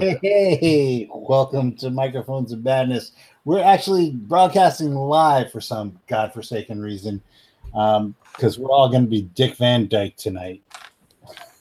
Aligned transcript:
like. 0.00 0.18
Hey, 0.22 1.08
welcome 1.14 1.72
to 1.76 1.90
Microphones 1.90 2.52
of 2.52 2.64
Madness. 2.64 3.12
We're 3.44 3.62
actually 3.62 4.10
broadcasting 4.10 4.94
live 4.94 5.52
for 5.52 5.60
some 5.60 5.98
godforsaken 6.08 6.80
reason 6.80 7.22
because 7.66 8.58
we're 8.58 8.70
all 8.70 8.88
going 8.88 9.04
to 9.04 9.10
be 9.10 9.22
Dick 9.22 9.56
Van 9.56 9.86
Dyke 9.86 10.16
tonight 10.16 10.62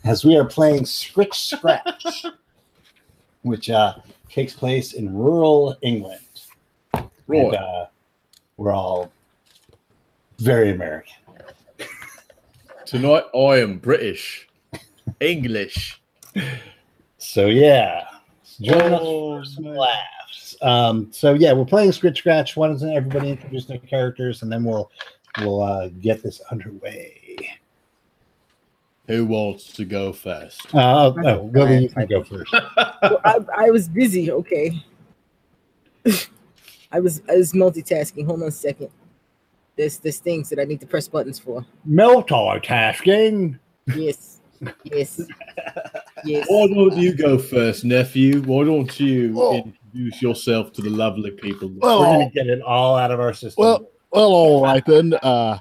as 0.04 0.25
we 0.25 0.35
are 0.35 0.45
playing 0.45 0.84
Scritch 0.84 1.35
Scratch, 1.35 2.25
which 3.43 3.70
uh, 3.70 3.95
takes 4.30 4.54
place 4.54 4.93
in 4.93 5.13
rural 5.13 5.77
England. 5.81 6.20
And, 7.27 7.55
uh, 7.55 7.85
we're 8.57 8.73
all 8.73 9.12
very 10.40 10.71
American. 10.71 11.13
Tonight 12.85 13.26
I 13.35 13.59
am 13.59 13.77
British, 13.77 14.48
English. 15.20 16.02
So, 17.18 17.45
yeah, 17.48 18.05
join 18.62 18.93
us 18.93 19.02
Oh, 19.03 19.39
for 19.39 19.45
some 19.45 19.63
man. 19.66 19.75
laughs. 19.75 20.55
Um, 20.62 21.07
so, 21.12 21.34
yeah, 21.34 21.53
we're 21.53 21.66
playing 21.66 21.91
Scritch 21.91 22.17
Scratch. 22.17 22.55
Why 22.55 22.67
doesn't 22.67 22.91
everybody 22.93 23.29
introduce 23.31 23.66
their 23.66 23.79
characters 23.79 24.41
and 24.43 24.52
then 24.52 24.63
we'll 24.63 24.89
we'll 25.41 25.62
uh, 25.62 25.89
get 25.99 26.21
this 26.23 26.41
underway. 26.52 27.49
Who 29.07 29.26
wants 29.26 29.73
to 29.73 29.84
go 29.84 30.13
first? 30.13 30.73
Uh, 30.73 31.12
oh, 31.26 31.43
Willie, 31.43 31.79
you 31.84 31.89
can 31.89 32.07
go 32.07 32.23
first. 32.23 32.53
Well, 33.02 33.20
I, 33.26 33.39
I 33.66 33.70
was 33.70 33.89
busy. 33.89 34.31
Okay. 34.31 34.81
I 36.91 36.99
was 37.01 37.21
I 37.29 37.35
was 37.35 37.51
multitasking. 37.51 38.26
Hold 38.26 38.41
on 38.43 38.48
a 38.48 38.51
second. 38.51 38.90
There's 39.76 39.98
there's 39.98 40.20
things 40.20 40.49
that 40.49 40.59
I 40.59 40.63
need 40.63 40.79
to 40.79 40.87
press 40.87 41.07
buttons 41.09 41.37
for. 41.40 41.65
Multitasking. 41.90 43.59
Yes. 43.93 44.40
Yes. 44.83 45.21
Yes. 46.25 46.45
Why 46.49 46.67
don't 46.67 46.97
you 46.97 47.13
go 47.13 47.37
first, 47.37 47.83
nephew? 47.85 48.41
Why 48.43 48.63
don't 48.65 48.99
you 48.99 49.33
Oh. 49.39 49.55
introduce 49.55 50.21
yourself 50.21 50.71
to 50.73 50.81
the 50.81 50.89
lovely 50.89 51.31
people? 51.31 51.69
We're 51.69 51.79
Oh. 51.83 52.03
gonna 52.03 52.29
get 52.31 52.47
it 52.47 52.61
all 52.61 52.95
out 52.95 53.11
of 53.11 53.19
our 53.19 53.34
system. 53.34 53.63
Well, 53.63 53.87
well, 54.11 54.29
all 54.31 54.63
right 54.63 54.85
then. 54.85 55.13
Uh, 55.15 55.59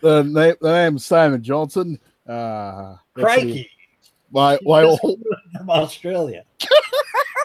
the 0.00 0.22
name, 0.24 0.54
the 0.60 0.72
name's 0.72 1.04
Simon 1.04 1.42
Johnson. 1.42 1.98
Uh, 2.28 2.96
let's 3.16 3.24
crikey, 3.34 3.70
My, 4.30 4.58
my 4.62 4.82
old, 4.82 5.00
from 5.56 5.70
Australia. 5.70 6.44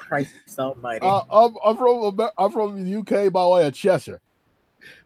Christ 0.08 0.34
almighty. 0.58 1.06
uh, 1.06 1.22
I'm, 1.30 1.56
I'm 1.64 1.78
from 1.78 2.20
I'm 2.38 2.52
from 2.52 2.84
the 2.84 2.96
UK 3.00 3.32
by 3.32 3.46
way 3.48 3.68
of 3.68 3.74
Cheshire. 3.74 4.20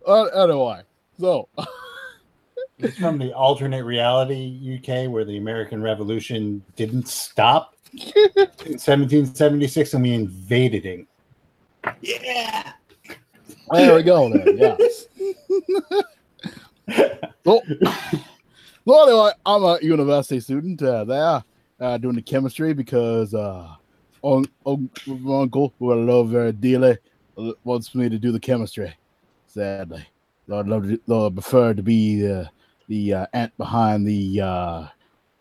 Uh, 0.08 0.24
anyway, 0.26 0.82
so 1.20 1.50
It's 2.84 2.98
from 2.98 3.18
the 3.18 3.34
alternate 3.34 3.86
reality 3.86 4.78
UK 4.78 5.10
where 5.10 5.24
the 5.24 5.38
American 5.38 5.82
Revolution 5.82 6.62
didn't 6.76 7.08
stop 7.08 7.76
in 7.94 8.78
1776 8.78 9.94
and 9.94 10.04
we 10.04 10.14
invaded 10.14 10.86
England. 10.86 11.08
Yeah. 12.02 12.74
there 13.72 13.96
we 13.96 14.04
go. 14.04 14.30
Then 14.30 14.58
yes. 14.58 15.08
so, 17.46 17.62
so 18.86 19.08
anyway, 19.08 19.32
I'm 19.46 19.64
a 19.64 19.80
university 19.82 20.42
student 20.42 20.82
uh, 20.84 21.06
there 21.06 21.44
uh, 21.80 21.98
doing 21.98 22.16
the 22.16 22.22
chemistry 22.22 22.74
because 22.74 23.34
uh, 23.34 23.76
un- 24.24 24.46
un- 24.66 24.90
my 25.08 25.42
uncle, 25.42 25.74
who 25.80 25.94
I 25.94 25.96
love 25.96 26.30
very 26.30 26.52
dearly, 26.52 26.98
uh, 27.38 27.52
wants 27.64 27.96
me 27.96 28.10
to 28.10 28.20
do 28.20 28.32
the 28.32 28.40
chemistry. 28.40 28.94
Sadly, 29.48 30.06
I'd 30.52 30.68
love 30.68 30.84
to, 30.84 31.00
though 31.08 31.28
I 31.28 31.30
prefer 31.30 31.74
to 31.74 31.84
be 31.84 32.22
the 32.22 32.50
the 32.94 33.14
uh, 33.14 33.26
ant 33.34 33.58
behind 33.58 34.08
the 34.08 34.40
uh, 34.40 34.88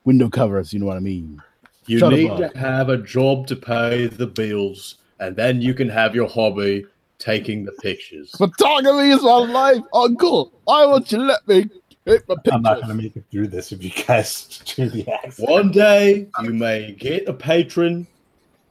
window 0.05 0.31
covers. 0.31 0.73
You 0.73 0.79
know 0.81 0.87
what 0.87 0.97
I 0.97 1.01
mean? 1.01 1.43
You 1.87 1.99
Shut 1.99 2.13
need 2.13 2.35
to 2.39 2.51
have 2.57 2.89
a 2.89 2.97
job 2.97 3.47
to 3.49 3.57
pay 3.57 4.07
the 4.07 4.27
bills, 4.27 4.97
and 5.21 5.37
then 5.37 5.61
you 5.61 5.75
can 5.75 5.89
have 5.89 6.15
your 6.15 6.29
hobby 6.29 6.87
taking 7.19 7.65
the 7.65 7.73
pictures. 7.73 8.31
Photography 8.37 9.11
is 9.11 9.23
my 9.23 9.37
life, 9.37 9.83
Uncle. 9.93 10.53
Why 10.65 10.87
won't 10.87 11.13
you 11.13 11.19
let 11.19 11.47
me 11.47 11.69
take 12.07 12.27
my 12.27 12.37
pictures? 12.37 12.53
I'm 12.55 12.63
not 12.63 12.77
going 12.77 12.89
to 12.89 13.03
make 13.03 13.17
it 13.17 13.25
through 13.31 13.49
this 13.49 13.71
if 13.73 13.85
you 13.85 13.91
guys 13.91 14.63
do 14.77 14.89
the 14.89 15.07
accent. 15.13 15.51
One 15.51 15.71
day 15.71 16.29
you 16.43 16.55
may 16.55 16.93
get 16.93 17.29
a 17.29 17.35
patron 17.35 18.07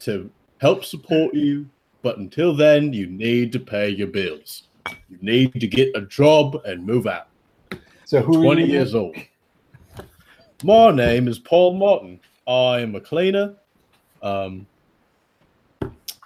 to 0.02 0.30
help 0.58 0.86
support 0.86 1.36
you, 1.36 1.68
but 2.02 2.18
until 2.18 2.56
then, 2.56 2.94
you 2.94 3.06
need 3.06 3.52
to 3.52 3.60
pay 3.60 3.90
your 3.90 4.08
bills. 4.08 4.64
You 5.08 5.20
need 5.22 5.54
to 5.60 5.68
get 5.68 5.96
a 5.96 6.02
job 6.02 6.60
and 6.66 6.84
move 6.84 7.06
out. 7.06 7.28
So 8.12 8.22
who 8.22 8.40
are 8.40 8.44
20 8.44 8.66
you? 8.66 8.74
years 8.74 8.94
old. 8.94 9.16
My 10.66 10.92
name 10.92 11.30
is 11.30 11.40
Paul 11.40 11.76
Martin. 11.76 12.20
I 12.46 12.82
am 12.82 12.94
a 12.94 13.00
cleaner. 13.00 13.56
Um, 14.22 14.68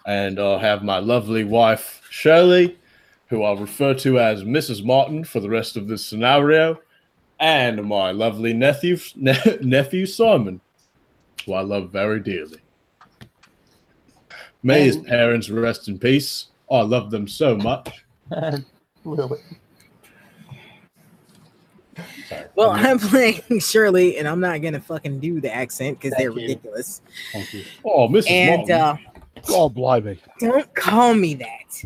and 0.07 0.39
I 0.39 0.57
have 0.57 0.83
my 0.83 0.97
lovely 0.97 1.43
wife, 1.43 2.01
Shirley, 2.09 2.79
who 3.27 3.43
I'll 3.43 3.57
refer 3.57 3.93
to 3.93 4.19
as 4.19 4.43
Mrs. 4.43 4.83
Martin 4.83 5.23
for 5.23 5.39
the 5.39 5.47
rest 5.47 5.77
of 5.77 5.87
this 5.87 6.03
scenario, 6.03 6.81
and 7.39 7.85
my 7.85 8.09
lovely 8.09 8.53
nephew, 8.53 8.97
ne- 9.15 9.57
nephew 9.61 10.07
Simon, 10.07 10.61
who 11.45 11.53
I 11.53 11.61
love 11.61 11.91
very 11.91 12.19
dearly. 12.19 12.61
May 14.63 14.85
his 14.85 14.97
parents 14.97 15.51
rest 15.51 15.87
in 15.87 15.99
peace. 15.99 16.47
I 16.71 16.81
love 16.81 17.11
them 17.11 17.27
so 17.27 17.55
much. 17.55 18.03
Willie. 19.03 19.37
Sorry. 22.29 22.45
well, 22.55 22.71
I 22.71 22.77
mean, 22.77 22.85
I'm 22.85 22.99
playing 22.99 23.41
Shirley, 23.59 24.17
and 24.17 24.27
I'm 24.27 24.39
not 24.39 24.61
gonna 24.61 24.79
fucking 24.79 25.19
do 25.19 25.39
the 25.41 25.53
accent 25.53 25.99
because 25.99 26.17
they're 26.17 26.31
you. 26.31 26.35
ridiculous. 26.41 27.01
thank 27.31 27.53
you. 27.53 27.63
Oh, 27.83 28.07
Mrs. 28.07 28.29
And 28.29 28.67
Martin. 28.69 28.81
uh, 28.81 28.97
Oh, 29.49 29.69
blimey. 29.69 30.17
don't 30.39 30.73
call 30.75 31.13
me 31.13 31.35
that. 31.35 31.83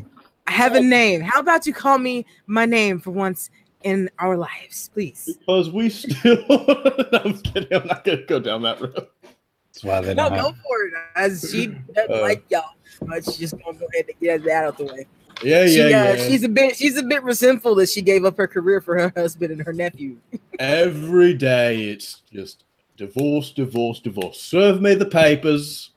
I 0.47 0.51
have 0.51 0.75
a 0.75 0.81
name. 0.81 1.21
How 1.21 1.39
about 1.41 1.65
you 1.67 1.73
call 1.73 1.97
me 1.99 2.25
my 2.47 2.65
name 2.65 2.99
for 2.99 3.11
once 3.11 3.49
in 3.83 4.09
our 4.19 4.37
lives, 4.37 4.89
please? 4.93 5.37
Because 5.39 5.69
we 5.69 5.89
still. 5.89 6.37
no, 6.49 7.09
I'm 7.23 7.37
kidding. 7.39 7.73
I'm 7.73 7.85
not 7.87 8.03
going 8.03 8.19
to 8.19 8.25
go 8.25 8.39
down 8.39 8.61
that 8.63 8.79
road. 8.81 9.07
That's 9.23 9.83
why 9.83 10.01
they 10.01 10.13
No, 10.13 10.29
don't 10.29 10.37
go 10.37 10.43
have. 10.47 10.55
for 10.57 10.83
it. 10.85 10.93
As 11.15 11.49
she 11.51 11.67
doesn't 11.67 12.11
Uh, 12.11 12.21
like 12.21 12.43
y'all, 12.49 12.71
but 13.01 13.23
she's 13.25 13.37
just 13.37 13.53
gonna 13.63 13.77
go 13.77 13.85
ahead 13.93 14.05
and 14.07 14.19
get 14.19 14.43
that 14.45 14.63
out 14.65 14.77
the 14.77 14.85
way. 14.85 15.05
Yeah, 15.43 15.65
She, 15.67 15.77
yeah, 15.77 15.85
uh, 15.85 15.89
yeah. 15.89 16.27
she's 16.27 16.43
a 16.43 16.49
bit 16.49 16.75
she's 16.75 16.97
a 16.97 17.03
bit 17.03 17.23
resentful 17.23 17.75
that 17.75 17.89
she 17.89 18.01
gave 18.01 18.25
up 18.25 18.37
her 18.37 18.47
career 18.47 18.81
for 18.81 18.97
her 18.99 19.13
husband 19.15 19.51
and 19.51 19.61
her 19.61 19.73
nephew. 19.73 20.17
Every 20.59 21.33
day 21.33 21.83
it's 21.89 22.21
just 22.31 22.63
divorce, 22.97 23.51
divorce, 23.51 23.99
divorce. 24.01 24.41
Serve 24.41 24.81
me 24.81 24.95
the 24.95 25.05
papers. 25.05 25.91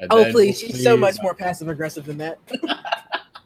and 0.00 0.08
Oh 0.10 0.22
then 0.24 0.32
please, 0.32 0.62
we'll 0.62 0.70
she's 0.72 0.82
so 0.82 0.94
you 0.94 1.00
much 1.00 1.16
more 1.22 1.34
passive 1.34 1.68
aggressive 1.68 2.06
than 2.06 2.16
that. 2.18 2.38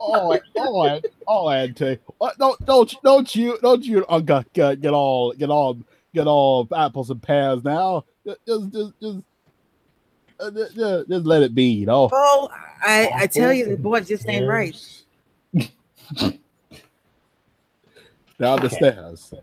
oh, 0.01 0.33
oh, 0.33 0.39
oh, 0.57 0.81
I, 0.87 1.03
all 1.27 1.49
I 1.49 1.59
had. 1.59 2.01
What? 2.19 2.39
Don't, 2.39 2.65
don't, 2.65 2.95
don't 3.03 3.35
you, 3.35 3.59
don't 3.61 3.85
you, 3.85 4.05
Uncle, 4.09 4.45
get, 4.53 4.81
get 4.81 4.93
all, 4.93 5.33
get 5.33 5.51
all, 5.51 5.79
get 6.15 6.27
all 6.29 6.69
apples 6.75 7.11
and 7.11 7.21
pears 7.21 7.65
now. 7.65 8.05
Just, 8.25 8.39
just, 8.47 8.73
just, 8.73 8.93
just, 9.01 9.19
uh, 10.39 10.51
just, 10.53 10.77
just- 10.77 11.09
just 11.09 11.27
let 11.27 11.43
it 11.43 11.55
be, 11.55 11.65
you 11.65 11.87
know. 11.87 12.09
Oh, 12.13 12.49
I 12.83 13.11
I 13.15 13.27
tell 13.27 13.53
you, 13.53 13.67
the 13.69 13.77
boy 13.77 14.01
just 14.01 14.29
ain't 14.29 14.47
right. 14.47 14.77
Down 18.39 18.61
the 18.61 18.67
Okay. 18.67 18.77
stairs. 18.77 19.35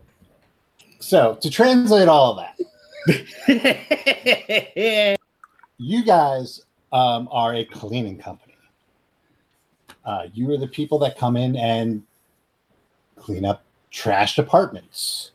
So 1.00 1.38
to 1.40 1.50
translate 1.50 2.08
all 2.08 2.38
of 2.38 2.38
that, 2.38 2.54
you 5.78 6.04
guys 6.04 6.62
um, 6.92 7.28
are 7.30 7.54
a 7.54 7.64
cleaning 7.64 8.18
company. 8.18 8.54
Uh, 10.04 10.26
you 10.32 10.50
are 10.52 10.56
the 10.58 10.66
people 10.66 10.98
that 10.98 11.16
come 11.16 11.36
in 11.36 11.56
and 11.56 12.02
clean 13.16 13.44
up 13.44 13.62
trashed 13.92 14.38
apartments, 14.38 15.32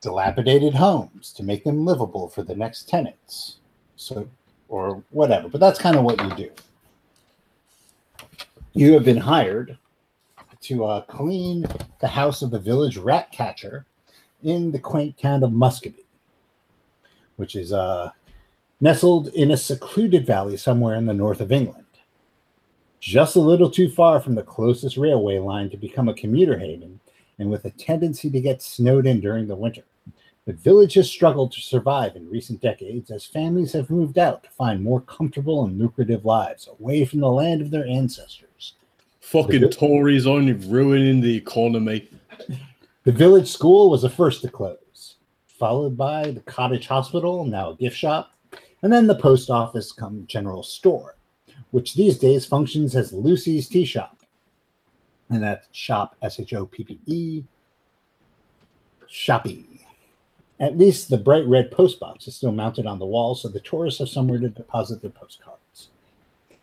dilapidated 0.00 0.74
homes 0.74 1.32
to 1.32 1.42
make 1.42 1.64
them 1.64 1.84
livable 1.84 2.28
for 2.28 2.42
the 2.42 2.54
next 2.54 2.88
tenants. 2.88 3.58
So, 3.96 4.28
or 4.68 5.02
whatever. 5.10 5.48
But 5.48 5.60
that's 5.60 5.78
kind 5.78 5.96
of 5.96 6.04
what 6.04 6.20
you 6.20 6.34
do. 6.34 6.50
You 8.76 8.92
have 8.94 9.04
been 9.04 9.16
hired 9.16 9.78
to 10.62 10.84
uh, 10.84 11.02
clean 11.02 11.64
the 12.00 12.08
house 12.08 12.42
of 12.42 12.50
the 12.50 12.58
village 12.58 12.96
rat 12.96 13.30
catcher 13.30 13.86
in 14.42 14.72
the 14.72 14.80
quaint 14.80 15.16
town 15.16 15.44
of 15.44 15.52
Muscovy, 15.52 16.04
which 17.36 17.54
is 17.54 17.72
uh, 17.72 18.10
nestled 18.80 19.28
in 19.28 19.52
a 19.52 19.56
secluded 19.56 20.26
valley 20.26 20.56
somewhere 20.56 20.96
in 20.96 21.06
the 21.06 21.14
north 21.14 21.40
of 21.40 21.52
England, 21.52 21.86
just 22.98 23.36
a 23.36 23.40
little 23.40 23.70
too 23.70 23.88
far 23.88 24.20
from 24.20 24.34
the 24.34 24.42
closest 24.42 24.96
railway 24.96 25.38
line 25.38 25.70
to 25.70 25.76
become 25.76 26.08
a 26.08 26.14
commuter 26.14 26.58
haven, 26.58 26.98
and 27.38 27.48
with 27.48 27.64
a 27.66 27.70
tendency 27.70 28.28
to 28.28 28.40
get 28.40 28.60
snowed 28.60 29.06
in 29.06 29.20
during 29.20 29.46
the 29.46 29.54
winter. 29.54 29.84
The 30.46 30.52
village 30.52 30.94
has 30.94 31.10
struggled 31.10 31.52
to 31.52 31.60
survive 31.62 32.16
in 32.16 32.28
recent 32.28 32.60
decades 32.60 33.10
as 33.10 33.24
families 33.24 33.72
have 33.72 33.88
moved 33.88 34.18
out 34.18 34.44
to 34.44 34.50
find 34.50 34.82
more 34.82 35.00
comfortable 35.00 35.64
and 35.64 35.78
lucrative 35.78 36.26
lives 36.26 36.68
away 36.68 37.06
from 37.06 37.20
the 37.20 37.30
land 37.30 37.62
of 37.62 37.70
their 37.70 37.86
ancestors. 37.86 38.74
Fucking 39.20 39.70
Tories 39.70 40.26
only 40.26 40.52
ruining 40.52 41.22
the 41.22 41.34
economy. 41.34 42.10
The 43.04 43.12
village 43.12 43.48
school 43.50 43.88
was 43.88 44.02
the 44.02 44.10
first 44.10 44.42
to 44.42 44.50
close, 44.50 45.16
followed 45.46 45.96
by 45.96 46.30
the 46.30 46.40
cottage 46.40 46.88
hospital, 46.88 47.46
now 47.46 47.70
a 47.70 47.76
gift 47.76 47.96
shop, 47.96 48.32
And 48.82 48.92
then 48.92 49.06
the 49.06 49.14
post 49.14 49.48
office 49.48 49.92
come 49.92 50.26
general 50.26 50.62
store, 50.62 51.16
which 51.70 51.94
these 51.94 52.18
days 52.18 52.44
functions 52.44 52.94
as 52.94 53.14
Lucy's 53.14 53.66
Tea 53.66 53.86
Shop. 53.86 54.20
And 55.30 55.42
that's 55.42 55.66
shop 55.72 56.16
S 56.20 56.38
H 56.38 56.52
O 56.52 56.66
P 56.66 56.84
P 56.84 57.00
E 57.06 57.44
shoppy. 59.08 59.73
At 60.64 60.78
least 60.78 61.10
the 61.10 61.18
bright 61.18 61.46
red 61.46 61.70
post 61.70 62.00
box 62.00 62.26
is 62.26 62.36
still 62.36 62.50
mounted 62.50 62.86
on 62.86 62.98
the 62.98 63.04
wall, 63.04 63.34
so 63.34 63.48
the 63.48 63.60
tourists 63.60 63.98
have 63.98 64.08
somewhere 64.08 64.38
to 64.38 64.48
deposit 64.48 65.02
their 65.02 65.10
postcards. 65.10 65.90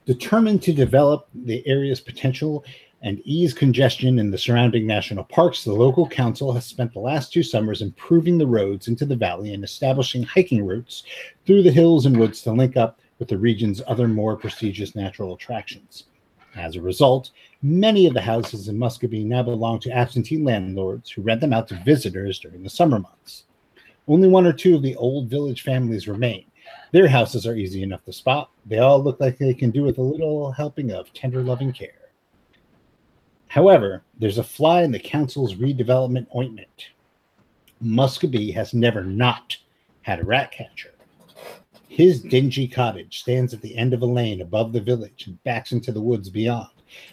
Determined 0.07 0.63
to 0.63 0.73
develop 0.73 1.27
the 1.35 1.61
area's 1.67 2.01
potential 2.01 2.65
and 3.03 3.21
ease 3.25 3.53
congestion 3.53 4.17
in 4.17 4.31
the 4.31 4.39
surrounding 4.39 4.87
national 4.87 5.25
parks, 5.25 5.63
the 5.63 5.71
local 5.71 6.09
council 6.09 6.51
has 6.51 6.65
spent 6.65 6.93
the 6.93 6.99
last 6.99 7.31
two 7.31 7.43
summers 7.43 7.83
improving 7.83 8.39
the 8.39 8.47
roads 8.47 8.87
into 8.87 9.05
the 9.05 9.15
valley 9.15 9.53
and 9.53 9.63
establishing 9.63 10.23
hiking 10.23 10.65
routes 10.65 11.03
through 11.45 11.61
the 11.61 11.71
hills 11.71 12.07
and 12.07 12.17
woods 12.17 12.41
to 12.41 12.51
link 12.51 12.75
up 12.75 12.99
with 13.19 13.27
the 13.27 13.37
region's 13.37 13.83
other 13.85 14.07
more 14.07 14.35
prestigious 14.35 14.95
natural 14.95 15.35
attractions. 15.35 16.05
As 16.55 16.75
a 16.75 16.81
result, 16.81 17.29
many 17.61 18.07
of 18.07 18.15
the 18.15 18.21
houses 18.21 18.67
in 18.67 18.79
Muscovy 18.79 19.23
now 19.23 19.43
belong 19.43 19.79
to 19.81 19.91
absentee 19.91 20.39
landlords 20.39 21.11
who 21.11 21.21
rent 21.21 21.39
them 21.39 21.53
out 21.53 21.67
to 21.67 21.79
visitors 21.85 22.39
during 22.39 22.63
the 22.63 22.69
summer 22.71 22.97
months. 22.97 23.43
Only 24.07 24.27
one 24.27 24.45
or 24.45 24.53
two 24.53 24.75
of 24.75 24.81
the 24.81 24.95
old 24.95 25.29
village 25.29 25.61
families 25.61 26.07
remain. 26.07 26.45
Their 26.91 27.07
houses 27.07 27.47
are 27.47 27.55
easy 27.55 27.83
enough 27.83 28.03
to 28.05 28.13
spot. 28.13 28.49
They 28.65 28.79
all 28.79 29.01
look 29.01 29.19
like 29.19 29.37
they 29.37 29.53
can 29.53 29.71
do 29.71 29.83
with 29.83 29.97
a 29.97 30.03
little 30.03 30.51
helping 30.51 30.91
of 30.91 31.13
tender 31.13 31.41
loving 31.41 31.71
care. 31.71 32.01
However, 33.47 34.03
there's 34.17 34.37
a 34.37 34.43
fly 34.43 34.83
in 34.83 34.91
the 34.91 34.99
council's 34.99 35.55
redevelopment 35.55 36.27
ointment. 36.35 36.89
Muscovy 37.81 38.51
has 38.51 38.73
never 38.73 39.03
not 39.03 39.57
had 40.03 40.19
a 40.19 40.23
rat 40.23 40.51
catcher. 40.51 40.93
His 41.87 42.21
dingy 42.21 42.67
cottage 42.67 43.19
stands 43.19 43.53
at 43.53 43.61
the 43.61 43.75
end 43.75 43.93
of 43.93 44.01
a 44.01 44.05
lane 44.05 44.41
above 44.41 44.71
the 44.71 44.79
village 44.79 45.25
and 45.27 45.43
backs 45.43 45.73
into 45.73 45.91
the 45.91 46.01
woods 46.01 46.29
beyond. 46.29 46.69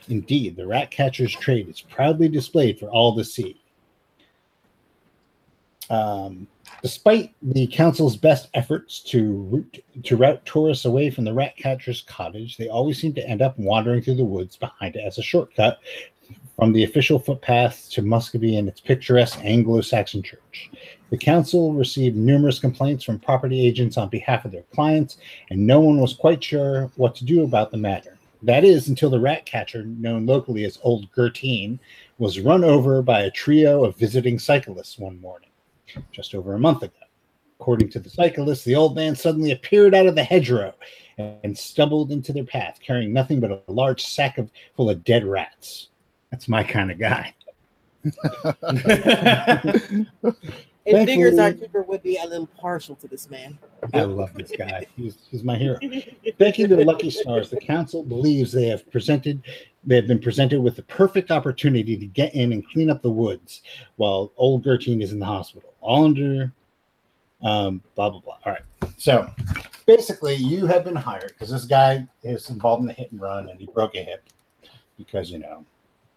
Indeed, 0.09 0.57
the 0.57 0.67
rat 0.67 0.91
catcher's 0.91 1.33
trade 1.33 1.69
is 1.69 1.81
proudly 1.81 2.29
displayed 2.29 2.79
for 2.79 2.89
all 2.89 3.17
to 3.17 3.25
see. 3.25 3.61
Um, 5.91 6.47
despite 6.83 7.35
the 7.43 7.67
council's 7.67 8.17
best 8.17 8.49
efforts 8.55 9.01
to 9.01 9.33
route 9.51 9.79
to 10.05 10.17
route 10.17 10.45
tourists 10.45 10.85
away 10.85 11.11
from 11.11 11.25
the 11.25 11.33
rat 11.33 11.57
catcher's 11.57 12.03
cottage, 12.03 12.57
they 12.57 12.69
always 12.69 13.01
seem 13.01 13.15
to 13.15 13.29
end 13.29 13.43
up 13.43 13.59
wandering 13.59 14.03
through 14.03 14.17
the 14.17 14.25
woods 14.25 14.57
behind 14.57 14.97
it 14.97 15.05
as 15.05 15.19
a 15.19 15.23
shortcut 15.23 15.79
from 16.57 16.73
the 16.73 16.85
official 16.85 17.19
footpath 17.19 17.89
to 17.91 18.03
Muscovy 18.03 18.57
and 18.57 18.69
its 18.69 18.81
picturesque 18.81 19.39
Anglo-Saxon 19.45 20.23
church. 20.23 20.71
The 21.11 21.17
council 21.17 21.73
received 21.73 22.17
numerous 22.17 22.59
complaints 22.59 23.05
from 23.05 23.21
property 23.21 23.65
agents 23.65 23.97
on 23.97 24.09
behalf 24.09 24.45
of 24.45 24.51
their 24.51 24.65
clients, 24.75 25.19
and 25.51 25.67
no 25.67 25.81
one 25.81 26.01
was 26.01 26.15
quite 26.15 26.43
sure 26.43 26.91
what 26.97 27.15
to 27.17 27.25
do 27.25 27.45
about 27.45 27.71
the 27.71 27.77
matter. 27.77 28.19
That 28.43 28.65
is, 28.65 28.89
until 28.89 29.09
the 29.09 29.21
rat 29.21 29.47
catcher, 29.47 29.85
known 29.85 30.27
locally 30.27 30.65
as 30.65 30.79
Old 30.83 31.11
Gertine, 31.13 31.79
was 32.19 32.41
run 32.41 32.65
over 32.65 33.03
by 33.03 33.23
a 33.23 33.31
trio 33.31 33.85
of 33.85 33.97
visiting 33.97 34.39
cyclists 34.39 34.99
one 34.99 35.21
morning, 35.21 35.51
just 36.13 36.35
over 36.35 36.55
a 36.55 36.59
month 36.59 36.83
ago. 36.83 36.93
According 37.61 37.91
to 37.91 37.99
the 37.99 38.11
cyclists, 38.11 38.65
the 38.65 38.77
old 38.77 38.95
man 38.95 39.17
suddenly 39.17 39.53
appeared 39.53 39.95
out 39.95 40.07
of 40.07 40.15
the 40.15 40.23
hedgerow 40.23 40.75
and 41.19 41.59
stumbled 41.59 42.13
into 42.13 42.33
their 42.33 42.45
path, 42.45 42.79
carrying 42.81 43.13
nothing 43.13 43.41
but 43.41 43.51
a 43.51 43.61
large 43.67 44.05
sack 44.05 44.39
of, 44.39 44.51
full 44.77 44.91
of 44.91 45.03
dead 45.03 45.25
rats. 45.25 45.89
That's 46.31 46.49
my 46.49 46.63
kind 46.63 46.93
of 46.93 46.99
guy. 46.99 47.35
It 50.89 51.07
figures 51.07 51.39
our 51.39 51.51
Thankfully- 51.51 51.67
keeper 51.69 51.83
would 51.83 52.03
be 52.03 52.17
a 52.17 52.25
little 52.25 52.47
partial 52.47 52.97
to 52.97 53.09
this 53.09 53.29
man. 53.29 53.59
I 53.93 54.03
love 54.03 54.33
this 54.35 54.51
guy. 54.51 54.87
He's, 54.97 55.19
he's 55.31 55.45
my 55.45 55.57
hero. 55.57 55.79
Thank 56.39 56.59
you 56.59 56.67
to 56.67 56.77
the 56.77 56.85
Lucky 56.85 57.11
Stars. 57.11 57.51
The 57.51 57.61
council 57.61 58.03
believes 58.03 58.53
they 58.53 58.67
have 58.69 58.91
presented 58.91 59.43
they 59.85 59.97
have 59.97 60.07
been 60.07 60.19
presented 60.19 60.61
with 60.61 60.77
the 60.77 60.83
perfect 60.83 61.31
opportunity 61.31 61.97
to 61.97 62.07
get 62.07 62.35
in 62.35 62.53
and 62.53 62.69
clean 62.69 62.91
up 62.91 63.01
the 63.01 63.11
woods 63.11 63.63
while 63.97 64.33
old 64.37 64.65
Gertine 64.65 65.01
is 65.03 65.13
in 65.13 65.19
the 65.19 65.27
hospital. 65.27 65.73
All 65.81 66.05
under 66.05 66.53
um 67.43 67.83
blah 67.95 68.11
blah 68.11 68.21
blah. 68.21 68.39
All 68.45 68.53
right. 68.53 68.93
So 68.97 69.31
basically 69.87 70.35
you 70.35 70.67
have 70.67 70.85
been 70.85 70.97
hired 70.97 71.29
because 71.29 71.51
this 71.51 71.65
guy 71.65 72.07
is 72.23 72.51
involved 72.51 72.81
in 72.83 72.87
the 72.89 72.93
hit 72.95 73.13
and 73.13 73.21
run 73.21 73.49
and 73.49 73.61
he 73.61 73.67
broke 73.67 73.95
a 73.95 74.03
hip 74.03 74.25
because 74.97 75.31
you 75.31 75.39
know 75.39 75.65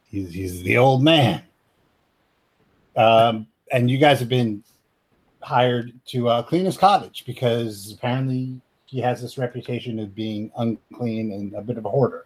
he's 0.09 0.33
he's 0.33 0.63
the 0.63 0.77
old 0.77 1.03
man. 1.03 1.43
Um 2.95 3.47
and 3.71 3.89
you 3.89 3.97
guys 3.97 4.19
have 4.19 4.29
been 4.29 4.63
hired 5.41 5.93
to 6.07 6.29
uh, 6.29 6.43
clean 6.43 6.65
his 6.65 6.77
cottage 6.77 7.23
because 7.25 7.93
apparently 7.93 8.59
he 8.85 8.99
has 8.99 9.21
this 9.21 9.37
reputation 9.37 9.99
of 9.99 10.13
being 10.13 10.51
unclean 10.57 11.31
and 11.31 11.53
a 11.53 11.61
bit 11.61 11.77
of 11.77 11.85
a 11.85 11.89
hoarder. 11.89 12.25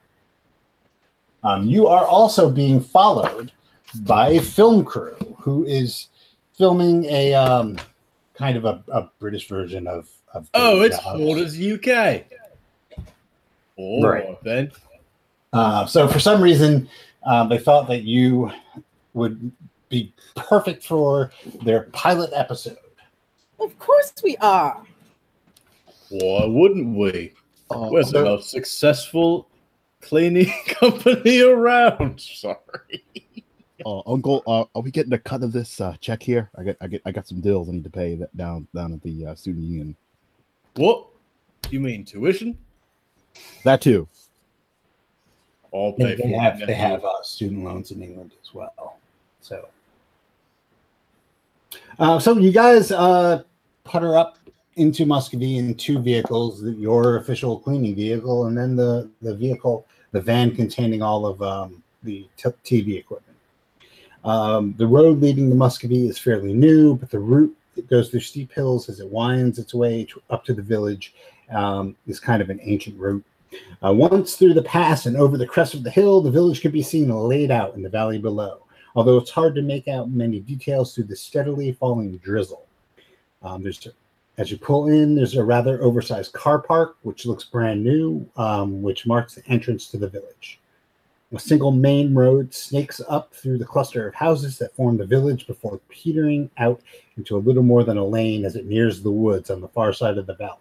Um, 1.43 1.67
you 1.67 1.87
are 1.87 2.05
also 2.05 2.49
being 2.49 2.81
followed 2.81 3.51
by 4.01 4.29
a 4.29 4.41
film 4.41 4.83
crew 4.83 5.15
who 5.39 5.63
is 5.65 6.07
filming 6.57 7.05
a 7.05 7.33
um, 7.35 7.77
kind 8.33 8.57
of 8.57 8.65
a, 8.65 8.83
a 8.87 9.09
British 9.19 9.47
version 9.47 9.85
of. 9.87 10.09
of 10.33 10.49
oh, 10.55 10.81
it's. 10.81 10.97
Hoarders 10.97 11.59
UK. 11.59 12.23
Oh, 13.77 14.01
Right. 14.01 14.43
then. 14.43 14.71
Uh, 15.53 15.85
so 15.85 16.07
for 16.07 16.19
some 16.19 16.41
reason, 16.41 16.89
um, 17.25 17.47
they 17.49 17.57
thought 17.57 17.87
that 17.87 18.03
you 18.03 18.51
would 19.13 19.51
be 19.95 20.13
perfect 20.35 20.83
for 20.85 21.31
their 21.63 21.83
pilot 21.93 22.29
episode. 22.33 22.77
Of 23.59 23.77
course 23.79 24.13
we 24.23 24.35
are. 24.37 24.83
Why 26.09 26.45
wouldn't 26.45 26.97
we? 26.97 27.31
Uh, 27.71 27.87
We're 27.91 28.03
the 28.03 28.23
most 28.25 28.49
successful 28.51 29.47
cleaning 30.01 30.51
company 30.67 31.41
around. 31.41 32.19
Sorry. 32.21 33.03
uh, 33.85 34.01
Uncle, 34.05 34.43
uh, 34.45 34.65
are 34.75 34.81
we 34.81 34.91
getting 34.91 35.13
a 35.13 35.17
cut 35.17 35.43
of 35.43 35.53
this 35.53 35.79
uh, 35.79 35.95
check 36.01 36.21
here? 36.21 36.49
I 36.57 36.63
get, 36.63 36.77
I 36.81 36.87
get, 36.87 37.01
I 37.05 37.11
got 37.11 37.27
some 37.27 37.39
bills 37.39 37.69
I 37.69 37.71
need 37.71 37.85
to 37.85 37.89
pay 37.89 38.15
that 38.15 38.35
down 38.35 38.67
down 38.75 38.91
at 38.93 39.01
the 39.01 39.27
uh, 39.27 39.35
student 39.35 39.63
union. 39.65 39.95
What? 40.75 41.07
You 41.69 41.79
mean 41.79 42.03
tuition? 42.03 42.57
That 43.63 43.81
too. 43.81 44.07
I'll 45.73 45.95
They, 45.97 46.15
for 46.15 46.23
they 46.23 46.33
have 46.33 46.59
they 46.59 46.73
have 46.73 47.01
week. 47.01 47.11
uh, 47.19 47.23
student 47.23 47.63
loans 47.63 47.91
in 47.91 48.01
England 48.03 48.33
as 48.41 48.53
well. 48.53 48.97
So, 49.41 49.67
uh, 51.99 52.19
so 52.19 52.37
you 52.37 52.51
guys 52.51 52.91
uh, 52.91 53.43
putter 53.83 54.17
up 54.17 54.37
into 54.75 55.05
Muscovy 55.05 55.57
in 55.57 55.75
two 55.75 55.99
vehicles: 55.99 56.63
your 56.63 57.17
official 57.17 57.59
cleaning 57.59 57.95
vehicle, 57.95 58.47
and 58.47 58.57
then 58.57 58.75
the 58.75 59.09
the 59.21 59.35
vehicle, 59.35 59.85
the 60.11 60.21
van 60.21 60.55
containing 60.55 61.01
all 61.01 61.25
of 61.25 61.41
um, 61.41 61.83
the 62.03 62.27
t- 62.37 62.49
TV 62.63 62.99
equipment. 62.99 63.37
Um, 64.23 64.73
the 64.77 64.87
road 64.87 65.21
leading 65.21 65.49
to 65.49 65.55
Muscovy 65.55 66.07
is 66.07 66.17
fairly 66.17 66.53
new, 66.53 66.95
but 66.95 67.11
the 67.11 67.19
route 67.19 67.55
that 67.75 67.89
goes 67.89 68.09
through 68.09 68.21
steep 68.21 68.51
hills 68.51 68.89
as 68.89 68.99
it 68.99 69.09
winds 69.09 69.59
its 69.59 69.73
way 69.73 70.05
to, 70.05 70.21
up 70.29 70.43
to 70.45 70.53
the 70.53 70.61
village 70.61 71.13
um, 71.51 71.95
is 72.07 72.19
kind 72.19 72.41
of 72.41 72.49
an 72.49 72.59
ancient 72.63 72.99
route. 72.99 73.23
Uh, 73.85 73.93
once 73.93 74.35
through 74.35 74.53
the 74.53 74.63
pass 74.63 75.05
and 75.05 75.15
over 75.15 75.37
the 75.37 75.45
crest 75.45 75.73
of 75.73 75.83
the 75.83 75.91
hill, 75.91 76.21
the 76.21 76.31
village 76.31 76.61
can 76.61 76.71
be 76.71 76.81
seen 76.81 77.09
laid 77.09 77.51
out 77.51 77.75
in 77.75 77.83
the 77.83 77.89
valley 77.89 78.17
below, 78.17 78.64
although 78.95 79.17
it's 79.17 79.31
hard 79.31 79.55
to 79.55 79.61
make 79.61 79.87
out 79.87 80.09
many 80.09 80.39
details 80.39 80.95
through 80.95 81.05
the 81.05 81.15
steadily 81.15 81.73
falling 81.73 82.17
drizzle. 82.17 82.65
Um, 83.43 83.61
there's 83.61 83.87
as 84.37 84.51
you 84.51 84.57
pull 84.57 84.87
in, 84.87 85.15
there's 85.15 85.35
a 85.35 85.43
rather 85.43 85.81
oversized 85.81 86.33
car 86.33 86.59
park, 86.59 86.97
which 87.03 87.25
looks 87.25 87.45
brand 87.45 87.83
new, 87.83 88.27
um, 88.35 88.81
which 88.81 89.07
marks 89.07 89.35
the 89.35 89.47
entrance 89.47 89.87
to 89.87 89.97
the 89.97 90.09
village. 90.09 90.59
A 91.33 91.39
single 91.39 91.71
main 91.71 92.13
road 92.13 92.53
snakes 92.53 93.01
up 93.07 93.33
through 93.33 93.57
the 93.57 93.65
cluster 93.65 94.07
of 94.07 94.13
houses 94.13 94.57
that 94.59 94.75
form 94.75 94.97
the 94.97 95.05
village 95.05 95.47
before 95.47 95.79
petering 95.89 96.49
out 96.57 96.81
into 97.17 97.35
a 97.35 97.39
little 97.39 97.63
more 97.63 97.83
than 97.83 97.97
a 97.97 98.05
lane 98.05 98.45
as 98.45 98.55
it 98.55 98.65
nears 98.67 99.01
the 99.01 99.11
woods 99.11 99.49
on 99.49 99.61
the 99.61 99.67
far 99.69 99.93
side 99.93 100.17
of 100.17 100.27
the 100.27 100.35
valley. 100.35 100.59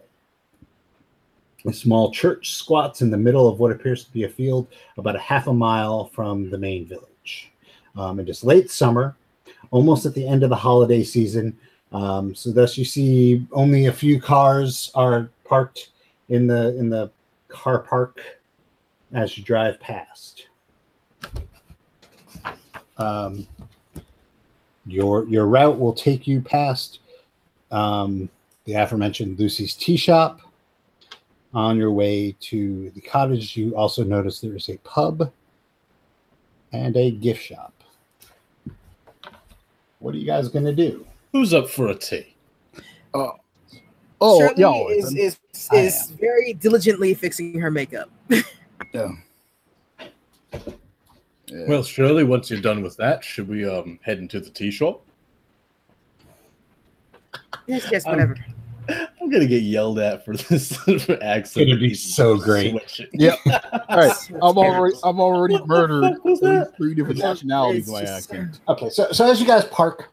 A 1.66 1.72
small 1.72 2.10
church 2.10 2.54
squats 2.54 3.02
in 3.02 3.10
the 3.10 3.16
middle 3.16 3.48
of 3.48 3.58
what 3.58 3.72
appears 3.72 4.04
to 4.04 4.12
be 4.12 4.24
a 4.24 4.28
field 4.28 4.68
about 4.96 5.16
a 5.16 5.20
half 5.20 5.46
a 5.46 5.52
mile 5.52 6.06
from 6.06 6.50
the 6.50 6.58
main 6.58 6.86
village. 6.86 7.52
Um, 7.96 8.24
just 8.26 8.44
late 8.44 8.70
summer, 8.70 9.16
almost 9.70 10.04
at 10.06 10.14
the 10.14 10.26
end 10.26 10.42
of 10.42 10.50
the 10.50 10.56
holiday 10.56 11.04
season. 11.04 11.56
Um, 11.92 12.34
so 12.34 12.50
thus 12.50 12.76
you 12.76 12.84
see 12.84 13.46
only 13.52 13.86
a 13.86 13.92
few 13.92 14.20
cars 14.20 14.90
are 14.94 15.30
parked 15.44 15.90
in 16.28 16.46
the 16.46 16.76
in 16.76 16.88
the 16.88 17.10
car 17.48 17.78
park 17.78 18.20
as 19.12 19.38
you 19.38 19.44
drive 19.44 19.78
past. 19.78 20.48
Um, 22.98 23.46
your 24.86 25.26
your 25.28 25.46
route 25.46 25.78
will 25.78 25.92
take 25.92 26.26
you 26.26 26.40
past 26.40 26.98
um, 27.70 28.28
the 28.64 28.74
aforementioned 28.74 29.38
Lucy's 29.38 29.74
Tea 29.74 29.96
Shop. 29.96 30.40
On 31.52 31.76
your 31.76 31.92
way 31.92 32.34
to 32.40 32.90
the 32.90 33.00
cottage, 33.00 33.56
you 33.56 33.76
also 33.76 34.02
notice 34.02 34.40
there 34.40 34.56
is 34.56 34.68
a 34.68 34.76
pub 34.78 35.30
and 36.72 36.96
a 36.96 37.12
gift 37.12 37.40
shop. 37.40 37.83
What 40.04 40.14
are 40.14 40.18
you 40.18 40.26
guys 40.26 40.50
going 40.50 40.66
to 40.66 40.75
do? 40.75 41.06
Who's 41.32 41.54
up 41.54 41.66
for 41.70 41.88
a 41.88 41.94
tea? 41.94 42.34
Uh, 43.14 43.30
Oh, 44.20 44.38
Shirley 44.38 44.54
yeah, 44.58 44.66
always. 44.66 45.04
is 45.06 45.14
is, 45.14 45.68
I 45.73 45.76
is 45.76 46.11
very 46.20 46.52
diligently 46.52 47.14
fixing 47.14 47.58
her 47.58 47.70
makeup. 47.70 48.11
Yeah. 48.92 49.08
Well, 51.68 51.82
Shirley, 51.82 52.23
once 52.23 52.49
you're 52.50 52.61
done 52.61 52.82
with 52.82 52.96
that, 52.99 53.25
should 53.25 53.49
we 53.49 53.68
um 53.68 53.99
head 54.02 54.18
into 54.18 54.40
the 54.40 54.50
tea 54.50 54.70
shop? 54.70 55.02
yes, 57.66 57.88
yes, 57.90 58.04
Um, 58.06 58.12
whatever. 58.12 58.37
I'm 58.88 59.30
gonna 59.30 59.46
get 59.46 59.62
yelled 59.62 59.98
at 59.98 60.24
for 60.24 60.36
this 60.36 60.72
accent. 61.22 61.68
Gonna 61.68 61.80
be 61.80 61.94
so 61.94 62.36
great. 62.36 62.70
Switching. 62.72 63.06
Yeah. 63.12 63.36
All 63.88 63.96
right. 63.98 64.12
I'm 64.42 64.58
already 64.58 64.96
I've 65.04 65.18
already 65.18 65.54
What 65.54 65.66
murdered 65.68 66.02
fuck 66.14 66.24
was 66.24 66.42
at 66.42 66.48
least 66.48 66.70
that? 66.70 66.76
three 66.76 66.94
different 66.94 67.18
nationalities 67.18 67.82
It's 67.82 67.90
by 67.90 68.00
just- 68.02 68.30
accent. 68.32 68.60
Okay, 68.68 68.90
so 68.90 69.10
so 69.12 69.30
as 69.30 69.40
you 69.40 69.46
guys 69.46 69.64
park, 69.66 70.10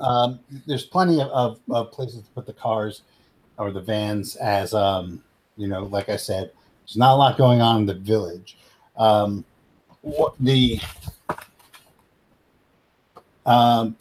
um, 0.00 0.40
there's 0.66 0.86
plenty 0.86 1.20
of, 1.20 1.28
of, 1.28 1.60
of 1.70 1.92
places 1.92 2.22
to 2.22 2.30
put 2.30 2.46
the 2.46 2.52
cars 2.52 3.02
or 3.58 3.70
the 3.70 3.80
vans. 3.80 4.36
As 4.36 4.72
um, 4.74 5.22
you 5.56 5.68
know, 5.68 5.84
like 5.84 6.08
I 6.08 6.16
said, 6.16 6.50
there's 6.86 6.96
not 6.96 7.14
a 7.14 7.16
lot 7.16 7.36
going 7.36 7.60
on 7.60 7.80
in 7.80 7.86
the 7.86 7.94
village. 7.94 8.56
Um, 8.96 9.44
what 10.02 10.34
the 10.40 10.80
um, 13.46 13.96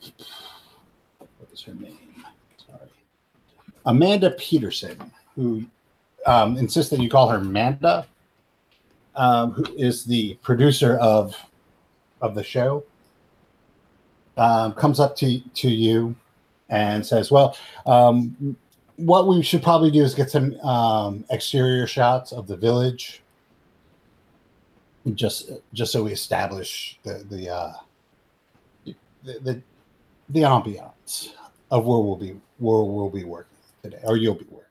what 1.18 1.50
is 1.54 1.62
her 1.64 1.74
name? 1.74 1.99
Amanda 3.86 4.32
Peterson, 4.32 5.12
who 5.36 5.64
um, 6.26 6.58
insists 6.58 6.92
that 6.92 7.00
you 7.00 7.10
call 7.10 7.30
her 7.30 7.38
Amanda, 7.38 8.06
um, 9.16 9.52
who 9.52 9.66
is 9.76 10.06
the 10.06 10.36
producer 10.42 10.98
of 10.98 11.36
of 12.22 12.36
the 12.36 12.44
show 12.44 12.84
um, 14.38 14.74
comes 14.74 15.00
up 15.00 15.16
to 15.18 15.40
to 15.40 15.70
you 15.70 16.16
and 16.70 17.06
says, 17.06 17.32
"Well, 17.32 17.58
um, 17.86 18.56
what 18.96 19.28
we 19.28 19.42
should 19.42 19.62
probably 19.62 19.92
do 19.92 20.04
is 20.04 20.16
get 20.16 20.32
some 20.32 20.60
um, 20.62 21.26
exterior 21.30 21.88
shots 21.88 22.32
of 22.32 22.48
the 22.48 22.56
village, 22.56 23.22
just 25.14 25.52
just 25.74 25.92
so 25.92 26.04
we 26.04 26.12
establish 26.12 26.98
the 27.04 27.26
the 27.30 27.50
uh, 27.50 27.74
the, 28.86 28.96
the 29.24 29.62
the 30.30 30.42
ambiance 30.42 31.34
of 31.72 31.86
where 31.86 32.00
we'll 32.00 32.16
be 32.16 32.40
where 32.58 32.84
we'll 32.84 33.10
be 33.10 33.26
working 33.26 33.49
today, 33.84 34.00
or 34.04 34.18
you'll 34.18 34.36
be 34.36 34.46
working." 34.50 34.66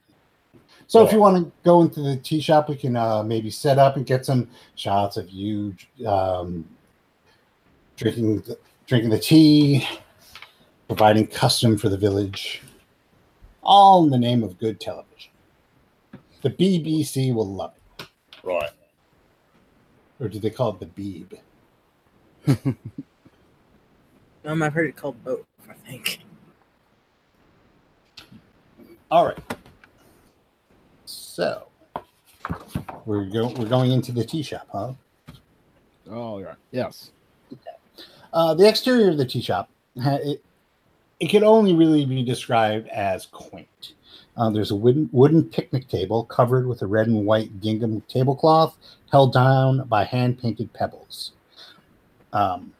So 0.86 1.04
if 1.04 1.12
you 1.12 1.18
want 1.18 1.36
to 1.36 1.52
go 1.64 1.82
into 1.82 2.00
the 2.00 2.16
tea 2.16 2.40
shop, 2.40 2.68
we 2.68 2.76
can 2.76 2.96
uh, 2.96 3.22
maybe 3.22 3.50
set 3.50 3.78
up 3.78 3.96
and 3.96 4.06
get 4.06 4.24
some 4.24 4.48
shots 4.74 5.16
of 5.18 5.28
you 5.28 5.74
um, 6.06 6.64
drinking 7.96 8.40
the, 8.40 8.58
drinking 8.86 9.10
the 9.10 9.18
tea, 9.18 9.86
providing 10.86 11.26
custom 11.26 11.76
for 11.76 11.90
the 11.90 11.98
village, 11.98 12.62
all 13.62 14.04
in 14.04 14.10
the 14.10 14.16
name 14.18 14.42
of 14.42 14.58
good 14.58 14.80
television. 14.80 15.30
The 16.40 16.50
BBC 16.50 17.34
will 17.34 17.52
love 17.52 17.74
it, 17.98 18.06
Right. 18.42 18.70
or 20.20 20.28
do 20.28 20.38
they 20.38 20.50
call 20.50 20.70
it 20.70 20.80
the 20.80 21.26
Beeb? 22.46 22.76
Um, 24.44 24.62
I've 24.62 24.72
heard 24.72 24.88
it 24.88 24.96
called 24.96 25.22
both. 25.24 25.44
I 25.68 25.74
think. 25.74 26.20
All 29.10 29.24
right. 29.26 29.38
So 31.06 31.66
we're 33.06 33.24
go- 33.24 33.54
we're 33.56 33.68
going 33.68 33.92
into 33.92 34.12
the 34.12 34.24
tea 34.24 34.42
shop, 34.42 34.68
huh? 34.70 34.92
Oh 36.10 36.38
yeah. 36.38 36.54
Yes. 36.70 37.10
Uh, 38.32 38.54
the 38.54 38.68
exterior 38.68 39.10
of 39.10 39.16
the 39.16 39.24
tea 39.24 39.40
shop, 39.40 39.70
it, 39.96 40.44
it 41.18 41.30
can 41.30 41.42
only 41.42 41.74
really 41.74 42.04
be 42.04 42.22
described 42.22 42.86
as 42.88 43.26
quaint. 43.26 43.94
Uh, 44.36 44.50
there's 44.50 44.70
a 44.70 44.76
wooden, 44.76 45.08
wooden 45.12 45.42
picnic 45.42 45.88
table 45.88 46.24
covered 46.24 46.66
with 46.68 46.82
a 46.82 46.86
red 46.86 47.06
and 47.08 47.24
white 47.24 47.60
gingham 47.60 48.02
tablecloth 48.02 48.76
held 49.10 49.32
down 49.32 49.84
by 49.88 50.04
hand 50.04 50.38
painted 50.38 50.72
pebbles. 50.74 51.32
Um, 52.32 52.72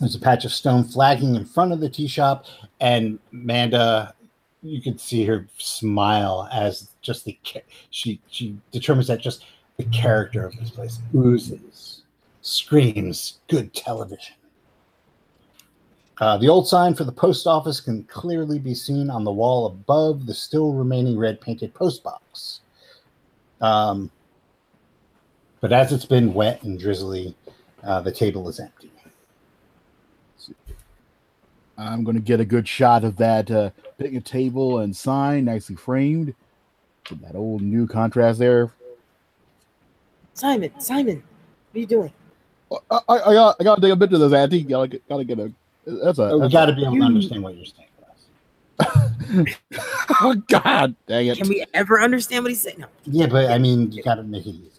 there's 0.00 0.16
a 0.16 0.20
patch 0.20 0.44
of 0.44 0.52
stone 0.52 0.82
flagging 0.84 1.36
in 1.36 1.44
front 1.44 1.72
of 1.72 1.78
the 1.80 1.88
tea 1.88 2.08
shop, 2.08 2.46
and 2.80 3.20
Manda, 3.30 4.14
you 4.62 4.80
could 4.80 5.00
see 5.00 5.24
her 5.24 5.46
smile 5.58 6.48
as 6.52 6.88
just 7.02 7.24
the 7.24 7.36
she 7.90 8.20
she 8.30 8.56
determines 8.70 9.08
that 9.08 9.20
just 9.20 9.44
the 9.76 9.84
character 9.84 10.46
of 10.46 10.56
this 10.56 10.70
place 10.70 11.00
oozes 11.14 12.02
screams 12.42 13.40
good 13.48 13.72
television. 13.74 14.34
Uh, 16.20 16.36
the 16.36 16.48
old 16.48 16.68
sign 16.68 16.94
for 16.94 17.04
the 17.04 17.12
post 17.12 17.46
office 17.46 17.80
can 17.80 18.04
clearly 18.04 18.58
be 18.58 18.74
seen 18.74 19.10
on 19.10 19.24
the 19.24 19.32
wall 19.32 19.66
above 19.66 20.26
the 20.26 20.34
still 20.34 20.72
remaining 20.72 21.18
red 21.18 21.40
painted 21.40 21.74
post 21.74 22.02
box. 22.04 22.60
Um, 23.60 24.10
but 25.60 25.72
as 25.72 25.92
it's 25.92 26.04
been 26.04 26.34
wet 26.34 26.62
and 26.62 26.78
drizzly, 26.78 27.34
uh, 27.82 28.00
the 28.00 28.12
table 28.12 28.48
is 28.48 28.60
empty. 28.60 28.92
I'm 31.78 32.04
gonna 32.04 32.20
get 32.20 32.40
a 32.40 32.44
good 32.44 32.68
shot 32.68 33.04
of 33.04 33.16
that 33.16 33.50
uh, 33.50 33.70
picnic 34.02 34.24
table 34.24 34.80
and 34.80 34.94
sign, 34.94 35.44
nicely 35.44 35.76
framed. 35.76 36.34
With 37.10 37.20
that 37.22 37.34
old 37.34 37.62
new 37.62 37.86
contrast 37.86 38.38
there. 38.38 38.70
Simon, 40.34 40.72
Simon, 40.78 41.22
what 41.70 41.76
are 41.76 41.80
you 41.80 41.86
doing? 41.86 42.12
I, 42.90 43.00
I, 43.08 43.14
I 43.18 43.34
got 43.34 43.56
I 43.60 43.64
gotta 43.64 43.80
take 43.80 43.92
a 43.92 43.96
bit 43.96 44.12
of 44.12 44.20
this, 44.20 44.32
Auntie. 44.32 44.62
Gotta 44.62 44.88
get 44.88 45.08
gotta 45.08 45.24
get 45.24 45.38
a. 45.38 45.52
That's 45.84 46.18
a. 46.18 46.30
Oh, 46.30 46.38
we 46.38 46.48
got 46.48 46.66
to 46.66 46.74
be 46.74 46.84
able 46.84 46.96
to 46.96 47.02
understand 47.02 47.42
what 47.42 47.56
you're 47.56 47.66
saying. 47.66 47.88
Russ. 48.78 49.56
a 49.70 49.84
oh 50.22 50.34
God, 50.48 50.94
dang 51.06 51.26
it! 51.26 51.38
Can 51.38 51.48
we 51.48 51.64
ever 51.74 52.00
understand 52.00 52.44
what 52.44 52.50
he's 52.50 52.62
saying? 52.62 52.78
No, 52.78 52.86
Yeah, 53.04 53.26
but 53.26 53.50
I 53.50 53.58
mean, 53.58 53.90
you 53.92 54.02
got 54.02 54.14
to 54.14 54.22
make 54.22 54.46
it 54.46 54.50
easy. 54.50 54.70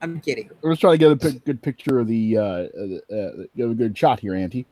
I'm 0.00 0.20
kidding. 0.20 0.48
I 0.64 0.68
was 0.68 0.78
trying 0.78 0.98
to 0.98 0.98
get 0.98 1.24
a 1.24 1.38
good 1.40 1.60
picture 1.60 1.98
of 1.98 2.06
the. 2.06 2.38
Uh, 2.38 2.42
uh, 2.42 3.14
uh, 3.14 3.30
get 3.56 3.68
a 3.68 3.74
good 3.74 3.98
shot 3.98 4.20
here, 4.20 4.34
Auntie. 4.34 4.64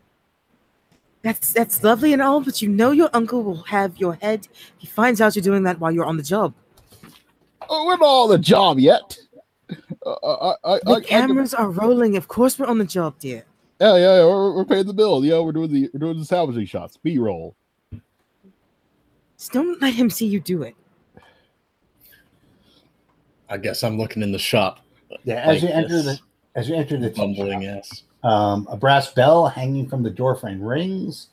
That's 1.22 1.52
that's 1.52 1.82
lovely 1.82 2.12
and 2.14 2.22
all, 2.22 2.40
but 2.40 2.62
you 2.62 2.68
know 2.68 2.92
your 2.92 3.10
uncle 3.12 3.42
will 3.42 3.62
have 3.64 3.98
your 3.98 4.14
head. 4.14 4.48
He 4.78 4.86
finds 4.86 5.20
out 5.20 5.36
you're 5.36 5.42
doing 5.42 5.64
that 5.64 5.78
while 5.78 5.92
you're 5.92 6.06
on 6.06 6.16
the 6.16 6.22
job. 6.22 6.54
Oh, 7.68 7.86
we're 7.86 7.96
not 7.98 8.06
on 8.06 8.30
the 8.30 8.38
job 8.38 8.78
yet. 8.78 9.18
Uh, 10.04 10.12
I, 10.12 10.54
I, 10.64 10.78
The 10.78 10.90
I, 10.90 10.92
I 10.94 11.00
can- 11.00 11.04
cameras 11.28 11.52
are 11.54 11.68
rolling. 11.70 12.16
Of 12.16 12.26
course, 12.28 12.58
we're 12.58 12.66
on 12.66 12.78
the 12.78 12.84
job, 12.86 13.14
dear. 13.18 13.44
yeah, 13.80 13.96
yeah, 13.96 14.16
yeah, 14.16 14.24
we're, 14.24 14.54
we're 14.56 14.64
paying 14.64 14.86
the 14.86 14.94
bill. 14.94 15.22
Yeah, 15.24 15.40
we're 15.40 15.52
doing 15.52 15.70
the 15.70 15.90
we're 15.92 16.00
doing 16.00 16.18
the 16.18 16.24
salvaging 16.24 16.64
shots, 16.66 16.96
B 16.96 17.18
roll. 17.18 17.54
Just 19.38 19.52
don't 19.52 19.80
let 19.82 19.92
him 19.94 20.08
see 20.10 20.26
you 20.26 20.40
do 20.40 20.62
it. 20.62 20.74
I 23.48 23.56
guess 23.58 23.82
I'm 23.82 23.98
looking 23.98 24.22
in 24.22 24.32
the 24.32 24.38
shop. 24.38 24.80
Yeah, 25.24 25.36
as 25.42 25.62
Like 25.62 25.62
you 25.62 25.68
enter 25.76 26.02
the 26.02 26.18
as 26.54 26.68
you 26.68 26.74
enter 26.76 26.96
the 26.98 27.10
tea 27.10 27.20
Bumbling 27.20 27.66
ass. 27.66 28.04
Um, 28.22 28.66
a 28.70 28.76
brass 28.76 29.12
bell 29.12 29.46
hanging 29.46 29.88
from 29.88 30.02
the 30.02 30.10
doorframe 30.10 30.62
rings. 30.62 31.28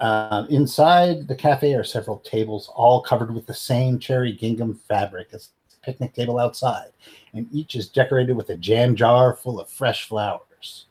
Uh, 0.00 0.46
inside 0.50 1.26
the 1.26 1.34
cafe 1.34 1.74
are 1.74 1.84
several 1.84 2.18
tables, 2.18 2.70
all 2.74 3.00
covered 3.00 3.34
with 3.34 3.46
the 3.46 3.54
same 3.54 3.98
cherry 3.98 4.32
gingham 4.32 4.74
fabric 4.86 5.28
as 5.32 5.48
the 5.70 5.76
picnic 5.82 6.14
table 6.14 6.38
outside, 6.38 6.90
and 7.32 7.48
each 7.52 7.74
is 7.74 7.88
decorated 7.88 8.36
with 8.36 8.50
a 8.50 8.56
jam 8.56 8.94
jar 8.94 9.34
full 9.34 9.58
of 9.60 9.68
fresh 9.68 10.06
flowers. 10.08 10.86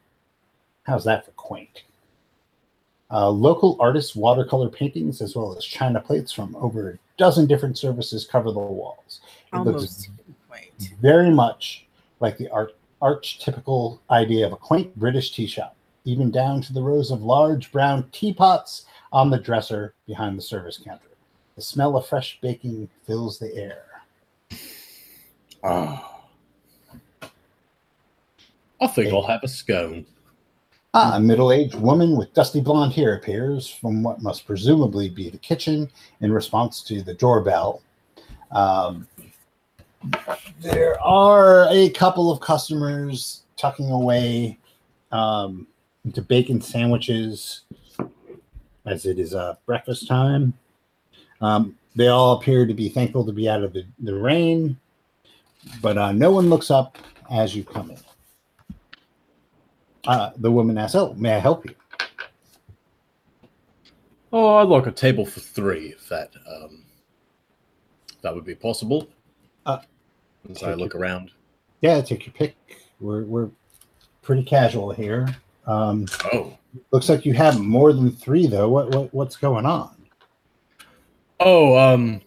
How's 0.83 1.05
that 1.05 1.25
for 1.25 1.31
quaint? 1.31 1.83
Uh, 3.09 3.29
local 3.29 3.77
artists' 3.79 4.15
watercolor 4.15 4.67
paintings, 4.67 5.21
as 5.21 5.35
well 5.35 5.55
as 5.55 5.63
china 5.63 6.01
plates 6.01 6.31
from 6.33 6.53
over 6.57 6.89
a 6.91 6.99
dozen 7.17 7.47
different 7.47 7.77
services, 7.77 8.25
cover 8.25 8.51
the 8.51 8.59
walls. 8.59 9.21
It 9.53 9.57
looks 9.59 9.65
Almost. 9.67 10.09
Wait. 10.51 10.93
very 11.01 11.29
much 11.29 11.85
like 12.19 12.37
the 12.37 12.49
art, 12.49 12.75
archetypical 13.01 13.99
idea 14.09 14.45
of 14.45 14.53
a 14.53 14.57
quaint 14.57 14.95
British 14.95 15.31
tea 15.31 15.47
shop, 15.47 15.75
even 16.05 16.31
down 16.31 16.61
to 16.61 16.73
the 16.73 16.81
rows 16.81 17.11
of 17.11 17.21
large 17.21 17.71
brown 17.71 18.09
teapots 18.11 18.85
on 19.11 19.29
the 19.29 19.39
dresser 19.39 19.93
behind 20.05 20.37
the 20.37 20.41
service 20.41 20.79
counter. 20.83 21.07
The 21.55 21.61
smell 21.61 21.97
of 21.97 22.07
fresh 22.07 22.39
baking 22.41 22.89
fills 23.05 23.39
the 23.39 23.53
air. 23.55 23.83
Ah. 25.63 26.21
I 28.79 28.87
think 28.87 29.11
I'll 29.11 29.25
have 29.25 29.43
a 29.43 29.47
scone. 29.47 30.05
Ah, 30.93 31.15
a 31.15 31.19
middle 31.19 31.51
aged 31.51 31.75
woman 31.75 32.15
with 32.15 32.33
dusty 32.33 32.61
blonde 32.61 32.93
hair 32.93 33.15
appears 33.15 33.69
from 33.69 34.03
what 34.03 34.21
must 34.21 34.45
presumably 34.45 35.09
be 35.09 35.29
the 35.29 35.37
kitchen 35.37 35.89
in 36.21 36.31
response 36.31 36.81
to 36.83 37.01
the 37.01 37.13
doorbell. 37.13 37.81
Um, 38.51 39.07
there 40.61 41.01
are 41.01 41.67
a 41.69 41.89
couple 41.89 42.31
of 42.31 42.39
customers 42.39 43.43
tucking 43.55 43.89
away 43.89 44.57
um, 45.11 45.67
into 46.05 46.21
bacon 46.21 46.61
sandwiches 46.61 47.61
as 48.85 49.05
it 49.05 49.19
is 49.19 49.35
uh, 49.35 49.55
breakfast 49.65 50.07
time. 50.07 50.53
Um, 51.41 51.77
they 51.95 52.07
all 52.07 52.37
appear 52.37 52.65
to 52.65 52.73
be 52.73 52.89
thankful 52.89 53.25
to 53.25 53.33
be 53.33 53.49
out 53.49 53.63
of 53.63 53.73
the, 53.73 53.85
the 53.99 54.15
rain, 54.15 54.77
but 55.81 55.97
uh, 55.97 56.11
no 56.11 56.31
one 56.31 56.49
looks 56.49 56.71
up 56.71 56.97
as 57.29 57.55
you 57.55 57.63
come 57.63 57.91
in. 57.91 57.97
Uh, 60.05 60.31
the 60.37 60.51
woman 60.51 60.77
asks, 60.77 60.95
"Oh, 60.95 61.13
may 61.17 61.35
I 61.35 61.39
help 61.39 61.65
you?" 61.65 61.75
Oh, 64.31 64.55
I'd 64.55 64.67
like 64.67 64.87
a 64.87 64.91
table 64.91 65.25
for 65.25 65.39
three, 65.39 65.87
if 65.87 66.07
that 66.09 66.31
um, 66.49 66.83
that 68.21 68.33
would 68.33 68.45
be 68.45 68.55
possible. 68.55 69.07
Uh, 69.67 69.79
As 70.49 70.63
I 70.63 70.73
look 70.73 70.95
around. 70.95 71.29
Yeah, 71.81 72.01
take 72.01 72.25
your 72.25 72.33
pick. 72.33 72.55
We're 72.99 73.23
we're 73.25 73.49
pretty 74.23 74.43
casual 74.43 74.91
here. 74.91 75.27
Um, 75.67 76.07
Oh, 76.33 76.57
looks 76.91 77.09
like 77.09 77.25
you 77.25 77.33
have 77.33 77.59
more 77.59 77.91
than 77.93 78.09
three 78.11 78.47
though. 78.47 78.69
What 78.69 78.89
what 78.95 79.13
what's 79.13 79.35
going 79.35 79.65
on? 79.65 79.93
oh, 81.41 81.77
um, 81.77 82.19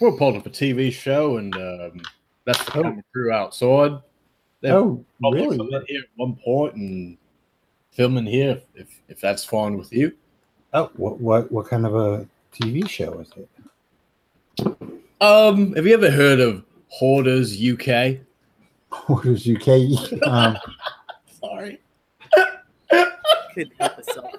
we're 0.00 0.16
part 0.16 0.36
up 0.36 0.46
a 0.46 0.50
TV 0.50 0.90
show, 0.92 1.36
and 1.36 1.54
um, 1.56 2.00
that's 2.46 2.64
the 2.64 2.78
Oh. 2.78 2.82
camera 2.82 3.04
crew 3.12 3.32
outside. 3.32 4.00
They're 4.60 4.76
Oh, 4.76 5.04
really? 5.20 5.58
here 5.88 6.00
at 6.00 6.08
one 6.16 6.36
point 6.36 6.74
and 6.76 7.18
filming 7.90 8.24
here, 8.26 8.62
if 8.76 9.00
if 9.08 9.20
that's 9.20 9.44
fine 9.44 9.76
with 9.76 9.92
you. 9.92 10.12
Oh, 10.72 10.90
what 10.94 11.20
what 11.20 11.50
what 11.52 11.66
kind 11.66 11.84
of 11.84 11.94
a 11.96 12.26
TV 12.52 12.88
show 12.88 13.18
is 13.18 13.30
it? 13.36 13.48
Um, 15.22 15.72
have 15.74 15.86
you 15.86 15.94
ever 15.94 16.10
heard 16.10 16.40
of 16.40 16.64
Hoarders 16.88 17.56
UK? 17.56 18.16
What 19.06 19.24
is 19.24 19.48
UK? 19.48 20.22
Um, 20.26 20.58
Sorry. 21.40 21.80
Couldn't 23.54 23.72
help 23.78 23.98
itself. 24.00 24.32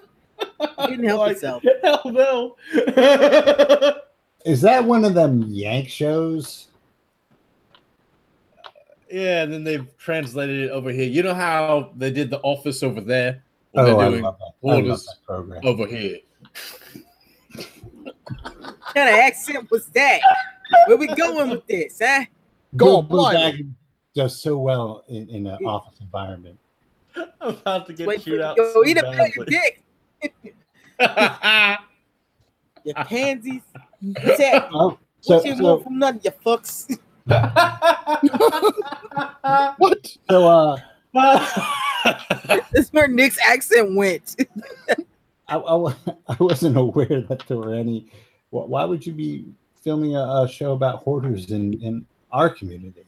Couldn't 0.80 1.06
help 1.06 1.20
Like. 1.22 1.42
Hell 1.82 2.02
no. 2.06 2.58
is 4.46 4.60
that 4.60 4.84
one 4.84 5.06
of 5.06 5.14
them 5.14 5.46
Yank 5.48 5.88
shows? 5.88 6.68
yeah, 9.10 9.44
and 9.44 9.54
then 9.54 9.64
they've 9.64 9.88
translated 9.98 10.66
it 10.66 10.72
over 10.72 10.92
here. 10.92 11.06
You 11.08 11.24
know 11.24 11.34
how 11.34 11.92
they 11.96 12.12
did 12.12 12.30
the 12.30 12.40
office 12.42 12.84
over 12.84 13.00
there? 13.00 13.42
Oh, 13.76 13.86
Well, 13.96 14.12
they're 14.12 14.20
I 14.20 14.22
love 14.22 14.38
that. 14.38 14.70
I 14.70 14.74
love 14.74 14.84
Hoarders 14.84 15.06
that 15.06 15.16
program. 15.26 15.62
over 15.64 15.88
here. 15.88 16.18
What 17.54 18.94
kind 18.96 19.10
of 19.10 19.16
accent 19.16 19.72
was 19.72 19.86
that? 19.88 20.20
Where 20.88 20.98
we 20.98 21.08
going 21.08 21.50
with 21.50 21.66
this, 21.68 22.00
huh? 22.02 22.26
Go 22.76 23.02
Blue- 23.02 23.10
Blue 23.10 23.18
blimey. 23.32 23.52
Bag 23.64 23.68
does 24.16 24.42
so 24.42 24.58
well 24.58 25.04
in, 25.08 25.30
in 25.30 25.48
an 25.48 25.58
office 25.66 26.00
environment. 26.02 26.58
I'm 27.16 27.28
about 27.42 27.86
to 27.88 27.94
get 27.94 28.08
Wait 28.08 28.24
chewed 28.24 28.42
out. 28.42 28.58
go 28.58 28.74
so 28.74 28.86
eat 28.86 28.98
a 28.98 29.02
pill, 29.04 29.28
your 29.36 29.46
badly. 29.46 29.48
dick. 29.60 29.84
You 32.86 32.94
pansies. 32.96 33.62
What's 34.02 34.38
that? 34.40 34.70
Oh, 34.74 34.98
so 35.22 35.36
What 35.38 35.46
you 35.46 35.56
so, 35.58 35.64
want 35.64 35.84
from 35.84 36.00
nothing, 36.00 36.22
you 36.24 36.32
fucks? 36.46 36.98
What? 39.78 40.18
so 40.30 40.48
uh, 40.48 40.78
That's 42.74 42.90
where 42.92 43.08
Nick's 43.08 43.38
accent 43.48 43.96
went. 43.96 44.36
I, 45.48 45.58
I, 45.58 45.96
I 46.28 46.36
wasn't 46.40 46.78
aware 46.78 47.22
that 47.22 47.44
there 47.48 47.58
were 47.58 47.74
any. 47.76 48.08
Why 48.50 48.84
would 48.86 49.06
you 49.06 49.14
be 49.14 49.46
filming 49.84 50.16
a, 50.16 50.20
a 50.20 50.48
show 50.50 50.72
about 50.74 51.04
hoarders 51.04 51.52
in 51.52 51.74
in 51.82 52.06
our 52.32 52.50
community? 52.50 53.06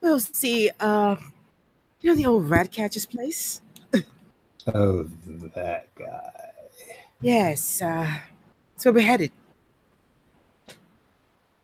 We'll 0.00 0.20
see, 0.20 0.70
uh, 0.80 1.16
you 2.00 2.10
know 2.10 2.16
the 2.16 2.26
old 2.26 2.50
rat 2.50 2.70
catcher's 2.70 3.06
place? 3.06 3.62
Oh, 4.66 5.04
that 5.54 5.94
guy. 5.94 6.30
Yes, 7.20 7.80
uh, 7.82 8.18
that's 8.74 8.84
where 8.84 8.92
we're 8.94 9.00
headed. 9.06 9.32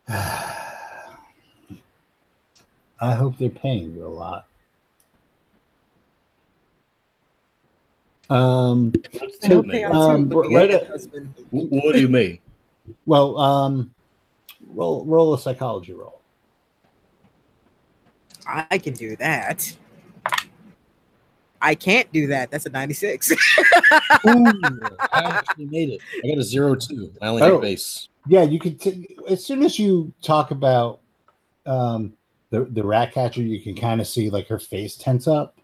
I 3.01 3.13
hope 3.15 3.37
they're 3.37 3.49
paying 3.49 3.95
you 3.95 4.05
a 4.05 4.09
lot. 4.09 4.47
Um, 8.31 8.93
What's 9.19 9.43
I 9.43 9.47
that 9.49 9.53
hope 9.55 9.65
they 9.67 9.73
mean? 9.73 9.85
are 9.85 10.15
Um, 10.15 10.29
right 10.29 10.69
at 10.69 10.75
at- 10.75 10.81
your 10.83 10.91
husband. 10.91 11.33
Wh- 11.49 11.71
what 11.71 11.93
do 11.93 11.99
you 12.01 12.07
mean? 12.07 12.39
well, 13.05 13.37
um, 13.37 13.93
roll 14.73 15.03
roll 15.05 15.33
a 15.33 15.39
psychology 15.39 15.93
roll. 15.93 16.21
I 18.47 18.77
can 18.77 18.93
do 18.93 19.15
that. 19.17 19.75
I 21.61 21.75
can't 21.75 22.11
do 22.11 22.27
that. 22.27 22.49
That's 22.49 22.65
a 22.65 22.69
96. 22.71 23.31
Ooh, 23.31 23.35
I 24.25 24.97
actually 25.13 25.65
made 25.65 25.89
it. 25.89 26.01
I 26.23 26.29
got 26.29 26.37
a 26.39 26.43
zero 26.43 26.73
two. 26.75 27.11
I 27.21 27.27
only 27.27 27.41
Oh. 27.43 27.53
hit 27.55 27.61
base. 27.61 28.07
Yeah, 28.27 28.43
you 28.43 28.59
could. 28.59 28.79
T- 28.79 29.15
as 29.29 29.45
soon 29.45 29.61
as 29.63 29.77
you 29.77 30.11
talk 30.23 30.51
about 30.51 31.01
um, 31.65 32.13
the 32.49 32.65
the 32.65 32.83
rat 32.83 33.13
catcher, 33.13 33.41
you 33.43 33.61
can 33.61 33.75
kind 33.75 33.99
of 34.01 34.07
see 34.07 34.29
like 34.29 34.47
her 34.47 34.57
face 34.59 34.95
tense 34.95 35.27
up, 35.27 35.57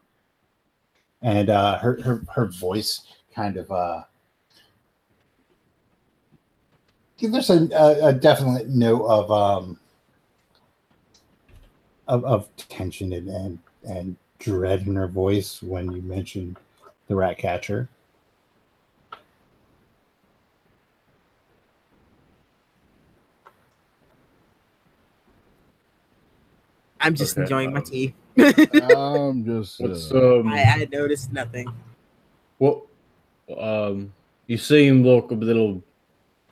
and 1.22 1.50
uh, 1.50 1.80
her 1.80 2.02
her 2.02 2.24
her 2.36 2.46
voice 2.46 3.02
kind 3.34 3.58
of. 3.58 3.72
Uh, 3.72 4.04
there's 7.22 7.50
a, 7.50 7.68
a, 7.74 8.08
a 8.08 8.14
definite 8.14 8.70
note 8.70 9.06
of 9.06 9.32
um 9.32 9.80
of, 12.08 12.24
of 12.26 12.56
tension 12.58 13.14
and, 13.14 13.30
and 13.30 13.60
and 13.88 14.16
dread 14.40 14.86
in 14.88 14.96
her 14.96 15.08
voice 15.08 15.62
when 15.64 15.92
you 15.92 16.02
mention 16.02 16.56
the 17.08 17.16
rat 17.16 17.38
catcher. 17.38 17.90
I'm 27.02 27.16
just 27.16 27.38
Okay, 27.38 27.42
enjoying 27.42 27.74
my 27.74 27.80
um, 27.80 27.84
tea. 27.84 28.14
I'm 28.38 29.46
just. 29.46 29.80
What's 29.80 30.12
Uh, 30.12 30.40
um? 30.40 30.48
I, 30.48 30.62
I 30.64 30.88
noticed 30.92 31.32
nothing. 31.32 31.68
What? 32.58 32.84
Um, 33.58 34.14
you 34.48 34.58
seem 34.58 35.04
look 35.04 35.32
a 35.32 35.36
little 35.36 35.82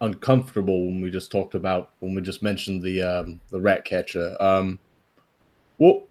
uncomfortable 0.01 0.85
when 0.87 1.01
we 1.01 1.09
just 1.09 1.31
talked 1.31 1.55
about 1.55 1.91
when 1.99 2.13
we 2.15 2.21
just 2.21 2.43
mentioned 2.43 2.83
the 2.83 3.01
um 3.01 3.39
the 3.51 3.59
rat 3.59 3.85
catcher. 3.85 4.35
Um, 4.41 4.79
what? 5.77 6.03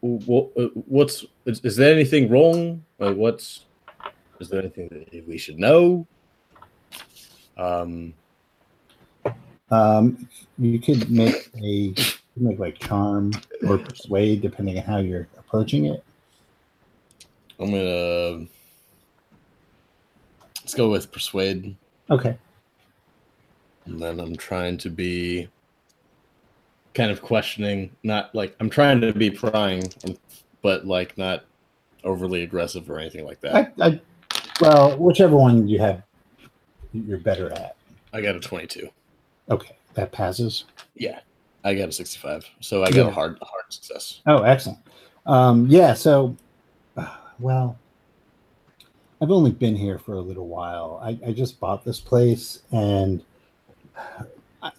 What? 0.00 0.50
uh, 0.56 0.68
What's? 0.74 1.24
Is, 1.46 1.60
is 1.64 1.76
there 1.76 1.92
anything 1.92 2.30
wrong? 2.30 2.84
Like, 2.98 3.16
what's? 3.16 3.64
Is 4.40 4.48
there 4.48 4.60
anything 4.60 4.88
that 4.90 5.26
we 5.26 5.38
should 5.38 5.58
know? 5.58 6.06
Um. 7.56 8.14
Um, 9.70 10.28
you 10.58 10.78
could 10.80 11.10
make 11.10 11.50
a 11.62 11.66
you 11.66 11.94
could 11.94 12.17
make 12.40 12.58
like 12.58 12.78
charm 12.78 13.32
or 13.66 13.78
persuade, 13.78 14.42
depending 14.42 14.78
on 14.78 14.84
how 14.84 14.98
you're 14.98 15.28
approaching 15.38 15.86
it. 15.86 16.04
I'm 17.60 17.70
gonna. 17.70 18.46
Let's 20.62 20.74
go 20.74 20.90
with 20.90 21.10
persuade. 21.10 21.76
Okay. 22.10 22.36
And 23.86 24.00
then 24.00 24.20
I'm 24.20 24.36
trying 24.36 24.76
to 24.78 24.90
be 24.90 25.48
kind 26.94 27.10
of 27.10 27.22
questioning, 27.22 27.90
not 28.02 28.34
like 28.34 28.54
I'm 28.60 28.68
trying 28.68 29.00
to 29.00 29.12
be 29.12 29.30
prying, 29.30 29.84
but 30.62 30.86
like 30.86 31.16
not 31.16 31.44
overly 32.04 32.42
aggressive 32.42 32.90
or 32.90 32.98
anything 32.98 33.24
like 33.24 33.40
that. 33.40 33.72
I, 33.80 33.86
I 33.86 34.00
well, 34.60 34.96
whichever 34.98 35.36
one 35.36 35.68
you 35.68 35.78
have, 35.78 36.02
you're 36.92 37.18
better 37.18 37.52
at. 37.52 37.76
I 38.12 38.20
got 38.20 38.34
a 38.34 38.40
22. 38.40 38.88
Okay, 39.50 39.76
that 39.94 40.12
passes. 40.12 40.64
Yeah, 40.96 41.20
I 41.64 41.74
got 41.74 41.88
a 41.88 41.92
65. 41.92 42.44
So 42.60 42.82
I 42.84 42.90
got 42.90 42.96
Yeah. 42.96 43.08
a 43.08 43.10
hard, 43.10 43.38
hard 43.42 43.64
success. 43.70 44.20
Oh, 44.26 44.42
excellent. 44.42 44.78
Um, 45.26 45.66
yeah. 45.68 45.94
So, 45.94 46.36
uh, 46.96 47.16
well, 47.38 47.76
I've 49.20 49.30
only 49.30 49.50
been 49.50 49.74
here 49.76 49.98
for 49.98 50.14
a 50.14 50.20
little 50.20 50.46
while. 50.46 51.00
I, 51.02 51.18
I 51.26 51.32
just 51.32 51.58
bought 51.58 51.84
this 51.84 52.00
place, 52.00 52.62
and 52.70 53.22
I, 54.62 54.70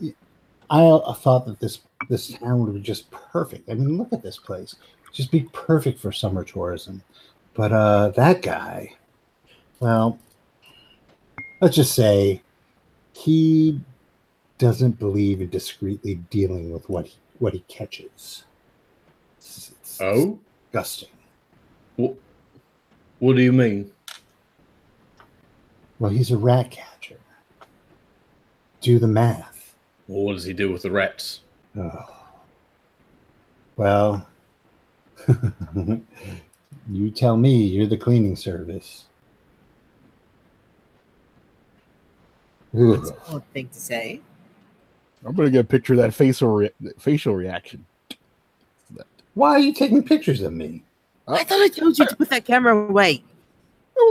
I 0.70 1.14
thought 1.14 1.46
that 1.46 1.60
this 1.60 1.80
this 2.10 2.30
town 2.30 2.62
would 2.64 2.74
be 2.74 2.80
just 2.80 3.12
perfect. 3.12 3.70
I 3.70 3.74
mean, 3.74 3.98
look 3.98 4.14
at 4.14 4.24
this 4.24 4.38
place; 4.38 4.76
just 5.12 5.30
be 5.32 5.42
perfect 5.52 6.00
for 6.00 6.12
summer 6.12 6.44
tourism. 6.44 7.04
But 7.54 7.74
uh, 7.74 8.10
that 8.10 8.42
guy, 8.42 8.94
well, 9.82 10.18
let's 11.62 11.76
just 11.76 11.94
say 11.94 12.42
he 13.14 13.82
doesn't 14.60 15.00
believe 15.00 15.42
in 15.42 15.50
discreetly 15.50 16.16
dealing 16.30 16.72
with 16.72 16.88
what 16.90 17.08
he, 17.08 17.18
what 17.40 17.54
he 17.54 17.62
catches. 17.62 18.44
It's- 19.40 19.72
it's 19.82 20.02
Oh, 20.02 20.38
disgusting. 20.72 21.10
what, 21.96 22.14
what 23.20 23.36
do 23.36 23.42
you 23.42 23.52
mean? 23.54 23.92
Well, 25.98 26.12
he's 26.12 26.30
a 26.32 26.38
rat 26.38 26.70
catcher. 26.72 27.18
Do 28.82 29.00
the 29.00 29.08
math. 29.08 29.76
Well, 30.08 30.24
what 30.26 30.34
does 30.34 30.44
he 30.46 30.54
do 30.54 30.72
with 30.72 30.84
the 30.84 30.92
rats? 30.92 31.42
Oh. 31.78 32.16
Well, 33.76 34.28
you 36.90 37.12
tell 37.12 37.36
me. 37.38 37.64
You're 37.66 37.88
the 37.88 37.98
cleaning 37.98 38.36
service. 38.36 39.06
Ugh. 42.74 42.98
That's 43.04 43.10
a 43.12 43.36
odd 43.36 43.44
thing 43.54 43.68
to 43.70 43.80
say. 43.80 44.22
I'm 45.26 45.36
gonna 45.36 45.50
get 45.50 45.62
a 45.66 45.68
picture 45.68 45.94
of 45.94 46.00
that 46.00 46.14
facial 46.14 46.50
re- 46.50 46.72
facial 46.98 47.36
reaction. 47.36 47.86
Why 49.36 49.52
are 49.52 49.60
you 49.60 49.74
taking 49.74 50.04
pictures 50.04 50.42
of 50.42 50.54
me? 50.54 50.84
I 51.28 51.44
thought 51.44 51.62
I 51.62 51.68
told 51.68 51.98
you 52.00 52.06
to 52.06 52.16
put 52.16 52.30
that 52.30 52.46
camera 52.46 52.76
away. 52.76 53.24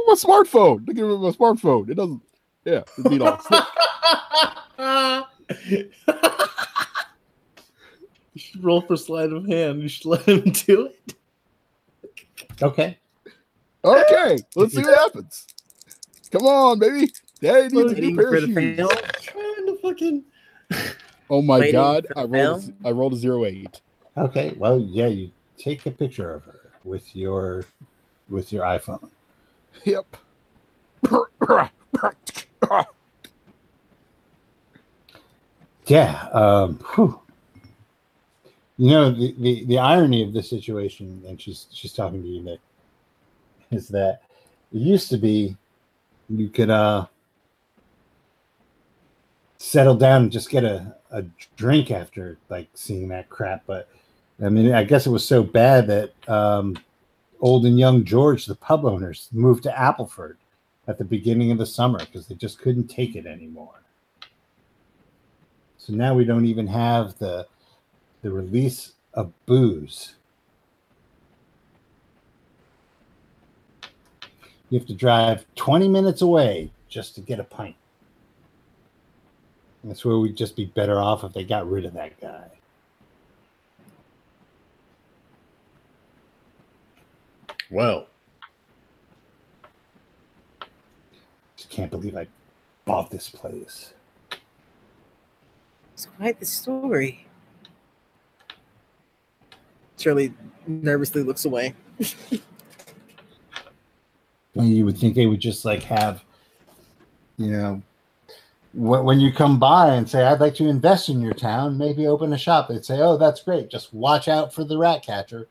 my 0.07 0.15
smartphone. 0.15 0.87
Look 0.87 0.97
at 0.97 1.03
my 1.03 1.31
smartphone. 1.33 1.91
It 1.91 1.95
doesn't. 1.95 2.23
Yeah, 2.65 2.83
it'd 2.99 3.11
be 3.11 3.21
all 3.21 3.39
slick. 3.41 3.65
you 8.35 8.41
should 8.41 8.63
roll 8.63 8.81
for 8.83 8.97
sleight 8.97 9.33
of 9.33 9.47
hand. 9.47 9.83
You 9.83 9.89
should 9.89 10.07
let 10.07 10.23
him 10.23 10.41
do 10.67 10.87
it. 10.87 11.15
Okay. 12.63 12.99
Okay, 13.85 14.39
let's 14.57 14.75
see 14.75 14.83
what 14.83 14.99
happens. 14.99 15.47
Come 16.31 16.43
on, 16.47 16.79
baby. 16.79 17.11
Daddy 17.41 17.63
needs 17.75 17.75
a 17.75 17.95
Waiting 17.95 18.17
new 18.17 18.17
pair 18.17 18.29
for 18.31 18.37
of 18.37 18.43
the 18.43 18.77
shoes. 18.77 18.89
Trying 19.23 19.67
to 19.67 19.79
fucking. 19.81 20.25
Oh 21.31 21.43
my 21.43 21.71
god, 21.73 22.07
I 22.17 22.25
rolled. 22.25 22.65
fail. 22.65 22.75
A, 22.85 22.89
I 22.89 22.93
rolled 22.93 23.13
a 23.15 23.17
zero 23.17 23.45
eight. 23.45 23.81
Okay. 24.17 24.55
Well, 24.59 24.81
yeah, 24.81 25.07
you 25.07 25.31
take 25.59 25.87
a 25.87 25.91
picture 25.91 26.33
of 26.33 26.45
her 26.45 26.73
with 26.85 27.15
your 27.15 27.65
with 28.29 28.53
your 28.53 28.65
iPhone. 28.65 29.11
Yep. 29.85 30.17
Yeah. 35.87 36.29
Um, 36.33 36.81
whew. 36.95 37.21
You 38.79 38.91
know 38.91 39.11
the, 39.11 39.35
the 39.39 39.65
the 39.67 39.79
irony 39.79 40.23
of 40.23 40.33
this 40.33 40.49
situation, 40.51 41.23
and 41.27 41.41
she's 41.41 41.67
she's 41.73 41.93
talking 41.93 42.23
to 42.23 42.29
you, 42.29 42.43
Nick, 42.43 42.61
is 43.71 43.89
that 43.89 44.23
it 44.73 44.79
used 44.79 45.11
to 45.11 45.17
be 45.17 45.57
you 46.29 46.49
could 46.49 46.71
uh 46.71 47.07
settle 49.59 49.97
down 49.97 50.23
and 50.25 50.33
just 50.33 50.51
get 50.51 50.65
a, 50.65 50.95
a 51.11 51.23
drink 51.57 51.91
after 51.91 52.39
like 52.49 52.69
seeing 52.75 53.09
that 53.09 53.29
crap, 53.29 53.63
but 53.67 53.89
I 54.43 54.49
mean 54.49 54.73
I 54.73 54.85
guess 54.85 55.07
it 55.07 55.11
was 55.11 55.27
so 55.27 55.43
bad 55.43 55.87
that 55.89 56.13
um 56.29 56.79
old 57.41 57.67
and 57.67 57.79
young 57.79 58.05
George, 58.05 58.47
the 58.47 58.55
pub 58.55 58.85
owners, 58.85 59.29
moved 59.33 59.63
to 59.65 59.71
Appleford 59.71 60.37
at 60.87 60.99
the 60.99 61.05
beginning 61.05 61.51
of 61.51 61.59
the 61.59 61.67
summer 61.67 61.99
because 61.99 62.27
they 62.27 62.35
just 62.35 62.59
couldn't 62.59 62.89
take 62.89 63.15
it 63.15 63.27
anymore. 63.27 63.83
So 65.77 65.93
now 65.93 66.15
we 66.15 66.25
don't 66.25 66.47
even 66.47 66.67
have 66.67 67.19
the 67.19 67.47
the 68.23 68.31
release 68.31 68.93
of 69.15 69.33
booze. 69.47 70.15
You 74.71 74.79
have 74.79 74.89
to 74.89 74.95
drive 74.95 75.47
20 75.57 75.89
minutes 75.89 76.21
away 76.21 76.71
just 76.89 77.15
to 77.15 77.21
get 77.21 77.41
a 77.41 77.45
pint. 77.45 77.77
That's 79.85 80.05
where 80.05 80.19
we'd 80.19 80.37
just 80.37 80.57
be 80.57 80.67
better 80.67 80.99
off 81.01 81.25
if 81.25 81.33
they 81.33 81.45
got 81.45 81.69
rid 81.71 81.85
of 81.85 81.95
that 81.95 82.21
guy. 82.21 82.49
Well, 87.71 88.07
Just 91.57 91.71
can't 91.71 91.91
believe 91.91 92.17
I 92.17 92.29
bought 92.85 93.11
this 93.11 93.29
place. 93.29 93.93
It's 95.93 96.07
quite 96.17 96.39
the 96.39 96.47
story. 96.47 97.27
Shirley 99.99 100.33
nervously 100.69 101.25
looks 101.25 101.45
away. 101.45 101.75
And 104.55 104.69
you 104.69 104.85
would 104.85 104.97
think 104.97 105.17
they 105.17 105.27
would 105.27 105.41
just 105.41 105.65
like 105.65 105.83
have, 105.83 106.23
you 107.37 107.51
know, 107.51 107.83
wh- 107.83 107.88
when 108.73 109.19
you 109.21 109.33
come 109.33 109.59
by 109.59 109.95
and 109.95 110.09
say, 110.09 110.25
I'd 110.25 110.41
like 110.41 110.55
to 110.57 110.69
invest 110.69 111.09
in 111.09 111.21
your 111.21 111.35
town, 111.35 111.79
maybe 111.79 112.07
open 112.07 112.33
a 112.33 112.39
shop, 112.39 112.69
they'd 112.69 112.85
say, 112.85 113.01
Oh, 113.01 113.17
that's 113.17 113.43
great. 113.43 113.71
Just 113.71 113.95
watch 113.95 114.29
out 114.29 114.53
for 114.53 114.65
the 114.65 114.79
rat 114.79 115.03
catcher. 115.03 115.49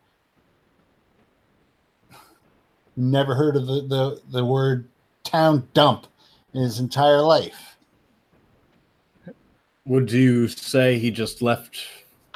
Never 2.96 3.36
heard 3.36 3.56
of 3.56 3.68
the, 3.68 3.82
the, 3.82 4.22
the 4.30 4.46
word 4.46 4.88
town 5.24 5.68
dump 5.74 6.08
in 6.54 6.62
his 6.62 6.80
entire 6.80 7.22
life. 7.22 7.78
would 9.86 10.12
you 10.12 10.48
say 10.48 11.00
he 11.00 11.10
just 11.12 11.42
left? 11.42 11.80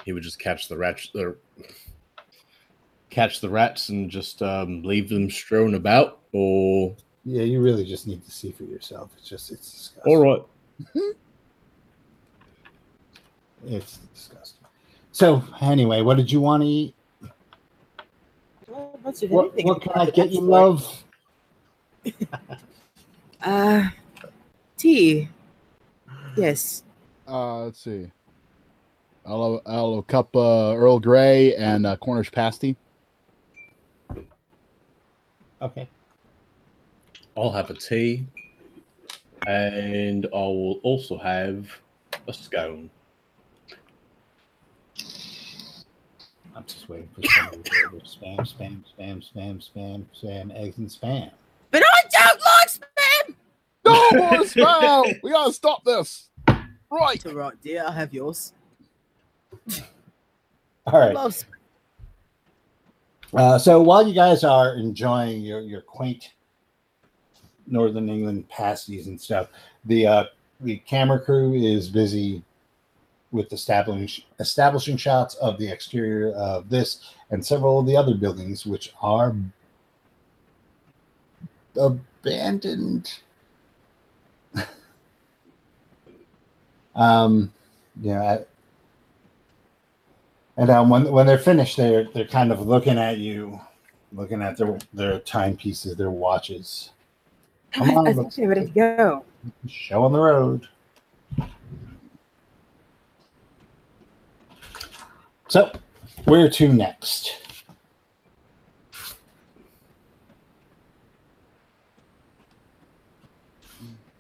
He 0.06 0.14
would 0.14 0.24
just 0.24 0.40
catch 0.40 0.68
the 0.68 0.78
rats, 0.78 1.10
or 1.16 1.38
catch 3.10 3.42
the 3.42 3.50
rats 3.50 3.90
and 3.90 4.10
just 4.10 4.42
um, 4.42 4.84
leave 4.84 5.10
them 5.10 5.30
strewn 5.30 5.76
about, 5.76 6.20
or 6.32 6.96
Yeah, 7.26 7.44
you 7.44 7.62
really 7.62 7.86
just 7.86 8.08
need 8.08 8.24
to 8.24 8.32
see 8.32 8.52
for 8.52 8.64
yourself. 8.64 9.12
It's 9.18 9.28
just, 9.28 9.52
it's 9.52 9.72
disgusting. 9.72 10.14
all 10.14 10.22
right. 10.22 10.44
It's 13.68 13.98
disgusting. 14.14 14.68
So, 15.12 15.44
anyway, 15.62 16.02
what 16.02 16.18
did 16.18 16.32
you 16.32 16.42
want 16.42 16.64
to 16.64 16.68
eat? 16.68 16.96
Well, 18.68 18.92
a 18.94 18.98
bunch 18.98 19.24
of 19.24 19.30
What, 19.30 19.52
what 19.64 19.82
can 19.82 19.92
I 19.96 20.10
get 20.10 20.32
you, 20.32 20.42
love? 20.42 21.04
Uh, 23.44 23.90
tea. 24.78 25.28
Yes. 26.38 26.84
Uh, 27.28 27.64
let's 27.64 27.84
see. 27.84 28.12
I'll 29.26 29.54
have, 29.54 29.62
I'll 29.66 30.02
cup 30.04 30.36
uh, 30.36 30.76
Earl 30.76 31.00
Grey 31.00 31.56
and 31.56 31.88
uh, 31.88 31.98
Cornish 31.98 32.32
pasty. 32.32 32.76
Okay. 35.62 35.88
I'll 37.38 37.52
have 37.52 37.70
a 37.70 37.74
tea, 37.74 38.26
and 39.48 40.26
I 40.28 40.38
will 40.38 40.80
also 40.84 41.18
have 41.18 41.68
a 42.28 42.34
scone. 42.34 42.90
I'm 46.56 46.66
just 46.66 46.90
waiting 46.90 47.10
for 47.16 47.22
somebody 47.28 47.70
to 47.70 47.86
order 47.86 48.06
spam, 48.06 48.38
spam, 48.40 48.84
spam, 49.00 49.32
spam, 49.34 49.72
spam, 49.74 50.06
spam, 50.22 50.56
eggs 50.56 50.78
and 50.78 50.90
spam. 50.90 51.32
But 51.72 51.84
I 51.84 52.02
don't 52.12 52.42
like 52.42 52.70
spam! 52.70 53.36
No 53.86 54.10
more 54.14 54.46
spell. 54.46 55.06
We 55.24 55.32
gotta 55.32 55.54
stop 55.54 55.84
this. 55.86 56.30
Right. 56.92 57.26
All 57.26 57.34
right, 57.34 57.62
dear. 57.62 57.84
I'll 57.86 57.92
have 57.92 58.14
yours. 58.14 58.54
All 60.86 61.00
right. 61.00 61.16
Love 61.16 61.32
spam. 61.32 61.46
Uh, 63.34 63.58
so 63.58 63.82
while 63.82 64.06
you 64.06 64.14
guys 64.14 64.44
are 64.44 64.76
enjoying 64.76 65.42
your, 65.42 65.62
your 65.62 65.82
quaint 65.82 66.32
Northern 67.68 68.10
England 68.10 68.48
pasties 68.50 69.08
and 69.08 69.20
stuff, 69.20 69.48
the 69.86 70.08
uh, 70.08 70.24
the 70.62 70.78
camera 70.78 71.20
crew 71.20 71.54
is 71.54 71.90
busy 71.90 72.44
with 73.32 73.52
establishing 73.54 74.24
establishing 74.40 74.98
shots 74.98 75.36
of 75.36 75.58
the 75.58 75.68
exterior 75.68 76.34
of 76.34 76.70
this 76.70 77.14
and 77.32 77.46
several 77.46 77.80
of 77.80 77.86
the 77.86 77.96
other 77.96 78.14
buildings, 78.14 78.66
which 78.66 78.94
are 79.02 79.36
abandoned. 81.76 83.20
um, 86.96 87.52
yeah. 88.02 88.22
I- 88.24 88.46
and 90.58 90.70
um, 90.70 90.90
when 90.90 91.10
when 91.12 91.26
they're 91.26 91.38
finished, 91.40 91.78
they're 91.78 92.04
they're 92.14 92.26
kind 92.28 92.52
of 92.52 92.68
looking 92.68 92.98
at 93.00 93.18
you, 93.18 93.60
looking 94.12 94.42
at 94.42 94.58
their 94.58 94.78
their 94.94 95.20
timepieces, 95.20 95.96
their 95.96 96.12
watches. 96.12 96.92
Come 97.72 97.90
on, 97.98 98.08
I 98.08 98.12
let's 98.12 98.36
think 98.36 98.48
we're 98.48 98.56
ready 98.56 98.66
to 98.68 98.72
go. 98.72 99.26
show 99.68 100.04
on 100.04 100.12
the 100.12 100.20
road. 100.20 100.68
So, 105.48 105.72
where 106.26 106.50
to 106.50 106.68
next? 106.68 107.38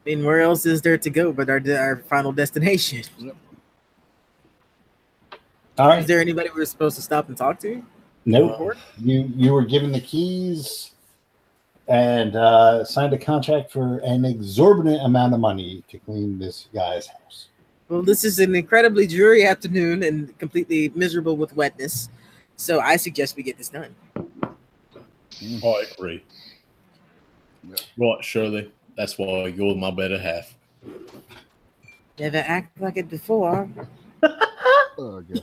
I 0.03 0.15
mean, 0.15 0.25
where 0.25 0.41
else 0.41 0.65
is 0.65 0.81
there 0.81 0.97
to 0.97 1.09
go 1.09 1.31
but 1.31 1.49
our 1.49 1.61
our 1.77 2.03
final 2.09 2.31
destination? 2.31 3.03
All 5.77 5.91
Is 5.93 6.05
there 6.05 6.19
anybody 6.19 6.49
we're 6.53 6.65
supposed 6.65 6.95
to 6.97 7.01
stop 7.01 7.27
and 7.27 7.37
talk 7.37 7.59
to? 7.61 7.83
No. 8.25 8.47
Nope. 8.47 8.77
You 8.97 9.31
you 9.35 9.53
were 9.53 9.65
given 9.65 9.91
the 9.91 10.01
keys 10.01 10.90
and 11.87 12.35
uh, 12.35 12.83
signed 12.85 13.13
a 13.13 13.17
contract 13.17 13.71
for 13.71 13.99
an 13.99 14.25
exorbitant 14.25 15.01
amount 15.03 15.33
of 15.33 15.39
money 15.39 15.83
to 15.89 15.99
clean 15.99 16.39
this 16.39 16.67
guy's 16.73 17.07
house. 17.07 17.47
Well, 17.89 18.01
this 18.01 18.23
is 18.23 18.39
an 18.39 18.55
incredibly 18.55 19.05
dreary 19.05 19.45
afternoon 19.45 20.03
and 20.03 20.37
completely 20.39 20.89
miserable 20.95 21.35
with 21.35 21.55
wetness. 21.55 22.09
So 22.55 22.79
I 22.79 22.95
suggest 22.95 23.35
we 23.35 23.43
get 23.43 23.57
this 23.57 23.69
done. 23.69 23.93
I 25.41 25.83
agree. 25.91 26.23
Right, 27.97 28.23
Shirley. 28.23 28.71
That's 28.95 29.17
why 29.17 29.47
you're 29.47 29.75
my 29.75 29.91
better 29.91 30.17
half. 30.17 30.53
Never 32.19 32.37
act 32.37 32.79
like 32.79 32.97
it 32.97 33.09
before. 33.09 33.67
Oh, 34.97 35.21
God. 35.21 35.41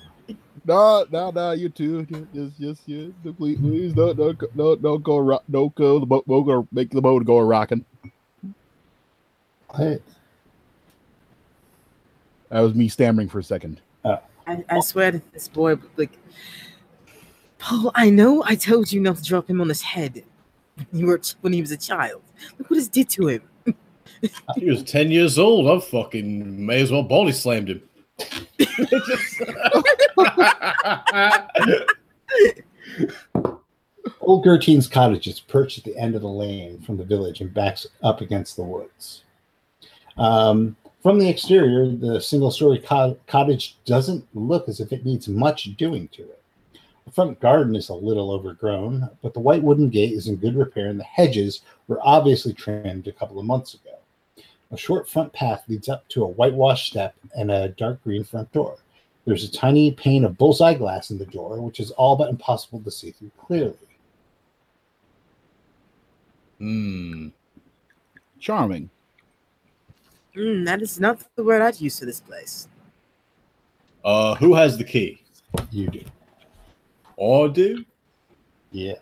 No, 0.68 1.06
no, 1.10 1.30
no, 1.30 1.52
you 1.52 1.70
too. 1.70 2.04
Just, 2.34 2.60
just, 2.60 2.82
yeah, 2.84 3.06
please, 3.38 3.58
please, 3.58 3.94
don't, 3.94 4.14
don't, 4.18 4.36
go- 4.36 4.50
don't, 4.54 4.82
don't 4.82 5.02
go, 5.02 5.16
ro- 5.16 5.42
don't 5.50 5.74
go. 5.74 5.98
The 5.98 6.04
boat, 6.04 6.26
boat 6.26 6.42
go, 6.42 6.68
make 6.70 6.90
the 6.90 7.00
boat 7.00 7.24
go 7.24 7.38
rocking. 7.40 7.86
What? 9.70 10.02
That 12.50 12.60
was 12.60 12.74
me 12.74 12.88
stammering 12.88 13.30
for 13.30 13.38
a 13.38 13.42
second. 13.42 13.80
Uh. 14.04 14.18
I, 14.46 14.62
I 14.68 14.80
swear 14.80 15.12
to 15.12 15.22
this 15.32 15.48
boy, 15.48 15.76
like, 15.96 16.12
Paul, 17.58 17.90
I 17.94 18.10
know 18.10 18.44
I 18.46 18.54
told 18.54 18.92
you 18.92 19.00
not 19.00 19.16
to 19.16 19.22
drop 19.22 19.48
him 19.48 19.62
on 19.62 19.70
his 19.70 19.80
head 19.80 20.22
when 20.90 21.00
you 21.00 21.06
were 21.06 21.20
when 21.40 21.54
he 21.54 21.62
was 21.62 21.70
a 21.70 21.78
child, 21.78 22.20
Look 22.58 22.68
what 22.68 22.76
this 22.76 22.88
did 22.88 23.08
to 23.10 23.28
him. 23.28 23.42
He 24.56 24.68
was 24.68 24.82
10 24.82 25.12
years 25.12 25.38
old. 25.38 25.68
I 25.68 25.78
fucking 25.84 26.66
may 26.66 26.82
as 26.82 26.90
well 26.90 27.04
body 27.04 27.32
slammed 27.32 27.68
him. 27.68 27.82
Old 34.20 34.44
Gertine's 34.44 34.86
cottage 34.86 35.26
is 35.26 35.40
perched 35.40 35.78
at 35.78 35.84
the 35.84 35.96
end 35.96 36.14
of 36.14 36.22
the 36.22 36.28
lane 36.28 36.80
from 36.80 36.96
the 36.96 37.04
village 37.04 37.40
and 37.40 37.52
backs 37.52 37.86
up 38.02 38.20
against 38.20 38.56
the 38.56 38.62
woods. 38.62 39.24
Um, 40.16 40.76
from 41.02 41.18
the 41.18 41.28
exterior, 41.28 41.88
the 41.90 42.20
single 42.20 42.50
story 42.50 42.78
co- 42.78 43.16
cottage 43.26 43.78
doesn't 43.84 44.26
look 44.34 44.68
as 44.68 44.80
if 44.80 44.92
it 44.92 45.06
needs 45.06 45.28
much 45.28 45.76
doing 45.76 46.08
to 46.08 46.22
it. 46.22 46.42
The 47.06 47.12
front 47.12 47.40
garden 47.40 47.74
is 47.74 47.88
a 47.88 47.94
little 47.94 48.30
overgrown, 48.30 49.08
but 49.22 49.32
the 49.32 49.40
white 49.40 49.62
wooden 49.62 49.88
gate 49.88 50.12
is 50.12 50.28
in 50.28 50.36
good 50.36 50.56
repair 50.56 50.88
and 50.88 51.00
the 51.00 51.04
hedges 51.04 51.62
were 51.86 52.00
obviously 52.02 52.52
trimmed 52.52 53.06
a 53.06 53.12
couple 53.12 53.38
of 53.38 53.46
months 53.46 53.72
ago. 53.72 53.96
A 54.70 54.76
short 54.76 55.08
front 55.08 55.32
path 55.32 55.64
leads 55.68 55.88
up 55.88 56.06
to 56.08 56.24
a 56.24 56.28
whitewashed 56.28 56.88
step 56.88 57.14
and 57.34 57.50
a 57.50 57.70
dark 57.70 58.04
green 58.04 58.24
front 58.24 58.52
door. 58.52 58.76
There's 59.28 59.44
a 59.44 59.52
tiny 59.52 59.90
pane 59.90 60.24
of 60.24 60.38
bullseye 60.38 60.72
glass 60.72 61.10
in 61.10 61.18
the 61.18 61.26
door, 61.26 61.60
which 61.60 61.80
is 61.80 61.90
all 61.90 62.16
but 62.16 62.30
impossible 62.30 62.80
to 62.80 62.90
see 62.90 63.10
through 63.10 63.30
clearly. 63.36 63.76
Hmm. 66.56 67.28
Charming. 68.40 68.88
Mm, 70.34 70.64
that 70.64 70.80
is 70.80 70.98
not 70.98 71.22
the 71.36 71.44
word 71.44 71.60
I'd 71.60 71.78
use 71.78 71.98
for 71.98 72.06
this 72.06 72.20
place. 72.20 72.68
Uh, 74.02 74.34
who 74.36 74.54
has 74.54 74.78
the 74.78 74.84
key? 74.84 75.20
You 75.70 75.88
do. 75.88 76.04
I 77.22 77.48
do. 77.48 77.84
Yeah. 78.70 78.94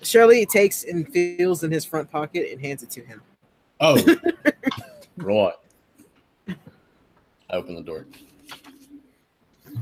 Shirley 0.00 0.46
takes 0.46 0.84
and 0.84 1.06
feels 1.12 1.62
in 1.62 1.70
his 1.70 1.84
front 1.84 2.10
pocket 2.10 2.48
and 2.52 2.58
hands 2.58 2.82
it 2.82 2.88
to 2.92 3.04
him. 3.04 3.20
Oh, 3.80 4.02
right. 5.18 5.52
I 6.48 6.54
open 7.50 7.74
the 7.74 7.82
door. 7.82 8.06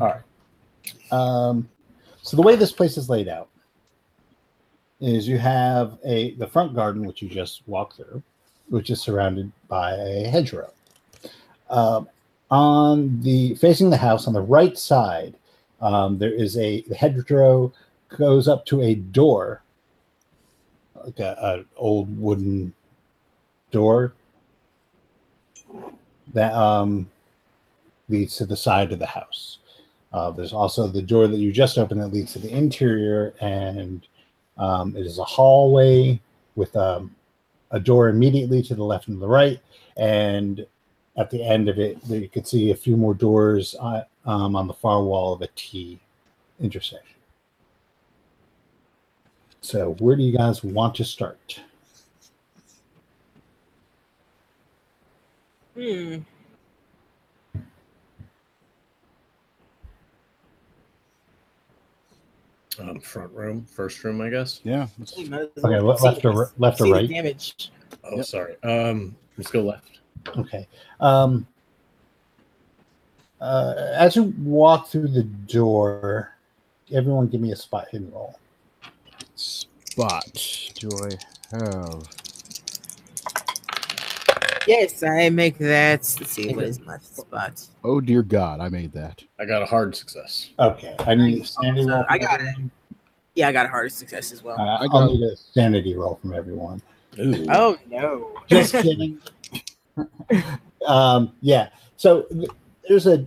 All 0.00 0.08
right. 0.08 1.12
Um, 1.12 1.68
so 2.22 2.36
the 2.36 2.42
way 2.42 2.56
this 2.56 2.72
place 2.72 2.96
is 2.96 3.08
laid 3.08 3.28
out 3.28 3.48
is 5.00 5.28
you 5.28 5.38
have 5.38 5.98
a 6.04 6.34
the 6.34 6.46
front 6.46 6.74
garden, 6.74 7.04
which 7.04 7.22
you 7.22 7.28
just 7.28 7.62
walked 7.66 7.96
through, 7.96 8.22
which 8.68 8.90
is 8.90 9.00
surrounded 9.00 9.52
by 9.68 9.92
a 9.92 10.28
hedgerow. 10.28 10.70
Um, 11.70 12.08
on 12.50 13.20
the 13.22 13.54
facing 13.56 13.90
the 13.90 13.96
house 13.96 14.26
on 14.26 14.32
the 14.32 14.40
right 14.40 14.76
side, 14.76 15.34
um, 15.80 16.18
there 16.18 16.32
is 16.32 16.56
a 16.56 16.82
the 16.82 16.94
hedgerow 16.94 17.72
goes 18.08 18.48
up 18.48 18.64
to 18.66 18.80
a 18.80 18.94
door, 18.94 19.62
like 21.04 21.18
a, 21.20 21.36
a 21.40 21.64
old 21.76 22.18
wooden 22.18 22.72
door 23.70 24.14
that 26.32 26.54
um, 26.54 27.10
leads 28.08 28.36
to 28.36 28.46
the 28.46 28.56
side 28.56 28.92
of 28.92 28.98
the 28.98 29.06
house. 29.06 29.58
Uh, 30.14 30.30
there's 30.30 30.52
also 30.52 30.86
the 30.86 31.02
door 31.02 31.26
that 31.26 31.38
you 31.38 31.50
just 31.50 31.76
opened 31.76 32.00
that 32.00 32.12
leads 32.12 32.32
to 32.32 32.38
the 32.38 32.48
interior, 32.48 33.34
and 33.40 34.06
um, 34.56 34.96
it 34.96 35.04
is 35.04 35.18
a 35.18 35.24
hallway 35.24 36.20
with 36.54 36.74
um, 36.76 37.12
a 37.72 37.80
door 37.80 38.08
immediately 38.08 38.62
to 38.62 38.76
the 38.76 38.84
left 38.84 39.08
and 39.08 39.20
the 39.20 39.26
right. 39.26 39.58
And 39.96 40.64
at 41.16 41.30
the 41.30 41.44
end 41.44 41.68
of 41.68 41.80
it, 41.80 41.98
you 42.06 42.28
could 42.28 42.46
see 42.46 42.70
a 42.70 42.76
few 42.76 42.96
more 42.96 43.12
doors 43.12 43.74
uh, 43.80 44.02
um, 44.24 44.54
on 44.54 44.68
the 44.68 44.72
far 44.72 45.02
wall 45.02 45.32
of 45.32 45.42
a 45.42 45.48
T 45.56 45.98
intersection. 46.60 47.18
So, 49.62 49.96
where 49.98 50.14
do 50.14 50.22
you 50.22 50.36
guys 50.36 50.62
want 50.62 50.94
to 50.94 51.04
start? 51.04 51.60
Hmm. 55.74 56.18
Um, 62.78 62.98
front 63.00 63.32
room, 63.32 63.64
first 63.66 64.02
room, 64.04 64.20
I 64.20 64.30
guess. 64.30 64.60
Yeah. 64.64 64.86
that's- 64.98 65.16
You 65.18 65.30
might 65.30 65.40
as 65.56 65.64
Okay, 65.64 65.74
well 65.76 65.84
le- 65.86 65.98
see 65.98 66.04
left 66.06 66.24
or 66.24 66.52
left 66.58 66.80
or 66.80 66.86
right? 66.92 67.08
Damage. 67.08 67.70
Oh, 68.02 68.16
Yep. 68.16 68.24
sorry. 68.26 68.56
Um, 68.62 69.14
let's 69.38 69.50
go 69.50 69.62
left. 69.62 70.00
Okay. 70.36 70.66
Um, 71.00 71.46
uh, 73.40 73.74
as 73.94 74.16
you 74.16 74.34
walk 74.42 74.88
through 74.88 75.08
the 75.08 75.22
door, 75.22 76.34
everyone 76.92 77.28
give 77.28 77.40
me 77.40 77.52
a 77.52 77.56
spot 77.56 77.88
hidden 77.90 78.10
roll. 78.12 78.38
Spot. 79.36 80.72
Do 80.74 80.88
I 80.90 81.56
have? 81.56 82.02
Yes, 84.66 85.02
I 85.02 85.28
make 85.30 85.58
that. 85.58 86.00
Let's 86.18 86.30
see, 86.30 86.54
what 86.54 86.64
is 86.64 86.80
my 86.80 86.98
spot? 86.98 87.66
Oh 87.82 88.00
dear 88.00 88.22
God, 88.22 88.60
I 88.60 88.68
made 88.68 88.92
that. 88.92 89.22
I 89.38 89.44
got 89.44 89.62
a 89.62 89.66
hard 89.66 89.94
success. 89.96 90.50
Okay. 90.58 90.94
I 91.00 91.14
need 91.14 91.42
a 91.42 91.46
sanity 91.46 91.86
roll. 91.86 92.04
I 92.08 92.18
from 92.18 92.26
got 92.26 92.40
it. 92.40 92.46
everyone. 92.48 92.70
Yeah, 93.34 93.48
I 93.48 93.52
got 93.52 93.66
a 93.66 93.68
hard 93.68 93.92
success 93.92 94.32
as 94.32 94.42
well. 94.42 94.58
Uh, 94.58 94.62
I 94.64 94.82
I'll 94.82 94.88
got- 94.88 95.06
need 95.10 95.22
a 95.22 95.36
sanity 95.36 95.94
roll 95.96 96.16
from 96.22 96.34
everyone. 96.34 96.80
Ooh. 97.18 97.46
oh 97.50 97.76
no. 97.90 98.30
Just 98.48 98.72
kidding. 98.82 99.20
um, 100.86 101.32
yeah. 101.40 101.68
So 101.96 102.22
th- 102.22 102.50
there's 102.88 103.06
a 103.06 103.26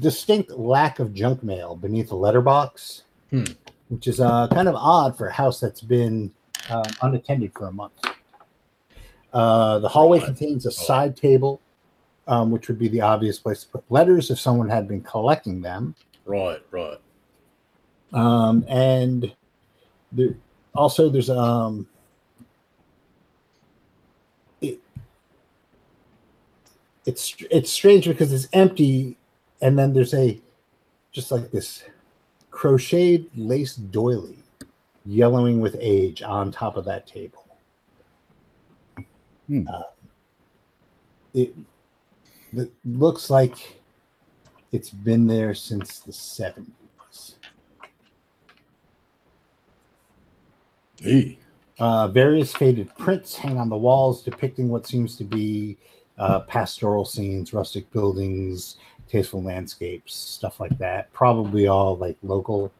distinct 0.00 0.50
lack 0.50 0.98
of 0.98 1.14
junk 1.14 1.42
mail 1.42 1.76
beneath 1.76 2.08
the 2.08 2.16
letterbox, 2.16 3.02
Hmm. 3.30 3.44
which 3.88 4.06
is 4.06 4.20
uh, 4.20 4.48
kind 4.48 4.68
of 4.68 4.74
odd 4.74 5.16
for 5.16 5.28
a 5.28 5.32
house 5.32 5.60
that's 5.60 5.80
been 5.80 6.32
um, 6.68 6.82
unattended 7.00 7.52
for 7.54 7.68
a 7.68 7.72
month. 7.72 7.92
Uh, 9.32 9.78
the 9.78 9.88
hallway 9.88 10.20
contains 10.20 10.66
a 10.66 10.70
side 10.70 11.16
table, 11.16 11.60
um, 12.28 12.50
which 12.50 12.68
would 12.68 12.78
be 12.78 12.88
the 12.88 13.00
obvious 13.00 13.38
place 13.38 13.64
to 13.64 13.68
put 13.68 13.84
letters 13.90 14.30
if 14.30 14.38
someone 14.38 14.68
had 14.68 14.86
been 14.86 15.02
collecting 15.02 15.62
them. 15.62 15.94
Right, 16.24 16.62
right. 16.70 16.98
Um, 18.12 18.64
and 18.68 19.34
there 20.12 20.36
also 20.74 21.08
there's 21.08 21.30
um 21.30 21.86
it, 24.60 24.78
it's 27.06 27.34
it's 27.50 27.70
strange 27.70 28.06
because 28.06 28.32
it's 28.32 28.48
empty 28.52 29.16
and 29.60 29.78
then 29.78 29.92
there's 29.92 30.14
a 30.14 30.38
just 31.10 31.30
like 31.30 31.50
this 31.50 31.84
crocheted 32.50 33.26
lace 33.36 33.74
doily 33.76 34.38
yellowing 35.04 35.60
with 35.60 35.76
age 35.80 36.22
on 36.22 36.52
top 36.52 36.76
of 36.76 36.84
that 36.84 37.06
table 37.06 37.41
Hmm. 39.52 39.68
Uh, 39.68 39.82
it, 41.34 41.54
it 42.54 42.72
looks 42.86 43.28
like 43.28 43.82
it's 44.72 44.88
been 44.88 45.26
there 45.26 45.52
since 45.52 45.98
the 45.98 46.10
70s 46.10 47.34
Hey. 51.02 51.38
Uh, 51.78 52.08
various 52.08 52.54
faded 52.54 52.96
prints 52.96 53.36
hang 53.36 53.58
on 53.58 53.68
the 53.68 53.76
walls 53.76 54.22
depicting 54.22 54.70
what 54.70 54.86
seems 54.86 55.16
to 55.16 55.24
be 55.24 55.76
uh, 56.16 56.40
pastoral 56.40 57.04
scenes, 57.04 57.52
rustic 57.52 57.90
buildings, 57.90 58.78
tasteful 59.06 59.42
landscapes, 59.42 60.14
stuff 60.14 60.60
like 60.60 60.78
that. 60.78 61.12
Probably 61.12 61.66
all 61.66 61.98
like 61.98 62.16
local. 62.22 62.72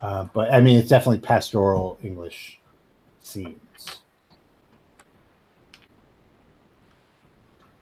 Uh, 0.00 0.24
but 0.32 0.50
I 0.54 0.62
mean, 0.62 0.78
it's 0.78 0.88
definitely 0.88 1.20
pastoral 1.20 1.98
English 2.02 2.60
scenes. 3.20 3.60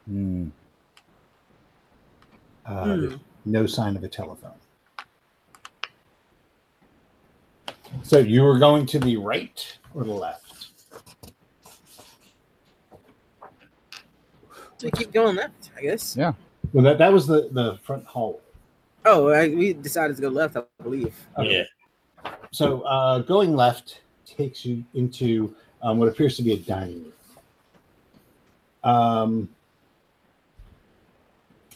Hmm. 0.09 0.49
Uh, 2.65 2.85
there's 2.97 3.15
no 3.45 3.67
sign 3.67 3.97
of 3.97 4.05
a 4.05 4.09
telephone. 4.09 4.51
So 8.03 8.19
you 8.19 8.43
were 8.43 8.59
going 8.59 8.87
to 8.87 8.99
the 8.99 9.17
right 9.17 9.79
or 9.95 10.05
the 10.05 10.13
left? 10.13 10.69
So 14.79 14.91
keep 14.91 15.13
going 15.13 15.37
left, 15.37 15.71
I 15.77 15.83
guess. 15.83 16.17
Yeah. 16.17 16.33
Well, 16.73 16.85
that, 16.85 16.99
that 16.99 17.13
was 17.13 17.27
the, 17.27 17.49
the 17.53 17.79
front 17.83 18.05
hallway. 18.05 18.41
Oh, 19.05 19.29
I, 19.29 19.49
we 19.49 19.73
decided 19.73 20.17
to 20.17 20.23
go 20.23 20.29
left, 20.29 20.57
I 20.57 20.65
believe. 20.83 21.15
Okay. 21.39 21.67
Yeah. 22.25 22.33
So 22.51 22.83
uh, 22.83 23.21
going 23.21 23.55
left 23.57 24.01
takes 24.25 24.65
you 24.65 24.85
into 24.95 25.55
um, 25.83 25.99
what 25.99 26.09
appears 26.09 26.37
to 26.37 26.43
be 26.43 26.53
a 26.53 26.57
dining 26.57 27.05
room. 27.05 27.13
Um, 28.83 29.49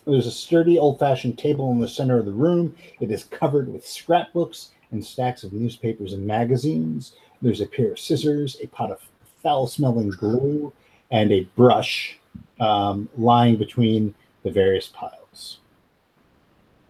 there's 0.06 0.26
a 0.26 0.30
sturdy 0.30 0.78
old-fashioned 0.78 1.38
table 1.38 1.70
in 1.72 1.80
the 1.80 1.88
center 1.88 2.18
of 2.18 2.26
the 2.26 2.32
room. 2.32 2.74
It 3.00 3.10
is 3.10 3.24
covered 3.24 3.72
with 3.72 3.86
scrapbooks 3.86 4.70
and 4.90 5.04
stacks 5.04 5.44
of 5.44 5.52
newspapers 5.52 6.12
and 6.12 6.26
magazines. 6.26 7.12
There's 7.42 7.60
a 7.60 7.66
pair 7.66 7.92
of 7.92 7.98
scissors, 7.98 8.56
a 8.62 8.66
pot 8.66 8.90
of 8.90 9.00
foul-smelling 9.42 10.10
glue, 10.10 10.72
and 11.10 11.32
a 11.32 11.44
brush 11.56 12.18
um, 12.60 13.08
lying 13.16 13.56
between 13.56 14.14
the 14.42 14.50
various 14.50 14.88
piles. 14.88 15.58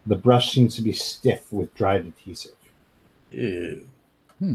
The 0.07 0.17
brush 0.17 0.53
seems 0.53 0.77
to 0.77 0.83
be 0.83 0.93
stiff 0.93 1.53
with 1.53 1.75
dried 1.75 2.07
adhesive. 2.07 2.57
Ew. 3.31 3.87
Hmm. 4.39 4.55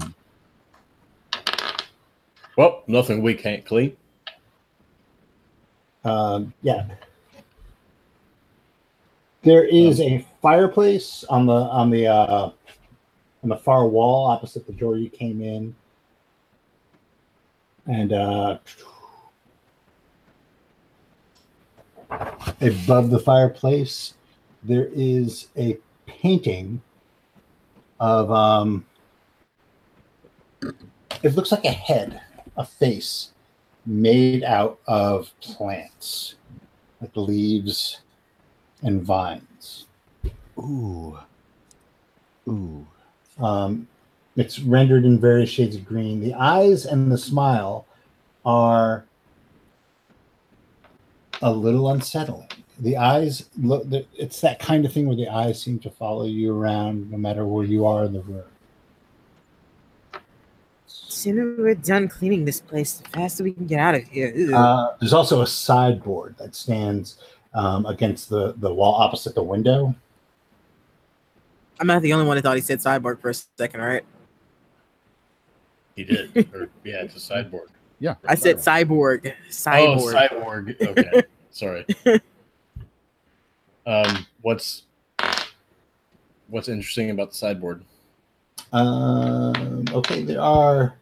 Well, 2.57 2.83
nothing 2.87 3.21
we 3.21 3.35
can't 3.35 3.65
clean. 3.65 3.95
Um, 6.03 6.53
yeah. 6.61 6.85
There 9.45 9.63
is 9.63 10.01
a 10.01 10.25
fireplace 10.41 11.23
on 11.29 11.45
the 11.45 11.53
on 11.53 11.91
the 11.91 12.08
uh, 12.08 12.49
on 13.43 13.49
the 13.49 13.58
far 13.58 13.88
wall 13.88 14.25
opposite 14.25 14.65
the 14.65 14.73
door 14.73 14.97
you 14.97 15.08
came 15.08 15.39
in, 15.39 15.75
and 17.86 18.12
uh, 18.12 18.58
above 22.60 23.12
the 23.12 23.19
fireplace 23.23 24.15
there 24.63 24.89
is 24.91 25.49
a 25.55 25.77
painting 26.08 26.81
of 27.99 28.31
um, 28.31 28.84
it 31.21 31.36
looks 31.36 31.51
like 31.51 31.65
a 31.65 31.71
head, 31.71 32.19
a 32.58 32.65
face 32.65 33.29
made 33.86 34.43
out 34.43 34.79
of 34.88 35.31
plants, 35.39 36.34
like 36.99 37.15
leaves 37.15 37.99
and 38.86 39.02
vines. 39.02 39.88
Ooh. 40.58 41.17
Ooh. 42.48 42.86
Um, 43.39 43.88
it's 44.38 44.60
rendered 44.60 45.06
in 45.06 45.19
various 45.19 45.50
shades 45.50 45.76
of 45.76 45.86
green. 45.86 46.21
The 46.21 46.36
eyes 46.36 46.86
and 46.86 47.12
the 47.12 47.17
smile 47.17 47.86
are 48.45 49.06
a 51.41 51.52
little 51.52 51.89
unsettling. 51.89 52.48
The 52.80 52.98
eyes 52.98 53.50
look, 53.58 53.86
it's 54.13 54.39
that 54.41 54.60
kind 54.60 54.86
of 54.86 54.93
thing 54.93 55.08
where 55.08 55.15
the 55.15 55.30
eyes 55.30 55.62
seem 55.62 55.80
to 55.80 55.89
follow 55.89 56.26
you 56.26 56.56
around 56.56 57.10
no 57.10 57.17
matter 57.17 57.45
where 57.45 57.65
you 57.65 57.86
are 57.86 58.06
in 58.06 58.13
the 58.13 58.21
room. 58.21 58.43
sooner 60.86 61.56
we're 61.58 61.74
done 61.74 62.08
cleaning 62.08 62.45
this 62.45 62.60
place, 62.60 62.93
the 62.95 63.10
faster 63.10 63.43
we 63.43 63.54
can 63.54 63.65
get 63.65 63.80
out 63.80 63.95
of 63.95 64.04
here. 64.04 64.34
Uh, 64.54 64.89
there's 65.00 65.13
also 65.13 65.41
a 65.41 65.48
sideboard 65.48 66.36
that 66.38 66.54
stands 66.54 67.17
um, 67.55 67.85
against 67.87 68.29
the, 68.29 68.53
the 68.57 68.71
wall 68.71 68.93
opposite 68.95 69.33
the 69.33 69.43
window. 69.43 69.95
I'm 71.79 71.87
not 71.87 72.01
the 72.01 72.13
only 72.13 72.27
one 72.27 72.37
that 72.37 72.43
thought 72.43 72.55
he 72.55 72.61
said 72.61 72.79
cyborg 72.79 73.19
for 73.19 73.29
a 73.29 73.33
second, 73.33 73.81
right? 73.81 74.05
He 75.95 76.03
did. 76.03 76.53
or, 76.53 76.69
yeah, 76.83 77.03
it's 77.03 77.15
a 77.15 77.19
sideboard. 77.19 77.69
Yeah. 77.99 78.15
I 78.27 78.35
said 78.35 78.57
cyborg. 78.57 79.33
Cyborg. 79.49 79.97
Oh, 79.97 80.13
Cyborg. 80.13 80.77
cyborg. 80.77 80.87
Okay, 80.87 81.23
sorry. 81.51 81.85
Um, 83.85 84.25
what's 84.41 84.83
what's 86.47 86.67
interesting 86.67 87.11
about 87.11 87.31
the 87.31 87.37
sideboard? 87.37 87.83
Um, 88.73 89.85
okay, 89.93 90.23
there 90.23 90.41
are 90.41 90.95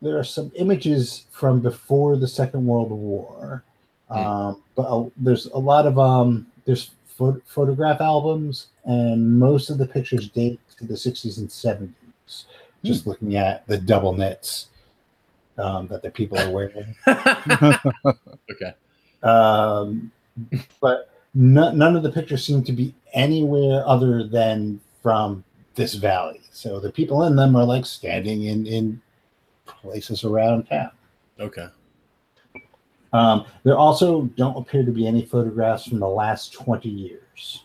there 0.00 0.18
are 0.18 0.24
some 0.24 0.52
images 0.54 1.26
from 1.30 1.60
before 1.60 2.16
the 2.16 2.28
Second 2.28 2.66
World 2.66 2.90
War, 2.90 3.64
um, 4.10 4.62
but 4.74 4.82
uh, 4.82 5.08
there's 5.16 5.46
a 5.46 5.58
lot 5.58 5.86
of 5.86 5.98
um, 5.98 6.46
there's 6.64 6.90
pho- 7.06 7.40
photograph 7.46 8.00
albums, 8.00 8.68
and 8.84 9.38
most 9.38 9.70
of 9.70 9.78
the 9.78 9.86
pictures 9.86 10.28
date 10.28 10.60
to 10.78 10.86
the 10.86 10.94
60s 10.94 11.38
and 11.38 11.48
70s. 11.48 12.44
Just 12.84 13.06
looking 13.08 13.34
at 13.34 13.66
the 13.66 13.76
double 13.76 14.12
knits 14.12 14.68
um, 15.58 15.88
that 15.88 16.00
the 16.02 16.10
people 16.10 16.38
are 16.38 16.50
wearing. 16.50 16.94
okay. 18.50 18.74
um, 19.24 20.12
but 20.80 21.10
no, 21.34 21.72
none 21.72 21.96
of 21.96 22.04
the 22.04 22.12
pictures 22.12 22.44
seem 22.44 22.62
to 22.64 22.72
be 22.72 22.94
anywhere 23.12 23.82
other 23.86 24.22
than 24.22 24.80
from 25.02 25.42
this 25.74 25.94
valley. 25.94 26.40
So 26.52 26.78
the 26.78 26.92
people 26.92 27.24
in 27.24 27.34
them 27.34 27.56
are 27.56 27.64
like 27.64 27.84
standing 27.84 28.44
in 28.44 28.66
in 28.66 29.02
places 29.66 30.24
around 30.24 30.64
town. 30.68 30.90
Okay. 31.40 31.68
Um, 33.12 33.46
there 33.62 33.76
also 33.76 34.22
don't 34.36 34.56
appear 34.56 34.84
to 34.84 34.92
be 34.92 35.06
any 35.06 35.24
photographs 35.24 35.86
from 35.86 35.98
the 35.98 36.08
last 36.08 36.52
twenty 36.52 36.90
years. 36.90 37.64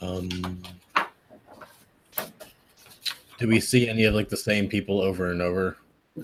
Um, 0.00 0.62
do 3.38 3.48
we 3.48 3.60
see 3.60 3.88
any 3.88 4.04
of 4.04 4.14
like 4.14 4.28
the 4.28 4.36
same 4.36 4.68
people 4.68 5.00
over 5.00 5.32
and 5.32 5.42
over? 5.42 5.76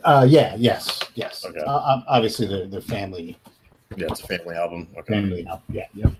Uh, 0.04 0.26
yeah, 0.28 0.54
yes, 0.56 1.00
yes. 1.14 1.44
Okay. 1.44 1.60
Uh, 1.60 1.70
ob- 1.70 2.04
obviously, 2.06 2.46
the 2.46 2.66
the 2.66 2.80
family 2.80 3.38
Yeah, 3.96 4.06
it's 4.10 4.20
a 4.22 4.26
family 4.26 4.56
album. 4.56 4.88
Okay. 4.98 5.14
family. 5.14 5.46
uh, 5.46 5.58
Yeah, 5.70 5.86
yeah. 5.94 6.10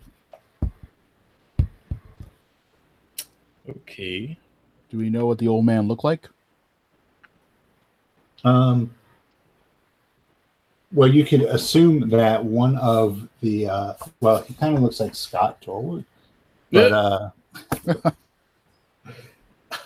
Okay. 3.68 4.36
Do 4.90 4.98
we 4.98 5.10
know 5.10 5.26
what 5.26 5.38
the 5.38 5.48
old 5.48 5.64
man 5.64 5.88
looked 5.88 6.04
like? 6.04 6.28
Um, 8.44 8.90
well, 10.92 11.08
you 11.12 11.24
could 11.24 11.42
assume 11.42 12.08
that 12.10 12.44
one 12.44 12.76
of 12.76 13.26
the 13.40 13.68
uh, 13.68 13.94
well, 14.20 14.42
he 14.42 14.54
kind 14.54 14.76
of 14.76 14.82
looks 14.82 15.00
like 15.00 15.14
Scott 15.14 15.60
Torwood, 15.62 16.04
but 16.70 16.92
uh, 16.92 17.30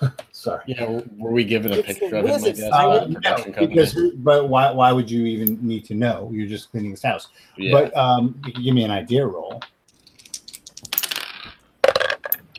sorry, 0.33 0.63
Yeah, 0.67 0.85
were- 0.91 1.05
were 1.17 1.31
we 1.33 1.45
given 1.45 1.73
a 1.73 1.77
It's 1.77 1.87
picture 1.87 2.11
the 2.11 2.19
of 2.19 2.25
him? 2.25 2.31
I 2.31 2.33
Wizard 2.35 2.57
guess, 2.57 2.71
Side. 2.71 3.23
by 3.23 3.31
Uh, 3.31 3.45
no, 3.47 3.67
because 3.67 3.95
but 4.17 4.49
why 4.49 4.71
why 4.71 4.93
would 4.93 5.11
you 5.11 5.25
even 5.25 5.59
need 5.67 5.85
to 5.87 5.95
know? 5.95 6.31
You're 6.33 6.47
just 6.49 6.71
cleaning 6.71 6.91
his 6.91 7.03
house. 7.03 7.29
Yeah. 7.57 7.73
But 7.73 7.97
um, 7.97 8.39
you 8.45 8.53
can 8.53 8.63
give 8.65 8.75
me 8.75 8.85
an 8.85 8.91
idea 8.91 9.27
roll. 9.27 9.63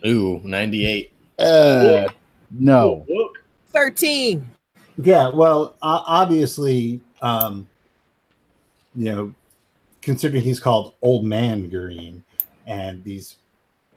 Ooh, 0.06 0.40
98. 0.46 1.12
Uh, 1.38 2.08
no. 2.52 3.06
Thirteen. 3.74 4.50
Yeah, 5.02 5.30
well, 5.30 5.76
uh, 5.82 6.04
obviously, 6.06 7.00
um, 7.22 7.70
you 8.96 9.06
know, 9.06 9.34
considering 10.02 10.44
he's 10.44 10.60
called 10.60 10.94
Old 11.02 11.26
Man 11.26 11.70
Green, 11.70 12.22
and 12.68 13.02
these 13.06 13.38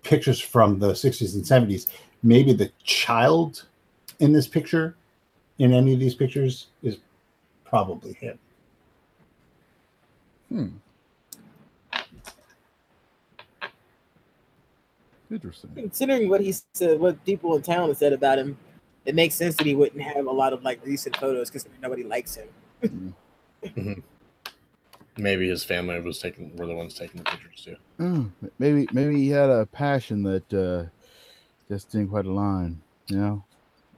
pictures 0.05 0.38
from 0.41 0.79
the 0.79 0.93
60s 0.93 1.35
and 1.35 1.45
70s, 1.45 1.88
maybe 2.23 2.53
the 2.53 2.71
child 2.85 3.65
in 4.21 4.33
this 4.33 4.47
picture, 4.47 4.95
in 5.59 5.73
any 5.73 5.93
of 5.93 5.99
these 5.99 6.15
pictures, 6.15 6.69
is 6.85 6.99
probably 7.65 8.12
him. 8.12 8.38
Hmm. 10.51 10.69
Interesting. 15.33 15.71
Considering 15.75 16.29
what 16.29 16.41
he 16.41 16.55
said, 16.75 17.01
what 17.01 17.25
people 17.25 17.57
in 17.57 17.62
town 17.62 17.88
have 17.88 17.97
said 17.97 18.12
about 18.12 18.38
him, 18.38 18.57
it 19.05 19.15
makes 19.15 19.35
sense 19.35 19.57
that 19.57 19.67
he 19.67 19.75
wouldn't 19.75 20.03
have 20.03 20.27
a 20.27 20.31
lot 20.31 20.53
of 20.53 20.62
like 20.62 20.85
recent 20.85 21.17
photos 21.17 21.51
because 21.51 21.67
nobody 21.81 22.05
likes 22.05 22.37
him. 22.37 23.15
Maybe 25.19 25.49
his 25.49 25.62
family 25.62 26.01
was 26.01 26.19
taking 26.19 26.57
were 26.57 26.67
the 26.67 26.75
ones 26.75 26.95
taking 26.95 27.23
the 27.23 27.31
pictures 27.31 27.65
too. 27.65 27.77
Oh, 28.01 28.49
maybe 28.59 28.88
maybe 28.93 29.17
he 29.17 29.29
had 29.29 29.51
a 29.51 29.67
passion 29.67 30.23
that 30.23 30.55
uh, 30.55 30.85
just 31.69 31.93
didn't 31.93 32.09
quite 32.09 32.25
align. 32.25 32.81
You 33.09 33.17
know. 33.19 33.45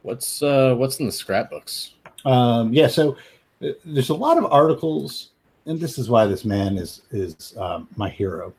What's 0.03 0.43
uh 0.43 0.75
what's 0.75 0.99
in 0.99 1.07
the 1.07 1.13
scrapbooks? 1.13 1.93
Um, 2.25 2.73
yeah, 2.73 2.89
so 2.89 3.17
uh, 3.63 3.69
there's 3.85 4.09
a 4.09 4.15
lot 4.15 4.39
of 4.39 4.47
articles, 4.47 5.31
and 5.67 5.79
this 5.79 5.99
is 5.99 6.11
why 6.11 6.27
this 6.27 6.45
man 6.45 6.77
is 6.77 7.03
is 7.13 7.55
um, 7.59 7.87
my 7.97 8.09
hero. 8.09 8.53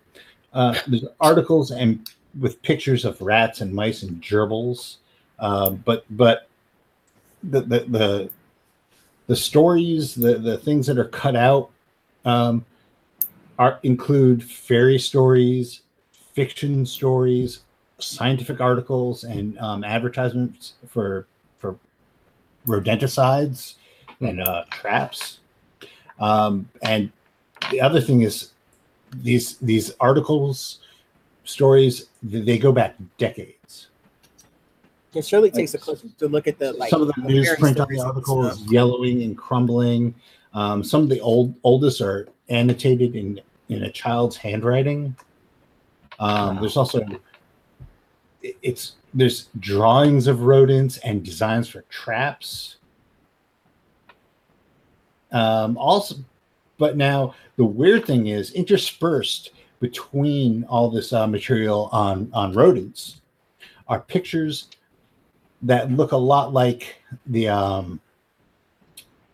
Uh, 0.53 0.79
there's 0.87 1.03
articles 1.19 1.71
and 1.71 2.09
with 2.39 2.61
pictures 2.61 3.03
of 3.03 3.19
rats 3.21 3.59
and 3.59 3.73
mice 3.73 4.03
and 4.03 4.21
gerbils, 4.21 4.97
um, 5.39 5.81
but 5.85 6.05
but 6.09 6.47
the 7.43 7.61
the 7.61 7.79
the, 7.87 8.29
the 9.27 9.35
stories, 9.35 10.15
the 10.15 10.37
the 10.37 10.57
things 10.57 10.87
that 10.87 10.97
are 10.97 11.05
cut 11.09 11.35
out, 11.35 11.69
um, 12.25 12.65
are 13.59 13.79
include 13.83 14.43
fairy 14.43 14.99
stories, 14.99 15.81
fiction 16.33 16.85
stories, 16.85 17.61
scientific 17.99 18.61
articles, 18.61 19.23
and 19.23 19.57
um, 19.59 19.83
advertisements 19.83 20.73
for 20.87 21.27
for 21.59 21.77
rodenticides 22.67 23.75
and 24.21 24.41
uh, 24.41 24.63
traps. 24.71 25.39
Um, 26.19 26.69
and 26.81 27.11
the 27.71 27.81
other 27.81 28.01
thing 28.01 28.21
is 28.21 28.51
these 29.21 29.57
these 29.57 29.91
articles, 29.99 30.79
stories, 31.43 32.07
they 32.23 32.57
go 32.57 32.71
back 32.71 32.95
decades. 33.17 33.87
It 35.15 35.25
surely 35.25 35.49
takes 35.49 35.73
a 35.73 35.77
closer 35.77 36.07
to 36.17 36.27
look 36.27 36.47
at 36.47 36.59
the 36.59 36.73
like 36.73 36.89
Some 36.89 37.01
of 37.01 37.07
the 37.07 37.13
newsprint 37.13 37.79
on 37.79 37.87
the 37.89 38.01
article 38.01 38.45
is 38.45 38.61
yellowing 38.71 39.23
and 39.23 39.37
crumbling. 39.37 40.13
Um, 40.53 40.83
some 40.83 41.03
of 41.03 41.09
the 41.09 41.19
old 41.21 41.55
oldest 41.63 42.01
are 42.01 42.27
annotated 42.49 43.15
in 43.15 43.39
in 43.69 43.83
a 43.83 43.91
child's 43.91 44.35
handwriting. 44.35 45.15
Um, 46.19 46.59
There's 46.59 46.77
also 46.77 47.05
it's 48.41 48.93
there's 49.13 49.47
drawings 49.59 50.27
of 50.27 50.41
rodents 50.41 50.97
and 50.99 51.23
designs 51.23 51.69
for 51.69 51.81
traps. 51.83 52.77
Um, 55.31 55.77
also, 55.77 56.15
but 56.77 56.97
now 56.97 57.33
the 57.55 57.65
weird 57.65 58.05
thing 58.05 58.27
is 58.27 58.51
interspersed 58.51 59.51
between 59.79 60.63
all 60.65 60.89
this 60.89 61.13
uh, 61.13 61.25
material 61.25 61.89
on 61.91 62.29
on 62.33 62.53
rodents 62.53 63.21
are 63.87 64.01
pictures 64.01 64.67
that 65.65 65.91
look 65.91 66.11
a 66.13 66.17
lot 66.17 66.53
like 66.53 67.03
the 67.27 67.49
um, 67.49 67.99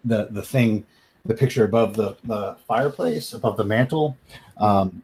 the 0.03 0.27
the 0.31 0.41
thing, 0.41 0.85
the 1.25 1.33
picture 1.33 1.63
above 1.63 1.95
the 1.95 2.17
the 2.23 2.57
fireplace, 2.67 3.33
above 3.33 3.55
the 3.57 3.65
mantle. 3.65 4.17
Um, 4.57 5.03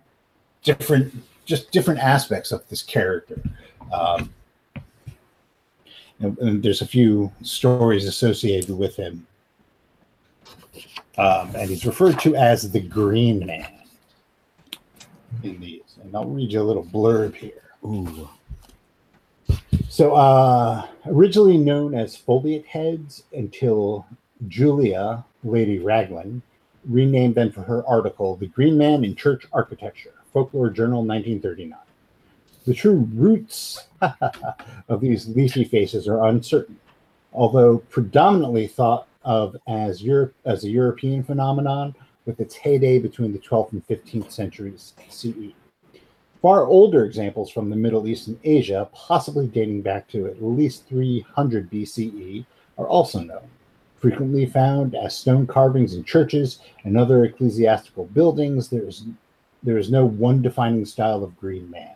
different, 0.67 1.13
just 1.45 1.71
different 1.71 1.99
aspects 2.01 2.51
of 2.51 2.67
this 2.67 2.83
character. 2.83 3.41
Um, 3.93 4.33
and, 6.19 6.37
and 6.39 6.63
there's 6.63 6.81
a 6.81 6.87
few 6.87 7.31
stories 7.41 8.05
associated 8.05 8.77
with 8.77 8.95
him. 8.95 9.25
Um, 11.17 11.55
and 11.55 11.69
he's 11.69 11.85
referred 11.85 12.19
to 12.19 12.35
as 12.35 12.69
the 12.71 12.81
Green 12.81 13.45
Man 13.45 13.67
in 15.43 15.59
these. 15.59 15.97
And 16.03 16.15
I'll 16.15 16.25
read 16.25 16.51
you 16.51 16.61
a 16.61 16.63
little 16.63 16.85
blurb 16.85 17.33
here. 17.35 17.63
Ooh. 17.85 18.29
So, 19.97 20.13
uh, 20.13 20.85
originally 21.07 21.57
known 21.57 21.95
as 21.95 22.15
Foliate 22.15 22.67
Heads 22.67 23.23
until 23.33 24.05
Julia, 24.47 25.25
Lady 25.43 25.79
Raglan, 25.79 26.43
renamed 26.85 27.33
them 27.33 27.51
for 27.51 27.63
her 27.63 27.83
article, 27.87 28.35
The 28.35 28.45
Green 28.45 28.77
Man 28.77 29.03
in 29.03 29.15
Church 29.15 29.47
Architecture, 29.53 30.13
Folklore 30.31 30.69
Journal, 30.69 31.03
1939. 31.03 31.79
The 32.65 32.75
true 32.75 33.09
roots 33.11 33.87
of 34.87 35.01
these 35.01 35.29
leafy 35.29 35.63
faces 35.63 36.07
are 36.07 36.27
uncertain, 36.27 36.79
although 37.33 37.79
predominantly 37.89 38.67
thought 38.67 39.07
of 39.23 39.57
as 39.67 40.03
Europe 40.03 40.35
as 40.45 40.63
a 40.63 40.69
European 40.69 41.23
phenomenon 41.23 41.95
with 42.27 42.39
its 42.39 42.53
heyday 42.53 42.99
between 42.99 43.33
the 43.33 43.39
12th 43.39 43.71
and 43.71 43.87
15th 43.87 44.31
centuries 44.31 44.93
CE. 45.09 45.56
Far 46.47 46.65
older 46.65 47.03
examples 47.03 47.51
from 47.51 47.69
the 47.69 47.75
Middle 47.75 48.07
East 48.07 48.29
and 48.29 48.39
Asia, 48.41 48.87
possibly 48.93 49.47
dating 49.47 49.81
back 49.81 50.07
to 50.07 50.27
at 50.27 50.41
least 50.41 50.87
300 50.87 51.69
BCE, 51.69 52.45
are 52.77 52.87
also 52.87 53.19
known. 53.19 53.49
Frequently 53.97 54.45
found 54.45 54.95
as 54.95 55.13
stone 55.13 55.45
carvings 55.45 55.93
in 55.93 56.05
churches 56.05 56.59
and 56.85 56.97
other 56.97 57.25
ecclesiastical 57.25 58.05
buildings, 58.05 58.69
there 58.69 58.87
is, 58.87 59.03
there 59.61 59.77
is 59.77 59.91
no 59.91 60.05
one 60.05 60.41
defining 60.41 60.85
style 60.85 61.21
of 61.21 61.37
green 61.37 61.69
man. 61.69 61.95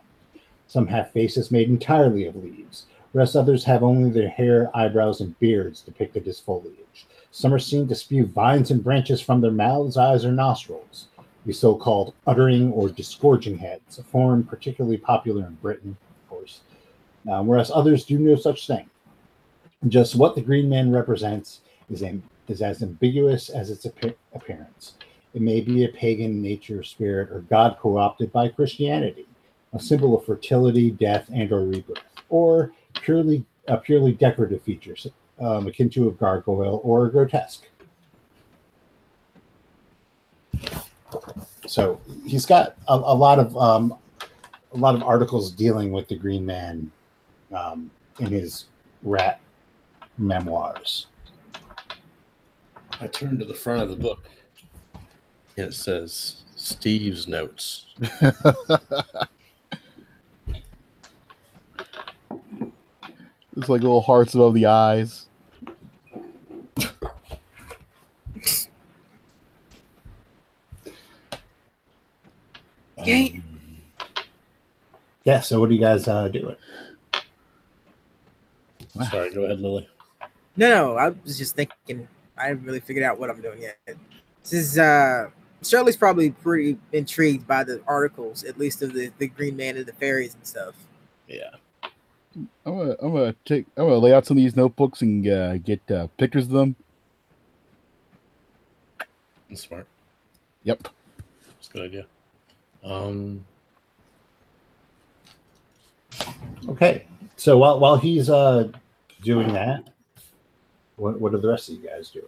Some 0.66 0.86
have 0.88 1.12
faces 1.12 1.50
made 1.50 1.70
entirely 1.70 2.26
of 2.26 2.36
leaves, 2.36 2.84
whereas 3.12 3.34
others 3.34 3.64
have 3.64 3.82
only 3.82 4.10
their 4.10 4.28
hair, 4.28 4.70
eyebrows, 4.76 5.22
and 5.22 5.38
beards 5.38 5.80
depicted 5.80 6.28
as 6.28 6.38
foliage. 6.38 7.06
Some 7.30 7.54
are 7.54 7.58
seen 7.58 7.88
to 7.88 7.94
spew 7.94 8.26
vines 8.26 8.70
and 8.70 8.84
branches 8.84 9.22
from 9.22 9.40
their 9.40 9.50
mouths, 9.50 9.96
eyes, 9.96 10.26
or 10.26 10.32
nostrils 10.32 11.08
the 11.44 11.52
so-called 11.52 12.14
uttering 12.26 12.72
or 12.72 12.88
disgorging 12.88 13.58
heads, 13.58 13.98
a 13.98 14.02
form 14.02 14.44
particularly 14.44 14.96
popular 14.96 15.46
in 15.46 15.54
Britain, 15.54 15.96
of 16.10 16.28
course, 16.28 16.60
uh, 17.30 17.42
whereas 17.42 17.70
others 17.74 18.04
do 18.04 18.18
no 18.18 18.36
such 18.36 18.66
thing. 18.66 18.88
Just 19.88 20.14
what 20.14 20.34
the 20.34 20.40
Green 20.40 20.68
Man 20.68 20.92
represents 20.92 21.60
is, 21.90 22.02
am- 22.02 22.22
is 22.48 22.62
as 22.62 22.82
ambiguous 22.82 23.50
as 23.50 23.70
its 23.70 23.86
appe- 23.86 24.14
appearance. 24.34 24.94
It 25.34 25.42
may 25.42 25.60
be 25.60 25.84
a 25.84 25.88
pagan 25.88 26.40
nature, 26.40 26.82
spirit, 26.82 27.30
or 27.30 27.40
god 27.40 27.76
co-opted 27.80 28.30
by 28.32 28.48
Christianity, 28.48 29.26
a 29.72 29.80
symbol 29.80 30.16
of 30.16 30.26
fertility, 30.26 30.90
death, 30.90 31.28
and/or 31.32 31.64
rebirth, 31.64 31.98
or 32.28 32.72
purely 32.94 33.44
a 33.68 33.76
purely 33.76 34.12
decorative 34.12 34.62
feature, 34.62 34.96
um, 35.40 35.66
akin 35.66 35.88
to 35.90 36.08
a 36.08 36.12
gargoyle 36.12 36.80
or 36.84 37.06
a 37.06 37.10
grotesque. 37.10 37.64
So 41.66 42.00
he's 42.26 42.46
got 42.46 42.76
a, 42.88 42.94
a 42.94 43.14
lot 43.14 43.38
of 43.38 43.56
um, 43.56 43.94
a 44.72 44.76
lot 44.76 44.94
of 44.94 45.02
articles 45.02 45.50
dealing 45.50 45.92
with 45.92 46.08
the 46.08 46.16
Green 46.16 46.44
Man 46.44 46.90
um, 47.52 47.90
in 48.18 48.26
his 48.26 48.66
rat 49.02 49.40
memoirs. 50.18 51.06
I 53.00 53.06
turned 53.08 53.38
to 53.40 53.44
the 53.44 53.54
front 53.54 53.82
of 53.82 53.88
the 53.88 53.96
book. 53.96 54.28
and 55.56 55.68
It 55.68 55.74
says 55.74 56.42
Steve's 56.56 57.26
notes. 57.26 57.86
It's 63.56 63.68
like 63.68 63.82
little 63.82 64.00
hearts 64.00 64.34
above 64.34 64.54
the 64.54 64.66
eyes. 64.66 65.26
Yay. 73.04 73.42
Yeah. 75.24 75.40
So 75.40 75.60
what 75.60 75.70
are 75.70 75.72
you 75.72 75.80
guys 75.80 76.08
uh, 76.08 76.28
doing? 76.28 76.56
Sorry, 79.10 79.32
go 79.32 79.44
ahead, 79.44 79.60
Lily. 79.60 79.88
No, 80.56 80.68
no, 80.68 80.96
I 80.96 81.08
was 81.08 81.38
just 81.38 81.56
thinking. 81.56 82.06
I 82.36 82.48
haven't 82.48 82.64
really 82.64 82.80
figured 82.80 83.04
out 83.04 83.18
what 83.18 83.30
I'm 83.30 83.40
doing 83.40 83.62
yet. 83.62 83.78
This 84.42 84.52
is 84.52 84.78
uh 84.78 85.30
Shirley's 85.62 85.96
probably 85.96 86.30
pretty 86.30 86.76
intrigued 86.92 87.46
by 87.46 87.64
the 87.64 87.80
articles, 87.86 88.44
at 88.44 88.58
least 88.58 88.82
of 88.82 88.92
the, 88.92 89.12
the 89.18 89.28
Green 89.28 89.56
Man 89.56 89.76
and 89.76 89.86
the 89.86 89.92
fairies 89.92 90.34
and 90.34 90.46
stuff. 90.46 90.74
Yeah. 91.28 91.50
I'm 92.34 92.48
gonna, 92.64 92.96
I'm 93.00 93.12
gonna 93.12 93.34
take, 93.44 93.66
I'm 93.76 93.84
gonna 93.84 93.98
lay 93.98 94.12
out 94.12 94.26
some 94.26 94.36
of 94.36 94.42
these 94.42 94.56
notebooks 94.56 95.02
and 95.02 95.26
uh, 95.28 95.58
get 95.58 95.80
uh, 95.90 96.08
pictures 96.16 96.44
of 96.44 96.50
them. 96.50 96.76
That's 99.48 99.62
smart. 99.62 99.86
Yep. 100.64 100.82
That's 100.82 101.68
a 101.68 101.72
good 101.72 101.82
idea. 101.82 102.06
Um, 102.82 103.44
Okay. 106.68 107.06
So 107.36 107.58
while 107.58 107.80
while 107.80 107.96
he's 107.96 108.30
uh, 108.30 108.68
doing 109.22 109.52
that, 109.52 109.88
what 110.96 111.20
what 111.20 111.34
are 111.34 111.38
the 111.38 111.48
rest 111.48 111.68
of 111.68 111.74
you 111.76 111.88
guys 111.88 112.10
doing? 112.10 112.26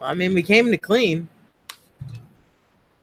I 0.00 0.14
mean, 0.14 0.32
we 0.32 0.42
came 0.42 0.70
to 0.70 0.78
clean. 0.78 1.28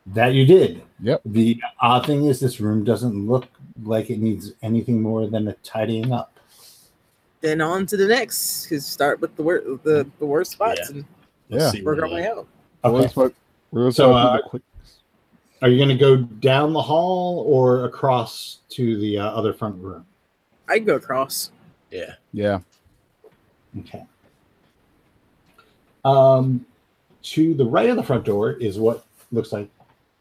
That 0.07 0.34
you 0.34 0.45
did. 0.45 0.82
Yep. 1.01 1.21
The 1.25 1.61
odd 1.82 2.05
thing 2.07 2.25
is, 2.25 2.39
this 2.39 2.59
room 2.59 2.84
doesn't 2.84 3.28
look 3.28 3.45
like 3.84 4.09
it 4.09 4.19
needs 4.19 4.53
anything 4.63 5.01
more 5.01 5.28
than 5.28 5.49
a 5.49 5.53
tidying 5.63 6.11
up. 6.11 6.39
Then 7.41 7.61
on 7.61 7.86
to 7.88 7.97
the 7.97 8.07
next. 8.07 8.65
Cause 8.67 8.86
start 8.86 9.21
with 9.21 9.36
the 9.36 9.43
wor- 9.43 9.63
the, 9.84 10.09
the 10.17 10.25
worst 10.25 10.53
spots 10.53 10.80
Yeah. 10.86 10.95
and 10.95 11.05
Yeah. 11.49 11.69
see 11.69 11.84
work 11.84 11.97
where 11.97 12.05
our 12.07 12.11
way 12.11 12.28
out. 12.28 12.47
We're 12.84 12.91
gonna 12.91 13.03
Okay. 13.03 13.11
start- 13.11 13.36
we're 13.71 13.82
gonna 13.82 13.91
So, 13.91 14.11
start 14.11 14.15
with 14.15 14.23
uh, 14.25 14.38
the 14.38 14.49
quick. 14.49 14.61
Are 15.62 15.70
you 15.70 15.78
going 15.78 15.89
to 15.89 15.95
go 15.95 16.18
down 16.18 16.74
the 16.74 16.82
hall 16.82 17.43
or 17.47 17.86
across 17.86 18.60
to 18.70 18.99
the 18.99 19.18
uh, 19.18 19.26
other 19.30 19.53
front 19.53 19.82
room? 19.82 20.05
I 20.70 20.78
can 20.78 20.86
go 20.86 20.95
across. 20.95 21.51
Yeah. 21.89 22.14
Yeah. 22.32 22.60
Okay. 23.80 24.03
Um, 26.05 26.66
to 27.24 27.53
the 27.53 27.66
right 27.66 27.89
of 27.89 27.95
the 27.95 28.03
front 28.03 28.24
door 28.24 28.53
is 28.53 28.80
what 28.80 29.05
looks 29.32 29.51
like 29.51 29.70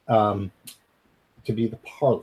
um, 0.09 0.51
to 1.45 1.53
be 1.53 1.67
the 1.67 1.77
parlor. 1.79 2.23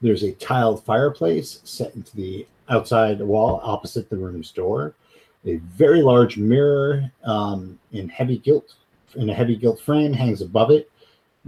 There's 0.00 0.22
a 0.22 0.32
tiled 0.32 0.84
fireplace 0.84 1.60
set 1.64 1.94
into 1.94 2.14
the 2.16 2.46
outside 2.68 3.20
wall 3.20 3.60
opposite 3.62 4.10
the 4.10 4.16
room's 4.16 4.50
door. 4.50 4.94
A 5.46 5.56
very 5.56 6.02
large 6.02 6.36
mirror 6.36 7.10
um, 7.24 7.78
in 7.92 8.08
heavy 8.08 8.38
gilt 8.38 8.74
in 9.14 9.30
a 9.30 9.34
heavy 9.34 9.56
gilt 9.56 9.80
frame 9.80 10.12
hangs 10.12 10.42
above 10.42 10.70
it. 10.70 10.90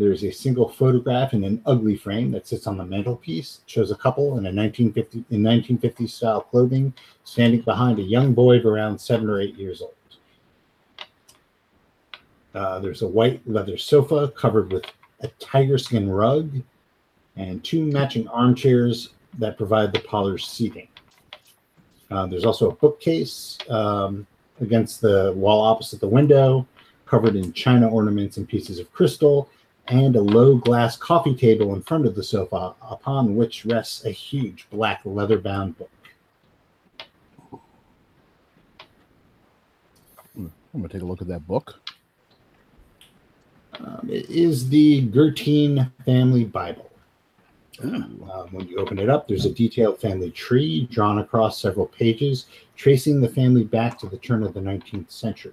There's 0.01 0.24
a 0.24 0.30
single 0.30 0.66
photograph 0.66 1.34
in 1.34 1.44
an 1.44 1.61
ugly 1.66 1.94
frame 1.94 2.30
that 2.30 2.48
sits 2.48 2.66
on 2.66 2.78
the 2.78 2.86
mantelpiece. 2.86 3.61
It 3.62 3.70
shows 3.70 3.90
a 3.90 3.96
couple 3.96 4.38
in 4.38 4.46
a 4.46 4.51
1950 4.51 5.18
in 5.28 5.42
1950 5.42 6.07
style 6.07 6.40
clothing 6.40 6.94
standing 7.24 7.61
behind 7.61 7.98
a 7.98 8.03
young 8.03 8.32
boy 8.32 8.57
of 8.57 8.64
around 8.64 8.98
seven 8.98 9.28
or 9.28 9.42
eight 9.42 9.57
years 9.57 9.82
old. 9.82 9.92
Uh, 12.55 12.78
there's 12.78 13.03
a 13.03 13.07
white 13.07 13.46
leather 13.46 13.76
sofa 13.76 14.28
covered 14.28 14.72
with 14.72 14.86
a 15.20 15.28
tiger 15.38 15.76
skin 15.76 16.09
rug 16.09 16.51
and 17.36 17.62
two 17.62 17.84
matching 17.84 18.26
armchairs 18.28 19.11
that 19.38 19.59
provide 19.59 19.92
the 19.92 20.01
parlor's 20.01 20.48
seating. 20.48 20.88
Uh, 22.11 22.24
there's 22.24 22.46
also 22.46 22.70
a 22.70 22.74
bookcase 22.74 23.59
um, 23.68 24.26
against 24.62 25.03
the 25.03 25.34
wall 25.36 25.61
opposite 25.61 26.01
the 26.01 26.09
window, 26.09 26.66
covered 27.05 27.36
in 27.36 27.53
china 27.53 27.86
ornaments 27.86 28.38
and 28.38 28.48
pieces 28.48 28.78
of 28.78 28.90
crystal, 28.94 29.51
and 29.89 30.16
a 30.16 30.20
low 30.20 30.57
glass 30.57 30.97
coffee 30.97 31.35
table 31.35 31.74
in 31.74 31.83
front 31.83 32.07
of 32.07 32.14
the 32.14 32.22
sofa, 32.22 32.74
upon 32.83 33.37
which 33.37 33.64
rests 33.64 34.05
a 34.05 34.11
huge 34.11 34.66
black 34.70 35.01
leather 35.05 35.39
bound 35.39 35.76
book. 35.78 35.91
I'm 40.37 40.53
gonna 40.74 40.89
take 40.89 41.03
a 41.03 41.05
look 41.05 41.20
at 41.20 41.28
that 41.28 41.47
book. 41.47 41.81
Um, 43.81 44.09
it 44.11 44.28
is 44.31 44.68
the 44.68 45.07
Gertine 45.09 45.91
Family 46.05 46.45
Bible. 46.45 46.91
Oh. 47.83 47.87
Um, 47.87 48.49
when 48.51 48.68
you 48.68 48.76
open 48.76 48.99
it 48.99 49.09
up, 49.09 49.26
there's 49.26 49.47
a 49.47 49.53
detailed 49.53 50.01
family 50.01 50.31
tree 50.31 50.87
drawn 50.91 51.18
across 51.18 51.61
several 51.61 51.87
pages, 51.87 52.47
tracing 52.76 53.20
the 53.20 53.28
family 53.28 53.64
back 53.64 53.99
to 54.01 54.07
the 54.07 54.18
turn 54.18 54.43
of 54.43 54.55
the 54.55 54.61
19th 54.61 55.11
century. 55.11 55.53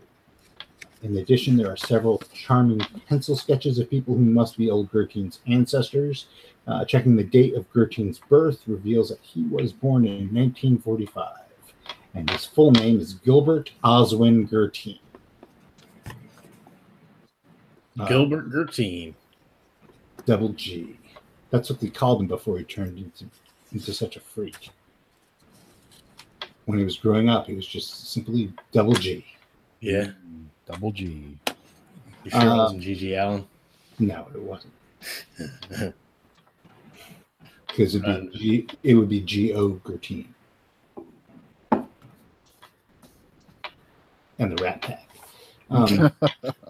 In 1.04 1.18
addition, 1.18 1.58
there 1.58 1.72
are 1.72 1.78
several 1.78 2.22
charming 2.34 2.80
pencil 3.08 3.36
sketches 3.36 3.78
of 3.78 3.90
people 3.90 4.16
who 4.16 4.22
must 4.22 4.58
be 4.58 4.70
old 4.70 4.92
Gertrude's 4.92 5.40
ancestors. 5.48 6.28
Uh, 6.68 6.84
checking 6.86 7.16
the 7.16 7.24
date 7.24 7.54
of 7.54 7.72
Gertrude's 7.72 8.20
birth 8.20 8.62
reveals 8.68 9.10
that 9.10 9.20
he 9.22 9.44
was 9.44 9.72
born 9.72 10.06
in 10.06 10.34
1945, 10.34 11.38
and 12.14 12.30
his 12.30 12.46
full 12.46 12.72
name 12.72 13.00
is 13.00 13.14
Gilbert 13.14 13.72
Oswin 13.84 14.50
Gertine. 14.50 15.00
Uh, 18.00 18.06
Gilbert 18.06 18.52
Gertine. 18.52 19.14
Double 20.26 20.50
G. 20.50 20.98
That's 21.52 21.70
what 21.70 21.80
they 21.80 21.90
called 21.90 22.22
him 22.22 22.28
before 22.28 22.58
he 22.58 22.66
turned 22.66 22.98
into, 22.98 23.26
into 23.72 23.94
such 23.94 24.18
a 24.18 24.20
freak. 24.20 24.72
When 26.66 26.78
he 26.78 26.84
was 26.84 26.98
growing 26.98 27.30
up, 27.30 27.48
he 27.48 27.54
was 27.54 27.66
just 27.66 28.12
simply 28.12 28.52
Double 28.74 28.94
G. 28.94 29.26
Yeah. 29.80 30.12
Double 30.72 30.92
G. 30.92 31.38
You 32.24 32.32
sure 32.32 32.42
it 32.42 32.46
Uh, 32.48 32.58
wasn't 32.58 32.82
GG 32.84 33.18
Allin? 33.18 33.46
No, 34.00 34.28
it 34.34 34.42
wasn't. 34.42 34.74
Because 37.68 37.94
it'd 37.94 38.08
Uh, 38.10 38.22
be 38.22 38.38
G, 38.38 38.68
it 38.82 38.96
would 38.96 39.08
be 39.10 39.22
G 39.22 39.54
O 39.54 39.70
Gertine. 39.84 40.26
And 44.40 44.58
the 44.58 44.64
Rat 44.64 44.82
Pack. 44.82 45.08
Um, 45.70 46.12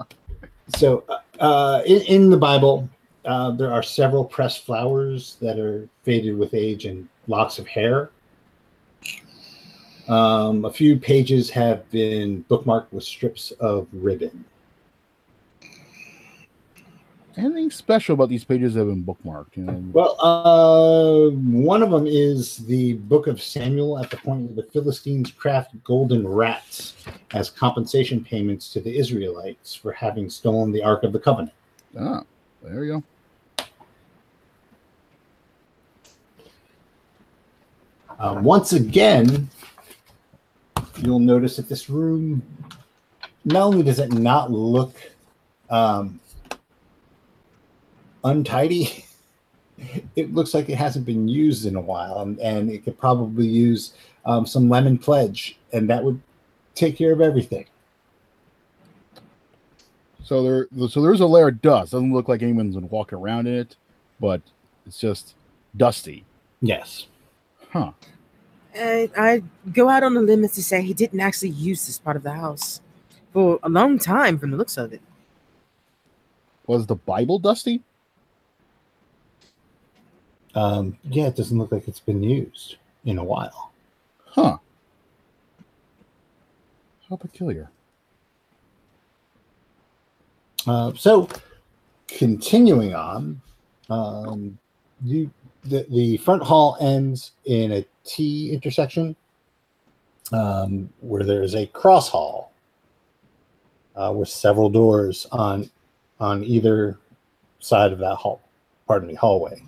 so, 0.76 1.04
uh, 1.08 1.20
uh, 1.41 1.82
in, 1.86 2.02
in 2.02 2.30
the 2.30 2.36
Bible, 2.38 2.89
uh, 3.26 3.52
there 3.52 3.72
are 3.72 3.84
several 3.84 4.26
pressed 4.26 4.66
flowers 4.66 5.38
that 5.41 5.58
are 5.60 5.88
faded 6.04 6.38
with 6.38 6.54
age 6.54 6.86
and 6.86 7.08
locks 7.28 7.58
of 7.60 7.68
hair. 7.68 8.10
Um, 10.08 10.64
a 10.64 10.72
few 10.72 10.97
pages 10.97 11.49
have 11.49 11.89
been 11.91 12.45
bookmarked 12.49 12.91
with 12.91 13.03
strips 13.03 13.51
of 13.60 13.88
ribbon. 13.91 14.45
Anything 17.36 17.70
special 17.70 18.16
about 18.16 18.30
these 18.30 18.43
pages 18.43 18.74
that 18.74 18.80
have 18.80 18.88
been 18.88 19.03
bookmarked? 19.03 19.58
You 19.58 19.64
know, 19.64 19.84
Well, 19.93 20.18
uh, 20.20 21.30
one 21.30 21.84
of 21.84 21.91
them 21.91 22.08
is 22.08 22.58
the 22.66 22.93
Book 22.93 23.28
of 23.28 23.39
Samuel 23.39 23.99
at 23.99 24.10
the 24.10 24.18
point 24.18 24.41
where 24.41 24.55
the 24.66 24.72
Philistines 24.72 25.30
craft 25.32 25.76
golden 25.84 26.28
rats 26.28 26.95
as 27.36 27.51
compensation 27.51 28.24
payments 28.24 28.74
to 28.74 28.80
the 28.80 28.97
Israelites 28.97 29.76
for 29.76 29.91
having 29.91 30.32
stolen 30.32 30.72
the 30.72 30.82
Ark 30.82 31.03
of 31.03 31.14
the 31.14 31.20
Covenant. 31.20 31.53
ah, 31.99 32.24
there 32.64 32.84
you 32.86 33.03
go. 33.60 33.68
Um, 38.20 38.43
once 38.43 38.74
again, 38.74 39.47
you'll 41.00 41.20
notice 41.20 41.56
that 41.58 41.70
this 41.70 41.89
room 41.89 42.41
not 43.45 43.64
only 43.64 43.84
does 43.84 44.00
it 44.00 44.12
not 44.12 44.52
look 44.52 44.95
um, 45.70 46.20
untidy, 48.24 49.06
it 50.16 50.34
looks 50.34 50.54
like 50.54 50.70
it 50.70 50.76
hasn't 50.76 51.06
been 51.06 51.28
used 51.28 51.66
in 51.66 51.76
a 51.76 51.82
while, 51.82 52.20
and, 52.22 52.39
and 52.39 52.70
it 52.70 52.84
could 52.84 52.98
probably 52.98 53.48
use 53.48 53.93
um, 54.26 54.45
some 54.45 54.70
lemon 54.70 54.98
pledge, 54.98 55.58
and 55.74 55.89
that 55.89 56.04
would 56.04 56.22
take 56.76 56.98
care 56.98 57.14
of 57.14 57.22
everything. 57.22 57.66
So 60.24 60.43
there, 60.43 60.68
so 60.89 61.02
there's 61.02 61.22
a 61.22 61.26
layer 61.26 61.48
of 61.48 61.62
dust. 61.62 61.93
Doesn't 61.93 62.14
look 62.14 62.28
like 62.28 62.41
anyone's 62.41 62.76
been 62.76 62.89
walking 62.89 63.18
around 63.18 63.48
in 63.48 63.54
it, 63.54 63.78
but 64.20 64.41
it's 64.86 65.00
just 65.00 65.36
dusty. 65.78 66.26
Yes. 66.62 67.08
Huh. 67.70 67.91
I, 68.78 69.09
I 69.17 69.43
go 69.71 69.89
out 69.89 70.03
on 70.03 70.15
a 70.17 70.21
limb 70.21 70.43
as 70.43 70.53
to 70.53 70.63
say 70.63 70.82
he 70.82 70.93
didn't 70.93 71.19
actually 71.19 71.49
use 71.49 71.86
this 71.88 71.99
part 71.99 72.15
of 72.15 72.23
the 72.23 72.32
house 72.32 72.82
for 73.34 73.59
a 73.63 73.69
long 73.69 73.99
time 73.99 74.38
from 74.38 74.51
the 74.51 74.57
looks 74.57 74.78
of 74.78 74.93
it. 74.93 75.01
Was 76.65 76.86
the 76.86 76.95
Bible 76.95 77.39
dusty? 77.39 77.82
Um, 80.55 80.97
yeah, 81.03 81.28
it 81.28 81.36
doesn't 81.36 81.57
look 81.57 81.71
like 81.71 81.88
it's 81.88 81.99
been 81.99 82.23
used 82.23 82.78
in 83.05 83.17
a 83.19 83.23
while. 83.23 83.71
Huh. 84.25 84.57
How 87.09 87.15
peculiar. 87.15 87.69
Uh, 90.65 90.91
so, 90.95 91.30
continuing 92.07 92.93
on, 92.93 93.41
um, 93.89 94.57
you 95.03 95.32
the, 95.64 95.86
the 95.89 96.18
front 96.18 96.43
hall 96.43 96.78
ends 96.80 97.32
in 97.45 97.72
a 97.72 97.86
T 98.03 98.51
intersection 98.51 99.16
um, 100.32 100.89
where 101.01 101.24
there's 101.24 101.55
a 101.55 101.68
cross 101.68 102.10
hall 102.10 102.51
uh, 103.95 104.14
with 104.16 104.30
several 104.30 104.70
doors 104.70 105.28
on 105.32 105.70
on 106.20 106.43
either 106.43 106.97
side 107.60 107.91
of 107.91 107.99
that 107.99 108.16
hall. 108.16 108.41
Pardon 108.88 109.08
me, 109.08 109.16
hallway. 109.16 109.62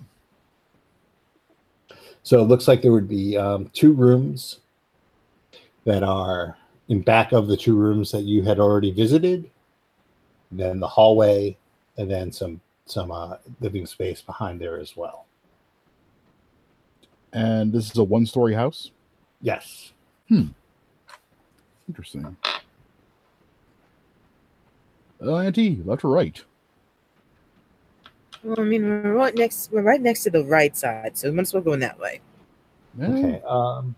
So 2.22 2.40
it 2.40 2.44
looks 2.44 2.68
like 2.68 2.82
there 2.82 2.92
would 2.92 3.08
be 3.08 3.36
um, 3.36 3.70
two 3.72 3.92
rooms 3.92 4.60
that 5.84 6.02
are 6.02 6.56
in 6.88 7.02
back 7.02 7.32
of 7.32 7.46
the 7.46 7.56
two 7.56 7.76
rooms 7.76 8.10
that 8.10 8.22
you 8.22 8.42
had 8.42 8.58
already 8.58 8.90
visited 8.90 9.50
then 10.50 10.80
the 10.80 10.88
hallway, 10.88 11.56
and 11.96 12.10
then 12.10 12.32
some 12.32 12.60
some 12.86 13.12
uh, 13.12 13.36
living 13.60 13.86
space 13.86 14.20
behind 14.20 14.60
there 14.60 14.78
as 14.78 14.96
well. 14.96 15.26
And 17.32 17.72
this 17.72 17.90
is 17.90 17.96
a 17.96 18.04
one-story 18.04 18.54
house. 18.54 18.90
Yes. 19.40 19.92
Hmm. 20.28 20.48
Interesting. 21.88 22.36
Uh, 25.22 25.36
Auntie, 25.36 25.80
left 25.84 26.04
or 26.04 26.10
right? 26.10 26.42
Well, 28.42 28.58
I 28.58 28.62
mean, 28.62 28.84
we're 28.84 29.12
right 29.12 29.34
next. 29.34 29.70
We're 29.70 29.82
right 29.82 30.00
next 30.00 30.22
to 30.24 30.30
the 30.30 30.44
right 30.44 30.74
side, 30.76 31.18
so 31.18 31.28
we 31.28 31.34
might 31.34 31.42
as 31.42 31.52
well 31.52 31.62
go 31.62 31.72
in 31.74 31.80
that 31.80 31.98
way. 31.98 32.20
Okay. 33.00 33.42
Um, 33.46 33.94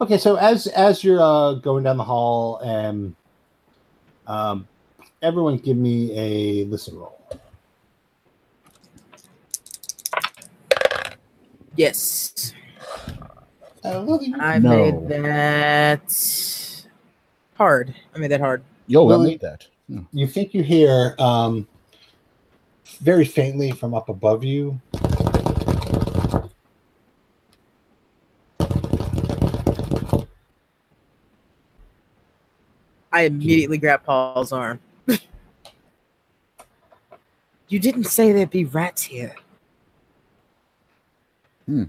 okay. 0.00 0.16
So 0.16 0.36
as 0.36 0.68
as 0.68 1.02
you're 1.02 1.20
uh, 1.20 1.54
going 1.54 1.82
down 1.82 1.96
the 1.96 2.04
hall, 2.04 2.58
and 2.58 3.16
um, 4.28 4.68
everyone, 5.22 5.56
give 5.56 5.76
me 5.76 6.16
a 6.16 6.64
listen 6.66 6.96
roll. 6.96 7.18
Yes, 11.76 12.52
Uh, 13.84 14.06
I 14.40 14.58
No. 14.58 14.70
made 14.70 15.08
that 15.08 16.86
hard. 17.56 17.94
I 18.14 18.18
made 18.18 18.30
that 18.30 18.40
hard. 18.40 18.62
Yo, 18.86 19.10
I 19.12 19.22
made 19.22 19.40
that. 19.40 19.66
Yeah. 19.88 20.00
you 20.12 20.26
think 20.26 20.54
you 20.54 20.62
hear 20.62 21.14
um, 21.18 21.68
very 23.00 23.26
faintly 23.26 23.72
from 23.72 23.92
up 23.94 24.08
above 24.08 24.42
you. 24.42 24.80
I 33.12 33.22
immediately 33.22 33.78
grabbed 33.78 34.04
Paul's 34.04 34.52
arm. 34.52 34.80
you 37.68 37.78
didn't 37.78 38.04
say 38.04 38.32
there'd 38.32 38.50
be 38.50 38.64
rats 38.64 39.02
here. 39.02 39.34
Hmm. 41.66 41.84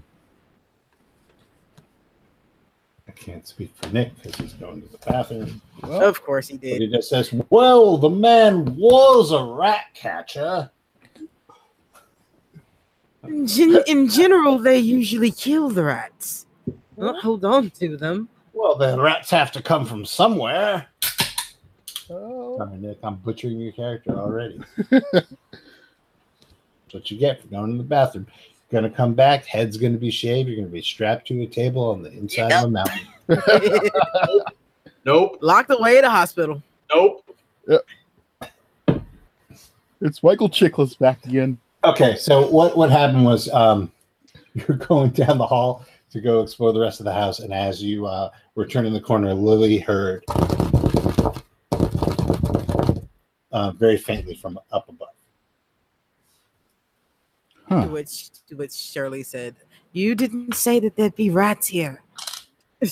I 3.08 3.12
can't 3.12 3.46
speak 3.46 3.72
for 3.76 3.88
Nick 3.90 4.14
because 4.22 4.36
he's 4.36 4.52
going 4.54 4.82
to 4.82 4.88
the 4.88 4.98
bathroom. 4.98 5.60
Well, 5.82 6.02
Of 6.08 6.22
course 6.22 6.48
he 6.48 6.54
But 6.54 6.62
did. 6.62 6.80
he 6.82 6.88
just 6.90 7.08
says, 7.08 7.32
"Well, 7.50 7.96
the 7.98 8.10
man 8.10 8.76
was 8.76 9.32
a 9.32 9.42
rat 9.44 9.86
catcher." 9.94 10.70
In, 13.26 13.46
gen- 13.46 13.82
in 13.86 14.08
general, 14.08 14.58
they 14.58 14.78
usually 14.78 15.30
kill 15.32 15.68
the 15.68 15.82
rats. 15.84 16.46
Not 16.96 17.20
hold 17.22 17.44
on 17.44 17.70
to 17.70 17.96
them. 17.96 18.28
Well, 18.52 18.76
the 18.76 19.00
rats 19.00 19.30
have 19.30 19.50
to 19.52 19.62
come 19.62 19.84
from 19.84 20.04
somewhere. 20.04 20.86
oh, 22.08 22.56
Sorry, 22.58 22.76
Nick, 22.78 22.98
I'm 23.02 23.16
butchering 23.16 23.58
your 23.60 23.72
character 23.72 24.12
already. 24.12 24.60
That's 24.90 25.26
what 26.92 27.10
you 27.10 27.18
get 27.18 27.40
for 27.42 27.48
going 27.48 27.72
to 27.72 27.78
the 27.78 27.82
bathroom. 27.84 28.26
You're 28.70 28.82
gonna 28.82 28.92
come 28.92 29.14
back, 29.14 29.44
head's 29.44 29.76
gonna 29.76 29.96
be 29.96 30.10
shaved, 30.10 30.48
you're 30.48 30.56
gonna 30.56 30.68
be 30.68 30.82
strapped 30.82 31.28
to 31.28 31.42
a 31.42 31.46
table 31.46 31.90
on 31.90 32.02
the 32.02 32.10
inside 32.12 32.52
of 32.52 32.64
a 32.64 32.70
mountain. 32.70 33.06
Nope. 35.06 35.38
Locked 35.40 35.70
away 35.70 35.98
at 35.98 36.04
a 36.04 36.10
hospital. 36.10 36.60
Nope. 36.92 37.24
it's 40.00 40.20
Michael 40.20 40.48
Chiklis 40.48 40.98
back 40.98 41.24
again. 41.24 41.58
Okay, 41.84 42.16
so 42.16 42.48
what 42.48 42.76
what 42.76 42.90
happened 42.90 43.24
was 43.24 43.48
um 43.50 43.92
you're 44.54 44.76
going 44.76 45.10
down 45.10 45.38
the 45.38 45.46
hall 45.46 45.86
to 46.10 46.20
go 46.20 46.40
explore 46.40 46.72
the 46.72 46.80
rest 46.80 46.98
of 46.98 47.04
the 47.04 47.12
house, 47.12 47.38
and 47.38 47.54
as 47.54 47.80
you 47.80 48.06
uh, 48.06 48.30
were 48.56 48.66
turning 48.66 48.92
the 48.92 49.00
corner, 49.00 49.32
Lily 49.32 49.78
heard 49.78 50.24
uh, 53.52 53.70
very 53.72 53.96
faintly 53.96 54.34
from 54.34 54.58
up 54.72 54.88
above. 54.88 55.08
Huh. 57.68 57.84
To 57.84 57.90
which, 57.90 58.30
to 58.48 58.56
which 58.56 58.72
Shirley 58.72 59.22
said, 59.22 59.56
"You 59.92 60.14
didn't 60.14 60.54
say 60.54 60.80
that 60.80 60.96
there'd 60.96 61.16
be 61.16 61.30
rats 61.30 61.66
here." 61.66 62.02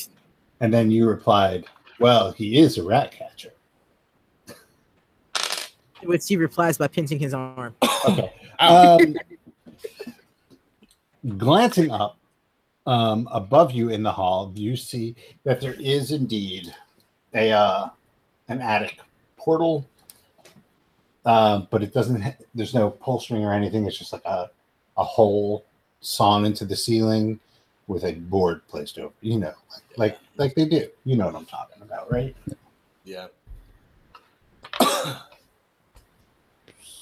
And 0.60 0.72
then 0.72 0.90
you 0.90 1.06
replied, 1.06 1.66
Well, 1.98 2.32
he 2.32 2.58
is 2.58 2.78
a 2.78 2.82
rat 2.82 3.12
catcher. 3.12 3.52
To 4.46 4.54
which 6.04 6.26
he 6.26 6.36
replies 6.36 6.78
by 6.78 6.88
pinching 6.88 7.18
his 7.18 7.34
arm. 7.34 7.74
Okay. 8.08 8.32
Um, 8.60 9.16
glancing 11.38 11.90
up 11.90 12.16
um, 12.86 13.28
above 13.32 13.72
you 13.72 13.88
in 13.88 14.04
the 14.04 14.12
hall, 14.12 14.52
you 14.54 14.76
see 14.76 15.16
that 15.42 15.60
there 15.60 15.74
is 15.74 16.12
indeed 16.12 16.72
a 17.34 17.50
uh, 17.50 17.88
an 18.46 18.60
attic 18.60 19.00
portal, 19.36 19.88
uh, 21.26 21.62
but 21.68 21.82
it 21.82 21.92
doesn't. 21.92 22.22
Ha- 22.22 22.36
there's 22.54 22.74
no 22.74 22.90
pull 22.90 23.18
string 23.18 23.44
or 23.44 23.52
anything. 23.52 23.86
It's 23.86 23.98
just 23.98 24.12
like 24.12 24.24
a 24.24 24.50
a 24.96 25.04
hole 25.04 25.64
sawn 26.00 26.44
into 26.44 26.64
the 26.64 26.76
ceiling 26.76 27.38
with 27.86 28.04
a 28.04 28.12
board 28.12 28.66
placed 28.68 28.98
over. 28.98 29.12
You 29.20 29.38
know, 29.38 29.52
like 29.70 29.82
like, 29.96 30.18
like 30.36 30.54
they 30.54 30.64
do. 30.66 30.88
You 31.04 31.16
know 31.16 31.26
what 31.26 31.36
I'm 31.36 31.46
talking 31.46 31.82
about, 31.82 32.10
right? 32.12 32.34
Yeah. 33.04 33.26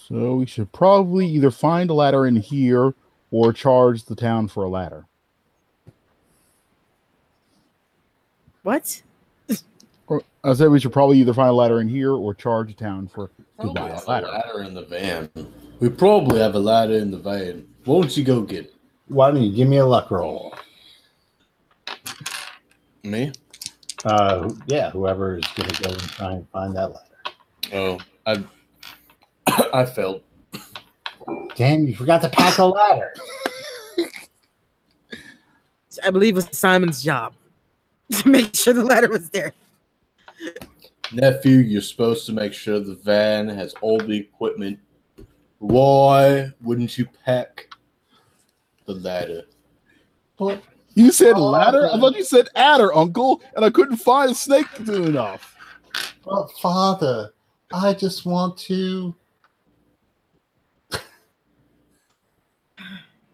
So 0.09 0.34
we 0.34 0.45
should 0.45 0.70
probably 0.72 1.26
either 1.26 1.51
find 1.51 1.88
a 1.88 1.95
ladder 1.95 2.26
in 2.26 2.36
here 2.36 2.93
or 3.30 3.53
charge 3.53 4.05
the 4.05 4.14
town 4.14 4.47
for 4.47 4.64
a 4.64 4.68
ladder. 4.68 5.07
What? 8.62 9.01
Or 10.07 10.22
I 10.45 10.53
said 10.53 10.68
we 10.68 10.80
should 10.80 10.93
probably 10.93 11.18
either 11.18 11.32
find 11.32 11.49
a 11.49 11.55
ladder 11.55 11.80
in 11.80 11.88
here 11.88 12.12
or 12.12 12.34
charge 12.34 12.68
the 12.76 12.84
town 12.84 13.09
for 13.09 13.28
to 13.28 13.32
Probably 13.57 13.74
buy 13.74 13.88
a 13.88 13.95
have 13.95 14.05
a 14.05 14.11
ladder. 14.11 14.26
ladder 14.26 14.62
in 14.64 14.74
the 14.74 14.82
van. 14.84 15.30
We 15.80 15.88
probably 15.88 16.40
have 16.40 16.55
a 16.57 16.61
ladder 16.61 16.95
in 16.95 17.11
the 17.11 17.18
van. 17.18 17.66
Won't 17.85 18.16
you 18.16 18.24
go 18.24 18.43
get? 18.43 18.72
Why 19.09 19.30
don't 19.30 19.43
you 19.43 19.55
give 19.55 19.68
me 19.68 19.78
a 19.78 19.87
luck 19.87 20.11
roll? 20.11 20.55
Me? 23.03 23.33
Uh, 24.05 24.51
yeah, 24.66 24.91
whoever 24.91 25.39
is 25.39 25.45
going 25.57 25.68
to 25.68 25.83
go 25.83 25.91
and 25.91 26.01
try 26.01 26.33
and 26.33 26.49
find 26.51 26.76
that 26.76 26.93
ladder. 26.93 27.35
Oh, 27.72 27.99
I 28.26 28.45
I 29.74 29.85
failed. 29.85 30.22
Damn, 31.57 31.87
you 31.87 31.95
forgot 31.95 32.22
to 32.22 32.28
pack 32.28 32.59
a 32.59 32.64
ladder. 32.64 33.12
I 36.03 36.11
believe 36.11 36.35
it 36.35 36.37
was 36.37 36.49
Simon's 36.53 37.03
job 37.03 37.35
to 38.12 38.28
make 38.28 38.55
sure 38.55 38.72
the 38.72 38.85
ladder 38.85 39.09
was 39.09 39.28
there. 39.30 39.53
Nephew, 41.12 41.59
you're 41.59 41.83
supposed 41.83 42.26
to 42.26 42.33
make 42.33 42.55
sure 42.55 42.80
the 42.80 42.95
van 42.95 43.49
has 43.49 43.74
all 43.83 43.99
the 43.99 44.16
equipment. 44.16 44.78
Why 45.59 46.51
wouldn't 46.62 46.97
you 46.97 47.07
pack 47.24 47.68
the 48.87 48.95
ladder? 48.95 49.43
But 50.39 50.62
You 50.95 51.11
said 51.12 51.35
Oh, 51.37 51.51
ladder? 51.51 51.89
I 51.93 51.99
thought 51.99 52.16
you 52.16 52.24
said 52.24 52.49
adder, 52.55 52.95
Uncle, 52.95 53.41
and 53.57 53.64
I 53.64 53.70
couldn't 53.70 53.97
find 53.97 54.30
a 54.30 54.35
snake 54.35 54.66
soon 54.85 55.05
enough. 55.05 55.57
But 56.24 56.51
father, 56.61 57.33
I 57.72 57.95
just 57.95 58.26
want 58.26 58.57
to. 58.59 59.14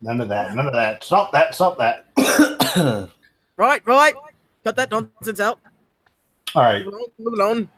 None 0.00 0.20
of 0.20 0.28
that. 0.28 0.54
None 0.54 0.66
of 0.66 0.72
that. 0.74 1.02
Stop 1.02 1.32
that. 1.32 1.54
Stop 1.54 1.78
that. 1.78 3.10
Right, 3.58 3.84
right. 3.88 4.14
Cut 4.62 4.76
that 4.76 4.92
nonsense 4.92 5.40
out. 5.40 5.58
All 6.54 6.62
right. 6.62 6.84
Move 7.18 7.40
on. 7.40 7.40
On. 7.40 7.68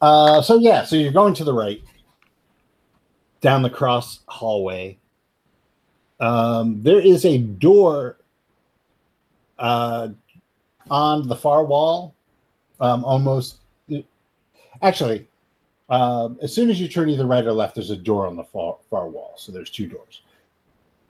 Uh, 0.00 0.40
so 0.42 0.58
yeah, 0.58 0.84
so 0.84 0.94
you're 0.94 1.10
going 1.10 1.34
to 1.34 1.42
the 1.42 1.52
right, 1.52 1.82
down 3.40 3.62
the 3.62 3.70
cross 3.70 4.20
hallway. 4.28 4.96
Um, 6.20 6.82
there 6.82 7.00
is 7.00 7.24
a 7.24 7.38
door 7.38 8.18
uh, 9.58 10.08
on 10.90 11.28
the 11.28 11.36
far 11.36 11.64
wall, 11.64 12.14
um, 12.80 13.04
almost. 13.04 13.58
Actually, 14.82 15.26
um, 15.88 16.38
as 16.42 16.54
soon 16.54 16.70
as 16.70 16.80
you 16.80 16.88
turn 16.88 17.08
either 17.08 17.26
right 17.26 17.44
or 17.44 17.52
left, 17.52 17.74
there's 17.74 17.90
a 17.90 17.96
door 17.96 18.26
on 18.26 18.36
the 18.36 18.44
far, 18.44 18.76
far 18.90 19.08
wall. 19.08 19.34
So 19.36 19.50
there's 19.50 19.70
two 19.70 19.86
doors. 19.86 20.22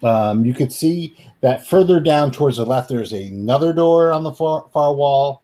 Um, 0.03 0.45
you 0.45 0.55
could 0.55 0.73
see 0.73 1.17
that 1.41 1.67
further 1.67 2.01
down 2.01 2.31
towards 2.31 2.59
the 2.59 2.65
left, 2.65 2.89
there's 2.89 3.13
another 3.13 3.73
door 3.73 4.13
on 4.13 4.23
the 4.23 4.33
far, 4.33 4.67
far 4.73 4.95
wall, 4.95 5.43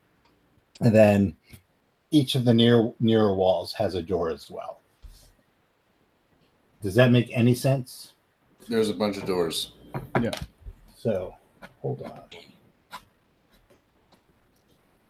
and 0.80 0.94
then 0.94 1.36
each 2.10 2.36
of 2.36 2.44
the 2.44 2.54
near 2.54 2.92
nearer 3.00 3.34
walls 3.34 3.72
has 3.72 3.94
a 3.94 4.02
door 4.02 4.30
as 4.30 4.48
well. 4.48 4.80
Does 6.82 6.94
that 6.94 7.10
make 7.10 7.30
any 7.32 7.54
sense? 7.54 8.13
There's 8.68 8.90
a 8.90 8.94
bunch 8.94 9.16
of 9.16 9.26
doors. 9.26 9.72
Yeah. 10.20 10.30
So, 10.96 11.34
hold 11.80 12.02
on. 12.02 12.20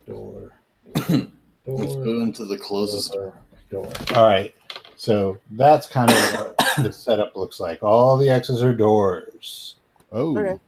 Door. 0.07 0.53
Let's 1.67 1.95
go 1.95 2.21
into 2.21 2.45
the 2.45 2.59
closest 2.59 3.13
door. 3.13 3.35
Door. 3.71 3.87
door. 3.87 4.17
All 4.17 4.27
right. 4.27 4.55
So 4.97 5.39
that's 5.53 5.87
kind 5.87 6.11
of 6.11 6.17
what 6.35 6.57
the 6.83 6.93
setup 6.93 7.37
looks 7.37 7.61
like. 7.61 7.83
All 7.83 8.17
the 8.17 8.29
X's 8.29 8.63
are 8.63 8.75
doors. 8.75 9.77
Oh, 10.13 10.37
Okay. 10.37 10.61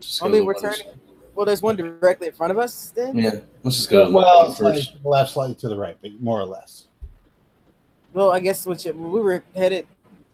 Just 0.00 0.22
I 0.22 0.28
mean, 0.28 0.46
we're 0.46 0.58
turning. 0.58 0.86
Well, 1.34 1.46
there's 1.46 1.62
one 1.62 1.76
directly 1.76 2.28
in 2.28 2.32
front 2.32 2.50
of 2.50 2.58
us. 2.58 2.92
Then. 2.94 3.16
Yeah, 3.16 3.40
let's 3.62 3.76
just 3.76 3.90
go. 3.90 4.10
Well, 4.10 4.52
slightly 4.52 4.82
to 4.82 4.98
the 4.98 5.08
left, 5.08 5.32
slightly 5.32 5.54
to 5.56 5.68
the 5.68 5.76
right, 5.76 5.96
but 6.00 6.18
more 6.20 6.40
or 6.40 6.46
less. 6.46 6.86
Well, 8.12 8.32
I 8.32 8.40
guess 8.40 8.66
which 8.66 8.84
we 8.84 8.92
were 8.92 9.42
headed. 9.54 9.86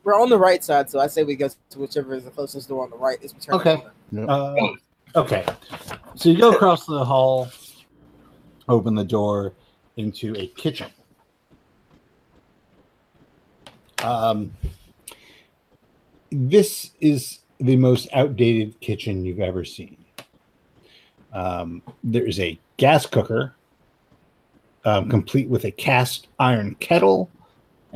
We're 0.07 0.15
on 0.15 0.31
the 0.31 0.39
right 0.39 0.63
side, 0.63 0.89
so 0.89 1.01
I 1.01 1.09
say 1.09 1.25
we 1.25 1.35
go 1.35 1.49
to 1.49 1.79
whichever 1.81 2.15
is 2.15 2.23
the 2.23 2.31
closest 2.31 2.69
door 2.69 2.85
on 2.85 2.91
the 2.91 2.97
right. 2.97 3.21
Is 3.21 3.35
we 3.35 3.41
turn 3.41 3.57
Okay. 3.57 3.83
corner. 4.13 4.31
Uh, 4.31 4.69
okay. 5.17 5.45
So 6.15 6.29
you 6.29 6.39
go 6.39 6.53
across 6.53 6.87
the 6.87 7.05
hall, 7.05 7.49
open 8.69 8.95
the 8.95 9.03
door 9.03 9.55
into 9.97 10.33
a 10.37 10.47
kitchen. 10.47 10.93
Um, 14.05 14.53
this 16.31 16.93
is 17.01 17.41
the 17.59 17.75
most 17.75 18.07
outdated 18.13 18.79
kitchen 18.81 19.25
you've 19.25 19.41
ever 19.41 19.65
seen. 19.65 20.05
Um, 21.33 21.83
there 22.05 22.25
is 22.25 22.39
a 22.39 22.57
gas 22.77 23.07
cooker, 23.07 23.57
um, 24.85 25.11
complete 25.11 25.49
with 25.49 25.65
a 25.65 25.73
cast 25.73 26.29
iron 26.39 26.77
kettle, 26.77 27.29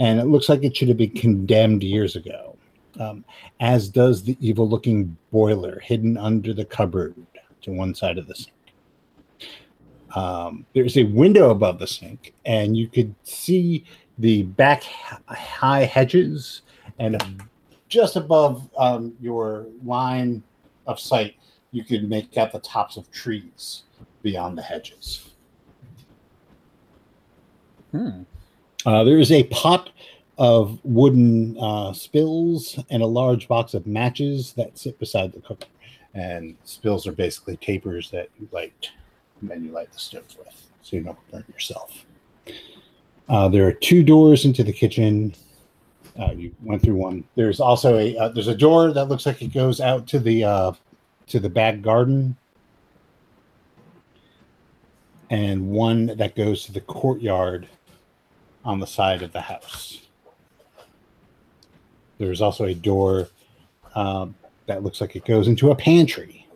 and 0.00 0.18
it 0.18 0.24
looks 0.24 0.48
like 0.48 0.64
it 0.64 0.74
should 0.74 0.88
have 0.88 0.96
been 0.96 1.10
condemned 1.10 1.82
years 1.82 2.16
ago. 2.16 2.56
Um, 2.98 3.22
as 3.60 3.88
does 3.88 4.22
the 4.22 4.36
evil 4.40 4.68
looking 4.68 5.16
boiler 5.30 5.78
hidden 5.78 6.16
under 6.16 6.54
the 6.54 6.64
cupboard 6.64 7.14
to 7.60 7.70
one 7.70 7.94
side 7.94 8.16
of 8.16 8.26
the 8.26 8.34
sink. 8.34 8.56
Um, 10.16 10.64
there's 10.74 10.96
a 10.96 11.04
window 11.04 11.50
above 11.50 11.78
the 11.78 11.86
sink, 11.86 12.32
and 12.46 12.76
you 12.76 12.88
could 12.88 13.14
see 13.22 13.84
the 14.18 14.42
back 14.42 14.84
high 15.28 15.84
hedges, 15.84 16.62
and 16.98 17.42
just 17.88 18.16
above 18.16 18.68
um, 18.78 19.14
your 19.20 19.66
line 19.84 20.42
of 20.86 20.98
sight, 20.98 21.36
you 21.72 21.84
could 21.84 22.08
make 22.08 22.38
out 22.38 22.52
the 22.52 22.60
tops 22.60 22.96
of 22.96 23.10
trees 23.12 23.82
beyond 24.22 24.56
the 24.56 24.62
hedges. 24.62 25.30
Hmm. 27.92 28.22
Uh, 28.86 29.04
there 29.04 29.18
is 29.18 29.30
a 29.30 29.44
pot 29.44 29.90
of 30.38 30.78
wooden 30.84 31.56
uh, 31.58 31.92
spills 31.92 32.78
and 32.88 33.02
a 33.02 33.06
large 33.06 33.46
box 33.46 33.74
of 33.74 33.86
matches 33.86 34.54
that 34.54 34.78
sit 34.78 34.98
beside 34.98 35.32
the 35.32 35.40
cooker. 35.40 35.66
And 36.14 36.56
spills 36.64 37.06
are 37.06 37.12
basically 37.12 37.56
tapers 37.58 38.10
that 38.10 38.30
you 38.40 38.48
light, 38.50 38.90
and 39.40 39.50
then 39.50 39.64
you 39.64 39.70
light 39.70 39.92
the 39.92 39.98
stove 39.98 40.24
with, 40.38 40.70
so 40.82 40.96
you 40.96 41.02
don't 41.02 41.30
burn 41.30 41.44
yourself. 41.52 42.04
Uh, 43.28 43.48
there 43.48 43.64
are 43.66 43.72
two 43.72 44.02
doors 44.02 44.44
into 44.44 44.64
the 44.64 44.72
kitchen. 44.72 45.34
Uh, 46.18 46.32
you 46.32 46.52
went 46.62 46.82
through 46.82 46.96
one. 46.96 47.22
There's 47.36 47.60
also 47.60 47.96
a 47.96 48.16
uh, 48.16 48.28
there's 48.30 48.48
a 48.48 48.56
door 48.56 48.92
that 48.92 49.04
looks 49.04 49.24
like 49.24 49.40
it 49.40 49.52
goes 49.52 49.80
out 49.80 50.08
to 50.08 50.18
the 50.18 50.42
uh, 50.42 50.72
to 51.28 51.38
the 51.38 51.48
back 51.48 51.80
garden, 51.80 52.36
and 55.30 55.70
one 55.70 56.06
that 56.16 56.34
goes 56.34 56.64
to 56.64 56.72
the 56.72 56.80
courtyard 56.80 57.68
on 58.64 58.80
the 58.80 58.86
side 58.86 59.22
of 59.22 59.32
the 59.32 59.40
house. 59.40 60.00
There's 62.18 62.40
also 62.40 62.64
a 62.64 62.74
door 62.74 63.28
um, 63.94 64.34
that 64.66 64.82
looks 64.82 65.00
like 65.00 65.16
it 65.16 65.24
goes 65.24 65.48
into 65.48 65.70
a 65.70 65.74
pantry. 65.74 66.46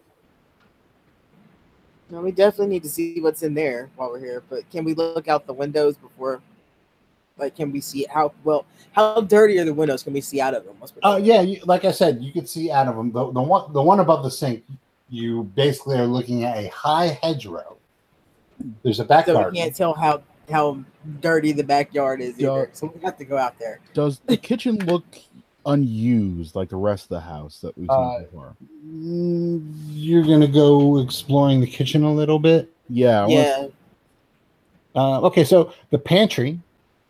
No, 2.11 2.21
we 2.21 2.33
definitely 2.33 2.75
need 2.75 2.83
to 2.83 2.89
see 2.89 3.21
what's 3.21 3.43
in 3.43 3.55
there 3.55 3.91
while 3.97 4.11
we're 4.11 4.19
here. 4.19 4.43
But 4.49 4.69
can 4.71 4.85
we 4.85 4.95
look 4.95 5.27
out 5.27 5.47
the 5.47 5.55
windows 5.55 5.97
before? 5.97 6.41
Like, 7.39 7.57
can 7.57 7.73
we 7.73 7.81
see 7.81 8.07
how 8.09 8.33
well? 8.45 8.67
How 8.93 9.21
dirty 9.23 9.59
are 9.59 9.65
the 9.65 9.75
windows? 9.75 10.03
Can 10.03 10.13
we 10.13 10.21
see 10.21 10.41
out 10.41 10.55
of 10.55 10.65
them? 10.65 10.77
Oh 11.03 11.15
Uh, 11.15 11.17
yeah, 11.17 11.41
you, 11.41 11.61
like 11.65 11.85
I 11.85 11.91
said, 11.91 12.23
you 12.23 12.33
could 12.33 12.49
see 12.49 12.71
out 12.71 12.87
of 12.87 12.95
them. 12.95 13.11
The, 13.11 13.33
the 13.33 13.43
one, 13.43 13.73
the 13.73 13.83
one 13.83 13.99
above 13.99 14.23
the 14.23 14.31
sink, 14.31 14.63
you 15.09 15.45
basically 15.57 15.99
are 15.99 16.07
looking 16.07 16.45
at 16.45 16.59
a 16.59 16.69
high 16.69 17.19
hedgerow. 17.23 17.77
There's 18.83 19.01
a 19.01 19.05
back 19.05 19.27
so 19.27 19.51
we 19.51 19.59
can't 19.59 19.75
tell 19.75 19.95
how 19.95 20.23
how 20.51 20.79
dirty 21.21 21.53
the 21.53 21.65
backyard 21.65 22.21
is 22.21 22.39
Yeah. 22.39 22.51
either. 22.53 22.71
So 22.73 22.93
we 22.95 23.01
have 23.05 23.17
to 23.19 23.25
go 23.25 23.37
out 23.39 23.59
there. 23.59 23.81
Does 23.95 24.21
the 24.27 24.37
kitchen 24.37 24.77
look 24.87 25.05
unused 25.67 26.55
like 26.55 26.69
the 26.69 26.77
rest 26.77 27.05
of 27.05 27.09
the 27.11 27.21
house 27.21 27.61
that 27.61 27.77
we've 27.79 27.89
seen 27.89 27.97
Uh, 27.99 28.19
so 28.21 28.27
far? 28.35 28.57
Mm, 28.87 29.73
You're 29.89 30.23
gonna 30.25 30.47
go 30.49 30.99
exploring 30.99 31.61
the 31.61 31.67
kitchen 31.67 32.05
a 32.05 32.13
little 32.13 32.39
bit. 32.39 32.71
Yeah. 32.89 33.21
I 33.21 33.23
wanna- 33.23 33.35
yeah, 33.35 33.67
Uh, 34.97 35.21
okay, 35.23 35.43
so 35.45 35.73
the 35.91 35.99
pantry 35.99 36.61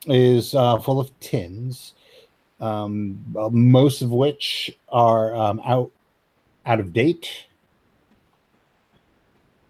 is 0.07 0.55
uh, 0.55 0.78
full 0.78 1.01
of 1.01 1.11
tins. 1.20 1.95
um, 2.61 3.18
well, 3.32 3.51
most 3.51 4.01
of 4.01 4.11
which 4.11 4.74
are 4.89 5.35
um, 5.35 5.61
out 5.66 5.91
out 6.64 6.80
of 6.80 6.93
date. 6.95 7.28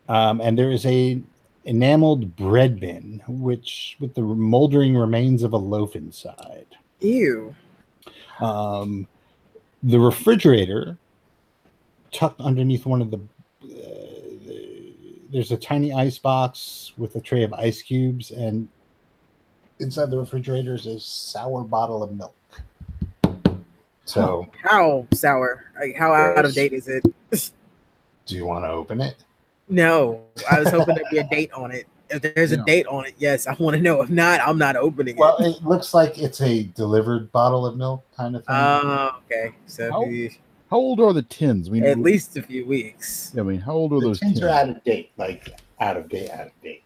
Um, 0.08 0.40
and 0.40 0.56
there 0.56 0.70
is 0.70 0.84
a 0.86 1.20
enameled 1.64 2.36
bread 2.36 2.78
bin, 2.80 3.22
which 3.26 3.96
with 4.00 4.14
the 4.14 4.22
moldering 4.22 4.96
remains 4.96 5.42
of 5.42 5.52
a 5.52 5.56
loaf 5.56 5.96
inside. 5.96 6.66
Ew. 7.00 7.54
Um, 8.40 9.06
the 9.82 9.98
refrigerator 9.98 10.98
tucked 12.12 12.40
underneath 12.40 12.86
one 12.86 13.02
of 13.02 13.10
the, 13.10 13.18
uh, 13.18 13.68
the 14.46 14.84
there's 15.30 15.50
a 15.50 15.56
tiny 15.56 15.92
ice 15.92 16.18
box 16.18 16.92
with 16.96 17.16
a 17.16 17.20
tray 17.20 17.42
of 17.42 17.52
ice 17.52 17.82
cubes 17.82 18.30
and 18.30 18.68
inside 19.80 20.10
the 20.10 20.18
refrigerator 20.18 20.74
is 20.74 20.86
a 20.86 21.00
sour 21.00 21.64
bottle 21.64 22.02
of 22.02 22.12
milk 22.12 22.34
so 24.04 24.46
How 24.62 25.06
sour? 25.12 25.64
Like 25.78 25.96
how 25.96 26.12
out 26.12 26.44
of 26.44 26.54
date 26.54 26.72
is 26.72 26.88
it? 26.88 27.04
do 28.26 28.36
you 28.36 28.46
want 28.46 28.64
to 28.64 28.68
open 28.68 29.00
it 29.00 29.16
No, 29.68 30.24
I 30.50 30.60
was 30.60 30.68
hoping 30.70 30.94
there'd 30.94 31.06
be 31.10 31.18
a 31.18 31.24
date 31.30 31.52
on 31.52 31.70
it. 31.72 31.86
If 32.10 32.20
there's 32.34 32.52
a 32.52 32.56
Yeah. 32.56 32.64
date 32.66 32.86
on 32.86 33.06
it, 33.06 33.14
yes, 33.18 33.46
I 33.46 33.54
want 33.54 33.76
to 33.76 33.82
know. 33.82 34.02
If 34.02 34.10
not, 34.10 34.40
I'm 34.40 34.58
not 34.58 34.76
opening 34.76 35.16
well 35.16 35.36
it. 35.38 35.42
Well, 35.42 35.50
it 35.56 35.64
looks 35.64 35.94
like 35.94 36.18
it's 36.18 36.40
a 36.42 36.64
delivered 36.64 37.32
bottle 37.32 37.64
of 37.66 37.76
milk 37.76 38.04
kind 38.16 38.36
of 38.36 38.44
thing 38.44 38.54
Oh, 38.56 39.10
okay. 39.30 39.54
So 39.66 39.90
How- 39.90 40.36
How 40.70 40.76
old 40.76 41.00
are 41.00 41.12
the 41.12 41.22
tins? 41.22 41.68
I 41.68 41.72
mean, 41.72 41.84
at 41.84 41.98
least 41.98 42.36
a 42.36 42.42
few 42.42 42.66
weeks. 42.66 43.32
I 43.38 43.42
mean, 43.42 43.60
how 43.60 43.72
old 43.72 43.92
are 43.94 44.00
the 44.00 44.06
those 44.08 44.20
tins 44.20 44.34
tins? 44.34 44.44
are 44.44 44.48
out 44.50 44.68
of 44.68 44.84
date 44.84 45.10
like 45.16 45.58
out 45.80 45.96
of 45.96 46.08
date 46.08 46.30
out 46.30 46.46
of 46.46 46.62
date 46.62 46.82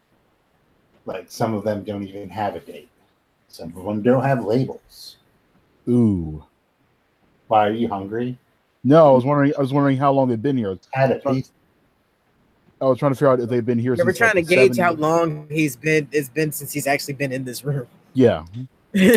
like 1.05 1.26
some 1.31 1.55
of 1.55 1.64
them 1.64 1.85
don't 1.85 2.03
even 2.03 2.29
have 2.29 2.55
a 2.57 2.61
date 2.61 2.89
some 3.49 3.68
of 3.76 3.85
them 3.85 4.03
don't 4.03 4.22
have 4.24 4.45
labels 4.45 5.16
Ooh. 5.89 6.45
why 7.49 7.66
are 7.66 7.72
you 7.72 7.87
hungry 7.89 8.39
No, 8.85 9.09
I 9.11 9.12
was 9.12 9.24
wondering. 9.24 9.53
I 9.57 9.61
was 9.61 9.72
wondering 9.72 9.97
how 9.99 10.12
long 10.12 10.29
they've 10.29 10.41
been 10.41 10.57
here. 10.57 10.79
had 10.93 11.12
a 11.12 11.16
piece 11.16 11.51
I 12.81 12.85
was 12.85 12.99
trying 12.99 13.12
to 13.12 13.16
figure 13.16 13.29
out 13.29 13.41
if 13.41 13.49
they've 13.49 13.64
been 13.64 13.79
here. 13.79 13.95
Yeah, 13.95 14.05
we're 14.05 14.12
trying 14.12 14.37
like, 14.37 14.45
to 14.45 14.51
the 14.51 14.68
gauge 14.68 14.79
how 14.79 14.93
long 14.93 15.49
he's 15.51 15.76
been. 15.76 16.09
It's 16.12 16.29
been 16.29 16.53
since 16.53 16.72
he's 16.72 16.87
actually 16.87 17.14
been 17.14 17.33
in 17.33 17.45
this 17.45 17.64
room. 17.64 17.87
Yeah. 18.14 18.45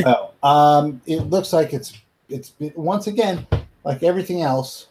Oh, 0.06 0.32
um, 0.44 1.02
it 1.06 1.22
looks 1.22 1.54
like 1.54 1.74
it's 1.74 1.98
it's 2.28 2.50
been, 2.50 2.74
once 2.76 3.08
again 3.08 3.48
like 3.86 4.04
everything 4.04 4.42
else. 4.42 4.88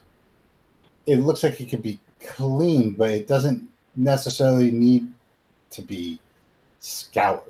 It 1.07 1.16
looks 1.16 1.43
like 1.43 1.61
it 1.61 1.66
could 1.66 1.83
be 1.83 2.01
cleaned, 2.25 2.97
but 2.97 3.11
it 3.11 3.29
doesn't 3.29 3.68
necessarily 3.95 4.71
need 4.71 5.12
to 5.71 5.83
be 5.83 6.18
scoured. 6.81 7.43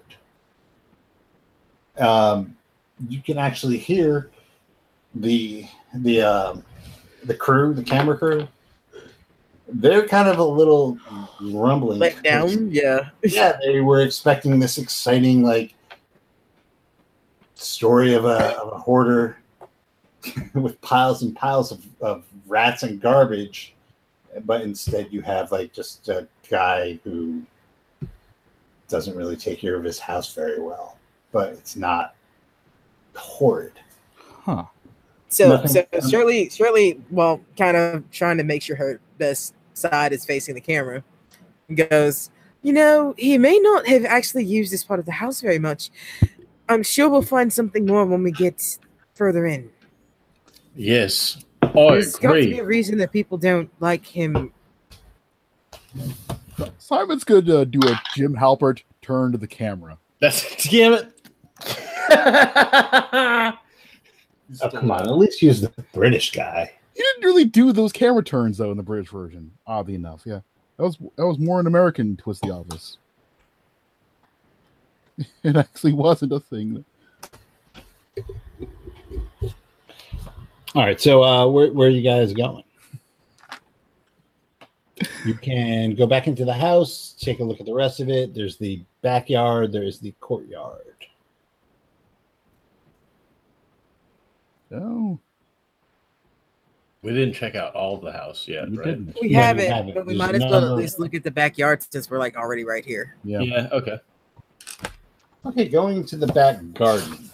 Um, 1.99 2.57
you 3.09 3.21
can 3.23 3.39
actually 3.39 3.79
hear 3.79 4.31
the 5.15 5.67
the 5.95 6.23
um, 6.23 6.65
the 7.25 7.35
crew, 7.35 7.75
the 7.75 7.83
camera 7.83 8.19
crew. 8.19 8.49
They're 9.73 10.07
kind 10.07 10.29
of 10.29 10.39
a 10.39 10.45
little 10.45 10.99
rumbling. 11.41 11.99
Let 11.99 12.23
down. 12.23 12.71
Yeah. 12.71 13.11
yeah, 13.23 13.57
they 13.65 13.81
were 13.81 14.03
expecting 14.03 14.59
this 14.59 14.79
exciting 14.79 15.43
like 15.43 15.75
story 17.55 18.15
of 18.15 18.25
a, 18.25 18.57
of 18.59 18.73
a 18.73 18.79
hoarder 18.79 19.37
with 20.55 20.81
piles 20.81 21.23
and 21.23 21.37
piles 21.37 21.73
of, 21.73 21.85
of 22.01 22.25
rats 22.47 22.83
and 22.83 23.01
garbage, 23.01 23.75
but 24.45 24.63
instead 24.63 25.09
you 25.11 25.21
have 25.23 25.53
like 25.53 25.73
just 25.73 26.09
a 26.09 26.27
guy 26.49 26.99
who 27.05 27.43
doesn't 28.89 29.17
really 29.17 29.37
take 29.37 29.61
care 29.61 29.77
of 29.77 29.85
his 29.85 29.99
house 29.99 30.35
very 30.35 30.61
well, 30.61 30.99
but 31.33 31.53
it's 31.53 31.77
not 31.77 32.15
horrid. 33.15 33.73
Huh. 34.17 34.65
So, 35.29 35.49
Nothing- 35.49 35.85
so 36.01 36.09
Shirley, 36.09 36.51
Shirley, 36.51 37.01
well, 37.11 37.41
kind 37.57 37.77
of 37.77 38.11
trying 38.11 38.37
to 38.39 38.45
make 38.45 38.63
sure 38.63 38.75
her 38.77 39.01
best 39.19 39.55
side 39.75 40.13
is 40.13 40.25
facing 40.25 40.55
the 40.55 40.61
camera, 40.61 41.03
goes, 41.75 42.31
you 42.63 42.73
know, 42.73 43.15
he 43.17 43.39
may 43.39 43.59
not 43.59 43.87
have 43.87 44.05
actually 44.05 44.45
used 44.45 44.73
this 44.73 44.85
part 44.85 45.01
of 45.01 45.07
the 45.07 45.13
house 45.13 45.41
very 45.41 45.59
much. 45.59 45.91
I'm 46.69 46.83
sure 46.83 47.09
we'll 47.09 47.23
find 47.23 47.53
something 47.53 47.87
more 47.87 48.05
when 48.07 48.23
we 48.23 48.31
get 48.33 48.79
further 49.15 49.47
in. 49.47 49.71
Yes, 50.77 51.45
I 51.63 51.69
There's 51.73 52.17
got 52.17 52.35
to 52.35 52.35
be 52.35 52.41
agree. 52.53 52.59
a 52.59 52.65
reason 52.65 52.99
that 52.99 53.13
people 53.13 53.39
don't 53.39 53.71
like 53.81 54.05
him. 54.05 54.53
Simon's 56.79 57.25
going 57.25 57.45
to 57.47 57.61
uh, 57.61 57.65
do 57.65 57.81
a 57.89 58.01
Jim 58.15 58.35
Halpert 58.35 58.83
turn 59.03 59.33
to 59.33 59.39
the 59.39 59.47
camera. 59.47 59.99
That's 60.21 60.69
damn 60.71 60.93
it. 60.95 61.13
Oh, 64.63 64.69
come 64.69 64.91
on, 64.91 65.03
at 65.03 65.17
least 65.17 65.43
use 65.43 65.61
the 65.61 65.71
British 65.93 66.33
guy. 66.33 66.73
He 67.01 67.05
didn't 67.15 67.25
really 67.25 67.47
do 67.47 67.73
those 67.73 67.93
camera 67.93 68.23
turns 68.23 68.59
though 68.59 68.71
in 68.73 68.77
the 68.77 68.83
British 68.83 69.09
version. 69.09 69.53
Oddly 69.67 69.95
enough, 69.95 70.21
yeah, 70.27 70.41
that 70.77 70.83
was 70.83 70.99
that 71.17 71.27
was 71.27 71.39
more 71.39 71.59
an 71.59 71.67
American 71.67 72.15
twist 72.19 72.43
the 72.43 72.51
office. 72.51 72.99
It 75.43 75.57
actually 75.57 75.95
wasn't 75.95 76.33
a 76.33 76.41
thing. 76.41 76.85
All 80.75 80.85
right, 80.85 81.01
so 81.01 81.25
uh, 81.25 81.47
where 81.47 81.73
where 81.73 81.89
are 81.89 81.91
you 81.91 82.03
guys 82.03 82.35
going? 82.35 82.65
You 85.25 85.35
can 85.35 85.95
go 85.95 86.07
back 86.07 86.27
into 86.27 86.45
the 86.45 86.53
house, 86.53 87.17
take 87.19 87.41
a 87.41 87.45
look 87.45 87.61
at 87.61 87.67
the 87.67 87.73
rest 87.73 88.01
of 88.01 88.11
it. 88.11 88.35
There's 88.35 88.59
the 88.59 88.83
backyard. 89.01 89.73
There's 89.73 90.01
the 90.01 90.13
courtyard. 90.21 90.97
Oh, 94.71 95.19
We 97.03 97.13
didn't 97.13 97.33
check 97.35 97.55
out 97.55 97.75
all 97.75 97.97
the 97.97 98.13
house 98.13 98.47
yet, 98.47 98.71
you 98.71 98.79
right? 98.79 98.89
didn't. 98.89 99.17
We 99.21 99.29
Yeah, 99.29 99.47
have 99.47 99.57
we 99.57 99.63
it, 99.65 99.73
have 99.73 99.89
it. 99.89 99.95
but 99.95 100.05
we 100.07 100.13
There's 100.15 100.19
might 100.19 100.35
as 100.35 100.43
well 100.43 100.73
at 100.73 100.77
least 100.77 100.99
look 100.99 101.15
at 101.15 101.25
the 101.25 101.31
backyard 101.31 101.83
since 101.91 102.11
we're 102.11 102.19
like 102.19 102.37
already 102.37 102.65
right 102.65 102.85
here. 102.85 103.17
Yeah. 103.25 103.41
Yeah. 103.41 103.69
Okay. 103.73 103.99
Okay, 105.47 105.69
going 105.69 106.05
to 106.05 106.17
the 106.19 106.27
back 106.27 106.59
garden. 106.75 107.31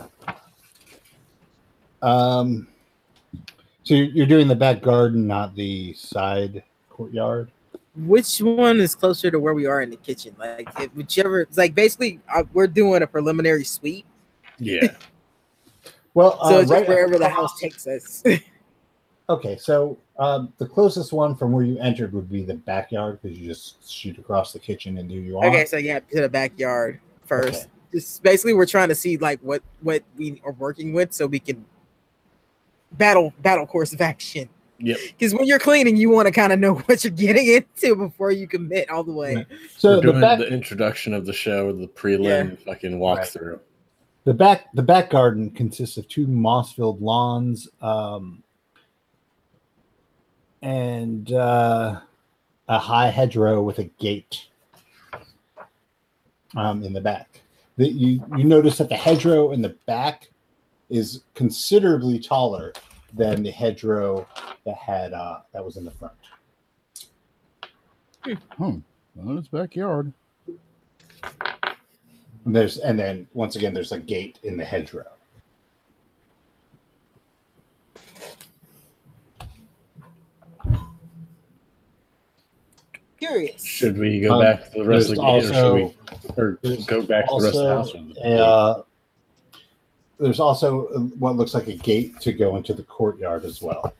Um, 2.02 2.68
so 3.82 3.94
you're 3.94 4.06
you're 4.06 4.26
doing 4.26 4.46
the 4.46 4.54
back 4.54 4.82
garden, 4.82 5.26
not 5.26 5.56
the 5.56 5.92
side 5.94 6.62
courtyard. 6.88 7.50
Which 7.96 8.38
one 8.38 8.78
is 8.78 8.94
closer 8.94 9.30
to 9.32 9.40
where 9.40 9.54
we 9.54 9.66
are 9.66 9.80
in 9.80 9.90
the 9.90 9.96
kitchen? 9.96 10.36
Like, 10.38 10.68
if 10.78 10.94
whichever, 10.94 11.40
it's 11.40 11.56
like 11.58 11.74
basically 11.74 12.20
uh, 12.32 12.44
we're 12.52 12.66
doing 12.68 13.02
a 13.02 13.06
preliminary 13.06 13.64
sweep, 13.64 14.06
Yeah. 14.58 14.88
Well, 16.14 16.38
so 16.48 16.56
uh, 16.56 16.60
it's 16.60 16.70
right 16.70 16.78
just 16.80 16.88
wherever 16.88 17.18
the 17.18 17.28
house 17.28 17.58
takes 17.60 17.86
us. 17.86 18.22
Okay, 19.28 19.56
so 19.56 19.98
um, 20.18 20.52
the 20.58 20.66
closest 20.66 21.12
one 21.12 21.34
from 21.34 21.50
where 21.50 21.64
you 21.64 21.78
entered 21.78 22.12
would 22.12 22.30
be 22.30 22.42
the 22.42 22.54
backyard 22.54 23.18
because 23.20 23.36
you 23.36 23.48
just 23.48 23.90
shoot 23.90 24.18
across 24.18 24.52
the 24.52 24.58
kitchen 24.58 24.98
and 24.98 25.08
do 25.08 25.16
you 25.16 25.38
are. 25.38 25.46
okay, 25.46 25.64
so 25.64 25.76
yeah, 25.76 25.98
to 25.98 26.20
the 26.20 26.28
backyard 26.28 27.00
first. 27.24 27.64
Okay. 27.64 27.70
Just 27.92 28.22
basically, 28.22 28.54
we're 28.54 28.66
trying 28.66 28.88
to 28.88 28.94
see 28.94 29.16
like 29.16 29.40
what 29.40 29.62
what 29.80 30.02
we 30.16 30.40
are 30.44 30.52
working 30.52 30.92
with, 30.92 31.12
so 31.12 31.26
we 31.26 31.40
can 31.40 31.64
battle 32.92 33.32
battle 33.42 33.66
course 33.66 33.92
of 33.92 34.00
action. 34.00 34.48
Yep. 34.78 34.98
Because 35.18 35.34
when 35.34 35.46
you're 35.46 35.58
cleaning, 35.58 35.96
you 35.96 36.10
want 36.10 36.26
to 36.26 36.32
kind 36.32 36.52
of 36.52 36.58
know 36.58 36.74
what 36.86 37.02
you're 37.02 37.10
getting 37.10 37.46
into 37.48 37.96
before 37.96 38.30
you 38.30 38.46
commit 38.46 38.90
all 38.90 39.04
the 39.04 39.12
way. 39.12 39.36
Right. 39.36 39.46
So 39.76 39.90
We're 39.90 39.96
the 39.96 40.02
doing 40.02 40.20
back, 40.20 40.38
the 40.38 40.48
introduction 40.48 41.14
of 41.14 41.26
the 41.26 41.32
show, 41.32 41.72
the 41.72 41.88
prelim 41.88 42.58
fucking 42.64 42.98
walkthrough. 42.98 43.60
the 44.24 44.34
back, 44.34 44.66
the 44.74 44.82
back 44.82 45.10
garden 45.10 45.50
consists 45.50 45.96
of 45.96 46.06
two 46.08 46.26
moss-filled 46.26 47.00
lawns, 47.00 47.68
um, 47.80 48.42
and 50.62 51.32
uh, 51.32 52.00
a 52.68 52.78
high 52.78 53.08
hedgerow 53.08 53.62
with 53.62 53.78
a 53.78 53.84
gate 53.84 54.46
um, 56.56 56.82
in 56.82 56.92
the 56.92 57.00
back. 57.00 57.40
The, 57.76 57.88
you 57.88 58.24
you 58.36 58.44
notice 58.44 58.78
that 58.78 58.88
the 58.88 58.96
hedgerow 58.96 59.52
in 59.52 59.62
the 59.62 59.76
back 59.86 60.30
is 60.88 61.22
considerably 61.34 62.18
taller 62.18 62.72
than 63.12 63.42
the 63.42 63.50
hedgerow 63.50 64.26
that 64.64 64.76
had 64.76 65.12
uh, 65.12 65.40
that 65.52 65.64
was 65.64 65.76
in 65.76 65.84
the 65.84 65.90
front. 65.90 66.14
Hmm. 68.56 68.78
Well, 69.14 69.38
it's 69.38 69.48
backyard. 69.48 70.12
And 72.44 72.54
there's 72.54 72.78
and 72.78 72.98
then 72.98 73.26
once 73.34 73.56
again 73.56 73.74
there's 73.74 73.92
a 73.92 73.98
gate 73.98 74.38
in 74.42 74.56
the 74.56 74.64
hedgerow. 74.64 75.15
Curious. 83.26 83.64
Should 83.64 83.98
we 83.98 84.20
go 84.20 84.34
Um, 84.34 84.42
back 84.42 84.72
to 84.72 84.78
the 84.78 84.84
rest 84.84 85.10
of 85.10 85.16
the 85.16 85.22
there's 85.22 85.50
game, 85.50 85.50
or 85.50 85.54
should 85.54 85.74
we 85.74 86.42
or 86.42 86.58
there's 86.62 86.86
go 86.86 87.02
back 87.02 87.26
to 87.28 87.34
the 87.38 87.44
rest 87.44 87.56
of 87.56 87.62
the 87.62 87.68
house? 87.68 87.94
also 87.94 88.42
uh, 88.42 88.82
there's 90.18 90.40
also 90.40 90.86
uh, 90.88 90.98
what 91.18 91.36
looks 91.36 91.54
like 91.54 91.66
a 91.68 91.74
gate 91.74 92.20
to 92.20 92.32
go 92.32 92.56
into 92.56 92.72
the 92.74 92.82
courtyard 92.82 93.44
as 93.44 93.60
well. 93.60 93.92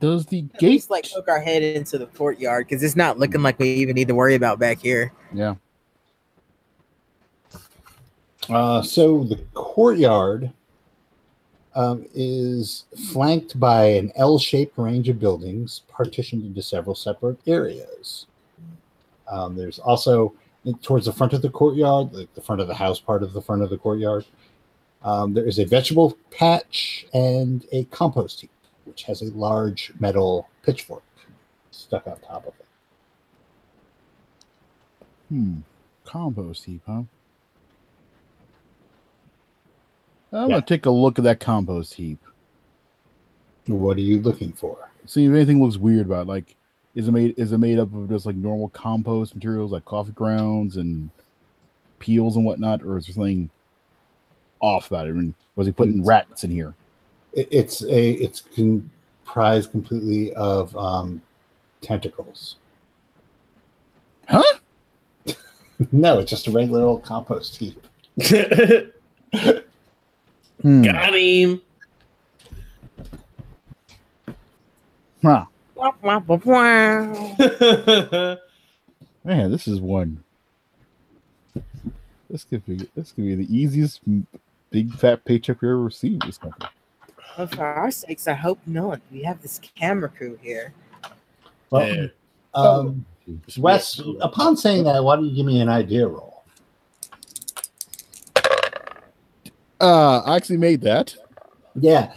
Does 0.00 0.26
the 0.26 0.40
At 0.54 0.60
gate 0.60 0.70
least 0.70 0.90
like 0.90 1.10
poke 1.10 1.28
our 1.28 1.40
head 1.40 1.62
into 1.62 1.98
the 1.98 2.06
courtyard 2.06 2.66
because 2.68 2.82
it's 2.82 2.96
not 2.96 3.18
looking 3.18 3.42
like 3.42 3.58
we 3.58 3.70
even 3.74 3.94
need 3.94 4.08
to 4.08 4.14
worry 4.14 4.34
about 4.34 4.58
back 4.58 4.78
here. 4.80 5.12
Yeah. 5.32 5.54
Uh, 8.50 8.82
so 8.82 9.24
the 9.24 9.36
courtyard 9.54 10.52
um, 11.74 12.06
is 12.14 12.84
flanked 13.12 13.58
by 13.58 13.86
an 13.86 14.12
L-shaped 14.16 14.78
range 14.78 15.08
of 15.08 15.18
buildings 15.18 15.82
partitioned 15.88 16.44
into 16.44 16.62
several 16.62 16.94
separate 16.94 17.38
areas. 17.46 18.26
Um, 19.28 19.56
there's 19.56 19.78
also 19.78 20.34
towards 20.82 21.06
the 21.06 21.12
front 21.12 21.32
of 21.32 21.42
the 21.42 21.50
courtyard, 21.50 22.12
like 22.12 22.32
the 22.34 22.40
front 22.40 22.60
of 22.60 22.68
the 22.68 22.74
house 22.74 23.00
part 23.00 23.22
of 23.22 23.32
the 23.32 23.42
front 23.42 23.62
of 23.62 23.70
the 23.70 23.78
courtyard. 23.78 24.24
Um, 25.02 25.34
there 25.34 25.46
is 25.46 25.58
a 25.58 25.64
vegetable 25.64 26.16
patch 26.30 27.06
and 27.12 27.66
a 27.72 27.84
compost 27.84 28.40
heap, 28.40 28.50
which 28.84 29.02
has 29.02 29.20
a 29.20 29.26
large 29.32 29.92
metal 30.00 30.48
pitchfork 30.62 31.02
stuck 31.70 32.06
on 32.06 32.18
top 32.20 32.46
of 32.46 32.54
it. 32.58 32.66
Hmm. 35.28 35.56
Compost 36.04 36.64
heap, 36.64 36.82
huh? 36.86 37.02
I'm 40.34 40.48
Yeah. 40.50 40.56
gonna 40.56 40.66
take 40.66 40.86
a 40.86 40.90
look 40.90 41.18
at 41.18 41.24
that 41.24 41.40
compost 41.40 41.94
heap. 41.94 42.18
What 43.66 43.96
are 43.96 44.00
you 44.00 44.20
looking 44.20 44.52
for? 44.52 44.90
See 45.06 45.24
if 45.26 45.32
anything 45.32 45.62
looks 45.62 45.76
weird 45.76 46.06
about 46.06 46.22
it. 46.22 46.28
like 46.28 46.56
is 46.94 47.08
it 47.08 47.12
made 47.12 47.34
is 47.38 47.52
it 47.52 47.58
made 47.58 47.78
up 47.78 47.92
of 47.94 48.08
just 48.08 48.26
like 48.26 48.36
normal 48.36 48.68
compost 48.68 49.34
materials 49.34 49.72
like 49.72 49.84
coffee 49.84 50.12
grounds 50.12 50.76
and 50.76 51.10
peels 51.98 52.36
and 52.36 52.44
whatnot, 52.44 52.82
or 52.82 52.98
is 52.98 53.06
there 53.06 53.14
something 53.14 53.48
off 54.60 54.88
about 54.90 55.06
it? 55.06 55.10
I 55.10 55.12
mean, 55.12 55.34
was 55.56 55.66
he 55.66 55.72
putting 55.72 56.04
rats 56.04 56.44
in 56.44 56.50
here? 56.50 56.74
It, 57.32 57.48
it's 57.50 57.82
a 57.84 58.10
it's 58.12 58.40
comprised 58.40 59.70
completely 59.70 60.32
of 60.34 60.76
um, 60.76 61.20
tentacles. 61.80 62.56
Huh? 64.28 64.42
no, 65.92 66.18
it's 66.20 66.30
just 66.30 66.46
a 66.46 66.50
regular 66.50 66.82
old 66.82 67.02
compost 67.02 67.56
heap. 67.56 67.84
Hmm. 70.62 70.82
Got 70.82 71.14
him. 71.14 71.60
Huh. 75.22 75.44
Man, 79.24 79.50
this 79.50 79.66
is 79.66 79.80
one. 79.80 80.22
This 82.30 82.44
could 82.44 82.64
be 82.66 82.88
this 82.94 83.12
could 83.12 83.24
be 83.24 83.34
the 83.34 83.56
easiest 83.56 84.00
big 84.70 84.92
fat 84.94 85.24
paycheck 85.24 85.60
we 85.62 85.68
ever 85.68 85.80
received. 85.80 86.26
This 86.26 86.38
company. 86.38 86.68
Well, 87.38 87.46
for 87.48 87.64
our 87.64 87.90
sakes, 87.90 88.28
I 88.28 88.34
hope 88.34 88.58
not. 88.66 89.00
We 89.10 89.22
have 89.22 89.40
this 89.42 89.60
camera 89.76 90.08
crew 90.08 90.38
here. 90.42 90.72
Well, 91.70 91.88
Yeah. 91.94 92.06
um, 92.54 93.04
Wes, 93.58 94.00
upon 94.20 94.56
saying 94.56 94.84
that, 94.84 95.02
why 95.02 95.16
don't 95.16 95.24
you 95.26 95.34
give 95.34 95.46
me 95.46 95.60
an 95.60 95.68
idea 95.68 96.06
roll? 96.06 96.33
Uh, 99.84 100.20
I 100.24 100.36
actually 100.36 100.56
made 100.56 100.80
that. 100.80 101.14
Yeah, 101.74 102.14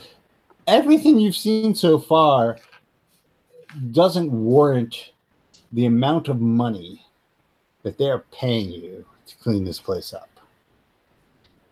everything 0.67 1.19
you've 1.19 1.35
seen 1.35 1.75
so 1.75 1.99
far 1.99 2.59
doesn't 3.91 4.31
warrant 4.31 5.11
the 5.73 5.85
amount 5.85 6.29
of 6.29 6.39
money 6.39 7.05
that 7.83 7.97
they're 7.97 8.19
paying 8.31 8.71
you 8.71 9.05
to 9.25 9.35
clean 9.37 9.65
this 9.65 9.79
place 9.79 10.13
up. 10.13 10.29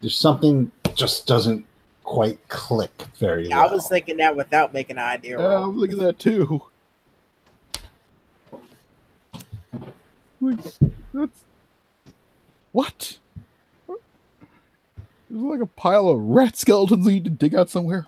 There's 0.01 0.17
something 0.17 0.69
just 0.95 1.27
doesn't 1.27 1.65
quite 2.03 2.45
click 2.49 3.05
very 3.17 3.49
I 3.53 3.63
well. 3.63 3.75
was 3.75 3.87
thinking 3.87 4.17
that 4.17 4.35
without 4.35 4.73
making 4.73 4.97
an 4.97 5.03
idea. 5.03 5.39
Yeah, 5.39 5.45
roll. 5.45 5.63
I'm 5.63 5.77
looking 5.77 5.99
at 6.01 6.05
that 6.05 6.19
too. 6.19 6.61
That's 10.41 11.39
what? 12.73 13.17
There's 15.36 15.43
like 15.45 15.59
a 15.59 15.65
pile 15.65 16.07
of 16.07 16.19
rat 16.21 16.55
skeletons 16.57 17.05
we 17.05 17.15
need 17.15 17.25
to 17.25 17.29
dig 17.29 17.53
out 17.53 17.69
somewhere. 17.69 18.07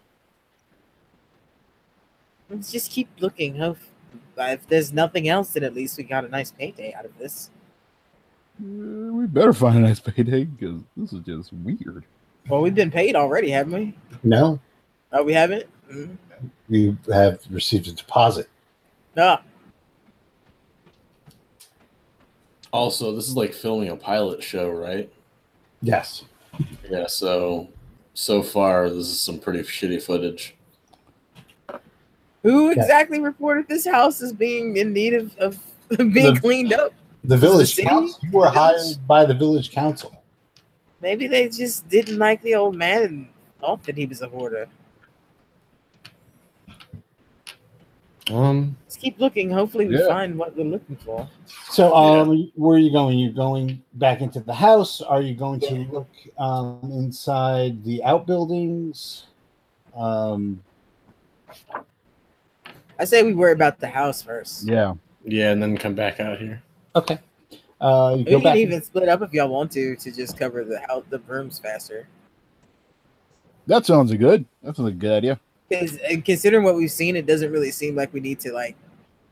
Let's 2.49 2.71
just 2.71 2.89
keep 2.89 3.09
looking. 3.19 3.57
Hope 3.57 3.78
if 4.38 4.65
there's 4.67 4.93
nothing 4.93 5.28
else, 5.28 5.51
then 5.53 5.65
at 5.65 5.73
least 5.73 5.97
we 5.97 6.05
got 6.05 6.23
a 6.23 6.30
nice 6.30 6.51
payday 6.51 6.93
out 6.93 7.03
of 7.03 7.17
this. 7.17 7.49
Uh, 8.61 9.11
we 9.11 9.25
better 9.28 9.51
find 9.51 9.78
a 9.78 9.82
nice 9.82 9.99
payday 9.99 10.45
because 10.45 10.82
this 10.95 11.11
is 11.11 11.19
just 11.25 11.51
weird. 11.51 12.05
Well, 12.47 12.61
we've 12.61 12.73
been 12.73 12.91
paid 12.91 13.15
already, 13.17 13.49
haven't 13.49 13.73
we? 13.73 13.93
no, 14.23 14.59
Oh, 15.11 15.23
we 15.23 15.34
haven't. 15.34 15.65
Mm. 15.91 16.17
we 16.69 16.95
have 17.11 17.39
received 17.49 17.88
a 17.88 17.91
deposit. 17.91 18.47
Ah, 19.17 19.41
Also, 22.71 23.13
this 23.15 23.28
is 23.28 23.36
like 23.36 23.53
filming 23.53 23.89
a 23.89 23.95
pilot 23.97 24.41
show, 24.41 24.69
right? 24.69 25.11
Yes. 25.82 26.23
Yeah. 26.89 27.08
So, 27.08 27.68
so 28.14 28.41
far, 28.41 28.89
this 28.89 29.08
is 29.08 29.20
some 29.20 29.39
pretty 29.39 29.60
shitty 29.60 30.02
footage. 30.02 30.56
who 32.43 32.68
Yeah. 32.70 32.82
exactly 32.82 33.20
reported 33.20 33.68
this 33.68 33.86
house 33.86 34.22
as 34.22 34.32
being 34.32 34.78
in 34.78 34.93
need 34.93 35.14
of, 35.14 35.36
of 35.38 35.60
being 35.98 36.34
The- 36.34 36.39
cleaned 36.39 36.74
up? 36.74 36.93
The 37.24 37.36
village 37.38 37.76
city? 37.76 37.88
council. 37.88 38.20
You 38.24 38.32
were 38.32 38.48
hired 38.48 38.80
by 39.06 39.26
the 39.26 39.34
village 39.34 39.72
council. 39.72 40.14
Maybe 41.02 41.28
they 41.28 41.50
just 41.50 41.88
didn't 41.89 42.18
like 42.18 42.41
the 42.41 42.56
old 42.56 42.76
man 42.76 43.04
and 43.04 43.28
thought 43.60 43.84
that 43.84 43.98
he 43.98 44.06
was 44.06 44.22
a 44.22 44.30
hoarder. 44.30 44.68
Um, 48.32 48.75
Let's 48.84 48.97
keep 48.97 49.19
looking. 49.19 49.49
Hopefully, 49.49 49.86
we 49.88 49.97
Yeah. 49.97 50.07
find 50.07 50.38
what 50.38 50.55
we're 50.57 50.65
looking 50.65 50.97
for. 50.97 51.28
So, 51.69 51.95
um, 51.95 52.51
where 52.55 52.75
are 52.75 52.80
you 52.80 52.91
going? 52.91 53.17
You 53.19 53.32
going 53.32 53.82
back 53.93 54.21
into 54.21 54.39
the 54.41 54.53
house? 54.53 55.01
Are 55.01 55.21
you 55.21 55.34
going 55.34 55.59
to 55.61 55.75
look 55.91 56.09
um, 56.38 56.80
inside 56.93 57.84
the 57.84 58.03
outbuildings? 58.03 59.28
Um, 59.95 60.61
I 62.99 63.05
say 63.05 63.23
we 63.23 63.34
worry 63.34 63.53
about 63.53 63.80
the 63.80 63.88
house 63.88 64.21
first. 64.21 64.67
Yeah. 64.67 64.95
yeah, 65.23 65.51
and 65.51 65.61
then 65.61 65.78
come 65.78 65.95
back 65.95 66.19
out 66.19 66.39
here. 66.39 66.61
okay. 66.95 67.19
Uh, 67.80 68.15
you 68.17 68.25
We 68.25 68.32
go 68.32 68.38
can 68.39 68.43
back. 68.43 68.55
even 68.57 68.82
split 68.82 69.07
up 69.07 69.21
if 69.21 69.32
y'all 69.34 69.49
want 69.49 69.71
to 69.73 69.95
to 69.97 70.11
just 70.11 70.36
cover 70.38 70.63
the 70.65 70.80
house, 70.80 71.03
the 71.09 71.19
rooms 71.19 71.59
faster. 71.59 72.07
That 73.67 73.86
sounds 73.86 74.11
good. 74.15 74.45
That's 74.63 74.80
a 74.80 74.89
good 74.91 75.11
idea. 75.11 75.39
Because 75.70 75.97
considering 76.24 76.63
what 76.63 76.76
we've 76.76 76.91
seen, 76.91 77.15
it 77.15 77.26
doesn't 77.26 77.51
really 77.51 77.72
seem 77.72 77.95
like 77.95 78.13
we 78.13 78.20
need 78.20 78.39
to 78.41 78.53
like 78.53 78.76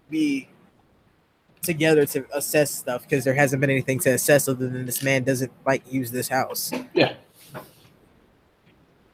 be 0.09 0.49
together 1.61 2.05
to 2.05 2.25
assess 2.33 2.71
stuff 2.71 3.03
because 3.03 3.23
there 3.23 3.33
hasn't 3.33 3.59
been 3.59 3.69
anything 3.69 3.99
to 3.99 4.11
assess 4.11 4.47
other 4.47 4.69
than 4.69 4.85
this 4.85 5.01
man 5.01 5.23
doesn't 5.23 5.51
like 5.65 5.81
use 5.91 6.11
this 6.11 6.27
house. 6.27 6.71
Yeah. 6.93 7.13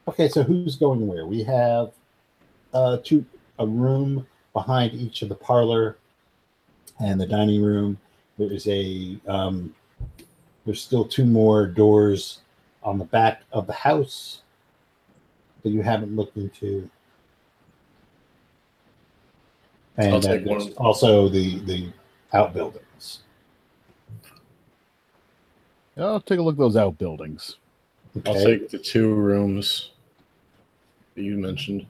Okay, 0.08 0.28
so 0.28 0.44
who's 0.44 0.76
going 0.76 1.08
where? 1.08 1.26
We 1.26 1.44
have 1.44 1.92
uh, 2.74 2.98
two 3.04 3.26
a 3.60 3.66
room 3.66 4.28
behind 4.54 4.94
each 4.94 5.22
of 5.22 5.30
the 5.30 5.36
parlor 5.36 5.98
and 7.00 7.22
the 7.22 7.26
dining 7.28 7.62
room. 7.62 7.98
There 8.38 8.52
is 8.52 8.68
a 8.68 9.18
um, 9.28 9.74
there's 10.66 10.82
still 10.82 11.06
two 11.06 11.26
more 11.26 11.68
doors 11.68 12.40
on 12.84 12.98
the 12.98 13.06
back 13.06 13.44
of 13.52 13.68
the 13.68 13.74
house 13.74 14.42
that 15.64 15.70
you 15.70 15.82
haven't 15.82 16.16
looked 16.16 16.38
into. 16.38 16.90
I'll 19.98 20.16
And 20.16 20.26
uh, 20.26 20.28
take 20.28 20.46
one. 20.46 20.72
also 20.78 21.28
the 21.30 21.60
the 21.60 21.90
outbuildings. 22.34 23.20
I'll 25.98 26.22
take 26.22 26.40
a 26.40 26.42
look 26.42 26.56
at 26.56 26.60
those 26.60 26.78
outbuildings. 26.78 27.58
I'll 28.26 28.34
take 28.34 28.70
the 28.70 28.78
two 28.78 29.14
rooms 29.14 29.92
that 31.16 31.24
you 31.24 31.38
mentioned. 31.38 31.86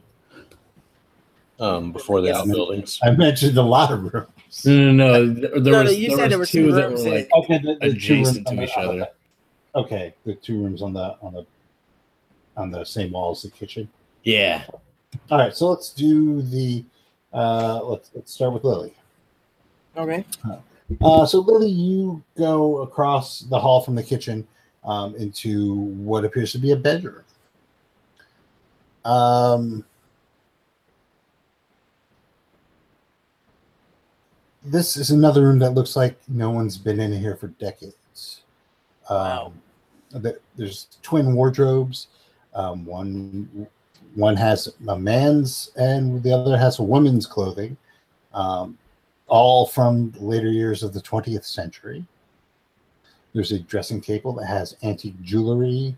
Um, 1.59 1.91
before 1.91 2.21
the 2.21 2.27
Yes. 2.29 2.37
outbuildings. 2.37 2.99
I 3.03 3.11
mentioned 3.11 3.55
a 3.55 3.61
lot 3.61 3.91
of 3.91 4.11
rooms. 4.11 4.65
No, 4.65 4.73
no, 4.73 4.91
no. 4.91 5.33
There, 5.33 5.49
there 5.51 5.59
No, 5.61 5.71
no, 5.71 5.83
was, 5.83 5.95
you 5.99 6.07
there 6.09 6.17
said 6.17 6.23
was 6.23 6.29
there 6.31 6.39
were 6.39 6.45
two 6.47 6.65
two 6.67 6.71
that 6.73 6.89
rooms 6.89 7.03
were 7.03 7.11
like. 7.11 7.29
Okay, 7.35 7.57
the, 7.59 7.75
the 7.75 7.85
adjacent 7.85 8.47
to 8.47 8.63
each 8.63 8.73
the- 8.73 8.79
other. 8.79 9.07
Okay, 9.75 10.13
the 10.25 10.33
two 10.33 10.61
rooms 10.61 10.81
on 10.81 10.91
the 10.93 11.15
on 11.21 11.33
the 11.33 11.45
on 12.57 12.71
the 12.71 12.83
same 12.83 13.11
wall 13.11 13.31
as 13.31 13.43
the 13.43 13.51
kitchen. 13.51 13.87
Yeah. 14.23 14.63
All 15.29 15.37
right, 15.37 15.55
so 15.55 15.69
let's 15.69 15.91
do 15.91 16.41
the 16.41 16.83
uh 17.33 17.81
let's 17.83 18.11
let's 18.13 18.33
start 18.33 18.53
with 18.53 18.63
Lily. 18.63 18.93
Okay. 19.97 20.25
Uh 21.01 21.25
so 21.25 21.39
Lily, 21.39 21.69
you 21.69 22.21
go 22.37 22.81
across 22.81 23.39
the 23.41 23.59
hall 23.59 23.81
from 23.81 23.95
the 23.95 24.03
kitchen 24.03 24.47
um 24.83 25.15
into 25.15 25.75
what 25.75 26.25
appears 26.25 26.51
to 26.51 26.57
be 26.57 26.71
a 26.71 26.75
bedroom. 26.75 27.23
Um 29.05 29.85
this 34.63 34.95
is 34.95 35.09
another 35.09 35.43
room 35.43 35.59
that 35.59 35.71
looks 35.71 35.95
like 35.95 36.17
no 36.27 36.51
one's 36.51 36.77
been 36.77 36.99
in 36.99 37.11
here 37.11 37.35
for 37.35 37.47
decades. 37.47 38.41
Um, 39.09 39.53
Wow. 40.13 40.33
There's 40.57 40.87
twin 41.01 41.33
wardrobes. 41.33 42.07
Um, 42.53 42.85
one 42.85 43.67
one 44.15 44.35
has 44.35 44.73
a 44.87 44.97
man's 44.97 45.71
and 45.75 46.21
the 46.23 46.33
other 46.33 46.57
has 46.57 46.79
a 46.79 46.83
woman's 46.83 47.25
clothing, 47.25 47.77
um, 48.33 48.77
all 49.27 49.65
from 49.65 50.13
later 50.19 50.49
years 50.49 50.83
of 50.83 50.93
the 50.93 51.01
20th 51.01 51.45
century. 51.45 52.05
There's 53.33 53.51
a 53.51 53.59
dressing 53.59 54.01
table 54.01 54.33
that 54.33 54.47
has 54.47 54.75
antique 54.83 55.21
jewelry, 55.21 55.95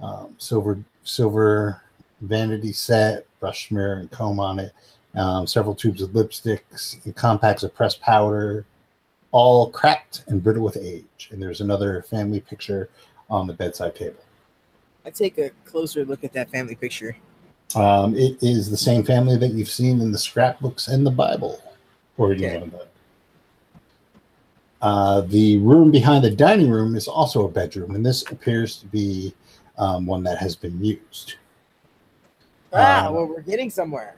um, 0.00 0.34
silver 0.38 0.82
silver 1.04 1.82
vanity 2.22 2.72
set, 2.72 3.26
brush 3.40 3.70
mirror, 3.70 3.94
and 3.94 4.10
comb 4.10 4.40
on 4.40 4.58
it. 4.58 4.72
Um, 5.14 5.46
several 5.46 5.74
tubes 5.74 6.00
of 6.00 6.10
lipsticks, 6.10 7.04
and 7.04 7.14
compacts 7.14 7.62
of 7.62 7.74
pressed 7.74 8.00
powder, 8.00 8.64
all 9.30 9.70
cracked 9.70 10.24
and 10.28 10.42
brittle 10.42 10.64
with 10.64 10.76
age. 10.76 11.28
And 11.30 11.42
there's 11.42 11.60
another 11.60 12.02
family 12.02 12.40
picture 12.40 12.88
on 13.28 13.46
the 13.46 13.52
bedside 13.52 13.94
table. 13.94 14.22
I 15.04 15.10
take 15.10 15.38
a 15.38 15.50
closer 15.64 16.04
look 16.04 16.24
at 16.24 16.32
that 16.32 16.50
family 16.50 16.74
picture. 16.74 17.16
Um, 17.76 18.14
it 18.16 18.42
is 18.42 18.70
the 18.70 18.76
same 18.76 19.02
family 19.04 19.36
that 19.38 19.52
you've 19.52 19.70
seen 19.70 20.00
in 20.00 20.12
the 20.12 20.18
scrapbooks 20.18 20.88
and 20.88 21.06
the 21.06 21.10
Bible, 21.10 21.60
or 22.16 22.32
you 22.32 22.46
Okay. 22.46 22.58
know 22.58 22.66
the. 22.66 22.86
Uh, 24.82 25.20
the 25.22 25.58
room 25.58 25.92
behind 25.92 26.24
the 26.24 26.30
dining 26.30 26.68
room 26.68 26.96
is 26.96 27.06
also 27.06 27.44
a 27.46 27.48
bedroom, 27.48 27.94
and 27.94 28.04
this 28.04 28.28
appears 28.32 28.76
to 28.78 28.86
be 28.86 29.32
um, 29.78 30.06
one 30.06 30.24
that 30.24 30.38
has 30.38 30.56
been 30.56 30.84
used. 30.84 31.36
Ah, 32.72 33.06
Um, 33.06 33.14
well, 33.14 33.26
we're 33.26 33.42
getting 33.42 33.70
somewhere. 33.70 34.16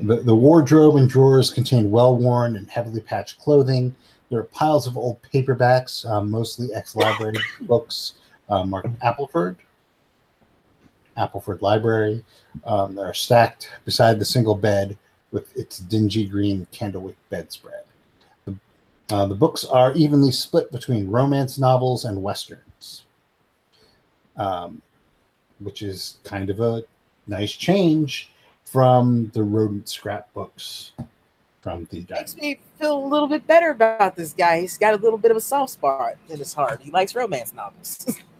The, 0.00 0.16
the 0.16 0.34
wardrobe 0.34 0.96
and 0.96 1.08
drawers 1.08 1.50
contain 1.50 1.90
well 1.90 2.16
worn 2.16 2.56
and 2.56 2.68
heavily 2.68 3.00
patched 3.00 3.38
clothing. 3.38 3.94
There 4.30 4.40
are 4.40 4.44
piles 4.44 4.86
of 4.86 4.98
old 4.98 5.22
paperbacks, 5.22 6.04
um, 6.08 6.30
mostly 6.30 6.72
ex 6.74 6.94
library 6.94 7.38
books 7.62 8.14
uh, 8.50 8.64
marked 8.64 8.96
Appleford. 9.00 9.56
Appleford 11.18 11.60
Library. 11.62 12.24
Um, 12.64 12.94
they 12.94 13.02
are 13.02 13.14
stacked 13.14 13.70
beside 13.84 14.18
the 14.18 14.24
single 14.24 14.54
bed 14.54 14.96
with 15.30 15.54
its 15.56 15.78
dingy 15.78 16.26
green 16.26 16.66
candlewick 16.72 17.16
bedspread. 17.28 17.84
The, 18.46 18.56
uh, 19.10 19.26
the 19.26 19.34
books 19.34 19.64
are 19.64 19.92
evenly 19.94 20.32
split 20.32 20.72
between 20.72 21.10
romance 21.10 21.58
novels 21.58 22.04
and 22.04 22.22
westerns, 22.22 23.04
um, 24.36 24.80
which 25.58 25.82
is 25.82 26.18
kind 26.24 26.48
of 26.48 26.60
a 26.60 26.84
nice 27.26 27.52
change 27.52 28.30
from 28.64 29.30
the 29.34 29.42
rodent 29.42 29.88
scrapbooks 29.88 30.92
from 31.60 31.86
the 31.90 32.06
Makes 32.08 32.36
me 32.36 32.60
feel 32.78 33.04
a 33.04 33.06
little 33.06 33.26
bit 33.26 33.46
better 33.46 33.70
about 33.70 34.16
this 34.16 34.32
guy. 34.32 34.60
He's 34.60 34.78
got 34.78 34.94
a 34.94 34.96
little 34.96 35.18
bit 35.18 35.30
of 35.30 35.36
a 35.36 35.40
soft 35.40 35.72
spot 35.72 36.14
in 36.28 36.38
his 36.38 36.54
heart. 36.54 36.80
He 36.82 36.90
likes 36.90 37.14
romance 37.14 37.52
novels. 37.52 38.06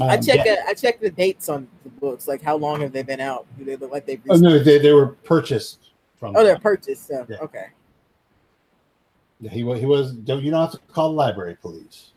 I 0.00 0.16
Um, 0.16 0.22
check 0.22 0.44
yeah. 0.44 0.64
I 0.66 0.74
check 0.74 1.00
the 1.00 1.10
dates 1.10 1.48
on 1.48 1.68
the 1.84 1.90
books. 1.90 2.26
Like 2.28 2.42
how 2.42 2.56
long 2.56 2.80
have 2.80 2.92
they 2.92 3.02
been 3.02 3.20
out? 3.20 3.46
Do 3.58 3.64
they 3.64 3.76
look 3.76 3.90
like 3.90 4.06
they've 4.06 4.20
Oh 4.28 4.36
no, 4.36 4.58
they, 4.58 4.78
they 4.78 4.92
were 4.92 5.08
purchased 5.24 5.90
from. 6.18 6.36
Oh, 6.36 6.44
they're 6.44 6.58
purchased. 6.58 7.08
So, 7.08 7.26
Yeah. 7.28 7.38
Okay. 7.38 7.66
he 9.50 9.64
was. 9.64 9.80
He 9.80 9.86
was. 9.86 10.12
Don't 10.12 10.42
you 10.42 10.50
don't 10.50 10.60
have 10.60 10.72
to 10.72 10.78
call 10.92 11.10
the 11.10 11.16
library 11.16 11.56
police. 11.60 12.12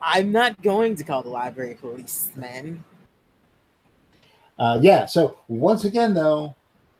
I'm 0.00 0.30
not 0.30 0.60
going 0.62 0.94
to 0.96 1.04
call 1.04 1.22
the 1.22 1.30
library 1.30 1.74
police, 1.74 2.30
man. 2.36 2.84
Uh, 4.58 4.78
yeah. 4.80 5.06
So 5.06 5.38
once 5.48 5.84
again, 5.84 6.14
though, 6.14 6.54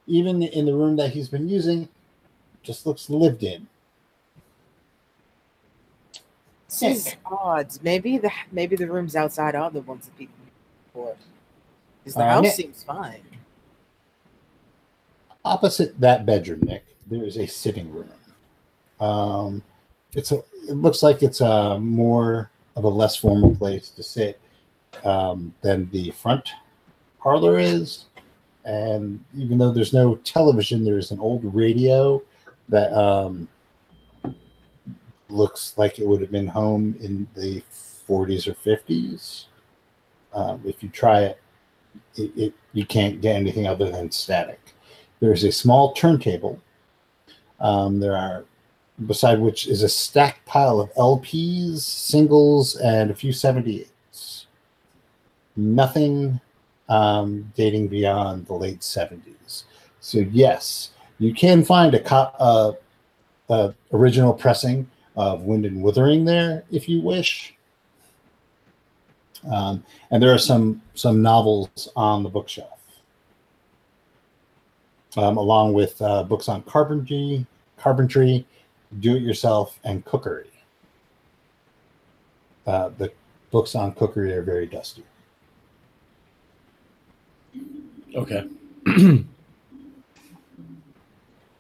even 0.07 0.43
in 0.43 0.67
the 0.67 0.75
room 0.75 0.97
that 0.97 1.13
he's 1.13 1.29
been 1.29 1.49
using, 1.49 1.89
just 2.63 2.87
looks 2.87 3.09
lived 3.09 3.43
in. 3.43 3.67
This 6.69 6.83
is 6.83 7.15
odd. 7.25 7.69
Maybe 7.83 8.19
the 8.19 8.31
maybe 8.53 8.77
the 8.77 8.87
rooms 8.91 9.15
outside 9.17 9.55
are 9.55 9.71
the 9.71 9.81
ones 9.83 10.07
that 10.07 10.17
people 10.19 10.35
use 10.45 10.53
for. 10.93 11.17
Because 12.03 12.15
the 12.15 12.25
Uh, 12.25 12.29
house 12.29 12.43
Nick- 12.45 12.55
seems 12.55 12.83
fine. 12.83 13.23
Opposite 15.45 15.99
that 16.01 16.27
bedroom, 16.27 16.61
Nick, 16.63 16.85
there 17.07 17.25
is 17.25 17.37
a 17.37 17.47
sitting 17.47 17.93
room. 17.93 18.11
Um, 19.01 19.63
it's 20.15 20.33
a. 20.33 20.39
It 20.69 20.75
looks 20.75 21.03
like 21.05 21.23
it's 21.23 21.41
a 21.41 21.79
more 21.79 22.51
of 22.75 22.83
a 22.85 22.89
less 22.89 23.15
formal 23.17 23.55
place 23.55 23.91
to 23.91 24.03
sit 24.03 24.41
um, 25.05 25.55
than 25.63 25.89
the 25.93 26.11
front 26.11 26.51
parlor 27.21 27.59
is. 27.61 28.07
And 28.65 29.25
even 29.37 29.59
though 29.59 29.71
there's 29.71 29.93
no 29.93 30.17
television, 30.17 30.85
there's 30.85 31.13
an 31.13 31.21
old 31.21 31.43
radio 31.55 32.21
that 32.69 32.93
um, 32.93 33.47
looks 35.29 35.75
like 35.77 35.99
it 35.99 36.07
would 36.07 36.21
have 36.21 36.31
been 36.31 36.47
home 36.47 36.97
in 37.01 37.27
the 37.35 37.63
40s 38.09 38.47
or 38.47 38.55
50s. 38.55 39.47
Um, 40.33 40.63
if 40.65 40.83
you 40.83 40.89
try 40.89 41.23
it, 41.23 41.41
it, 42.17 42.33
it, 42.37 42.55
you 42.73 42.87
can't 42.87 43.21
get 43.21 43.37
anything 43.37 43.67
other 43.67 43.91
than 43.91 44.11
static. 44.11 44.61
There's 45.21 45.45
a 45.45 45.53
small 45.53 45.93
turntable. 45.93 46.61
Um, 47.59 47.99
there 48.01 48.17
are, 48.17 48.45
beside 49.07 49.41
which 49.41 49.67
is 49.67 49.83
a 49.83 49.89
stacked 49.89 50.45
pile 50.47 50.81
of 50.81 50.93
LPs, 50.95 51.81
singles, 51.81 52.77
and 52.77 53.11
a 53.11 53.15
few 53.15 53.33
78s. 53.33 54.47
Nothing 55.57 56.41
um, 56.89 57.51
dating 57.57 57.89
beyond 57.89 58.47
the 58.47 58.55
late 58.55 58.81
70s. 58.81 59.65
So, 60.01 60.19
yes, 60.19 60.91
you 61.19 61.33
can 61.33 61.65
find 61.65 61.95
a, 61.95 62.01
co- 62.01 62.33
uh, 62.39 62.73
uh, 63.49 63.73
original 63.93 64.35
pressing 64.35 64.89
of 65.17 65.43
Wind 65.43 65.65
and 65.65 65.83
Wuthering 65.83 66.25
there 66.25 66.65
if 66.71 66.89
you 66.89 67.01
wish. 67.01 67.55
Um, 69.51 69.85
and 70.11 70.23
there 70.23 70.33
are 70.33 70.39
some 70.39 70.83
some 70.95 71.23
novels 71.23 71.89
on 71.95 72.23
the 72.23 72.29
bookshelf, 72.29 72.81
um, 75.17 75.37
along 75.37 75.73
with 75.73 76.01
uh, 76.03 76.25
books 76.25 76.49
on 76.49 76.63
carpentry, 76.63 77.47
carpentry, 77.77 78.47
do-it-yourself, 78.99 79.79
and 79.85 80.05
cookery. 80.05 80.51
Uh, 82.67 82.91
the 82.99 83.13
books 83.53 83.75
on 83.77 83.93
cookery 83.93 84.33
are 84.33 84.43
very 84.43 84.67
dusty. 84.67 85.05
Okay. 88.15 88.49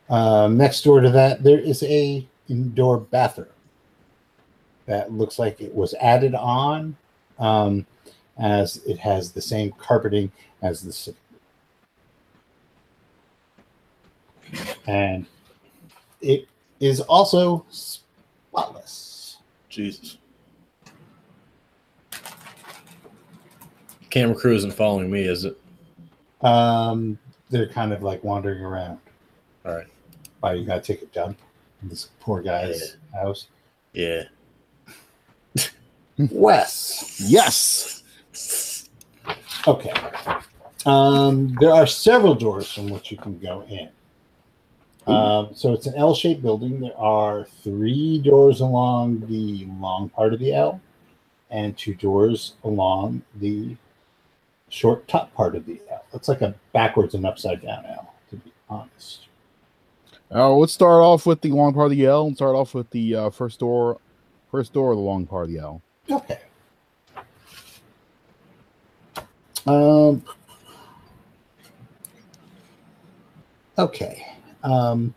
Um, 0.08 0.56
next 0.56 0.82
door 0.82 1.00
to 1.00 1.10
that, 1.10 1.42
there 1.42 1.58
is 1.58 1.82
a 1.82 2.26
indoor 2.48 2.98
bathroom 2.98 3.48
that 4.86 5.12
looks 5.12 5.38
like 5.38 5.60
it 5.60 5.74
was 5.74 5.94
added 5.94 6.34
on, 6.34 6.96
um, 7.38 7.86
as 8.38 8.76
it 8.86 8.98
has 8.98 9.32
the 9.32 9.42
same 9.42 9.72
carpeting 9.78 10.30
as 10.62 10.82
the 10.82 10.92
city. 10.92 11.18
and 14.86 15.26
it 16.20 16.48
is 16.80 17.00
also 17.00 17.64
spotless. 17.70 19.38
Jesus. 19.68 20.18
Camera 24.10 24.34
crew 24.34 24.54
isn't 24.54 24.72
following 24.72 25.10
me, 25.10 25.22
is 25.22 25.44
it? 25.44 25.58
Um, 26.40 27.18
they're 27.50 27.68
kind 27.68 27.92
of 27.92 28.02
like 28.02 28.22
wandering 28.24 28.62
around. 28.62 28.98
All 29.64 29.74
right. 29.74 29.86
Why 30.40 30.54
you 30.54 30.64
gotta 30.64 30.80
take 30.80 31.02
a 31.02 31.06
dump 31.06 31.38
in 31.38 31.45
this 31.88 32.10
poor 32.20 32.42
guy's 32.42 32.96
house? 33.12 33.48
Yeah. 33.92 34.24
Wes. 36.18 37.20
Yes. 37.24 38.02
Okay. 39.66 39.92
Um, 40.84 41.56
there 41.60 41.72
are 41.72 41.86
several 41.86 42.34
doors 42.34 42.70
from 42.70 42.88
which 42.88 43.10
you 43.10 43.16
can 43.16 43.38
go 43.38 43.64
in. 43.68 43.88
Um, 45.06 45.50
so 45.54 45.72
it's 45.72 45.86
an 45.86 45.94
L-shaped 45.94 46.42
building. 46.42 46.80
There 46.80 46.96
are 46.98 47.46
three 47.62 48.18
doors 48.18 48.60
along 48.60 49.20
the 49.28 49.66
long 49.80 50.08
part 50.08 50.32
of 50.32 50.40
the 50.40 50.52
L, 50.52 50.80
and 51.50 51.76
two 51.76 51.94
doors 51.94 52.54
along 52.64 53.22
the 53.36 53.76
short 54.68 55.06
top 55.06 55.32
part 55.34 55.54
of 55.54 55.64
the 55.64 55.80
L. 55.90 56.04
It's 56.12 56.28
like 56.28 56.42
a 56.42 56.54
backwards 56.72 57.14
and 57.14 57.24
upside 57.24 57.62
down 57.62 57.86
L, 57.86 58.14
to 58.30 58.36
be 58.36 58.52
honest. 58.68 59.25
Uh, 60.34 60.52
let's 60.54 60.72
start 60.72 61.02
off 61.02 61.24
with 61.24 61.40
the 61.40 61.50
long 61.52 61.72
part 61.72 61.86
of 61.86 61.96
the 61.96 62.04
L 62.04 62.26
and 62.26 62.36
start 62.36 62.56
off 62.56 62.74
with 62.74 62.90
the 62.90 63.14
uh, 63.14 63.30
first 63.30 63.60
door, 63.60 63.98
first 64.50 64.72
door 64.72 64.90
of 64.92 64.96
the 64.96 65.02
long 65.02 65.26
part 65.26 65.44
of 65.44 65.50
the 65.50 65.58
L. 65.58 65.82
Okay. 66.10 66.40
Um. 69.66 70.22
Okay. 73.78 74.26
Um, 74.62 75.14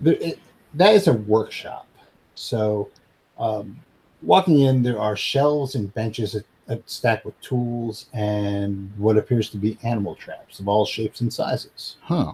there, 0.00 0.14
it, 0.14 0.38
that 0.74 0.94
is 0.94 1.08
a 1.08 1.12
workshop. 1.12 1.86
So, 2.34 2.90
um, 3.38 3.78
walking 4.22 4.60
in, 4.60 4.82
there 4.82 5.00
are 5.00 5.16
shelves 5.16 5.74
and 5.74 5.92
benches 5.94 6.32
that- 6.32 6.46
that 6.66 6.82
stacked 6.90 7.24
with 7.24 7.40
tools 7.40 8.06
and 8.12 8.92
what 8.98 9.16
appears 9.16 9.50
to 9.50 9.56
be 9.56 9.78
animal 9.84 10.16
traps 10.16 10.58
of 10.58 10.66
all 10.66 10.84
shapes 10.84 11.20
and 11.20 11.32
sizes. 11.32 11.94
Huh. 12.00 12.32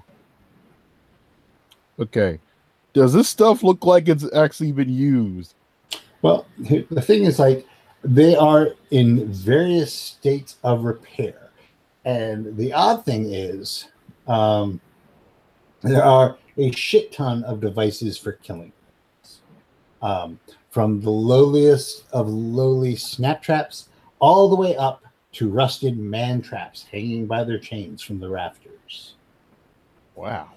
Okay. 1.99 2.41
Does 2.93 3.13
this 3.13 3.29
stuff 3.29 3.63
look 3.63 3.85
like 3.85 4.09
it's 4.09 4.27
actually 4.35 4.73
been 4.73 4.93
used? 4.93 5.55
Well, 6.21 6.47
the 6.59 7.03
thing 7.03 7.25
is, 7.25 7.39
like, 7.39 7.67
they 8.05 8.37
are 8.37 8.75
in 8.91 9.33
various 9.33 9.93
states 9.93 10.57
of 10.63 10.85
repair. 10.85 11.51
And 12.05 12.57
the 12.57 12.73
odd 12.73 13.05
thing 13.05 13.33
is, 13.33 13.89
um, 14.27 14.81
there 15.83 16.05
are 16.05 16.37
a 16.59 16.71
shit 16.73 17.13
ton 17.13 17.45
of 17.45 17.61
devices 17.61 18.19
for 18.19 18.33
killing. 18.33 18.73
um, 20.03 20.39
from 20.71 21.01
the 21.01 21.11
lowliest 21.11 22.05
of 22.13 22.29
lowly 22.29 22.97
snap 22.97 23.43
traps 23.43 23.89
all 24.19 24.49
the 24.49 24.57
way 24.57 24.77
up 24.77 25.03
to 25.33 25.49
rusted 25.49 25.99
man 25.99 26.43
traps 26.43 26.85
hanging 26.91 27.27
by 27.27 27.45
their 27.45 27.59
chains 27.59 28.03
from 28.03 28.19
the 28.21 28.29
rafters. 28.29 29.15
Wow. 30.15 30.51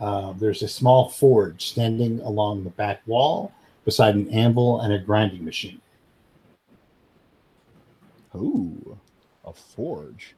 Uh, 0.00 0.32
there's 0.32 0.62
a 0.62 0.68
small 0.68 1.08
forge 1.08 1.70
standing 1.70 2.20
along 2.20 2.64
the 2.64 2.70
back 2.70 3.00
wall 3.06 3.52
beside 3.84 4.14
an 4.14 4.28
anvil 4.30 4.80
and 4.80 4.92
a 4.92 4.98
grinding 4.98 5.44
machine. 5.44 5.80
Ooh, 8.34 8.98
a 9.46 9.52
forge. 9.52 10.34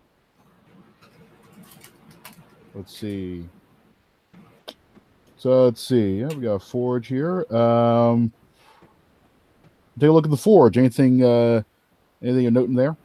Let's 2.75 2.97
see. 2.97 3.49
So 5.37 5.65
let's 5.65 5.81
see. 5.81 6.21
Yeah, 6.21 6.29
we 6.29 6.43
got 6.43 6.55
a 6.55 6.59
forge 6.61 7.09
here. 7.09 7.45
Um, 7.53 8.33
take 9.99 10.11
a 10.11 10.13
look 10.13 10.27
at 10.27 10.31
the 10.31 10.37
forge. 10.37 10.79
Anything? 10.79 11.25
Uh, 11.25 11.63
anything 12.23 12.43
you're 12.43 12.53
noting 12.53 12.77
there? 12.77 12.97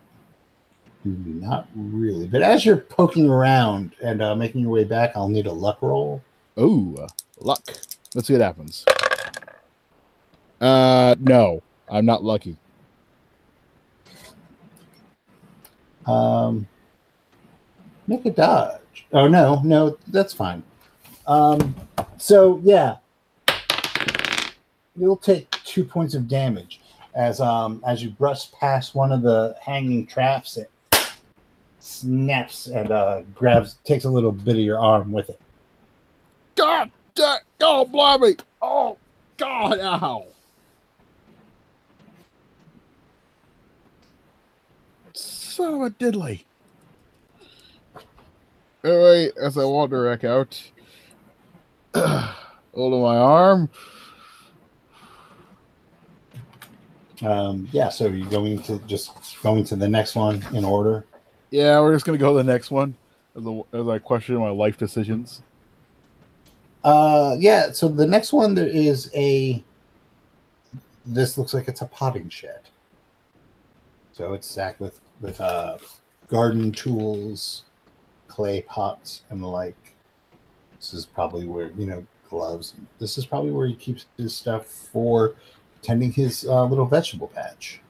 Not 1.06 1.68
really, 1.76 2.28
but 2.28 2.42
as 2.42 2.66
you're 2.66 2.78
poking 2.78 3.30
around 3.30 3.94
and 4.02 4.22
uh, 4.22 4.36
making 4.36 4.62
your 4.62 4.70
way 4.70 4.84
back, 4.84 5.12
I'll 5.16 5.28
need 5.28 5.48
a 5.48 5.52
luck 5.52 5.82
roll. 5.82 6.22
Ooh, 6.60 7.08
luck. 7.40 7.64
Let's 8.14 8.28
see 8.28 8.34
what 8.34 8.42
happens. 8.42 8.86
Uh, 10.62 11.16
no, 11.20 11.62
I'm 11.90 12.06
not 12.06 12.24
lucky. 12.24 12.58
Um, 16.06 16.68
make 18.08 18.26
a 18.26 18.32
dodge. 18.32 19.06
Oh 19.12 19.28
no, 19.28 19.62
no, 19.64 19.98
that's 20.08 20.34
fine. 20.34 20.64
Um, 21.26 21.76
so 22.18 22.60
yeah, 22.64 22.98
you'll 24.96 25.18
take 25.18 25.50
two 25.64 25.84
points 25.84 26.14
of 26.14 26.28
damage 26.28 26.82
as 27.16 27.40
um 27.40 27.82
as 27.86 28.04
you 28.04 28.10
brush 28.12 28.52
past 28.52 28.96
one 28.96 29.12
of 29.12 29.22
the 29.22 29.56
hanging 29.62 30.06
traps. 30.06 30.58
It 30.58 30.70
snaps 31.80 32.68
and 32.68 32.92
uh 32.92 33.22
grabs, 33.34 33.76
takes 33.84 34.06
a 34.06 34.10
little 34.10 34.32
bit 34.32 34.56
of 34.56 34.62
your 34.62 34.80
arm 34.80 35.12
with 35.12 35.30
it. 35.30 35.40
God, 36.56 36.92
da- 37.16 37.38
oh, 37.62 37.86
blimey! 37.86 38.38
Oh, 38.62 38.98
God, 39.38 39.80
ow! 39.80 40.26
Son 45.14 45.76
of 45.76 45.82
a 45.82 45.90
diddly! 45.92 46.44
All 48.86 48.92
right, 48.98 49.32
as 49.42 49.58
I 49.58 49.64
wander 49.64 50.10
back 50.10 50.24
out, 50.24 50.62
hold 51.96 52.94
on 52.94 53.02
my 53.02 53.18
arm. 53.18 53.70
Um, 57.22 57.70
yeah, 57.72 57.90
so 57.90 58.08
you're 58.08 58.30
going 58.30 58.62
to 58.64 58.80
just 58.80 59.12
going 59.42 59.64
to 59.66 59.76
the 59.78 59.88
next 59.88 60.16
one 60.16 60.46
in 60.54 60.66
order. 60.66 61.06
Yeah, 61.52 61.80
we're 61.80 61.94
just 61.94 62.06
gonna 62.06 62.18
go 62.18 62.36
to 62.36 62.44
the 62.44 62.52
next 62.52 62.72
one 62.72 62.96
as, 63.38 63.46
a, 63.46 63.62
as 63.72 63.88
I 63.88 64.00
question 64.00 64.36
my 64.38 64.50
life 64.50 64.78
decisions. 64.78 65.42
Uh, 66.84 67.36
yeah. 67.40 67.72
So 67.72 67.88
the 67.88 68.08
next 68.08 68.34
one 68.34 68.56
there 68.56 68.68
is 68.68 69.10
a. 69.16 69.64
This 71.06 71.38
looks 71.38 71.54
like 71.54 71.68
it's 71.68 71.82
a 71.82 71.86
potting 71.86 72.30
shed. 72.30 72.62
So 74.14 74.34
it's 74.34 74.48
stacked 74.48 74.80
with 74.80 75.00
with 75.22 75.40
uh, 75.42 75.78
garden 76.28 76.72
tools, 76.72 77.64
clay 78.28 78.62
pots, 78.62 79.24
and 79.30 79.42
the 79.42 79.48
like. 79.48 79.76
This 80.78 80.94
is 80.94 81.06
probably 81.06 81.48
where 81.48 81.72
you 81.78 81.86
know 81.86 82.06
gloves. 82.30 82.74
This 83.00 83.18
is 83.18 83.26
probably 83.26 83.52
where 83.52 83.68
he 83.68 83.76
keeps 83.76 84.06
his 84.18 84.36
stuff 84.36 84.66
for 84.66 85.36
tending 85.82 86.12
his 86.12 86.46
uh, 86.46 86.66
little 86.66 86.86
vegetable 86.86 87.28
patch. 87.28 87.82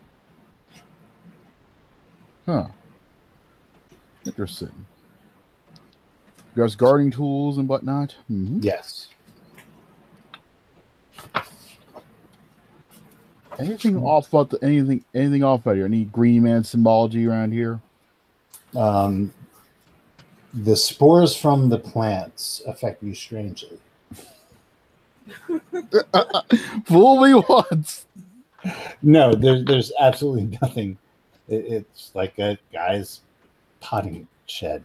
Huh. 2.45 2.67
Interesting. 4.25 4.85
There's 6.55 6.75
gardening 6.75 7.11
tools 7.11 7.57
and 7.57 7.67
whatnot. 7.67 8.15
Mhm. 8.31 8.63
Yes. 8.63 9.09
Anything 13.59 13.97
off 13.97 14.29
about 14.29 14.49
the 14.49 14.63
anything 14.63 15.03
anything 15.13 15.43
off 15.43 15.61
about 15.61 15.75
here? 15.75 15.85
Any 15.85 16.05
green 16.05 16.43
man 16.43 16.63
symbology 16.63 17.27
around 17.27 17.51
here? 17.51 17.79
Um, 18.75 19.31
the 20.53 20.75
spores 20.75 21.35
from 21.35 21.69
the 21.69 21.77
plants 21.77 22.61
affect 22.67 23.03
you 23.03 23.13
strangely. 23.13 23.77
Fool 26.85 27.21
me 27.21 27.43
once. 27.47 28.05
No, 29.01 29.33
there's 29.33 29.65
there's 29.65 29.91
absolutely 29.99 30.57
nothing. 30.61 30.97
It, 31.47 31.65
it's 31.65 32.11
like 32.15 32.37
a 32.39 32.57
guy's 32.71 33.21
potting 33.81 34.27
shed. 34.45 34.83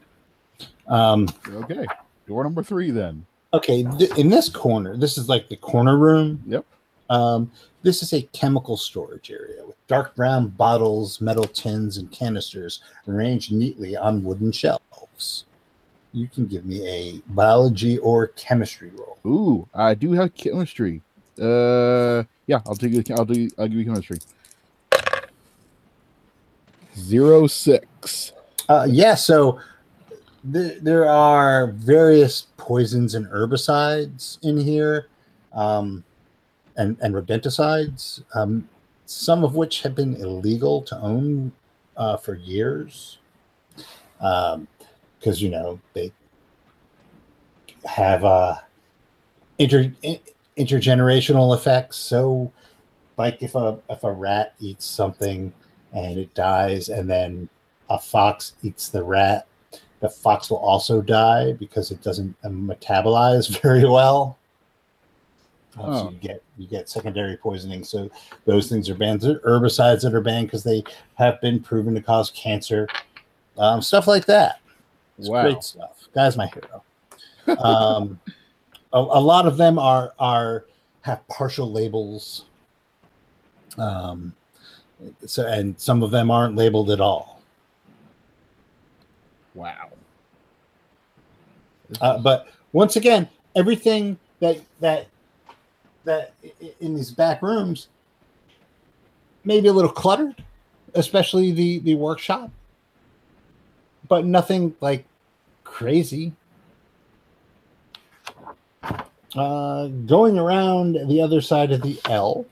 Um, 0.89 1.29
Okay. 1.51 1.87
Door 2.27 2.45
number 2.45 2.63
three 2.63 2.91
then. 2.91 3.25
okay, 3.55 3.83
th- 3.83 4.11
in 4.19 4.29
this 4.29 4.49
corner, 4.51 4.97
this 4.97 5.17
is 5.17 5.29
like 5.29 5.49
the 5.49 5.57
corner 5.57 5.97
room. 5.97 6.43
Yep. 6.47 6.65
Um, 7.09 7.51
this 7.83 8.03
is 8.03 8.13
a 8.13 8.23
chemical 8.35 8.77
storage 8.77 9.31
area 9.31 9.65
with 9.65 9.77
dark 9.87 10.15
brown 10.15 10.49
bottles, 10.49 11.21
metal 11.23 11.45
tins, 11.45 11.97
and 11.97 12.11
canisters 12.13 12.81
arranged 13.09 13.51
neatly 13.53 13.97
on 13.97 14.23
wooden 14.23 14.53
shelves. 14.53 15.45
You 16.13 16.29
can 16.29 16.47
give 16.47 16.67
me 16.67 16.87
a 16.87 17.19
biology 17.29 17.97
or 17.99 18.29
chemistry 18.29 18.91
roll. 18.97 19.19
Ooh, 19.27 19.69
I 19.75 19.95
do 19.95 20.13
have 20.13 20.35
chemistry. 20.35 21.01
Uh, 21.41 22.25
yeah, 22.47 22.61
I'll 22.67 22.75
take 22.77 22.93
you. 22.93 23.03
I'll 23.15 23.25
do. 23.25 23.49
I'll 23.59 23.69
give 23.69 23.79
you 23.79 23.85
chemistry. 23.87 24.19
Zero 26.97 27.47
six. 27.47 28.33
Uh, 28.69 28.87
yeah, 28.91 29.15
so 29.15 29.61
th- 30.53 30.79
there 30.83 31.09
are 31.09 31.69
various 31.73 32.47
poisons 32.57 33.15
and 33.15 33.27
herbicides 33.27 34.39
in 34.43 34.57
here, 34.57 35.09
um, 35.53 36.05
and 36.77 36.97
and 37.01 37.15
rodenticides. 37.15 38.23
Um, 38.35 38.69
some 39.07 39.43
of 39.43 39.55
which 39.55 39.83
have 39.83 39.95
been 39.95 40.17
illegal 40.17 40.83
to 40.83 40.99
own 41.01 41.53
uh, 41.97 42.17
for 42.17 42.35
years, 42.35 43.19
because 44.19 45.41
you 45.41 45.51
know 45.51 45.81
they 45.95 46.13
have 47.85 48.25
uh, 48.25 48.57
inter 49.59 49.93
in- 50.03 50.21
intergenerational 50.57 51.57
effects. 51.57 51.97
So, 51.97 52.53
like 53.17 53.43
if 53.43 53.55
a 53.55 53.79
if 53.89 54.05
a 54.05 54.13
rat 54.13 54.55
eats 54.61 54.85
something 54.85 55.53
and 55.93 56.19
it 56.19 56.35
dies, 56.35 56.89
and 56.89 57.09
then 57.09 57.49
a 57.89 57.99
fox 57.99 58.55
eats 58.63 58.89
the 58.89 59.03
rat, 59.03 59.47
the 60.01 60.09
fox 60.09 60.51
will 60.51 60.59
also 60.59 61.01
die 61.03 61.53
because 61.53 61.91
it 61.91 62.03
doesn't 62.03 62.35
uh, 62.45 62.49
metabolize 62.49 63.61
very 63.63 63.89
well. 63.89 64.39
Oh. 65.79 65.93
So 65.93 66.11
you 66.11 66.17
get 66.19 66.43
you 66.57 66.67
get 66.67 66.89
secondary 66.89 67.37
poisoning. 67.37 67.85
So 67.85 68.11
those 68.45 68.69
things 68.69 68.89
are 68.89 68.95
banned. 68.95 69.21
There 69.21 69.37
are 69.45 69.61
herbicides 69.61 70.03
that 70.03 70.15
are 70.15 70.21
banned 70.21 70.49
because 70.49 70.65
they 70.65 70.83
have 71.15 71.41
been 71.41 71.61
proven 71.61 71.95
to 71.95 72.03
cause 72.03 72.31
cancer, 72.31 72.89
um, 73.57 73.81
stuff 73.83 74.07
like 74.07 74.27
that. 74.27 74.61
It's 75.19 75.29
Wow. 75.29 75.43
great 75.43 75.63
stuff. 75.63 76.09
Guy's 76.15 76.37
my 76.37 76.47
hero. 76.47 76.83
Um, 77.59 78.21
a, 78.93 78.99
a 78.99 79.21
lot 79.21 79.47
of 79.47 79.57
them 79.57 79.79
are 79.79 80.15
are 80.19 80.65
have 81.03 81.27
partial 81.29 81.71
labels. 81.71 82.45
Um, 83.77 84.33
so 85.27 85.47
and 85.47 85.79
some 85.79 86.03
of 86.03 86.11
them 86.11 86.31
aren't 86.31 86.57
labeled 86.57 86.91
at 86.91 87.01
all. 87.01 87.38
Wow. 89.59 89.91
Uh, 92.01 92.19
but 92.19 92.47
once 92.73 92.95
again, 92.95 93.29
everything 93.57 94.17
that 94.39 94.61
that 94.79 95.09
that 96.05 96.33
in 96.81 96.95
these 96.95 97.11
back 97.11 97.43
rooms 97.43 97.89
maybe 99.45 99.67
a 99.67 99.73
little 99.73 99.91
cluttered, 99.91 100.45
especially 100.95 101.51
the 101.51 101.81
the 101.81 101.97
workshop, 101.97 102.51
but 104.07 104.25
nothing 104.25 104.77
like 104.81 105.05
crazy. 105.65 106.33
Uh, 109.35 109.89
going 110.07 110.39
around 110.39 110.97
the 111.09 111.21
other 111.21 111.41
side 111.41 111.73
of 111.73 111.83
the 111.83 112.01
L, 112.05 112.47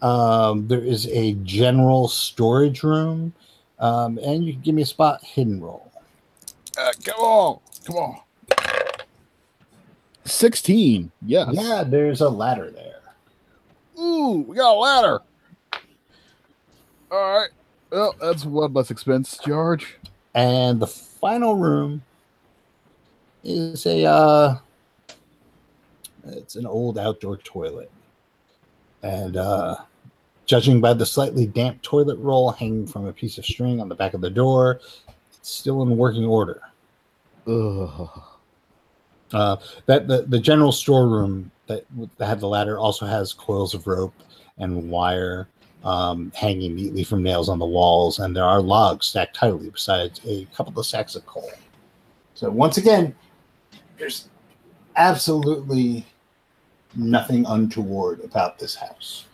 um, 0.00 0.66
there 0.66 0.80
is 0.80 1.06
a 1.08 1.34
general 1.44 2.08
storage 2.08 2.82
room, 2.82 3.34
um, 3.78 4.18
and 4.18 4.44
you 4.44 4.52
can 4.52 4.62
give 4.62 4.74
me 4.74 4.82
a 4.82 4.86
spot 4.86 5.22
hidden 5.22 5.60
roll. 5.60 5.90
Uh, 6.76 6.92
come 7.04 7.20
on, 7.20 7.60
come 7.84 7.96
on. 7.96 8.20
Sixteen. 10.24 11.10
Yes. 11.22 11.48
Yeah, 11.52 11.84
there's 11.84 12.20
a 12.20 12.28
ladder 12.28 12.70
there. 12.70 13.00
Ooh, 13.98 14.44
we 14.46 14.56
got 14.56 14.74
a 14.74 14.78
ladder. 14.78 15.20
All 17.10 17.38
right. 17.38 17.50
Well, 17.90 18.14
that's 18.20 18.44
one 18.44 18.74
less 18.74 18.90
expense 18.90 19.38
George. 19.44 19.96
And 20.34 20.78
the 20.78 20.86
final 20.86 21.56
room 21.56 22.02
is 23.42 23.86
a 23.86 24.04
uh 24.04 24.58
it's 26.26 26.56
an 26.56 26.66
old 26.66 26.98
outdoor 26.98 27.38
toilet. 27.38 27.90
And 29.02 29.36
uh, 29.36 29.76
judging 30.48 30.80
by 30.80 30.94
the 30.94 31.06
slightly 31.06 31.46
damp 31.46 31.80
toilet 31.82 32.18
roll 32.18 32.50
hanging 32.50 32.86
from 32.86 33.06
a 33.06 33.12
piece 33.12 33.36
of 33.38 33.44
string 33.44 33.80
on 33.80 33.88
the 33.88 33.94
back 33.94 34.14
of 34.14 34.22
the 34.22 34.30
door, 34.30 34.80
it's 35.30 35.50
still 35.50 35.82
in 35.82 35.96
working 35.96 36.24
order. 36.24 36.60
Ugh. 37.46 38.22
Uh, 39.32 39.56
that 39.84 40.08
the, 40.08 40.22
the 40.22 40.40
general 40.40 40.72
storeroom 40.72 41.50
that, 41.66 41.84
that 42.16 42.26
had 42.26 42.40
the 42.40 42.48
ladder 42.48 42.78
also 42.78 43.04
has 43.04 43.34
coils 43.34 43.74
of 43.74 43.86
rope 43.86 44.14
and 44.56 44.90
wire 44.90 45.46
um, 45.84 46.32
hanging 46.34 46.74
neatly 46.74 47.04
from 47.04 47.22
nails 47.22 47.50
on 47.50 47.58
the 47.58 47.66
walls, 47.66 48.18
and 48.18 48.34
there 48.34 48.44
are 48.44 48.62
logs 48.62 49.06
stacked 49.06 49.36
tidily 49.36 49.68
besides 49.68 50.20
a 50.26 50.46
couple 50.56 50.78
of 50.78 50.86
sacks 50.86 51.14
of 51.14 51.26
coal. 51.26 51.50
So 52.34 52.50
once 52.50 52.78
again, 52.78 53.14
there's 53.98 54.28
absolutely 54.96 56.06
nothing 56.96 57.44
untoward 57.46 58.24
about 58.24 58.58
this 58.58 58.74
house. 58.74 59.27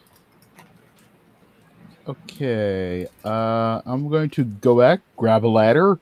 Okay. 2.09 3.07
Uh, 3.25 3.81
I'm 3.87 4.09
going 4.09 4.31
to 4.31 4.45
go 4.45 4.79
back, 4.79 5.01
grab 5.17 5.45
a 5.45 5.49
ladder. 5.49 5.99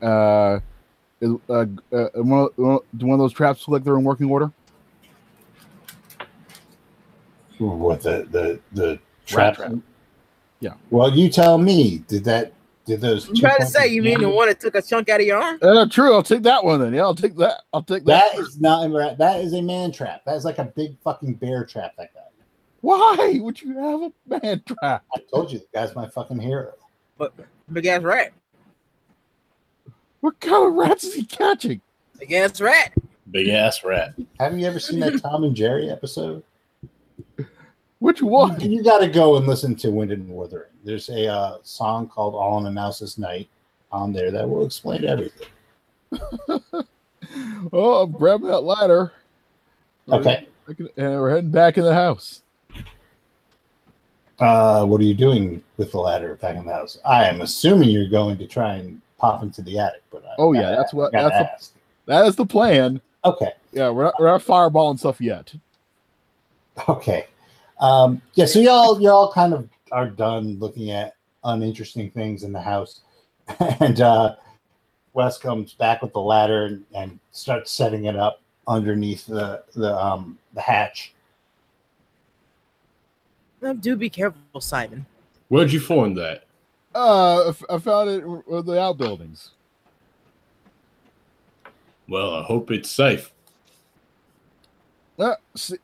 Uh, 0.00 0.60
is- 1.20 1.30
uh, 1.48 1.66
uh, 1.92 2.08
one 2.16 2.40
of, 2.40 2.50
one 2.56 2.78
do 2.96 3.06
one 3.06 3.14
of 3.14 3.18
those 3.20 3.32
traps 3.32 3.60
look 3.66 3.78
like 3.78 3.84
they're 3.84 3.96
in 3.96 4.04
working 4.04 4.28
order? 4.30 4.52
What 7.58 8.02
the 8.02 8.26
the 8.30 8.60
the 8.72 8.98
trap? 9.24 9.56
trap. 9.56 9.72
Yeah. 10.60 10.74
Well, 10.90 11.16
you 11.16 11.28
tell 11.28 11.58
me. 11.58 11.98
Did 12.08 12.24
that? 12.24 12.52
Did 12.86 13.00
those? 13.00 13.28
I'm 13.28 13.36
trying 13.36 13.58
to 13.60 13.66
say, 13.66 13.86
you 13.86 14.02
mean 14.02 14.20
the 14.20 14.28
one 14.28 14.48
that 14.48 14.58
took 14.58 14.74
a 14.74 14.82
chunk 14.82 15.08
out 15.08 15.20
of 15.20 15.26
your 15.26 15.40
arm? 15.40 15.58
Uh, 15.62 15.86
true. 15.86 16.12
I'll 16.12 16.22
take 16.24 16.42
that 16.42 16.64
one 16.64 16.80
then. 16.80 16.92
Yeah, 16.92 17.02
I'll 17.02 17.14
take 17.14 17.36
that. 17.36 17.62
I'll 17.72 17.82
take 17.82 18.04
that. 18.04 18.32
That 18.34 18.40
is 18.40 18.60
not. 18.60 19.18
That 19.18 19.40
is 19.40 19.52
a 19.52 19.62
man 19.62 19.92
trap. 19.92 20.22
That 20.24 20.34
is 20.34 20.44
like 20.44 20.58
a 20.58 20.64
big 20.64 20.98
fucking 21.04 21.34
bear 21.34 21.64
trap. 21.64 21.92
That 21.96 22.12
guy. 22.12 22.21
Why 22.82 23.38
would 23.40 23.60
you 23.62 23.78
have 23.78 24.02
a 24.02 24.12
man 24.28 24.62
trap? 24.66 25.04
I 25.14 25.20
told 25.32 25.50
you, 25.50 25.60
the 25.60 25.66
guy's 25.72 25.94
my 25.94 26.06
fucking 26.08 26.38
hero. 26.38 26.72
But 27.16 27.32
Big 27.72 27.86
ass 27.86 28.02
rat. 28.02 28.32
What 30.20 30.38
kind 30.40 30.66
of 30.66 30.74
rats 30.74 31.04
is 31.04 31.14
he 31.14 31.24
catching? 31.24 31.80
Big 32.18 32.32
ass 32.32 32.60
rat. 32.60 32.92
Big 33.30 33.48
ass 33.48 33.82
rat. 33.82 34.14
Haven't 34.38 34.58
you 34.58 34.66
ever 34.66 34.78
seen 34.78 35.00
that 35.00 35.22
Tom 35.22 35.44
and 35.44 35.56
Jerry 35.56 35.90
episode? 35.90 36.42
Which 38.00 38.20
one? 38.20 38.60
You 38.60 38.82
got 38.82 38.98
to 38.98 39.08
go 39.08 39.36
and 39.36 39.46
listen 39.46 39.74
to 39.76 39.90
Wind 39.90 40.10
and 40.10 40.28
Wuthering. 40.28 40.68
There's 40.84 41.08
a 41.08 41.28
uh, 41.28 41.58
song 41.62 42.08
called 42.08 42.34
All 42.34 42.54
on 42.54 42.66
a 42.66 42.70
Mouse's 42.70 43.16
Night 43.16 43.48
on 43.92 44.12
there 44.12 44.30
that 44.32 44.48
will 44.48 44.66
explain 44.66 45.04
everything. 45.04 45.48
Oh, 47.72 48.02
I'm 48.02 48.12
grabbing 48.12 48.48
that 48.48 48.60
ladder. 48.60 49.12
Okay. 50.08 50.46
And 50.68 50.86
we're 50.96 51.30
heading 51.30 51.50
back 51.50 51.78
in 51.78 51.84
the 51.84 51.94
house. 51.94 52.42
Uh, 54.42 54.84
what 54.84 55.00
are 55.00 55.04
you 55.04 55.14
doing 55.14 55.62
with 55.76 55.92
the 55.92 55.98
ladder 55.98 56.36
back 56.36 56.56
in 56.56 56.64
the 56.66 56.72
house? 56.72 56.98
I 57.04 57.24
am 57.26 57.40
assuming 57.42 57.90
you're 57.90 58.08
going 58.08 58.38
to 58.38 58.46
try 58.46 58.74
and 58.74 59.00
pop 59.18 59.42
into 59.42 59.62
the 59.62 59.78
attic, 59.78 60.02
but 60.10 60.24
I 60.24 60.34
Oh, 60.38 60.52
yeah, 60.52 60.70
that's 60.74 60.92
what- 60.92 61.12
that's 61.12 61.34
ask. 61.34 61.72
That 62.06 62.26
is 62.26 62.34
the 62.36 62.46
plan. 62.46 63.00
okay. 63.24 63.52
Yeah, 63.72 63.90
we're 63.90 64.04
not, 64.04 64.14
we're 64.18 64.26
not 64.26 64.42
fireballing 64.42 64.98
stuff 64.98 65.20
yet. 65.20 65.54
Okay. 66.88 67.26
Um, 67.80 68.20
yeah, 68.34 68.44
so 68.46 68.58
y'all 68.60 69.00
y'all 69.00 69.32
kind 69.32 69.52
of 69.54 69.68
are 69.92 70.08
done 70.08 70.58
looking 70.58 70.90
at 70.90 71.14
uninteresting 71.44 72.10
things 72.10 72.42
in 72.42 72.52
the 72.52 72.60
house. 72.60 73.00
And 73.80 74.00
uh 74.00 74.36
Wes 75.14 75.36
comes 75.38 75.74
back 75.74 76.00
with 76.02 76.12
the 76.12 76.20
ladder 76.20 76.64
and, 76.66 76.84
and 76.94 77.18
starts 77.32 77.70
setting 77.70 78.06
it 78.06 78.16
up 78.16 78.40
underneath 78.66 79.26
the 79.26 79.62
the 79.74 79.96
um 79.96 80.38
the 80.54 80.60
hatch. 80.60 81.12
Now, 83.62 83.72
do 83.72 83.94
be 83.96 84.10
careful, 84.10 84.60
Simon. 84.60 85.06
Where'd 85.48 85.72
you 85.72 85.80
find 85.80 86.16
that? 86.18 86.44
Uh, 86.94 87.46
I 87.46 87.48
f- 87.50 87.62
I 87.70 87.78
found 87.78 88.10
it 88.10 88.26
with 88.26 88.66
the 88.66 88.78
outbuildings. 88.78 89.50
Well, 92.08 92.34
I 92.34 92.42
hope 92.42 92.70
it's 92.70 92.90
safe. 92.90 93.32
Uh, 95.18 95.36
se- 95.54 95.78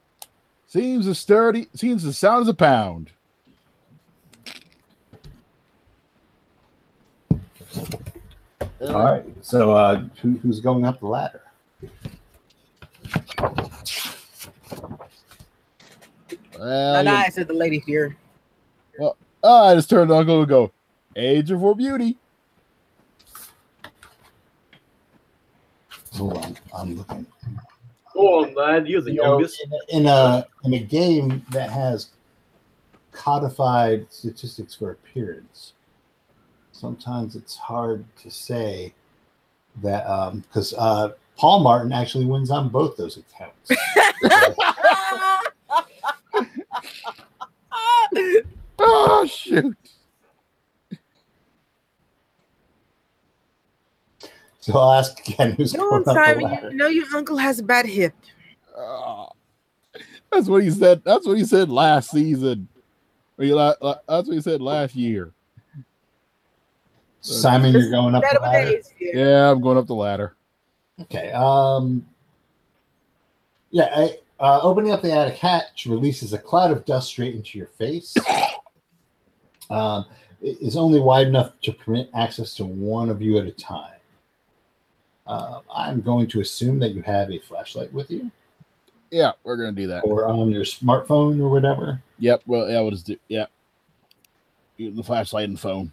seems 0.66 1.06
as 1.06 1.18
sturdy, 1.18 1.68
seems 1.74 2.04
as 2.04 2.18
sound 2.18 2.42
as 2.42 2.48
a 2.48 2.54
pound. 2.54 3.10
All 8.80 9.04
right. 9.04 9.24
So 9.42 9.72
uh 9.72 10.04
who, 10.22 10.38
who's 10.42 10.60
going 10.60 10.84
up 10.84 11.00
the 11.00 11.06
ladder? 11.06 11.42
Well, 16.58 16.96
and 16.96 17.08
you- 17.08 17.14
I 17.14 17.28
said 17.28 17.46
the 17.48 17.54
lady 17.54 17.78
here. 17.78 18.16
oh, 19.00 19.14
I 19.42 19.74
just 19.74 19.88
turned 19.88 20.08
to 20.08 20.16
Uncle 20.16 20.40
and 20.40 20.48
go, 20.48 20.72
age 21.16 21.50
of 21.50 21.60
for 21.60 21.74
beauty. 21.74 22.18
Hold 26.16 26.38
on, 26.38 26.58
I'm 26.76 26.96
looking. 26.96 27.26
Go 28.14 28.42
on, 28.44 28.54
lad. 28.54 28.88
You're 28.88 29.00
the 29.02 29.12
You 29.12 29.22
know, 29.22 29.38
youngest. 29.38 29.62
in, 29.62 29.72
a, 29.72 29.96
in 29.98 30.06
a 30.06 30.46
in 30.64 30.74
a 30.74 30.80
game 30.80 31.44
that 31.50 31.70
has 31.70 32.08
codified 33.12 34.06
statistics 34.10 34.74
for 34.74 34.90
appearance, 34.90 35.74
sometimes 36.72 37.36
it's 37.36 37.56
hard 37.56 38.04
to 38.22 38.30
say 38.30 38.92
that 39.82 40.32
because 40.42 40.74
uh, 40.74 41.10
Paul 41.36 41.60
Martin 41.60 41.92
actually 41.92 42.24
wins 42.24 42.50
on 42.50 42.68
both 42.68 42.96
those 42.96 43.16
accounts. 43.18 43.70
Oh 48.80 49.26
shoot! 49.26 49.76
so 54.60 54.78
I'll 54.78 54.92
ask 54.92 55.18
again 55.28 55.52
who's 55.52 55.72
Come 55.72 55.80
going 55.88 55.94
on, 55.94 56.00
up 56.00 56.04
the 56.04 56.14
Simon. 56.14 56.70
You 56.70 56.76
know 56.76 56.86
your 56.88 57.06
uncle 57.16 57.36
has 57.36 57.58
a 57.58 57.62
bad 57.62 57.86
hip. 57.86 58.14
Ah. 58.76 59.30
that's 60.30 60.48
what 60.48 60.62
he 60.62 60.70
said. 60.70 61.02
That's 61.04 61.26
what 61.26 61.36
he 61.38 61.44
said 61.44 61.68
last 61.70 62.10
season. 62.10 62.68
Or 63.38 63.44
you 63.44 63.54
la- 63.56 63.74
la- 63.80 63.96
That's 64.08 64.28
what 64.28 64.34
he 64.34 64.40
said 64.40 64.60
last 64.60 64.94
year. 64.94 65.32
Simon, 67.20 67.72
you're 67.72 67.90
going 67.90 68.14
up 68.14 68.22
the 68.22 68.28
Better 68.28 68.40
ladder. 68.42 68.70
days. 68.70 68.94
Yeah, 69.00 69.50
I'm 69.50 69.60
going 69.60 69.76
up 69.78 69.86
the 69.86 69.94
ladder. 69.94 70.36
Okay. 71.02 71.32
Um. 71.32 72.06
Yeah. 73.70 73.88
I, 73.94 74.16
uh, 74.40 74.60
opening 74.62 74.92
up 74.92 75.02
the 75.02 75.12
attic 75.12 75.36
hatch 75.36 75.86
releases 75.86 76.32
a 76.32 76.38
cloud 76.38 76.70
of 76.70 76.84
dust 76.84 77.08
straight 77.08 77.34
into 77.34 77.58
your 77.58 77.68
face. 77.68 78.14
Um, 79.70 80.06
it 80.40 80.56
is 80.62 80.78
only 80.78 80.98
wide 80.98 81.26
enough 81.26 81.52
to 81.64 81.72
permit 81.72 82.08
access 82.14 82.54
to 82.54 82.64
one 82.64 83.10
of 83.10 83.20
you 83.20 83.36
at 83.36 83.44
a 83.46 83.50
time. 83.50 83.92
Uh, 85.26 85.60
I'm 85.70 86.00
going 86.00 86.26
to 86.28 86.40
assume 86.40 86.78
that 86.78 86.92
you 86.94 87.02
have 87.02 87.30
a 87.30 87.38
flashlight 87.38 87.92
with 87.92 88.10
you, 88.10 88.30
Yeah, 89.10 89.32
we're 89.44 89.58
gonna 89.58 89.72
do 89.72 89.86
that. 89.88 90.04
or 90.04 90.24
on 90.26 90.50
your 90.50 90.64
smartphone, 90.64 91.38
or 91.38 91.50
whatever. 91.50 92.00
Yep. 92.18 92.44
Well, 92.46 92.70
yeah, 92.70 92.80
we'll 92.80 92.92
just 92.92 93.04
do. 93.08 93.18
Yeah, 93.28 93.44
the 94.78 95.02
flashlight 95.02 95.50
and 95.50 95.60
phone. 95.60 95.92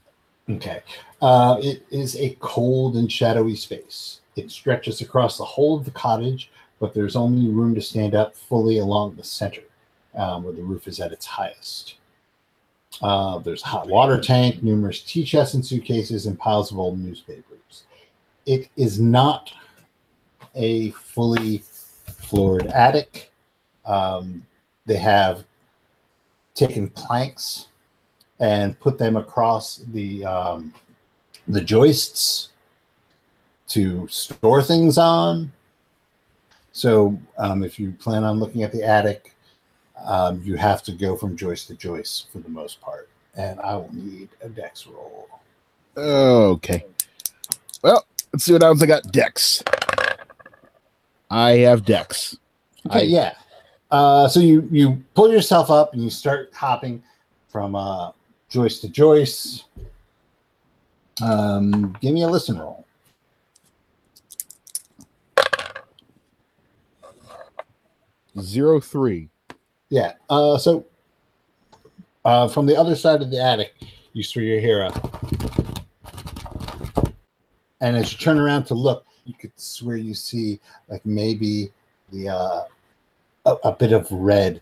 Okay. 0.49 0.81
Uh, 1.21 1.57
it 1.61 1.85
is 1.91 2.15
a 2.15 2.37
cold 2.39 2.95
and 2.95 3.11
shadowy 3.11 3.57
space. 3.57 4.21
It 4.37 4.51
stretches 4.51 5.01
across 5.01 5.37
the 5.37 5.43
whole 5.43 5.75
of 5.77 5.83
the 5.83 5.91
cottage, 5.91 6.49
but 6.79 6.93
there's 6.93 7.15
only 7.15 7.49
room 7.49 7.75
to 7.75 7.81
stand 7.81 8.15
up 8.15 8.35
fully 8.35 8.79
along 8.79 9.15
the 9.15 9.23
center, 9.23 9.61
um, 10.15 10.43
where 10.43 10.53
the 10.53 10.61
roof 10.61 10.87
is 10.87 10.99
at 10.99 11.11
its 11.11 11.25
highest. 11.25 11.95
Uh, 13.01 13.39
there's 13.39 13.63
a 13.63 13.67
hot 13.67 13.87
water 13.87 14.19
tank, 14.19 14.63
numerous 14.63 15.01
tea 15.01 15.23
chests 15.23 15.53
and 15.53 15.65
suitcases, 15.65 16.25
and 16.25 16.39
piles 16.39 16.71
of 16.71 16.79
old 16.79 16.99
newspapers. 16.99 17.83
It 18.45 18.69
is 18.77 18.99
not 18.99 19.51
a 20.55 20.91
fully 20.91 21.63
floored 22.05 22.67
attic. 22.67 23.31
Um, 23.85 24.45
they 24.85 24.97
have 24.97 25.43
taken 26.53 26.89
planks 26.89 27.67
and 28.39 28.79
put 28.79 28.97
them 28.97 29.15
across 29.15 29.77
the 29.91 30.25
um, 30.25 30.73
the 31.47 31.61
joists 31.61 32.49
to 33.67 34.07
store 34.07 34.61
things 34.61 34.97
on. 34.97 35.51
So 36.75 37.17
um, 37.37 37.63
if 37.63 37.79
you 37.79 37.91
plan 37.93 38.25
on 38.25 38.37
looking 38.37 38.61
at 38.63 38.73
the 38.73 38.83
attic, 38.83 39.33
um, 40.05 40.41
you 40.43 40.57
have 40.57 40.83
to 40.83 40.91
go 40.91 41.15
from 41.15 41.37
joist 41.37 41.67
to 41.67 41.73
joist 41.73 42.29
for 42.33 42.39
the 42.39 42.49
most 42.49 42.81
part. 42.81 43.07
And 43.37 43.61
I 43.61 43.77
will 43.77 43.89
need 43.93 44.27
a 44.41 44.49
dex 44.49 44.85
roll. 44.85 45.29
Okay. 45.95 46.83
Well, 47.81 48.05
let's 48.33 48.43
see 48.43 48.51
what 48.51 48.61
else 48.61 48.81
I 48.83 48.87
got. 48.87 49.09
Dex. 49.13 49.63
I 51.31 51.51
have 51.59 51.85
Dex. 51.85 52.37
Okay, 52.87 52.99
I- 52.99 53.03
yeah. 53.03 53.33
Uh, 53.89 54.27
so 54.27 54.41
you 54.41 54.67
you 54.69 55.01
pull 55.13 55.31
yourself 55.31 55.71
up 55.71 55.93
and 55.93 56.03
you 56.03 56.09
start 56.09 56.51
hopping 56.53 57.01
from 57.47 57.73
uh, 57.75 58.11
joist 58.49 58.81
to 58.81 58.89
joist. 58.89 59.63
Um, 61.21 61.95
give 62.01 62.13
me 62.13 62.23
a 62.23 62.27
listen 62.27 62.59
roll. 62.59 62.84
Zero 68.39 68.79
three. 68.79 69.29
Yeah. 69.89 70.13
Uh, 70.29 70.57
so 70.57 70.85
Uh, 72.25 72.47
from 72.47 72.65
the 72.65 72.75
other 72.75 72.95
side 72.95 73.21
of 73.21 73.29
the 73.29 73.39
attic, 73.39 73.75
you 74.13 74.23
see 74.23 74.41
your 74.41 74.59
hero. 74.59 74.89
And 77.81 77.95
as 77.95 78.11
you 78.11 78.17
turn 78.17 78.39
around 78.39 78.63
to 78.65 78.73
look, 78.73 79.05
you 79.25 79.35
could 79.35 79.51
swear 79.55 79.95
you 79.95 80.15
see 80.15 80.59
like 80.87 81.05
maybe 81.05 81.71
the 82.11 82.29
uh, 82.29 82.63
a, 83.45 83.51
a 83.63 83.71
bit 83.71 83.93
of 83.93 84.11
red 84.11 84.59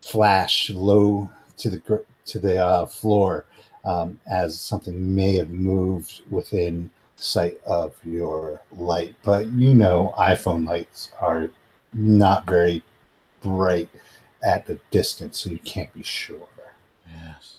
flash 0.00 0.70
low 0.70 1.28
to 1.58 1.68
the 1.68 2.04
to 2.24 2.38
the 2.38 2.56
uh, 2.56 2.86
floor 2.86 3.44
um, 3.84 4.18
as 4.26 4.58
something 4.58 5.14
may 5.14 5.36
have 5.36 5.50
moved 5.50 6.22
within 6.30 6.90
sight 7.16 7.60
of 7.66 7.94
your 8.04 8.62
light. 8.72 9.14
But 9.22 9.48
you 9.52 9.74
know, 9.74 10.14
iPhone 10.16 10.66
lights 10.66 11.12
are 11.20 11.50
not 11.92 12.46
very 12.46 12.82
bright 13.42 13.88
at 14.42 14.66
the 14.66 14.78
distance, 14.90 15.38
so 15.38 15.50
you 15.50 15.58
can't 15.58 15.92
be 15.92 16.02
sure. 16.02 16.48
Yes. 17.10 17.56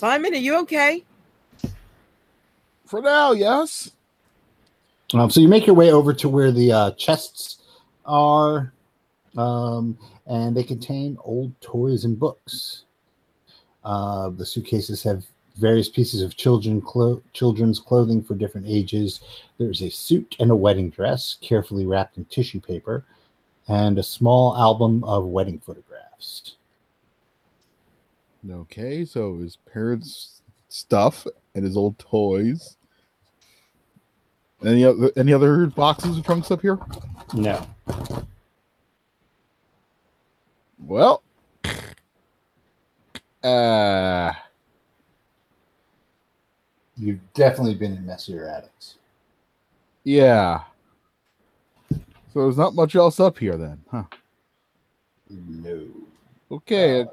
Simon, 0.00 0.32
are 0.32 0.38
you 0.38 0.58
okay? 0.60 1.04
For 2.86 3.02
now, 3.02 3.32
yes. 3.32 3.90
Um, 5.12 5.28
so 5.28 5.40
you 5.40 5.48
make 5.48 5.66
your 5.66 5.76
way 5.76 5.92
over 5.92 6.14
to 6.14 6.26
where 6.26 6.50
the 6.50 6.72
uh, 6.72 6.90
chests 6.92 7.58
are, 8.06 8.72
um, 9.36 9.98
and 10.26 10.56
they 10.56 10.62
contain 10.62 11.18
old 11.22 11.52
toys 11.60 12.04
and 12.04 12.18
books. 12.18 12.84
Uh, 13.84 14.30
the 14.30 14.44
suitcases 14.46 15.02
have 15.02 15.24
various 15.56 15.88
pieces 15.88 16.22
of 16.22 16.36
children 16.36 16.80
clo- 16.80 17.22
children's 17.32 17.78
clothing 17.78 18.22
for 18.22 18.34
different 18.34 18.66
ages. 18.68 19.20
There's 19.58 19.82
a 19.82 19.90
suit 19.90 20.36
and 20.38 20.50
a 20.50 20.56
wedding 20.56 20.90
dress, 20.90 21.36
carefully 21.40 21.86
wrapped 21.86 22.16
in 22.16 22.24
tissue 22.26 22.60
paper, 22.60 23.04
and 23.68 23.98
a 23.98 24.02
small 24.02 24.56
album 24.56 25.04
of 25.04 25.26
wedding 25.26 25.58
photographs. 25.58 26.56
Okay, 28.50 29.04
so 29.04 29.36
his 29.38 29.56
parents' 29.56 30.40
stuff 30.68 31.26
and 31.54 31.64
his 31.64 31.76
old 31.76 31.98
toys. 31.98 32.76
Any 34.64 34.84
other 34.84 35.10
any 35.16 35.32
other 35.32 35.66
boxes 35.66 36.16
and 36.16 36.24
trunks 36.24 36.50
up 36.50 36.60
here? 36.60 36.78
No, 37.34 37.66
Well, 40.78 41.22
uh, 43.42 44.32
you've 46.96 47.20
definitely 47.34 47.74
been 47.74 47.96
in 47.96 48.06
messier 48.06 48.48
attics. 48.48 48.96
yeah. 50.04 50.62
So 52.32 52.42
there's 52.42 52.56
not 52.56 52.76
much 52.76 52.94
else 52.94 53.18
up 53.18 53.38
here 53.38 53.56
then, 53.56 53.80
huh? 53.90 54.04
No. 55.28 55.84
Okay, 56.52 57.04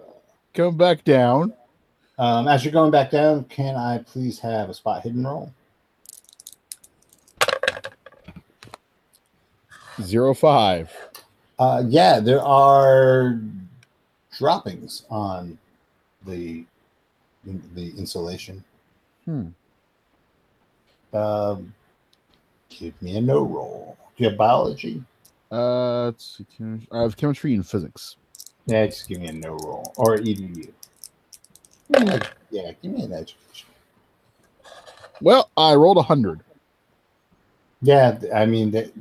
come 0.53 0.77
back 0.77 1.03
down. 1.03 1.53
Um, 2.19 2.47
as 2.47 2.63
you're 2.63 2.71
going 2.71 2.91
back 2.91 3.09
down, 3.09 3.43
can 3.45 3.75
I 3.75 3.99
please 3.99 4.39
have 4.39 4.69
a 4.69 4.73
spot 4.75 5.01
hidden 5.03 5.25
roll? 5.25 5.51
Zero 10.01 10.35
five. 10.35 10.91
Uh, 11.57 11.83
yeah, 11.87 12.19
there 12.19 12.41
are 12.41 13.39
droppings 14.37 15.03
on 15.09 15.57
the 16.27 16.65
the 17.45 17.89
insulation. 17.97 18.63
Hmm. 19.25 19.47
Um, 21.13 21.73
give 22.69 23.01
me 23.01 23.17
a 23.17 23.21
know 23.21 23.43
roll. 23.43 23.97
Do 24.17 24.23
you 24.23 24.29
have 24.29 24.37
biology? 24.37 25.03
Uh, 25.51 26.05
let's 26.05 26.37
see, 26.37 26.87
I 26.91 27.01
have 27.01 27.15
chemistry 27.15 27.53
and 27.53 27.65
physics. 27.65 28.17
Yeah, 28.65 28.85
just 28.85 29.07
give 29.07 29.21
me 29.21 29.27
a 29.27 29.33
know 29.33 29.57
roll 29.63 29.93
or 29.95 30.17
EDU. 30.17 30.73
Give 31.91 32.03
me 32.05 32.19
Yeah, 32.51 32.71
give 32.81 32.91
me 32.91 33.03
an 33.03 33.13
education. 33.13 33.69
Well, 35.21 35.49
I 35.55 35.73
rolled 35.73 35.97
a 35.97 36.03
hundred. 36.03 36.41
Yeah, 37.81 38.19
I 38.35 38.45
mean 38.45 38.71
that 38.71 38.91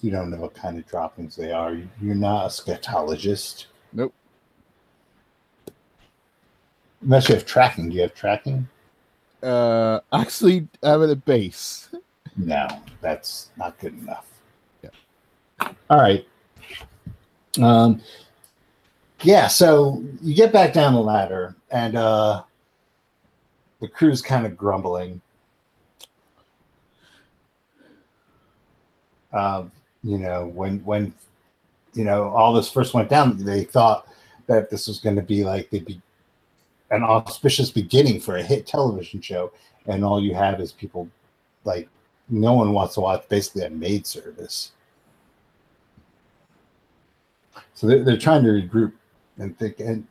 you 0.00 0.10
don't 0.10 0.30
know 0.30 0.36
what 0.36 0.54
kind 0.54 0.78
of 0.78 0.86
droppings 0.86 1.34
they 1.34 1.50
are. 1.50 1.76
You're 2.00 2.14
not 2.14 2.46
a 2.46 2.48
scatologist. 2.48 3.66
Nope. 3.92 4.14
Unless 7.02 7.28
you 7.28 7.34
have 7.34 7.46
tracking. 7.46 7.88
Do 7.88 7.96
you 7.96 8.02
have 8.02 8.14
tracking? 8.14 8.68
Uh, 9.42 10.00
actually, 10.12 10.66
I 10.82 10.90
have 10.90 11.02
it 11.02 11.10
at 11.10 11.24
base. 11.24 11.88
No, 12.36 12.66
that's 13.00 13.50
not 13.56 13.78
good 13.78 13.98
enough. 13.98 14.26
Yeah. 14.82 14.90
All 15.88 16.00
right. 16.00 16.26
Um 17.60 18.02
yeah, 19.22 19.46
so 19.46 20.04
you 20.20 20.34
get 20.34 20.52
back 20.52 20.74
down 20.74 20.92
the 20.92 21.00
ladder 21.00 21.56
and 21.70 21.96
uh 21.96 22.42
the 23.80 23.88
crew's 23.88 24.22
kind 24.22 24.46
of 24.46 24.56
grumbling. 24.56 25.20
Um, 29.32 29.70
you 30.02 30.18
know, 30.18 30.46
when 30.46 30.78
when 30.80 31.14
you 31.94 32.04
know 32.04 32.28
all 32.28 32.52
this 32.52 32.70
first 32.70 32.94
went 32.94 33.08
down, 33.08 33.36
they 33.42 33.64
thought 33.64 34.06
that 34.46 34.70
this 34.70 34.86
was 34.86 34.98
going 34.98 35.16
to 35.16 35.22
be 35.22 35.44
like 35.44 35.70
they'd 35.70 35.84
be 35.84 36.00
an 36.90 37.02
auspicious 37.02 37.70
beginning 37.70 38.20
for 38.20 38.36
a 38.36 38.42
hit 38.42 38.66
television 38.66 39.20
show, 39.20 39.52
and 39.86 40.04
all 40.04 40.22
you 40.22 40.34
have 40.34 40.60
is 40.60 40.72
people 40.72 41.08
like 41.64 41.88
no 42.28 42.54
one 42.54 42.72
wants 42.72 42.94
to 42.94 43.00
watch 43.00 43.28
basically 43.28 43.62
a 43.62 43.70
maid 43.70 44.06
service. 44.06 44.72
So 47.74 47.86
they're, 47.86 48.04
they're 48.04 48.16
trying 48.16 48.42
to 48.44 48.50
regroup 48.50 48.92
and 49.38 49.56
think. 49.58 49.80
And 49.80 50.06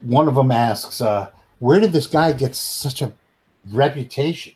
one 0.00 0.28
of 0.28 0.34
them 0.34 0.50
asks, 0.50 1.00
uh, 1.00 1.30
"Where 1.58 1.80
did 1.80 1.92
this 1.92 2.06
guy 2.06 2.32
get 2.32 2.54
such 2.54 3.02
a 3.02 3.12
reputation?" 3.70 4.54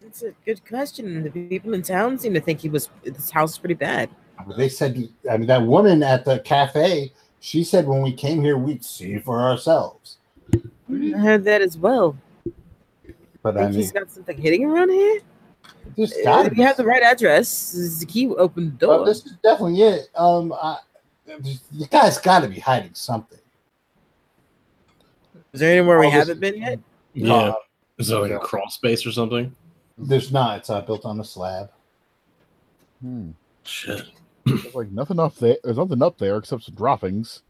That's 0.00 0.22
a 0.22 0.32
good 0.46 0.66
question. 0.66 1.22
The 1.22 1.30
people 1.30 1.74
in 1.74 1.82
town 1.82 2.18
seem 2.18 2.32
to 2.34 2.40
think 2.40 2.60
he 2.60 2.68
was 2.68 2.88
this 3.04 3.30
house 3.30 3.58
pretty 3.58 3.74
bad. 3.74 4.08
They 4.56 4.68
said, 4.68 5.08
"I 5.30 5.36
mean, 5.36 5.46
that 5.48 5.62
woman 5.62 6.02
at 6.02 6.24
the 6.24 6.38
cafe." 6.40 7.12
She 7.40 7.62
said, 7.64 7.86
"When 7.86 8.02
we 8.02 8.12
came 8.12 8.42
here, 8.42 8.56
we'd 8.58 8.84
see 8.84 9.18
for 9.18 9.40
ourselves." 9.40 10.16
I 10.54 11.18
heard 11.18 11.44
that 11.44 11.60
as 11.62 11.76
well. 11.76 12.16
But 13.42 13.56
I 13.56 13.60
I 13.60 13.62
think 13.64 13.70
mean, 13.72 13.80
he's 13.80 13.92
got 13.92 14.10
something 14.10 14.36
hitting 14.40 14.64
around 14.64 14.90
here. 14.90 15.20
there's 15.96 16.12
Uh, 16.12 16.24
got 16.24 16.46
If 16.46 16.56
you 16.56 16.64
have 16.64 16.76
the 16.76 16.84
right 16.84 17.02
address, 17.02 17.74
is 17.74 18.00
the 18.00 18.06
key 18.06 18.26
open 18.28 18.76
the 18.78 18.86
Well, 18.88 18.98
door. 18.98 19.06
this 19.06 19.24
is 19.26 19.32
definitely 19.42 19.80
it. 19.82 20.08
Um, 20.16 20.52
I, 20.52 20.78
the 21.26 21.86
guy's 21.90 22.18
got 22.18 22.40
to 22.40 22.48
be 22.48 22.58
hiding 22.60 22.94
something. 22.94 23.38
Is 25.52 25.60
there 25.60 25.78
anywhere 25.78 25.98
we 25.98 26.06
all 26.06 26.10
this- 26.12 26.20
haven't 26.20 26.40
been 26.40 26.56
yet? 26.56 26.78
Yeah. 27.14 27.32
Uh, 27.34 27.54
Is 27.98 28.08
there 28.08 28.20
like 28.20 28.30
a 28.32 28.38
crawl 28.38 28.68
space 28.70 29.04
or 29.06 29.12
something? 29.12 29.54
there's 30.00 30.30
not. 30.30 30.58
It's 30.58 30.70
uh, 30.70 30.80
built 30.82 31.04
on 31.04 31.18
a 31.20 31.24
slab. 31.24 31.70
Hmm. 33.02 33.30
Shit. 33.64 34.06
There's 34.48 34.74
like 34.74 34.90
nothing 34.90 35.18
up 35.20 35.34
there. 35.36 35.56
There's 35.62 35.76
nothing 35.76 36.02
up 36.02 36.18
there 36.18 36.36
except 36.36 36.64
some 36.64 36.74
droppings, 36.74 37.42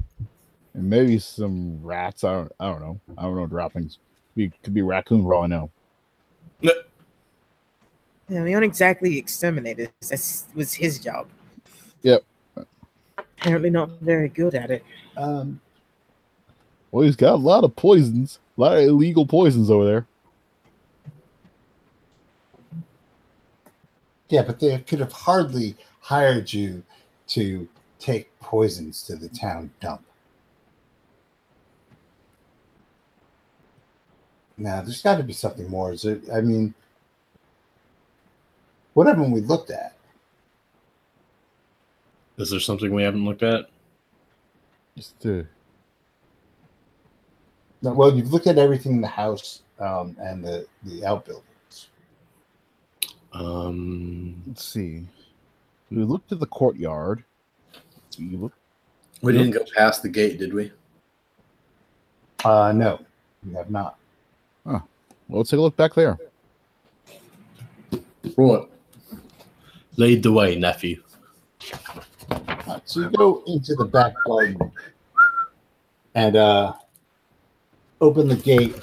and 0.75 0.89
maybe 0.89 1.19
some 1.19 1.83
rats. 1.83 2.25
I 2.25 2.33
don't. 2.33 2.53
I 2.61 2.67
don't 2.71 2.81
know. 2.81 3.01
I 3.17 3.23
don't 3.23 3.37
know 3.37 3.47
droppings. 3.47 3.99
Be 4.35 4.51
could 4.63 4.75
be 4.75 4.83
raccoon 4.83 5.23
for 5.23 5.35
all 5.35 5.45
I 5.45 5.47
know. 5.47 5.71
Yeah, 6.61 8.43
we 8.43 8.53
aren't 8.53 8.67
exactly 8.67 9.17
exterminators. 9.17 9.89
That 10.01 10.43
was 10.55 10.75
his 10.75 10.99
job. 10.99 11.29
Yep. 12.03 12.25
Apparently 13.17 13.71
not 13.71 13.89
very 14.01 14.29
good 14.29 14.55
at 14.55 14.71
it. 14.71 14.85
Um, 15.17 15.61
Well, 16.91 17.05
he's 17.07 17.17
got 17.17 17.33
a 17.33 17.37
lot 17.37 17.65
of 17.65 17.75
poisons, 17.75 18.39
a 18.57 18.61
lot 18.61 18.77
of 18.77 18.85
illegal 18.85 19.25
poisons 19.25 19.71
over 19.71 19.85
there. 19.87 20.07
yeah, 24.29 24.43
but 24.43 24.61
they 24.61 24.79
could 24.81 25.01
have 25.01 25.13
hardly 25.13 25.75
hired 26.09 26.51
you 26.51 26.83
to 27.27 27.69
take 27.99 28.31
poisons 28.41 29.03
to 29.03 29.15
the 29.15 29.29
town 29.29 29.71
dump. 29.79 30.03
Now, 34.57 34.81
there's 34.81 35.03
got 35.03 35.19
to 35.19 35.23
be 35.23 35.35
something 35.35 35.69
more. 35.69 35.93
Is 35.93 36.07
it? 36.07 36.23
I 36.33 36.41
mean, 36.41 36.73
what 38.95 39.07
haven't 39.07 39.33
we 39.33 39.43
looked 39.43 39.71
at? 39.71 39.99
Is 42.39 42.51
there 42.51 42.59
something 42.59 42.91
we 42.95 43.03
haven't 43.03 43.27
looked 43.27 43.43
at? 43.43 43.67
Just 44.97 45.21
to 45.21 45.47
No, 47.83 47.93
Well, 47.93 48.17
you've 48.17 48.33
looked 48.33 48.47
at 48.47 48.57
everything 48.57 48.93
in 48.93 49.01
the 49.03 49.09
house 49.09 49.61
um, 49.79 50.17
and 50.19 50.43
the 50.43 50.67
the 50.85 51.05
outbuildings. 51.05 51.89
Um, 53.35 54.43
let's 54.47 54.65
see. 54.65 55.07
We 55.91 56.05
looked 56.05 56.33
at 56.33 56.41
the 56.41 56.47
courtyard. 56.47 57.25
We 58.19 58.37
looked. 58.37 58.59
We 59.23 59.33
didn't 59.33 59.53
go 59.53 59.65
past 59.77 60.03
the 60.03 60.09
gate, 60.09 60.39
did 60.39 60.55
we? 60.55 60.71
Uh, 62.45 62.73
no, 62.73 63.01
we 63.45 63.55
have 63.55 63.71
not. 63.71 63.99
Well, 65.29 65.41
let's 65.41 65.51
take 65.51 65.59
a 65.59 65.63
look 65.63 65.77
back 65.77 65.95
there. 65.95 66.19
Right. 68.37 68.67
Lead 69.97 70.23
the 70.23 70.33
way, 70.33 70.57
nephew. 70.57 71.03
Alright, 72.31 72.83
so 72.89 73.01
you 73.01 73.11
go 73.11 73.43
into 73.47 73.75
the 73.75 73.85
back 73.85 74.15
garden 74.25 74.59
and 76.15 76.37
uh, 76.37 76.73
open 78.01 78.29
the 78.29 78.37
gate. 78.37 78.75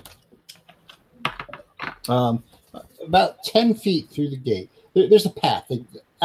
Um, 2.08 2.44
about 3.02 3.44
10 3.44 3.74
feet 3.76 4.10
through 4.10 4.30
the 4.30 4.38
gate, 4.38 4.70
there, 4.94 5.10
there's 5.10 5.26
a 5.26 5.32
path. 5.32 5.72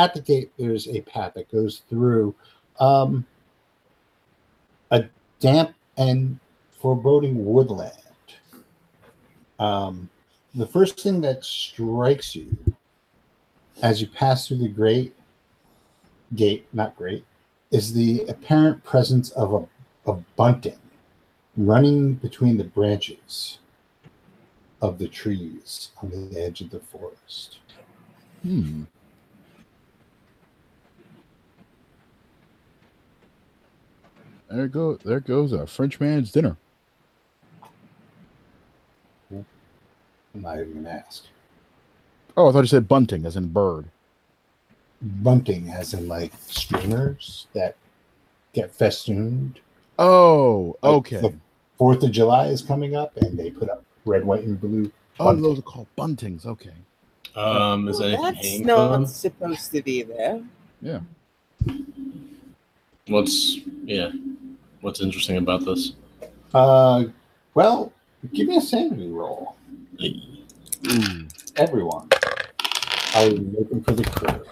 At 0.00 0.14
the 0.14 0.22
gate, 0.22 0.50
there's 0.58 0.88
a 0.88 1.02
path 1.02 1.34
that 1.34 1.52
goes 1.52 1.82
through 1.90 2.34
um, 2.78 3.26
a 4.90 5.04
damp 5.40 5.74
and 5.98 6.40
foreboding 6.70 7.44
woodland. 7.44 7.92
Um, 9.58 10.08
the 10.54 10.66
first 10.66 10.98
thing 10.98 11.20
that 11.20 11.44
strikes 11.44 12.34
you 12.34 12.56
as 13.82 14.00
you 14.00 14.06
pass 14.06 14.48
through 14.48 14.56
the 14.56 14.68
great 14.68 15.14
gate, 16.34 16.66
not 16.72 16.96
great, 16.96 17.26
is 17.70 17.92
the 17.92 18.22
apparent 18.22 18.82
presence 18.82 19.28
of 19.32 19.68
a 20.06 20.12
bunting 20.34 20.80
running 21.58 22.14
between 22.14 22.56
the 22.56 22.64
branches 22.64 23.58
of 24.80 24.98
the 24.98 25.08
trees 25.08 25.90
on 26.02 26.08
the 26.10 26.40
edge 26.40 26.62
of 26.62 26.70
the 26.70 26.80
forest. 26.80 27.58
Hmm. 28.42 28.84
There 34.50 34.68
go. 34.68 34.96
There 34.96 35.20
goes 35.20 35.52
a 35.52 35.66
Frenchman's 35.66 36.32
dinner. 36.32 36.56
I'm 39.32 40.42
not 40.42 40.58
even 40.58 40.74
gonna 40.82 41.02
ask. 41.06 41.24
Oh, 42.36 42.48
I 42.48 42.52
thought 42.52 42.60
you 42.60 42.66
said 42.66 42.88
bunting, 42.88 43.26
as 43.26 43.36
in 43.36 43.48
bird. 43.48 43.86
Bunting, 45.02 45.70
as 45.70 45.94
in 45.94 46.08
like 46.08 46.32
streamers 46.46 47.46
that 47.52 47.76
get 48.52 48.72
festooned. 48.72 49.60
Oh, 49.98 50.76
Like 50.82 50.92
okay. 50.92 51.20
The 51.20 51.34
Fourth 51.78 52.02
of 52.02 52.10
July 52.10 52.46
is 52.46 52.60
coming 52.62 52.94
up, 52.94 53.16
and 53.16 53.38
they 53.38 53.50
put 53.50 53.68
up 53.70 53.82
red, 54.04 54.24
white, 54.24 54.44
and 54.44 54.60
blue. 54.60 54.92
Oh, 55.18 55.34
those 55.34 55.58
are 55.58 55.62
called 55.62 55.86
buntings. 55.96 56.44
Okay. 56.46 56.72
Um, 57.36 57.88
is 57.88 58.00
Well, 58.00 58.26
anything 58.26 58.66
that's 58.66 58.66
not 58.66 58.92
from? 58.94 59.06
supposed 59.06 59.72
to 59.72 59.82
be 59.82 60.02
there. 60.02 60.42
Yeah. 60.82 61.00
What's 63.08 63.58
yeah? 63.84 64.10
What's 64.80 65.00
interesting 65.00 65.36
about 65.36 65.64
this? 65.64 65.92
Uh, 66.54 67.04
well, 67.54 67.92
give 68.32 68.48
me 68.48 68.56
a 68.56 68.60
sanity 68.60 69.08
roll, 69.08 69.56
Ooh. 70.02 71.26
everyone. 71.56 72.08
I'm 73.14 73.54
looking 73.56 73.82
for 73.82 73.92
the 73.92 74.04
crew. 74.04 74.44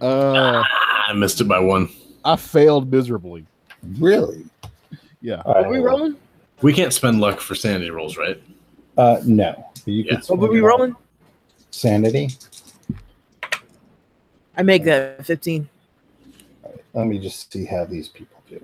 Uh, 0.00 0.62
I 1.08 1.12
missed 1.14 1.40
it 1.40 1.44
by 1.44 1.58
one. 1.60 1.88
I 2.24 2.36
failed 2.36 2.90
miserably. 2.90 3.46
Really? 3.98 4.44
Yeah. 5.20 5.42
All 5.44 5.54
Are 5.64 5.68
we 5.68 5.78
rolling? 5.78 6.16
We 6.62 6.72
can't 6.72 6.92
spend 6.92 7.20
luck 7.20 7.40
for 7.40 7.54
sanity 7.54 7.90
rolls, 7.90 8.16
right? 8.16 8.42
Uh, 8.98 9.20
no. 9.24 9.66
You 9.84 10.02
Yeah. 10.02 10.16
could 10.20 10.28
What 10.30 10.38
were 10.40 10.48
we 10.50 10.60
rolling? 10.60 10.96
Sanity. 11.70 12.30
I 14.56 14.62
make 14.62 14.84
that 14.84 15.24
15. 15.24 15.68
Let 16.94 17.06
me 17.06 17.18
just 17.18 17.52
see 17.52 17.66
how 17.66 17.84
these 17.84 18.08
people 18.08 18.42
do. 18.48 18.58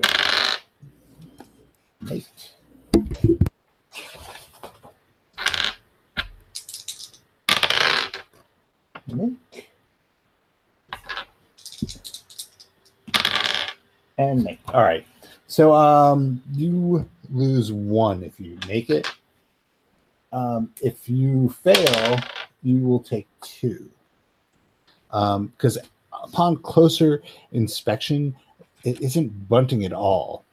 Nice. 2.03 2.29
Make. 9.07 9.71
And 14.19 14.45
make. 14.45 14.61
All 14.69 14.83
right. 14.83 15.07
So 15.47 15.73
um 15.75 16.43
you 16.55 17.09
lose 17.31 17.73
one 17.73 18.23
if 18.23 18.39
you 18.41 18.59
make 18.67 18.91
it. 18.91 19.07
Um, 20.33 20.71
if 20.81 21.09
you 21.09 21.51
fail, 21.63 22.19
you 22.63 22.79
will 22.79 23.01
take 23.01 23.29
two. 23.43 23.91
Um, 25.11 25.49
because 25.49 25.77
upon 26.23 26.57
closer 26.59 27.23
inspection, 27.53 28.35
it 28.85 29.01
isn't 29.03 29.49
bunting 29.49 29.85
at 29.85 29.93
all, 29.93 30.45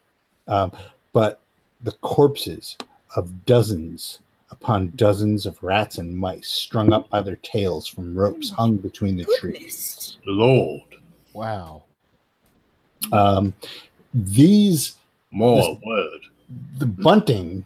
um, 0.48 0.72
but 1.14 1.42
the 1.82 1.92
corpses 1.94 2.78
of 3.16 3.46
dozens 3.46 4.20
upon 4.52 4.92
dozens 4.96 5.46
of 5.46 5.62
rats 5.62 5.98
and 6.00 6.16
mice 6.16 6.48
strung 6.48 6.92
up 6.92 7.10
by 7.10 7.22
their 7.22 7.36
tails 7.38 7.88
from 7.88 8.16
ropes 8.18 8.50
hung 8.50 8.78
between 8.78 9.16
the 9.16 9.26
trees. 9.40 10.18
Lord, 10.26 10.82
Wow. 11.34 11.84
Um, 13.14 13.54
these 14.14 14.96
more 15.32 15.80
word. 15.86 16.22
the 16.80 16.86
bunting 16.86 17.66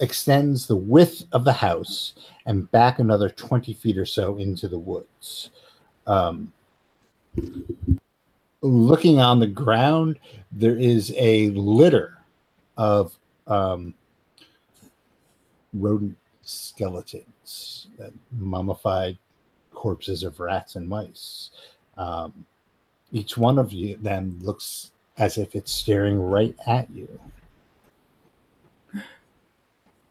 extends 0.00 0.66
the 0.66 0.76
width 0.76 1.24
of 1.32 1.44
the 1.44 1.52
house 1.52 2.14
and 2.46 2.70
back 2.70 2.98
another 3.00 3.28
20 3.28 3.74
feet 3.74 3.98
or 3.98 4.06
so 4.06 4.38
into 4.38 4.68
the 4.68 4.78
woods. 4.78 5.50
Um, 6.06 6.52
looking 8.60 9.20
on 9.20 9.40
the 9.40 9.46
ground, 9.46 10.18
there 10.52 10.76
is 10.76 11.12
a 11.16 11.50
litter 11.50 12.18
of 12.76 13.18
um, 13.46 13.94
rodent 15.72 16.16
skeletons, 16.42 17.88
mummified 18.32 19.18
corpses 19.72 20.22
of 20.22 20.40
rats 20.40 20.76
and 20.76 20.88
mice. 20.88 21.50
Um, 21.96 22.46
each 23.12 23.36
one 23.36 23.58
of 23.58 23.72
you 23.72 23.96
them 23.96 24.38
looks 24.42 24.90
as 25.18 25.38
if 25.38 25.54
it's 25.54 25.72
staring 25.72 26.20
right 26.20 26.56
at 26.66 26.90
you. 26.90 27.20
I 28.94 29.02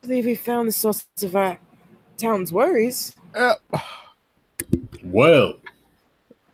believe 0.02 0.26
we 0.26 0.36
found 0.36 0.68
the 0.68 0.74
source 0.74 1.06
of 1.22 1.36
our 1.36 1.58
town's 2.18 2.52
worries. 2.52 3.16
Uh, 3.36 3.56
Well, 5.04 5.56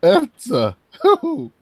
that's 0.01 0.51
uh. 0.51 0.73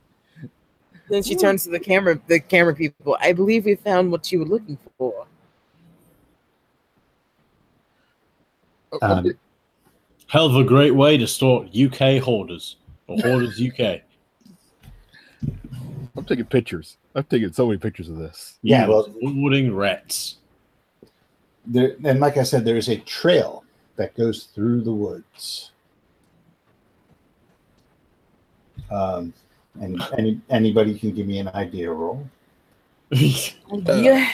Then 1.09 1.23
she 1.23 1.35
turns 1.35 1.63
to 1.63 1.69
the 1.69 1.79
camera, 1.79 2.19
the 2.27 2.39
camera 2.39 2.75
people. 2.75 3.17
I 3.21 3.31
believe 3.33 3.65
we 3.65 3.75
found 3.75 4.11
what 4.11 4.31
you 4.31 4.39
were 4.39 4.45
looking 4.45 4.77
for. 4.97 5.25
Um, 9.01 9.31
hell 10.27 10.45
of 10.47 10.55
a 10.55 10.63
great 10.63 10.91
way 10.95 11.17
to 11.17 11.27
store 11.27 11.65
UK 11.65 12.21
hoarders 12.21 12.77
or 13.07 13.17
hoarders 13.21 13.61
UK. 13.61 14.01
I'm 16.15 16.25
taking 16.25 16.45
pictures. 16.45 16.97
I've 17.15 17.29
taken 17.29 17.53
so 17.53 17.67
many 17.67 17.77
pictures 17.77 18.09
of 18.09 18.17
this. 18.17 18.57
Yeah, 18.61 18.85
You 18.85 18.91
well- 18.91 19.15
hoarding 19.21 19.73
rats. 19.75 20.37
there 21.65 21.95
and 22.03 22.19
like 22.19 22.37
I 22.37 22.43
said, 22.43 22.65
there 22.65 22.77
is 22.77 22.89
a 22.89 22.97
trail 22.97 23.63
that 23.97 24.15
goes 24.15 24.43
through 24.45 24.81
the 24.81 24.91
woods. 24.93 25.71
Um, 28.91 29.33
and 29.81 30.01
any 30.17 30.41
anybody 30.49 30.97
can 30.97 31.11
give 31.13 31.27
me 31.27 31.39
an 31.39 31.49
idea 31.49 31.91
roll. 31.91 32.27
yeah, 33.11 34.29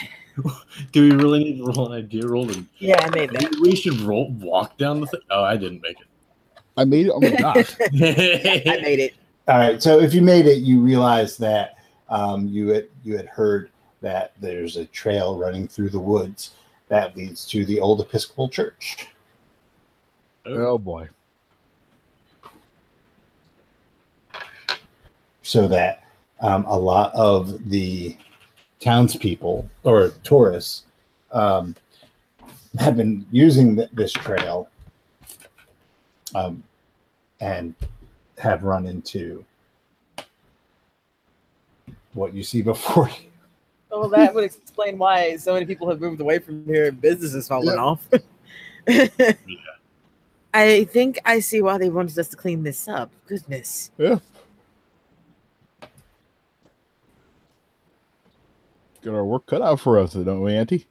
Do 0.92 1.02
we 1.02 1.12
really 1.12 1.44
need 1.44 1.58
to 1.58 1.64
roll 1.64 1.92
an 1.92 2.04
idea 2.04 2.26
roll? 2.26 2.50
And 2.50 2.66
yeah, 2.78 3.00
I 3.00 3.10
made 3.10 3.30
that. 3.30 3.42
Maybe 3.42 3.56
we 3.60 3.76
should 3.76 4.00
roll 4.00 4.30
walk 4.32 4.76
down 4.78 5.00
the 5.00 5.06
thing. 5.06 5.20
Oh, 5.30 5.44
I 5.44 5.56
didn't 5.56 5.82
make 5.82 6.00
it. 6.00 6.06
I 6.76 6.84
made 6.84 7.06
it 7.06 7.10
on 7.10 7.20
the 7.20 7.30
dot. 7.30 7.76
I 7.80 8.80
made 8.82 8.98
it. 8.98 9.14
All 9.46 9.58
right, 9.58 9.82
so 9.82 10.00
if 10.00 10.14
you 10.14 10.22
made 10.22 10.46
it, 10.46 10.58
you 10.58 10.80
realize 10.80 11.36
that 11.36 11.76
um, 12.08 12.48
you 12.48 12.68
had 12.68 12.88
you 13.04 13.16
had 13.16 13.26
heard 13.26 13.70
that 14.00 14.32
there's 14.40 14.76
a 14.76 14.86
trail 14.86 15.38
running 15.38 15.68
through 15.68 15.90
the 15.90 16.00
woods 16.00 16.52
that 16.88 17.16
leads 17.16 17.46
to 17.48 17.64
the 17.64 17.80
old 17.80 18.00
Episcopal 18.00 18.48
Church. 18.48 19.06
oh 20.46 20.78
boy. 20.78 21.08
So 25.44 25.68
that 25.68 26.02
um, 26.40 26.64
a 26.66 26.76
lot 26.76 27.14
of 27.14 27.70
the 27.70 28.16
townspeople 28.80 29.68
or 29.84 30.08
tourists 30.24 30.84
um, 31.32 31.76
have 32.78 32.96
been 32.96 33.24
using 33.30 33.76
th- 33.76 33.90
this 33.92 34.12
trail 34.12 34.68
um, 36.34 36.64
and 37.40 37.74
have 38.38 38.64
run 38.64 38.86
into 38.86 39.44
what 42.14 42.34
you 42.34 42.42
see 42.42 42.62
before 42.62 43.08
you. 43.08 43.30
Well, 43.90 44.08
that 44.08 44.34
would 44.34 44.44
explain 44.44 44.98
why 44.98 45.36
so 45.36 45.52
many 45.52 45.66
people 45.66 45.88
have 45.88 46.00
moved 46.00 46.20
away 46.20 46.38
from 46.40 46.64
here 46.64 46.86
and 46.88 47.00
business 47.00 47.32
has 47.34 47.46
fallen 47.46 47.76
Yeah. 47.76 47.84
off. 47.84 48.08
I 50.54 50.84
think 50.84 51.20
I 51.24 51.40
see 51.40 51.62
why 51.62 51.78
they 51.78 51.90
wanted 51.90 52.18
us 52.18 52.28
to 52.28 52.36
clean 52.36 52.62
this 52.62 52.88
up. 52.88 53.10
Goodness. 53.26 53.90
Got 59.04 59.14
our 59.14 59.24
work 59.24 59.46
cut 59.46 59.60
out 59.60 59.80
for 59.80 59.98
us, 59.98 60.14
don't 60.14 60.40
we, 60.40 60.54
Auntie? 60.54 60.86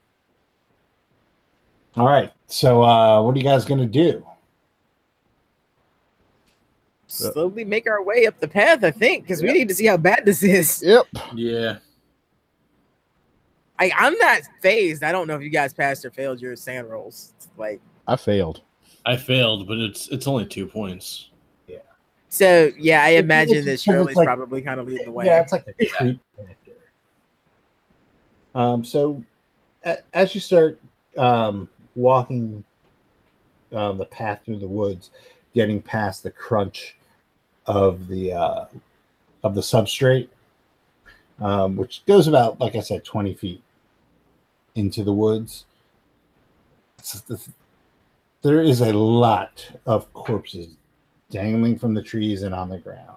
All 1.96 2.06
right. 2.06 2.32
So, 2.48 2.84
uh, 2.84 3.22
what 3.24 3.34
are 3.36 3.38
you 3.38 3.44
guys 3.44 3.66
gonna 3.66 3.88
do? 3.88 4.24
Slowly 7.08 7.64
make 7.64 7.88
our 7.88 8.04
way 8.04 8.26
up 8.26 8.40
the 8.40 8.48
path, 8.48 8.84
I 8.84 8.92
think, 8.92 9.24
because 9.24 9.42
we 9.42 9.52
need 9.52 9.68
to 9.68 9.76
see 9.76 9.86
how 9.86 9.98
bad 9.98 10.26
this 10.26 10.42
is. 10.44 10.82
Yep. 10.86 11.06
Yeah. 11.36 11.78
I, 13.80 13.92
I'm 13.98 14.18
not 14.18 14.42
phased. 14.62 15.04
I 15.04 15.12
don't 15.12 15.28
know 15.28 15.36
if 15.36 15.42
you 15.42 15.50
guys 15.50 15.74
passed 15.74 16.06
or 16.06 16.12
failed 16.12 16.40
your 16.42 16.56
sand 16.56 16.90
rolls. 16.90 17.34
Like, 17.58 17.82
I 18.08 18.16
failed. 18.16 18.62
I 19.06 19.18
failed, 19.18 19.68
but 19.68 19.78
it's 19.80 20.08
it's 20.10 20.28
only 20.28 20.46
two 20.46 20.66
points. 20.68 21.30
Yeah. 21.68 21.80
So 22.30 22.72
yeah, 22.78 23.04
I 23.04 23.10
imagine 23.10 23.58
it's- 23.58 23.66
that 23.66 23.72
it's 23.74 23.84
Shirley's 23.84 24.16
like- 24.16 24.26
probably 24.26 24.62
kind 24.62 24.80
of 24.80 24.88
leading 24.88 25.06
the 25.06 25.12
way. 25.12 25.26
Yeah, 25.26 25.42
it's 25.42 25.52
like 25.52 25.66
a 25.68 25.74
creep 25.74 26.20
character. 26.36 26.63
Um, 28.56 28.84
so 28.84 29.24
a- 29.84 30.00
as 30.14 30.34
you 30.36 30.42
start 30.42 30.80
um, 31.18 31.70
walking 31.96 32.64
um, 33.72 33.98
the 33.98 34.06
path 34.06 34.42
through 34.46 34.60
the 34.60 34.68
woods, 34.68 35.10
getting 35.54 35.82
past 35.82 36.24
the 36.24 36.32
crunch 36.32 36.96
of 37.66 38.08
the 38.08 38.34
uh, 38.34 38.66
of 39.44 39.56
the 39.56 39.62
substrate, 39.62 40.30
um, 41.40 41.76
which 41.76 42.06
goes 42.06 42.28
about, 42.28 42.60
like 42.60 42.76
I 42.76 42.82
said, 42.82 43.04
twenty 43.04 43.34
feet 43.34 43.62
into 44.76 45.04
the 45.04 45.14
woods. 45.14 45.66
Just- 47.00 47.32
There 48.42 48.62
is 48.62 48.82
a 48.82 48.94
lot 48.94 49.72
of 49.86 50.12
corpses 50.14 50.68
dangling 51.30 51.80
from 51.80 51.94
the 51.94 52.02
trees 52.04 52.44
and 52.44 52.54
on 52.54 52.70
the 52.70 52.78
ground 52.78 53.10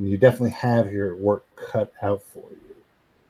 you 0.00 0.16
definitely 0.18 0.50
have 0.50 0.92
your 0.92 1.14
work 1.14 1.44
cut 1.54 1.92
out 2.02 2.20
for 2.32 2.42
you. 2.50 2.63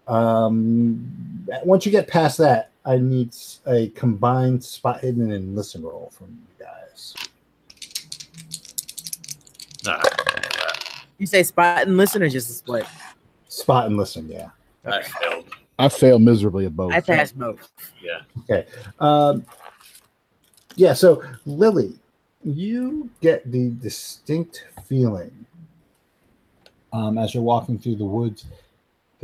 Um, 0.07 1.47
once 1.65 1.87
you 1.87 1.93
get 1.93 2.09
past 2.09 2.39
that, 2.39 2.71
I 2.85 2.99
need 2.99 3.35
a 3.67 3.89
combined 3.91 4.63
spot 4.63 5.01
hidden 5.01 5.33
and 5.33 5.57
listen 5.57 5.83
roll 5.83 6.13
from 6.15 6.27
you 6.59 6.65
guys. 6.65 7.15
Nah, 9.85 10.03
You 11.19 11.27
say 11.27 11.43
spot 11.43 11.87
and 11.87 11.97
listen 11.97 12.23
or 12.23 12.29
just 12.29 12.51
a 12.51 12.53
split? 12.53 12.87
Spot 13.49 13.87
and 13.87 13.97
listen, 13.97 14.29
yeah. 14.29 14.49
I 14.85 15.03
failed. 15.03 15.47
I 15.79 15.89
failed 15.89 16.23
miserably 16.23 16.67
at 16.67 16.77
both. 16.77 16.93
I 16.93 17.01
passed 17.01 17.39
both. 17.39 17.71
Yeah. 18.03 18.21
Okay. 18.41 18.67
Um, 19.01 19.45
yeah, 20.77 20.93
so 20.93 21.23
Lily, 21.47 21.95
you 22.45 23.09
get 23.21 23.51
the 23.51 23.71
distinct 23.71 24.67
feeling 24.87 25.47
um, 26.93 27.17
as 27.17 27.33
you're 27.35 27.43
walking 27.43 27.79
through 27.79 27.97
the 27.97 28.05
woods 28.05 28.45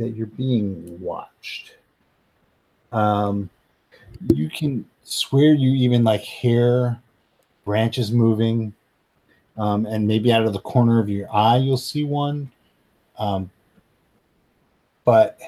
that 0.01 0.15
you're 0.15 0.27
being 0.27 0.99
watched. 0.99 1.75
Um, 2.91 3.49
you 4.33 4.49
can 4.49 4.85
swear 5.03 5.53
you 5.53 5.71
even 5.71 6.03
like 6.03 6.21
hear 6.21 6.99
branches 7.63 8.11
moving, 8.11 8.73
um, 9.57 9.85
and 9.85 10.07
maybe 10.07 10.33
out 10.33 10.43
of 10.43 10.53
the 10.53 10.59
corner 10.59 10.99
of 10.99 11.07
your 11.07 11.33
eye 11.33 11.57
you'll 11.57 11.77
see 11.77 12.03
one, 12.03 12.51
um, 13.17 13.49
but 15.05 15.39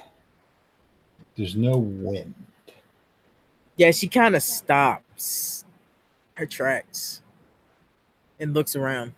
there's 1.36 1.56
no 1.56 1.78
wind. 1.78 2.36
Yeah, 3.76 3.92
she 3.92 4.08
kind 4.08 4.36
of 4.36 4.44
stops 4.44 5.66
her 6.36 6.46
tracks 6.46 7.22
and 8.40 8.54
looks 8.54 8.76
around. 8.76 9.14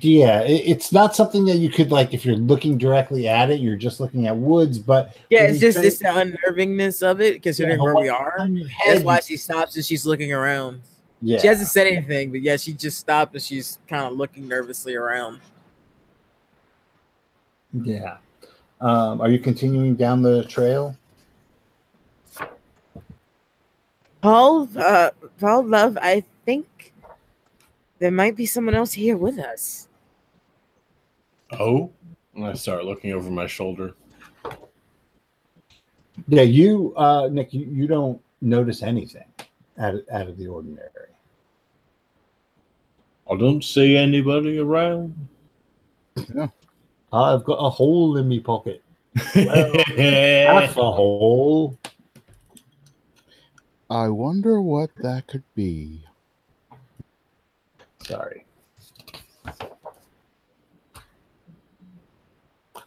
Yeah, 0.00 0.40
it, 0.42 0.62
it's 0.66 0.92
not 0.92 1.14
something 1.14 1.44
that 1.44 1.56
you 1.58 1.68
could 1.68 1.90
like 1.92 2.14
if 2.14 2.24
you're 2.24 2.36
looking 2.36 2.78
directly 2.78 3.28
at 3.28 3.50
it, 3.50 3.60
you're 3.60 3.76
just 3.76 4.00
looking 4.00 4.26
at 4.26 4.34
woods, 4.36 4.78
but 4.78 5.16
Yeah, 5.28 5.42
it's 5.42 5.58
just 5.60 5.76
try- 5.76 5.86
it's 5.86 5.98
the 5.98 6.06
unnervingness 6.06 7.02
of 7.02 7.20
it, 7.20 7.42
considering 7.42 7.76
Yeah, 7.78 7.82
where 7.84 7.94
we 7.96 8.08
are. 8.08 8.48
That's 8.86 9.02
why 9.02 9.20
she 9.20 9.36
stops 9.36 9.76
and 9.76 9.84
she's 9.84 10.06
looking 10.06 10.32
around. 10.32 10.80
yeah. 11.20 11.38
She 11.38 11.46
hasn't 11.48 11.68
said 11.68 11.86
anything, 11.86 12.30
but 12.30 12.40
yeah, 12.40 12.56
she 12.56 12.72
just 12.72 12.96
stopped 12.98 13.34
and 13.34 13.42
she's 13.42 13.78
kind 13.86 14.04
of 14.06 14.14
looking 14.14 14.48
nervously 14.48 14.94
around. 14.94 15.40
yeah. 17.82 18.16
Um, 18.80 19.20
are 19.20 19.28
you 19.28 19.38
continuing 19.38 19.94
down 19.96 20.22
the 20.22 20.44
trail? 20.44 20.96
Paul, 24.22 24.68
uh, 24.76 25.10
Paul, 25.38 25.66
love, 25.66 25.98
I 26.00 26.24
think 26.46 26.92
there 28.04 28.10
might 28.10 28.36
be 28.36 28.44
someone 28.44 28.74
else 28.74 28.92
here 28.92 29.16
with 29.16 29.38
us. 29.38 29.88
Oh, 31.58 31.90
and 32.34 32.44
I 32.44 32.52
start 32.52 32.84
looking 32.84 33.14
over 33.14 33.30
my 33.30 33.46
shoulder. 33.46 33.94
Yeah, 36.28 36.42
you, 36.42 36.92
uh, 36.98 37.30
Nick, 37.32 37.54
you, 37.54 37.64
you 37.64 37.86
don't 37.86 38.20
notice 38.42 38.82
anything 38.82 39.24
out 39.78 39.94
of, 39.94 40.02
out 40.12 40.28
of 40.28 40.36
the 40.36 40.46
ordinary. 40.48 41.14
I 43.30 43.36
don't 43.38 43.64
see 43.64 43.96
anybody 43.96 44.58
around. 44.58 45.16
I've 47.10 47.44
got 47.44 47.54
a 47.54 47.70
hole 47.70 48.18
in 48.18 48.28
me 48.28 48.38
pocket. 48.38 48.82
That's 49.34 50.76
a 50.76 50.92
hole. 50.92 51.78
I 53.88 54.08
wonder 54.08 54.60
what 54.60 54.90
that 54.96 55.26
could 55.26 55.44
be. 55.54 56.04
Sorry. 58.06 58.44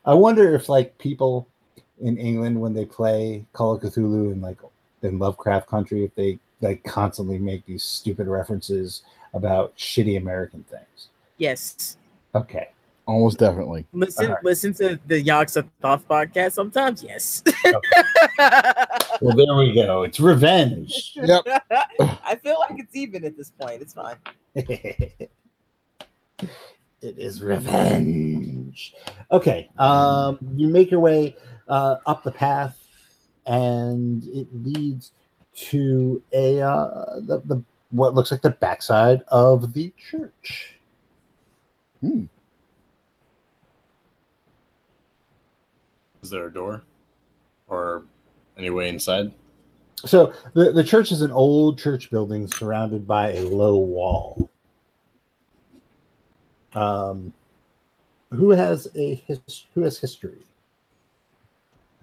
I 0.05 0.13
wonder 0.13 0.55
if 0.55 0.69
like 0.69 0.97
people 0.97 1.47
in 2.01 2.17
England 2.17 2.59
when 2.59 2.73
they 2.73 2.85
play 2.85 3.45
Call 3.53 3.73
of 3.75 3.81
Cthulhu 3.81 4.31
and 4.31 4.41
like 4.41 4.57
in 5.01 5.19
Lovecraft 5.19 5.67
country, 5.67 6.03
if 6.03 6.15
they 6.15 6.39
like 6.61 6.83
constantly 6.83 7.37
make 7.37 7.65
these 7.65 7.83
stupid 7.83 8.27
references 8.27 9.03
about 9.33 9.75
shitty 9.77 10.17
American 10.17 10.63
things. 10.63 11.09
Yes. 11.37 11.97
Okay. 12.33 12.69
Almost 13.07 13.39
definitely. 13.39 13.85
Listen, 13.93 14.27
Alright. 14.27 14.43
listen 14.43 14.73
to 14.75 14.99
the 15.07 15.23
Yaksa 15.23 15.67
Thoth 15.81 16.05
podcast 16.07 16.51
sometimes. 16.51 17.03
Yes. 17.03 17.41
Well, 19.19 19.35
there 19.35 19.55
we 19.55 19.73
go. 19.73 20.03
It's 20.03 20.19
revenge. 20.19 21.13
Yep. 21.15 21.43
I 21.71 22.35
feel 22.35 22.59
like 22.59 22.79
it's 22.79 22.95
even 22.95 23.25
at 23.25 23.35
this 23.35 23.49
point. 23.49 23.81
It's 23.81 23.93
fine. 23.93 24.17
it 24.53 25.29
is 27.01 27.41
revenge. 27.41 28.93
Okay. 29.31 29.69
Um, 29.79 30.37
you 30.55 30.67
make 30.67 30.91
your 30.91 30.99
way 30.99 31.35
uh, 31.67 31.95
up 32.05 32.23
the 32.23 32.31
path, 32.31 32.77
and 33.47 34.23
it 34.27 34.47
leads 34.53 35.13
to 35.55 36.21
a 36.31 36.61
uh, 36.61 37.19
the, 37.21 37.41
the 37.45 37.63
what 37.89 38.13
looks 38.13 38.29
like 38.29 38.43
the 38.43 38.51
backside 38.51 39.23
of 39.29 39.73
the 39.73 39.91
church. 39.97 40.75
Is 46.27 46.31
there 46.31 46.47
a 46.47 46.53
door 46.53 46.83
or 47.69 48.03
any 48.57 48.69
way 48.69 48.89
inside? 48.89 49.31
So 50.05 50.33
the, 50.55 50.73
the 50.73 50.83
church 50.83 51.13
is 51.13 51.21
an 51.21 51.31
old 51.31 51.79
church 51.79 52.11
building 52.11 52.49
surrounded 52.49 53.07
by 53.07 53.31
a 53.31 53.43
low 53.43 53.77
wall. 53.77 54.49
Um, 56.75 57.31
who 58.31 58.49
has 58.49 58.89
a 58.93 59.15
his, 59.25 59.67
who 59.73 59.83
has 59.83 59.99
history? 59.99 60.45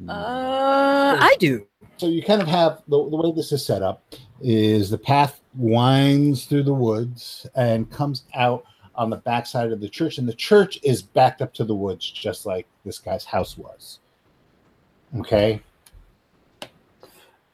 Uh, 0.08 1.18
I 1.20 1.36
do. 1.38 1.66
so 1.98 2.06
you 2.06 2.22
kind 2.22 2.40
of 2.40 2.48
have 2.48 2.80
the, 2.88 2.96
the 2.96 3.16
way 3.16 3.30
this 3.36 3.52
is 3.52 3.66
set 3.66 3.82
up 3.82 4.14
is 4.40 4.88
the 4.88 4.96
path 4.96 5.42
winds 5.54 6.46
through 6.46 6.62
the 6.62 6.72
woods 6.72 7.46
and 7.56 7.90
comes 7.90 8.24
out 8.34 8.64
on 8.94 9.10
the 9.10 9.18
backside 9.18 9.70
of 9.70 9.82
the 9.82 9.88
church 9.88 10.16
and 10.16 10.26
the 10.26 10.32
church 10.32 10.78
is 10.82 11.02
backed 11.02 11.42
up 11.42 11.52
to 11.52 11.64
the 11.64 11.74
woods 11.74 12.10
just 12.10 12.46
like 12.46 12.66
this 12.86 12.98
guy's 12.98 13.26
house 13.26 13.58
was 13.58 13.98
okay 15.18 15.60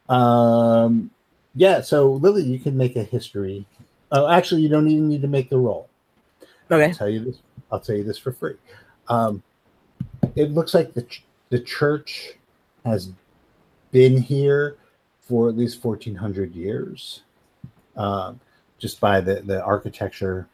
um 0.09 1.09
yeah 1.55 1.81
so 1.81 2.13
lily 2.13 2.43
you 2.43 2.59
can 2.59 2.75
make 2.75 2.95
a 2.95 3.03
history 3.03 3.65
oh 4.11 4.27
actually 4.27 4.61
you 4.61 4.69
don't 4.69 4.89
even 4.89 5.07
need 5.07 5.21
to 5.21 5.27
make 5.27 5.49
the 5.49 5.57
roll 5.57 5.87
Okay. 6.71 6.85
I'll 6.85 6.93
tell 6.93 7.09
you 7.09 7.19
this. 7.19 7.37
I'll 7.71 7.79
tell 7.79 7.95
you 7.95 8.03
this 8.03 8.17
for 8.17 8.31
free. 8.31 8.55
Um, 9.09 9.43
it 10.35 10.51
looks 10.51 10.73
like 10.73 10.93
the 10.93 11.01
ch- 11.03 11.25
the 11.49 11.59
church 11.59 12.35
has 12.85 13.09
been 13.91 14.17
here 14.17 14.77
for 15.19 15.49
at 15.49 15.57
least 15.57 15.81
fourteen 15.81 16.15
hundred 16.15 16.55
years, 16.55 17.23
um, 17.97 18.39
just 18.79 19.01
by 19.01 19.19
the 19.19 19.41
the 19.41 19.61
architecture 19.61 20.47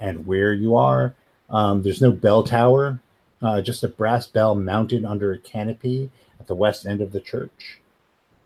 and 0.00 0.26
where 0.26 0.52
you 0.52 0.76
are. 0.76 1.14
Um, 1.48 1.82
there's 1.82 2.02
no 2.02 2.12
bell 2.12 2.42
tower, 2.42 3.00
uh, 3.42 3.60
just 3.60 3.84
a 3.84 3.88
brass 3.88 4.26
bell 4.26 4.54
mounted 4.54 5.04
under 5.04 5.32
a 5.32 5.38
canopy 5.38 6.10
at 6.38 6.46
the 6.46 6.54
west 6.54 6.86
end 6.86 7.00
of 7.00 7.12
the 7.12 7.20
church. 7.20 7.80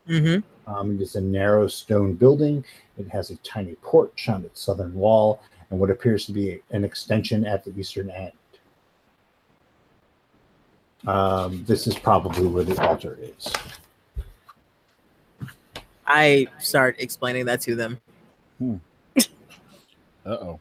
Mm-hmm. 0.09 0.73
Um, 0.73 0.97
it 0.97 1.03
is 1.03 1.16
a 1.16 1.21
narrow 1.21 1.66
stone 1.66 2.15
building. 2.15 2.65
It 2.99 3.09
has 3.09 3.31
a 3.31 3.37
tiny 3.37 3.75
porch 3.83 4.29
on 4.29 4.45
its 4.45 4.61
southern 4.61 4.95
wall 4.95 5.43
and 5.71 5.81
what 5.81 5.91
appears 5.91 6.27
to 6.27 6.33
be 6.33 6.61
an 6.71 6.85
extension 6.85 7.47
at 7.47 7.65
the 7.65 7.73
eastern 7.79 8.11
end. 8.11 8.33
Um, 11.07 11.65
this 11.66 11.87
is 11.87 11.99
probably 11.99 12.47
where 12.47 12.65
the 12.65 12.81
altar 12.83 13.19
is. 13.21 13.53
I 16.07 16.47
start 16.59 16.97
explaining 16.99 17.47
that 17.47 17.61
to 17.62 17.75
them. 17.75 18.01
Uh 20.27 20.57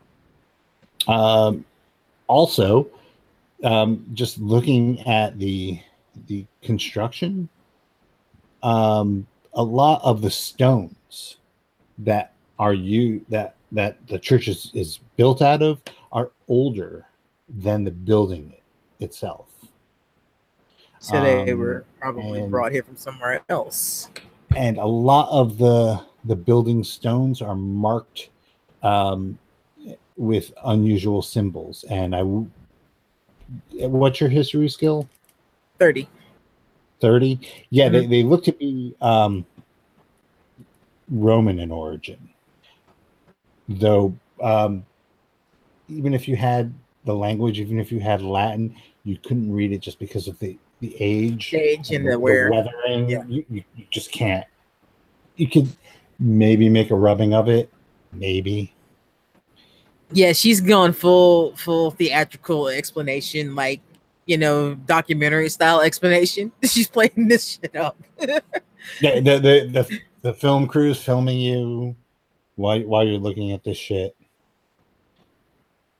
oh. 1.07 1.13
Um, 1.13 1.63
also, 2.27 2.87
um, 3.63 4.05
just 4.13 4.37
looking 4.39 4.99
at 5.07 5.37
the 5.39 5.79
the 6.27 6.45
construction, 6.61 7.49
um, 8.61 9.25
a 9.53 9.63
lot 9.63 10.01
of 10.03 10.21
the 10.21 10.29
stones 10.29 11.37
that 11.99 12.33
are 12.59 12.73
you 12.73 13.25
that 13.29 13.55
that 13.71 14.05
the 14.07 14.19
church 14.19 14.47
is, 14.47 14.69
is 14.73 14.99
built 15.17 15.41
out 15.41 15.61
of 15.61 15.81
are 16.11 16.31
older 16.47 17.05
than 17.49 17.83
the 17.83 17.91
building 17.91 18.53
itself. 18.99 19.47
So 20.99 21.19
they 21.21 21.51
Um, 21.51 21.59
were 21.59 21.85
probably 21.99 22.41
and- 22.41 22.51
brought 22.51 22.71
here 22.71 22.83
from 22.83 22.95
somewhere 22.95 23.41
else. 23.49 24.09
and 24.55 24.77
a 24.77 24.85
lot 24.85 25.29
of 25.31 25.57
the 25.57 25.99
the 26.25 26.35
building 26.35 26.83
stones 26.83 27.41
are 27.41 27.55
marked 27.55 28.29
um, 28.83 29.37
with 30.15 30.53
unusual 30.63 31.21
symbols. 31.21 31.83
And 31.89 32.15
I, 32.15 32.21
what's 33.71 34.19
your 34.19 34.29
history 34.29 34.69
skill? 34.69 35.07
30. 35.79 36.07
Thirty. 36.99 37.39
Yeah, 37.69 37.89
they, 37.89 38.05
they 38.05 38.23
look 38.23 38.45
to 38.45 38.53
be 38.53 38.95
um, 39.01 39.45
Roman 41.09 41.59
in 41.59 41.69
origin, 41.69 42.29
though. 43.67 44.15
Um, 44.41 44.85
even 45.89 46.13
if 46.13 46.29
you 46.29 46.37
had 46.37 46.73
the 47.03 47.13
language, 47.13 47.59
even 47.59 47.77
if 47.77 47.91
you 47.91 47.99
had 47.99 48.21
Latin, 48.21 48.73
you 49.03 49.17
couldn't 49.17 49.53
read 49.53 49.73
it 49.73 49.79
just 49.79 49.99
because 49.99 50.29
of 50.29 50.39
the 50.39 50.57
the 50.79 50.95
age 50.99 51.53
Age 51.53 51.91
and 51.91 52.05
the, 52.05 52.11
the 52.11 52.19
wear. 52.19 52.49
weathering. 52.49 53.09
Yeah. 53.09 53.23
You, 53.27 53.45
you, 53.49 53.63
you 53.75 53.85
just 53.89 54.11
can't. 54.11 54.45
You 55.35 55.49
could 55.49 55.69
maybe 56.19 56.69
make 56.69 56.89
a 56.89 56.95
rubbing 56.95 57.33
of 57.33 57.49
it, 57.49 57.69
maybe. 58.13 58.73
Yeah, 60.13 60.33
she's 60.33 60.61
gone 60.61 60.93
full 60.93 61.55
full 61.55 61.91
theatrical 61.91 62.67
explanation, 62.69 63.55
like 63.55 63.81
you 64.25 64.37
know, 64.37 64.75
documentary 64.75 65.49
style 65.49 65.81
explanation. 65.81 66.51
She's 66.63 66.87
playing 66.87 67.27
this 67.27 67.59
shit 67.61 67.75
up. 67.75 67.97
The 68.99 69.21
the 69.21 69.39
the, 69.39 69.69
the, 69.71 69.99
the 70.23 70.33
film 70.33 70.67
crew's 70.67 71.01
filming 71.01 71.39
you 71.39 71.95
while 72.55 72.81
while 72.81 73.05
you're 73.07 73.17
looking 73.17 73.53
at 73.53 73.63
this 73.63 73.77
shit. 73.77 74.13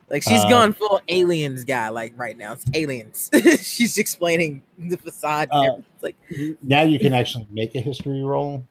Like 0.10 0.22
she's 0.22 0.44
Uh, 0.44 0.50
gone 0.50 0.74
full 0.74 1.00
aliens 1.08 1.64
guy, 1.64 1.88
like 1.90 2.14
right 2.18 2.38
now. 2.38 2.52
It's 2.54 2.66
aliens. 2.74 3.30
she's 3.62 3.98
explaining 3.98 4.62
the 4.78 4.98
facade. 4.98 5.48
Uh, 5.50 5.78
like 6.02 6.18
Now 6.62 6.82
you 6.82 7.00
can 7.00 7.14
actually 7.14 7.48
make 7.50 7.74
a 7.76 7.80
history 7.80 8.22
roll. 8.22 8.66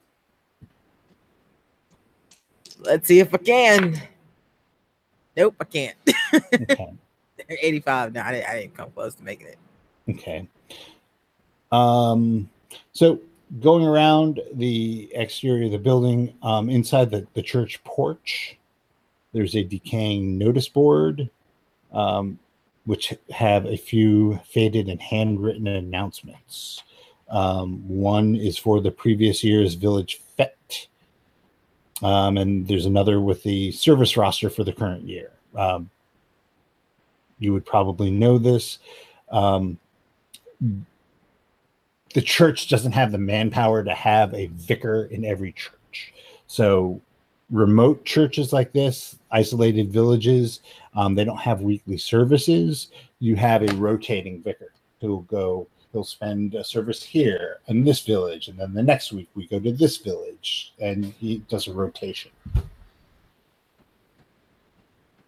let's 2.81 3.09
see 3.09 3.21
if 3.21 3.33
I 3.35 3.39
can. 3.39 4.01
Nope, 5.37 5.57
I 5.61 5.65
can't. 5.65 5.97
Okay. 6.71 6.93
85. 7.49 8.13
No, 8.15 8.21
I 8.23 8.33
didn't, 8.33 8.49
I 8.49 8.61
didn't 8.61 8.77
come 8.77 8.91
close 8.93 9.15
to 9.17 9.25
making 9.25 9.49
it. 9.49 9.59
Okay. 10.09 10.47
Um, 11.73 12.49
so 12.93 13.19
going 13.61 13.85
around 13.85 14.41
the 14.55 15.11
exterior 15.15 15.67
of 15.67 15.73
the 15.73 15.79
building, 15.79 16.35
um, 16.43 16.71
inside 16.71 17.11
the, 17.11 17.27
the 17.35 17.43
church 17.43 17.83
porch, 17.85 18.57
there's 19.33 19.57
a 19.57 19.63
decaying 19.63 20.39
notice 20.39 20.69
board, 20.69 21.29
um, 21.93 22.39
which 22.85 23.15
have 23.31 23.67
a 23.67 23.77
few 23.77 24.39
faded 24.49 24.89
and 24.89 25.01
handwritten 25.01 25.67
announcements. 25.67 26.83
Um, 27.29 27.87
one 27.89 28.37
is 28.37 28.59
for 28.59 28.81
the 28.81 28.91
previous 28.91 29.43
year's 29.43 29.75
village. 29.75 30.21
Um, 32.03 32.37
and 32.37 32.67
there's 32.67 32.87
another 32.87 33.21
with 33.21 33.43
the 33.43 33.71
service 33.73 34.17
roster 34.17 34.51
for 34.51 34.65
the 34.65 34.73
current 34.73 35.07
year. 35.07 35.31
Um, 35.57 35.91
you 37.39 37.53
would 37.53 37.65
probably 37.65 38.11
know 38.11 38.39
this. 38.39 38.79
Um, 39.31 39.79
the 42.15 42.23
church 42.23 42.69
doesn't 42.69 42.93
have 42.93 43.13
the 43.13 43.19
manpower 43.19 43.83
to 43.83 43.95
have 43.95 44.35
a 44.35 44.47
vicar 44.47 45.05
in 45.11 45.25
every 45.25 45.53
church. 45.53 46.13
So, 46.47 47.01
remote 47.51 48.05
churches 48.05 48.53
like 48.53 48.73
this, 48.73 49.19
isolated 49.31 49.91
villages, 49.93 50.61
um, 50.95 51.15
they 51.15 51.25
don't 51.25 51.39
have 51.39 51.63
weekly 51.63 51.99
services. 51.99 52.89
You 53.19 53.37
have 53.37 53.63
a 53.63 53.75
rotating 53.75 54.43
vicar 54.43 54.73
who'll 55.01 55.23
go, 55.23 55.67
he'll 55.93 56.05
spend 56.05 56.55
a 56.55 56.65
service 56.65 57.03
here 57.03 57.59
in 57.69 57.85
this 57.85 58.01
village, 58.01 58.49
and 58.49 58.59
then 58.59 58.73
the 58.73 58.83
next 58.83 59.13
week 59.13 59.29
we 59.35 59.47
go 59.47 59.61
to 59.61 59.73
this 59.73 59.99
village, 59.99 60.73
and 60.81 61.05
he 61.05 61.39
does 61.49 61.69
a 61.69 61.73
rotation. 61.73 62.31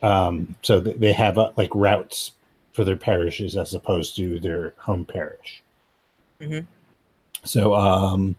Um, 0.03 0.55
so 0.63 0.81
th- 0.83 0.99
they 0.99 1.13
have 1.13 1.39
uh, 1.39 1.53
like 1.57 1.75
routes 1.75 2.33
for 2.73 2.85
their 2.85 2.97
parishes 2.97 3.57
as 3.57 3.75
opposed 3.75 4.17
to 4.17 4.41
their 4.41 4.75
home 4.77 5.05
parish. 5.05 5.63
Mhm. 6.41 6.67
So 7.45 7.75
um, 7.75 8.37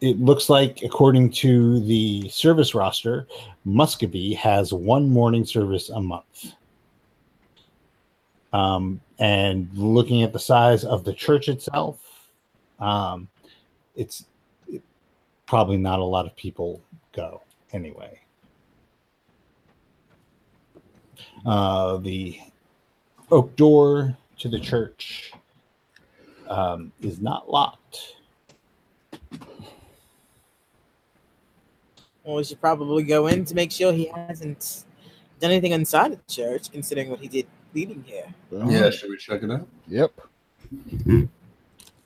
it 0.00 0.20
looks 0.20 0.50
like, 0.50 0.82
according 0.82 1.30
to 1.30 1.80
the 1.80 2.28
service 2.28 2.74
roster, 2.74 3.26
Muscovy 3.64 4.34
has 4.34 4.72
one 4.72 5.08
morning 5.08 5.44
service 5.44 5.90
a 5.90 6.00
month. 6.00 6.52
Um, 8.52 9.00
and 9.18 9.68
looking 9.74 10.22
at 10.22 10.32
the 10.32 10.38
size 10.38 10.84
of 10.84 11.04
the 11.04 11.12
church 11.12 11.48
itself, 11.48 12.30
um, 12.78 13.28
it's 13.94 14.24
it, 14.68 14.82
probably 15.46 15.76
not 15.76 15.98
a 15.98 16.04
lot 16.04 16.26
of 16.26 16.36
people 16.36 16.80
go 17.12 17.42
anyway. 17.72 18.20
Uh, 21.44 21.96
the 21.98 22.38
oak 23.30 23.54
door 23.56 24.16
to 24.38 24.48
the 24.48 24.58
church 24.58 25.32
um, 26.48 26.92
is 27.00 27.20
not 27.20 27.50
locked. 27.50 28.16
Well, 32.24 32.36
we 32.36 32.44
should 32.44 32.60
probably 32.60 33.04
go 33.04 33.28
in 33.28 33.44
to 33.44 33.54
make 33.54 33.70
sure 33.70 33.92
he 33.92 34.06
hasn't 34.06 34.84
done 35.40 35.52
anything 35.52 35.72
inside 35.72 36.12
the 36.12 36.32
church, 36.32 36.72
considering 36.72 37.08
what 37.08 37.20
he 37.20 37.28
did 37.28 37.46
leaving 37.76 38.02
here. 38.06 38.24
Yeah, 38.50 38.88
should 38.88 39.10
we 39.10 39.18
check 39.18 39.42
it 39.42 39.50
out? 39.50 39.68
Yep. 39.88 40.12
All 41.06 41.28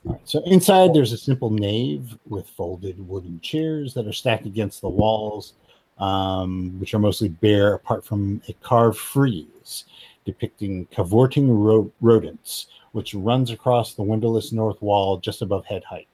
right, 0.03 0.19
so 0.25 0.41
inside, 0.45 0.93
there's 0.93 1.13
a 1.13 1.17
simple 1.17 1.49
nave 1.49 2.17
with 2.27 2.47
folded 2.49 3.07
wooden 3.07 3.39
chairs 3.39 3.93
that 3.93 4.05
are 4.05 4.13
stacked 4.13 4.45
against 4.45 4.81
the 4.81 4.89
walls, 4.89 5.53
um, 5.97 6.77
which 6.79 6.93
are 6.93 6.99
mostly 6.99 7.29
bare, 7.29 7.75
apart 7.75 8.03
from 8.03 8.41
a 8.49 8.53
carved 8.61 8.97
frieze 8.97 9.85
depicting 10.25 10.85
cavorting 10.91 11.49
ro- 11.49 11.91
rodents, 12.01 12.67
which 12.91 13.13
runs 13.13 13.49
across 13.49 13.93
the 13.93 14.03
windowless 14.03 14.51
north 14.51 14.79
wall 14.81 15.17
just 15.17 15.41
above 15.41 15.65
head 15.65 15.83
height. 15.85 16.07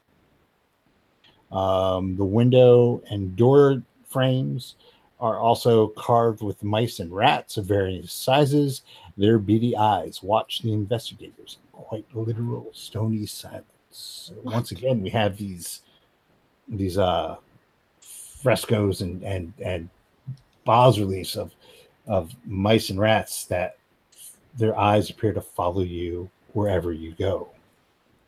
Um, 1.51 2.15
the 2.15 2.25
window 2.25 3.01
and 3.09 3.35
door 3.35 3.81
frames 4.07 4.75
are 5.19 5.39
also 5.39 5.87
carved 5.87 6.41
with 6.41 6.63
mice 6.63 6.99
and 6.99 7.11
rats 7.11 7.57
of 7.57 7.65
various 7.65 8.13
sizes. 8.13 8.83
Their 9.17 9.39
beady 9.39 9.75
eyes 9.75 10.21
watch 10.21 10.61
the 10.61 10.73
investigators 10.73 11.57
in 11.61 11.81
quite 11.81 12.05
literal 12.13 12.69
stony 12.73 13.25
silence. 13.25 14.31
Once 14.43 14.71
again, 14.71 15.01
we 15.01 15.09
have 15.09 15.37
these 15.37 15.81
these 16.67 16.97
uh, 16.97 17.37
frescoes 17.99 19.01
and 19.01 19.23
and 19.23 19.53
and 19.63 19.89
bas 20.65 20.99
reliefs 20.99 21.35
of 21.35 21.53
of 22.05 22.33
mice 22.45 22.89
and 22.89 22.99
rats 22.99 23.45
that 23.45 23.77
their 24.55 24.77
eyes 24.77 25.09
appear 25.09 25.33
to 25.33 25.41
follow 25.41 25.81
you 25.81 26.29
wherever 26.53 26.91
you 26.91 27.13
go. 27.13 27.49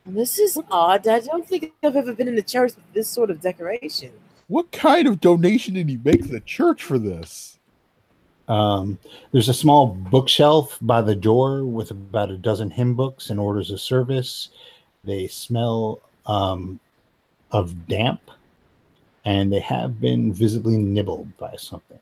This 0.06 0.38
is 0.38 0.58
odd. 0.70 1.06
I 1.06 1.20
don't 1.20 1.46
think 1.46 1.72
I've 1.82 1.96
ever 1.96 2.14
been 2.14 2.28
in 2.28 2.38
a 2.38 2.42
church 2.42 2.74
with 2.74 2.92
this 2.92 3.08
sort 3.08 3.30
of 3.30 3.40
decoration. 3.40 4.12
What 4.50 4.72
kind 4.72 5.06
of 5.06 5.20
donation 5.20 5.74
did 5.74 5.88
he 5.88 5.96
make 6.04 6.22
to 6.22 6.28
the 6.28 6.40
church 6.40 6.82
for 6.82 6.98
this? 6.98 7.60
Um, 8.48 8.98
there's 9.30 9.48
a 9.48 9.54
small 9.54 9.86
bookshelf 9.86 10.76
by 10.82 11.02
the 11.02 11.14
door 11.14 11.64
with 11.64 11.92
about 11.92 12.32
a 12.32 12.36
dozen 12.36 12.68
hymn 12.68 12.96
books 12.96 13.30
and 13.30 13.38
orders 13.38 13.70
of 13.70 13.80
service. 13.80 14.48
They 15.04 15.28
smell 15.28 16.00
um, 16.26 16.80
of 17.52 17.86
damp, 17.86 18.20
and 19.24 19.52
they 19.52 19.60
have 19.60 20.00
been 20.00 20.32
visibly 20.32 20.78
nibbled 20.78 21.28
by 21.36 21.54
something. 21.56 22.00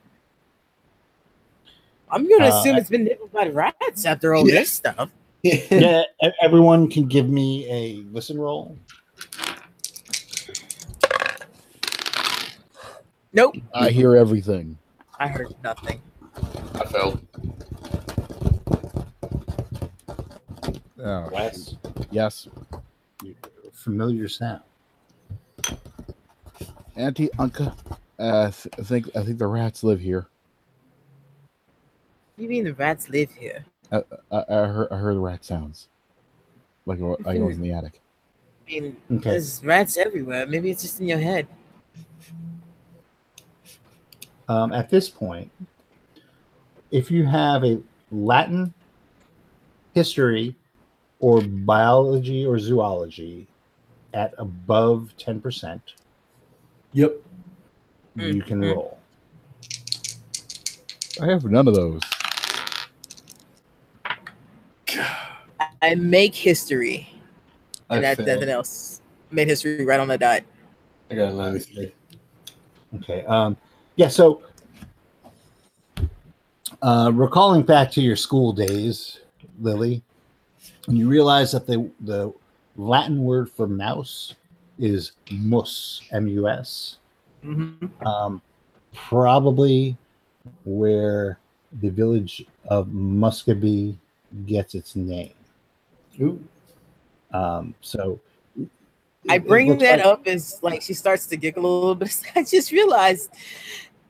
I'm 2.10 2.26
going 2.26 2.40
to 2.40 2.46
Uh, 2.46 2.58
assume 2.60 2.76
it's 2.76 2.88
been 2.88 3.04
nibbled 3.04 3.30
by 3.30 3.48
rats 3.48 4.06
after 4.06 4.34
all 4.34 4.48
Yeah. 4.48 4.60
this 4.60 4.72
stuff. 4.72 5.10
yeah, 5.42 6.02
everyone 6.42 6.88
can 6.88 7.06
give 7.08 7.28
me 7.28 7.70
a 7.70 7.96
listen 8.10 8.38
roll. 8.38 8.74
Nope. 13.32 13.56
I 13.74 13.90
hear 13.90 14.16
everything. 14.16 14.78
I 15.18 15.28
heard 15.28 15.54
nothing. 15.62 16.00
I 16.74 16.84
felt. 16.86 17.20
Oh, 21.00 21.28
Wes, 21.32 21.76
yes. 22.10 22.48
familiar 23.72 24.28
sound. 24.28 24.62
Auntie 26.96 27.28
Unca, 27.38 27.76
uh, 28.18 28.50
th- 28.50 28.74
I 28.78 28.82
think 28.82 29.16
I 29.16 29.22
think 29.22 29.38
the 29.38 29.46
rats 29.46 29.84
live 29.84 30.00
here. 30.00 30.26
You 32.36 32.48
mean 32.48 32.64
the 32.64 32.74
rats 32.74 33.08
live 33.08 33.30
here? 33.32 33.64
I, 33.92 34.02
I, 34.32 34.44
I 34.48 34.66
heard 34.66 34.88
I 34.90 34.96
heard 34.96 35.14
the 35.16 35.20
rat 35.20 35.44
sounds, 35.44 35.88
like 36.86 36.98
I 36.98 37.02
wa- 37.02 37.16
like 37.24 37.38
I 37.38 37.42
was 37.42 37.56
in 37.56 37.62
the 37.62 37.72
attic. 37.72 38.00
I 38.66 38.70
mean, 38.70 38.96
Okay. 39.12 39.30
there's 39.30 39.64
rats 39.64 39.96
everywhere. 39.96 40.46
Maybe 40.46 40.70
it's 40.70 40.82
just 40.82 41.00
in 41.00 41.06
your 41.06 41.18
head. 41.18 41.46
Um, 44.48 44.72
at 44.72 44.88
this 44.88 45.08
point, 45.08 45.50
if 46.90 47.10
you 47.10 47.24
have 47.26 47.64
a 47.64 47.80
Latin, 48.10 48.72
history, 49.94 50.56
or 51.20 51.42
biology 51.42 52.46
or 52.46 52.58
zoology 52.58 53.46
at 54.14 54.32
above 54.38 55.12
10%, 55.18 55.80
Yep. 56.92 57.16
you 58.16 58.42
can 58.42 58.60
Mhm. 58.62 58.74
roll. 58.74 58.98
I 61.20 61.26
have 61.26 61.44
none 61.44 61.68
of 61.68 61.74
those. 61.74 62.00
I 65.82 65.94
make 65.96 66.34
history, 66.34 67.08
I 67.90 67.96
and 67.96 68.04
that's 68.04 68.18
nothing 68.20 68.48
else. 68.48 69.02
Made 69.30 69.48
history 69.48 69.84
right 69.84 70.00
on 70.00 70.08
the 70.08 70.16
dot. 70.16 70.42
I 71.10 71.14
got 71.14 71.32
a 71.32 71.36
93. 71.36 71.92
Okay. 72.96 73.24
Um, 73.26 73.56
yeah. 73.98 74.08
So, 74.08 74.42
uh, 76.82 77.10
recalling 77.12 77.62
back 77.62 77.90
to 77.92 78.00
your 78.00 78.16
school 78.16 78.52
days, 78.52 79.20
Lily, 79.60 80.02
you 80.86 81.08
realize 81.08 81.52
that 81.52 81.66
the 81.66 81.90
the 82.00 82.32
Latin 82.76 83.22
word 83.24 83.50
for 83.50 83.66
mouse 83.66 84.34
is 84.78 85.12
mus, 85.32 86.00
m-u-s. 86.12 86.98
Mm-hmm. 87.44 88.06
Um, 88.06 88.40
probably 88.94 89.96
where 90.64 91.40
the 91.82 91.88
village 91.90 92.46
of 92.68 92.92
Muscogee 92.92 93.98
gets 94.46 94.76
its 94.76 94.94
name. 94.94 95.34
Ooh. 96.20 96.42
Um, 97.32 97.74
so 97.80 98.20
I 99.28 99.34
it- 99.34 99.42
it 99.42 99.48
bring 99.48 99.76
that 99.78 99.98
like- 99.98 100.06
up 100.06 100.26
as 100.28 100.60
like 100.62 100.82
she 100.82 100.94
starts 100.94 101.26
to 101.26 101.36
giggle 101.36 101.66
a 101.66 101.74
little 101.74 101.94
bit. 101.96 102.16
I 102.36 102.44
just 102.44 102.70
realized 102.70 103.30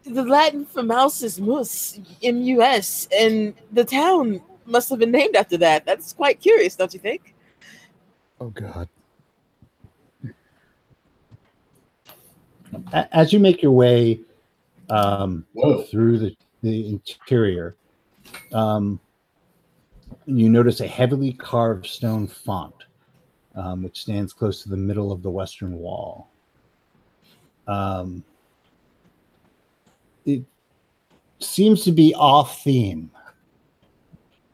the 0.05 0.25
Latin 0.25 0.65
for 0.65 0.83
mouse 0.83 1.23
is 1.23 1.41
mus, 1.41 2.01
M-U-S, 2.23 3.09
and 3.17 3.55
the 3.73 3.85
town 3.85 4.41
must 4.65 4.89
have 4.91 4.99
been 4.99 5.11
named 5.11 5.37
after 5.37 5.57
that. 5.59 5.85
That's 5.85 6.13
quite 6.13 6.41
curious, 6.41 6.77
don't 6.77 6.93
you 6.93 7.01
think? 7.01 7.35
Oh 8.41 8.51
God. 8.51 8.89
as 13.13 13.33
you 13.33 13.39
make 13.39 13.63
your 13.63 13.73
way 13.73 14.21
um, 14.91 15.45
through 15.91 16.19
the, 16.19 16.37
the 16.63 16.89
interior, 16.89 17.77
um, 18.53 19.01
you 20.27 20.49
notice 20.49 20.81
a 20.81 20.87
heavily 20.87 21.33
carved 21.33 21.87
stone 21.87 22.27
font, 22.27 22.75
um, 23.55 23.83
which 23.83 24.03
stands 24.03 24.33
close 24.33 24.63
to 24.63 24.69
the 24.69 24.77
middle 24.77 25.13
of 25.13 25.23
the 25.23 25.31
western 25.31 25.79
wall. 25.79 26.29
Um, 27.67 28.25
it 30.29 30.45
seems 31.41 31.85
to 31.85 31.93
be 31.93 32.15
off 32.15 32.63
theme. 32.63 33.11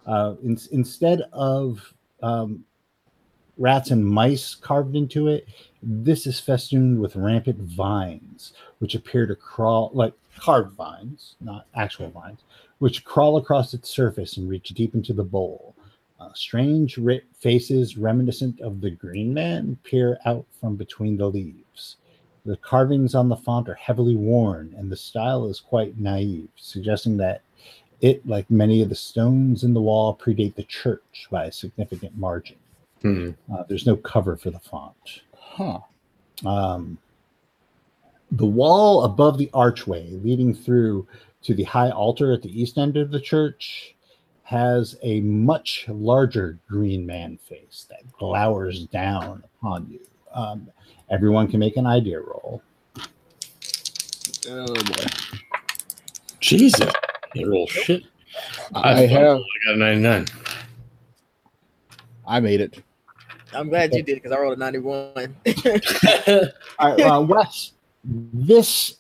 Uh, 0.07 0.35
in, 0.43 0.59
instead 0.73 1.23
of 1.33 1.95
um, 2.23 2.65
rats 3.57 3.91
and 3.91 4.05
mice 4.05 4.55
carved 4.55 4.97
into 4.97 5.29
it, 5.29 5.49
this 5.83 6.27
is 6.27 6.41
festooned 6.41 7.01
with 7.01 7.17
rampant 7.17 7.59
vines, 7.59 8.53
which 8.79 8.95
appear 8.95 9.27
to 9.27 9.35
crawl 9.35 9.91
like 9.95 10.13
carved 10.39 10.75
vines, 10.77 11.37
not 11.41 11.67
actual 11.75 12.11
vines, 12.11 12.41
which 12.79 13.05
crawl 13.05 13.37
across 13.37 13.75
its 13.75 13.89
surface 13.89 14.37
and 14.37 14.49
reach 14.49 14.69
deep 14.71 14.95
into 14.95 15.13
the 15.13 15.25
bowl. 15.25 15.75
Uh, 16.21 16.31
strange 16.35 16.99
faces 17.39 17.99
reminiscent 17.99 18.61
of 18.61 18.81
the 18.81 18.91
Green 18.91 19.35
Man 19.35 19.77
peer 19.85 20.19
out 20.25 20.47
from 20.61 20.77
between 20.77 21.17
the 21.17 21.29
leaves. 21.29 21.97
The 22.45 22.57
carvings 22.59 23.15
on 23.15 23.29
the 23.29 23.37
font 23.37 23.69
are 23.69 23.75
heavily 23.75 24.17
worn, 24.17 24.75
and 24.77 24.91
the 24.91 24.97
style 24.97 25.47
is 25.47 25.61
quite 25.61 25.99
naive, 25.99 26.49
suggesting 26.57 27.17
that 27.19 27.43
it, 28.01 28.27
like 28.27 28.51
many 28.51 28.83
of 28.83 28.91
the 28.91 28.95
stones 28.95 29.65
in 29.65 29.73
the 29.73 29.81
wall, 29.81 30.15
predate 30.15 30.55
the 30.55 30.65
church 30.65 31.27
by 31.31 31.47
a 31.47 31.53
significant 31.53 32.17
margin. 32.19 32.57
Hmm. 33.01 33.31
Uh, 33.53 33.65
there's 33.69 33.87
no 33.87 33.97
cover 33.97 34.37
for 34.37 34.51
the 34.51 34.59
font. 34.59 35.23
Huh. 35.39 35.81
Um, 36.45 36.99
the 38.31 38.47
wall 38.47 39.05
above 39.05 39.39
the 39.39 39.51
archway 39.55 40.11
leading 40.11 40.55
through 40.55 41.07
to 41.43 41.55
the 41.55 41.65
high 41.65 41.91
altar 41.91 42.33
at 42.33 42.43
the 42.43 42.61
east 42.61 42.79
end 42.79 42.97
of 42.97 43.11
the 43.11 43.21
church 43.21 43.95
has 44.43 44.97
a 45.03 45.21
much 45.21 45.87
larger 45.89 46.59
green 46.69 47.07
man 47.07 47.39
face 47.39 47.87
that 47.89 48.11
glowers 48.13 48.87
down 48.91 49.43
upon 49.59 49.87
you. 49.89 50.01
Um, 50.35 50.69
everyone 51.15 51.47
can 51.47 51.61
make 51.61 51.77
an 51.77 51.87
idea 51.87 52.19
roll. 52.19 52.61
Oh 54.49 54.75
boy. 54.75 55.05
Jesus. 56.41 56.93
You 57.35 57.51
roll 57.51 57.69
shit. 57.69 58.03
I 58.75 59.03
have. 59.03 59.39
I 59.39 59.65
got 59.65 59.75
a 59.75 59.77
99. 59.77 60.27
I 62.27 62.41
made 62.41 62.61
it. 62.61 62.83
I'm 63.53 63.69
glad 63.69 63.95
you 63.95 64.03
did 64.03 64.17
because 64.17 64.33
I 64.33 64.39
rolled 64.39 64.57
a 64.57 64.61
91. 64.61 65.13
All 66.79 66.97
right, 66.97 67.01
uh, 67.01 67.21
Wes, 67.21 67.73
this 68.03 68.97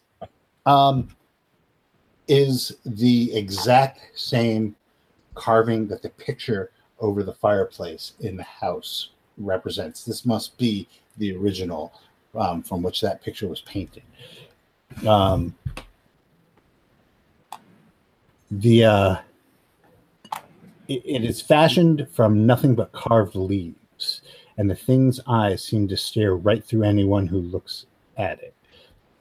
um, 0.67 1.09
is 2.29 2.77
the 2.87 3.35
exact 3.37 4.01
same 4.15 4.77
carving 5.35 5.89
that 5.89 6.03
the 6.03 6.11
picture 6.11 6.71
over 7.01 7.25
the 7.25 7.35
fireplace 7.35 8.13
in 8.21 8.37
the 8.37 8.45
house 8.45 9.11
represents. 9.37 10.05
This 10.05 10.25
must 10.25 10.57
be 10.57 10.89
the 11.19 11.37
original 11.37 11.93
um, 12.35 12.63
from 12.63 12.83
which 12.83 13.01
that 13.01 13.23
picture 13.23 13.47
was 13.49 13.61
painted. 13.63 14.03
Um, 15.07 15.55
the 18.51 18.85
uh, 18.85 19.17
it- 20.89 21.03
it 21.05 21.25
is 21.25 21.41
fashioned 21.41 22.07
from 22.13 22.47
nothing 22.47 22.75
but 22.75 22.93
carved 22.93 23.35
leaves 23.37 24.21
and 24.59 24.71
the 24.71 24.75
thing's 24.75 25.19
eyes 25.27 25.65
seem 25.65 25.89
to 25.89 25.97
stare 25.97 26.37
right 26.37 26.63
through 26.65 26.83
anyone 26.83 27.27
who 27.27 27.39
looks 27.39 27.87
at 28.17 28.41
it. 28.41 28.55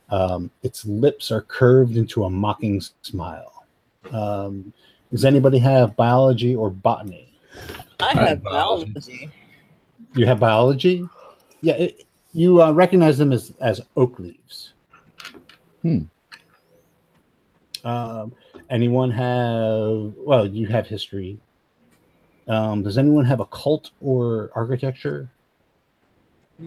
Um, 0.10 0.52
its 0.62 0.86
lips 0.86 1.32
are 1.32 1.42
curved 1.42 1.96
into 1.98 2.26
a 2.26 2.30
mocking 2.30 2.82
smile. 3.02 3.66
Um, 4.12 4.74
does 5.10 5.26
anybody 5.26 5.58
have 5.60 5.96
biology 5.96 6.56
or 6.56 6.70
botany? 6.70 7.34
I 8.00 8.14
have 8.14 8.28
have 8.28 8.44
biology. 8.44 8.92
biology. 8.92 9.30
You 10.16 10.26
have 10.28 10.40
biology? 10.40 11.08
Yeah, 11.64 11.74
it, 11.76 12.04
you 12.34 12.62
uh, 12.62 12.72
recognize 12.74 13.18
them 13.18 13.32
as, 13.32 13.54
as 13.62 13.80
oak 13.96 14.20
leaves. 14.20 14.74
Hmm. 15.82 16.00
Um, 17.86 18.34
anyone 18.70 19.10
have, 19.12 20.12
well, 20.18 20.46
you 20.46 20.68
have 20.68 20.88
history. 20.88 21.40
Um, 22.50 22.84
does 22.84 22.98
anyone 22.98 23.24
have 23.24 23.40
occult 23.40 23.92
or 24.02 24.52
architecture? 24.54 25.30
Mm, 26.62 26.66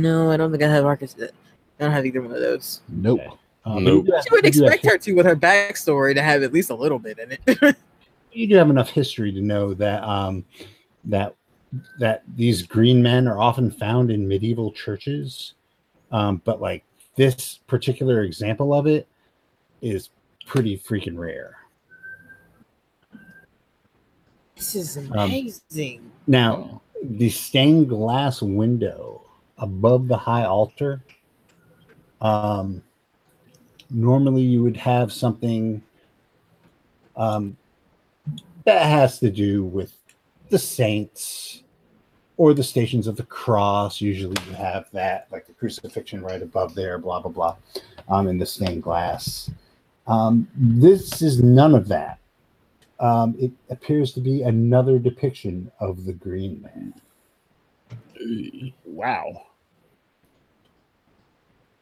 no, 0.00 0.30
I 0.30 0.36
don't 0.36 0.52
think 0.52 0.62
I 0.62 0.68
have 0.68 0.84
architect. 0.84 1.32
I 1.80 1.84
don't 1.84 1.92
have 1.92 2.06
either 2.06 2.22
one 2.22 2.30
of 2.32 2.40
those. 2.40 2.82
Nope. 2.88 3.18
Okay. 3.20 3.30
Um, 3.64 3.82
Nope. 3.82 4.06
you 4.06 4.14
have- 4.14 4.22
She 4.22 4.30
would 4.30 4.44
you 4.44 4.64
expect 4.64 4.86
her 4.86 4.96
to 4.96 5.12
with 5.14 5.26
her 5.26 5.34
backstory 5.34 6.14
to 6.14 6.22
have 6.22 6.44
at 6.44 6.52
least 6.52 6.70
a 6.70 6.74
little 6.76 7.00
bit 7.00 7.18
in 7.18 7.32
it. 7.32 7.40
you 8.32 8.46
do 8.46 8.54
have 8.54 8.70
enough 8.70 8.90
history 8.90 9.32
to 9.32 9.40
know 9.40 9.74
that 9.74 10.04
um, 10.04 10.44
that 11.06 11.34
that 11.98 12.22
these 12.36 12.62
green 12.62 13.02
men 13.02 13.28
are 13.28 13.38
often 13.38 13.70
found 13.70 14.10
in 14.10 14.26
medieval 14.26 14.72
churches, 14.72 15.54
um, 16.12 16.40
but 16.44 16.60
like 16.60 16.84
this 17.16 17.58
particular 17.66 18.22
example 18.22 18.72
of 18.72 18.86
it 18.86 19.06
is 19.82 20.10
pretty 20.46 20.78
freaking 20.78 21.18
rare. 21.18 21.56
this 24.56 24.74
is 24.74 24.96
Um, 24.96 25.12
amazing. 25.12 26.10
Now, 26.26 26.80
the 27.02 27.28
stained 27.30 27.88
glass 27.88 28.42
window 28.42 29.22
above 29.58 30.08
the 30.08 30.16
high 30.16 30.44
altar, 30.44 31.02
um, 32.20 32.82
normally 33.90 34.42
you 34.42 34.62
would 34.62 34.76
have 34.76 35.12
something 35.12 35.82
um, 37.16 37.56
that 38.64 38.82
has 38.82 39.18
to 39.20 39.30
do 39.30 39.64
with 39.64 39.97
the 40.50 40.58
saints 40.58 41.62
or 42.36 42.54
the 42.54 42.62
stations 42.62 43.06
of 43.06 43.16
the 43.16 43.24
cross. 43.24 44.00
Usually 44.00 44.36
you 44.48 44.54
have 44.54 44.90
that, 44.92 45.26
like 45.30 45.46
the 45.46 45.52
crucifixion 45.52 46.22
right 46.22 46.42
above 46.42 46.74
there, 46.74 46.98
blah, 46.98 47.20
blah, 47.20 47.30
blah, 47.30 47.56
um, 48.08 48.28
in 48.28 48.38
the 48.38 48.46
stained 48.46 48.82
glass. 48.82 49.50
Um, 50.06 50.48
this 50.56 51.20
is 51.20 51.42
none 51.42 51.74
of 51.74 51.88
that 51.88 52.18
um, 53.00 53.36
it 53.38 53.52
appears 53.70 54.12
to 54.14 54.20
be 54.20 54.42
another 54.42 54.98
depiction 54.98 55.70
of 55.80 56.04
the 56.04 56.12
Green 56.12 56.62
Man. 56.62 56.94
Wow. 58.84 59.46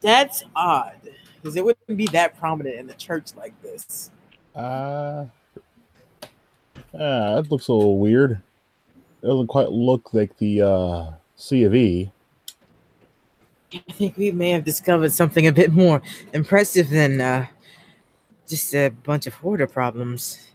That's 0.01 0.43
odd 0.55 1.09
because 1.35 1.55
it 1.55 1.65
wouldn't 1.65 1.97
be 1.97 2.05
that 2.07 2.37
prominent 2.37 2.75
in 2.75 2.87
the 2.87 2.93
church 2.93 3.35
like 3.35 3.59
this. 3.63 4.11
Uh, 4.55 5.25
ah, 6.93 7.35
that 7.35 7.47
looks 7.49 7.67
a 7.67 7.73
little 7.73 7.97
weird. 7.97 8.41
It 9.21 9.27
doesn't 9.27 9.47
quite 9.47 9.71
look 9.71 10.13
like 10.13 10.37
the 10.37 10.61
uh, 10.61 11.11
C 11.35 11.63
of 11.63 11.73
E. 11.73 12.11
I 13.73 13.91
think 13.91 14.15
we 14.15 14.31
may 14.31 14.51
have 14.51 14.63
discovered 14.63 15.11
something 15.11 15.47
a 15.47 15.51
bit 15.51 15.73
more 15.73 16.01
impressive 16.33 16.89
than 16.89 17.19
uh, 17.19 17.47
just 18.47 18.73
a 18.73 18.89
bunch 18.89 19.27
of 19.27 19.33
hoarder 19.33 19.67
problems. 19.67 20.47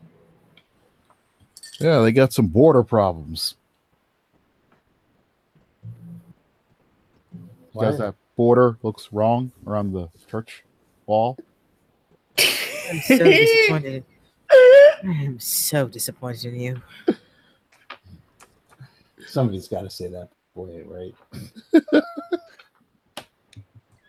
Yeah, 1.78 2.00
they 2.00 2.12
got 2.12 2.32
some 2.32 2.46
border 2.46 2.82
problems. 2.82 3.56
Because 7.72 7.98
Why? 7.98 8.06
that 8.06 8.14
border 8.36 8.78
looks 8.82 9.08
wrong 9.12 9.50
around 9.66 9.92
the 9.92 10.08
church 10.30 10.64
wall. 11.06 11.36
I'm 12.38 13.00
so 13.00 13.18
disappointed. 13.24 14.04
I 14.50 15.22
am 15.24 15.40
so 15.40 15.88
disappointed 15.88 16.54
in 16.54 16.60
you. 16.60 16.82
Somebody's 19.26 19.68
got 19.68 19.82
to 19.82 19.90
say 19.90 20.08
that 20.08 20.30
boy, 20.54 20.82
right? 20.86 21.14
It's 21.72 21.96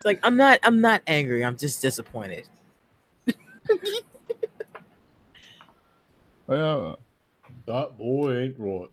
like 0.06 0.20
I'm 0.24 0.36
not 0.36 0.60
I'm 0.64 0.82
not 0.82 1.02
angry. 1.08 1.46
I'm 1.46 1.58
just 1.58 1.82
disappointed. 1.82 2.48
Yeah. 6.50 6.96
That 7.66 7.98
boy 7.98 8.38
ain't 8.38 8.56
right. 8.60 8.90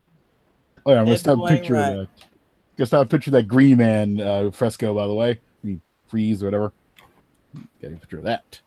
Oh, 0.86 0.92
yeah, 0.92 0.98
I'm 0.98 1.04
gonna 1.04 1.12
It's 1.12 1.22
snap 1.22 1.34
a 1.34 1.36
going 1.36 1.56
picture 1.56 1.74
right. 1.74 1.88
of 1.88 1.96
that. 1.98 2.08
Gonna 2.76 2.86
snap 2.86 3.02
a 3.02 3.08
picture 3.08 3.30
of 3.30 3.32
that 3.32 3.48
Green 3.48 3.78
Man 3.78 4.20
uh, 4.20 4.50
fresco, 4.50 4.94
by 4.94 5.06
the 5.06 5.14
way. 5.14 5.30
I 5.32 5.66
mean, 5.66 5.80
freeze 6.08 6.42
or 6.42 6.46
whatever. 6.46 6.72
Getting 7.80 7.96
a 7.96 8.00
picture 8.00 8.18
of 8.18 8.24
that. 8.24 8.60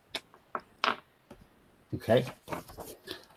Okay. 1.96 2.26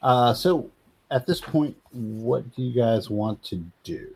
Uh, 0.02 0.34
so 0.34 0.70
at 1.10 1.26
this 1.26 1.40
point, 1.40 1.76
what 1.92 2.54
do 2.54 2.62
you 2.62 2.72
guys 2.74 3.08
want 3.08 3.42
to 3.44 3.62
do? 3.84 4.08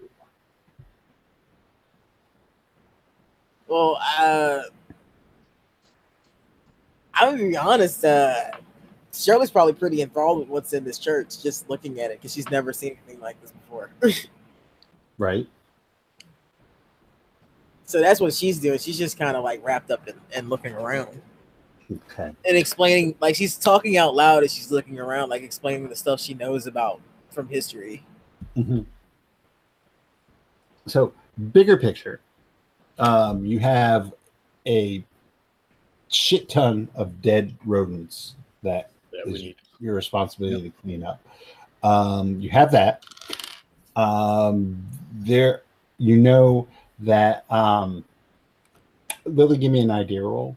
Well, 3.68 3.98
uh 4.18 4.62
I'm 7.14 7.36
gonna 7.36 7.48
be 7.48 7.56
honest, 7.56 8.04
uh 8.04 8.50
Shirley's 9.12 9.50
probably 9.50 9.72
pretty 9.74 10.02
enthralled 10.02 10.38
with 10.40 10.48
what's 10.48 10.72
in 10.72 10.84
this 10.84 10.98
church, 10.98 11.42
just 11.42 11.68
looking 11.68 12.00
at 12.00 12.10
it, 12.10 12.18
because 12.20 12.32
she's 12.32 12.48
never 12.50 12.72
seen 12.72 12.96
anything 13.04 13.20
like 13.20 13.40
this 13.40 13.52
before. 13.52 13.90
Right. 15.18 15.46
so 17.84 18.00
that's 18.00 18.20
what 18.20 18.32
she's 18.32 18.58
doing. 18.58 18.78
She's 18.78 18.96
just 18.96 19.18
kind 19.18 19.36
of 19.36 19.44
like 19.44 19.62
wrapped 19.62 19.90
up 19.90 20.08
in, 20.08 20.14
and 20.34 20.48
looking 20.48 20.72
around. 20.72 21.20
Okay. 21.92 22.32
and 22.44 22.56
explaining 22.56 23.16
like 23.20 23.34
she's 23.34 23.56
talking 23.56 23.96
out 23.96 24.14
loud 24.14 24.44
as 24.44 24.52
she's 24.54 24.70
looking 24.70 24.98
around, 25.00 25.28
like 25.28 25.42
explaining 25.42 25.88
the 25.88 25.96
stuff 25.96 26.20
she 26.20 26.34
knows 26.34 26.66
about 26.66 27.00
from 27.30 27.48
history. 27.48 28.04
Mhm. 28.56 28.86
So, 30.86 31.12
bigger 31.52 31.76
picture, 31.76 32.20
um, 32.98 33.44
you 33.44 33.58
have 33.58 34.12
a 34.66 35.04
shit 36.08 36.48
ton 36.48 36.88
of 36.94 37.20
dead 37.22 37.56
rodents 37.64 38.34
that 38.62 38.90
That 39.12 39.26
we 39.26 39.34
Is- 39.34 39.42
need. 39.42 39.56
your 39.80 39.94
responsibility 39.94 40.70
to 40.70 40.76
clean 40.82 41.02
up. 41.04 41.20
Um, 41.82 42.40
you 42.40 42.50
have 42.50 42.70
that. 42.72 43.04
Um, 43.96 44.86
there, 45.12 45.62
you 45.98 46.16
know 46.16 46.68
that. 47.00 47.44
Um, 47.50 48.04
Lily, 49.24 49.58
give 49.58 49.72
me 49.72 49.80
an 49.80 49.90
idea 49.90 50.22
roll. 50.22 50.56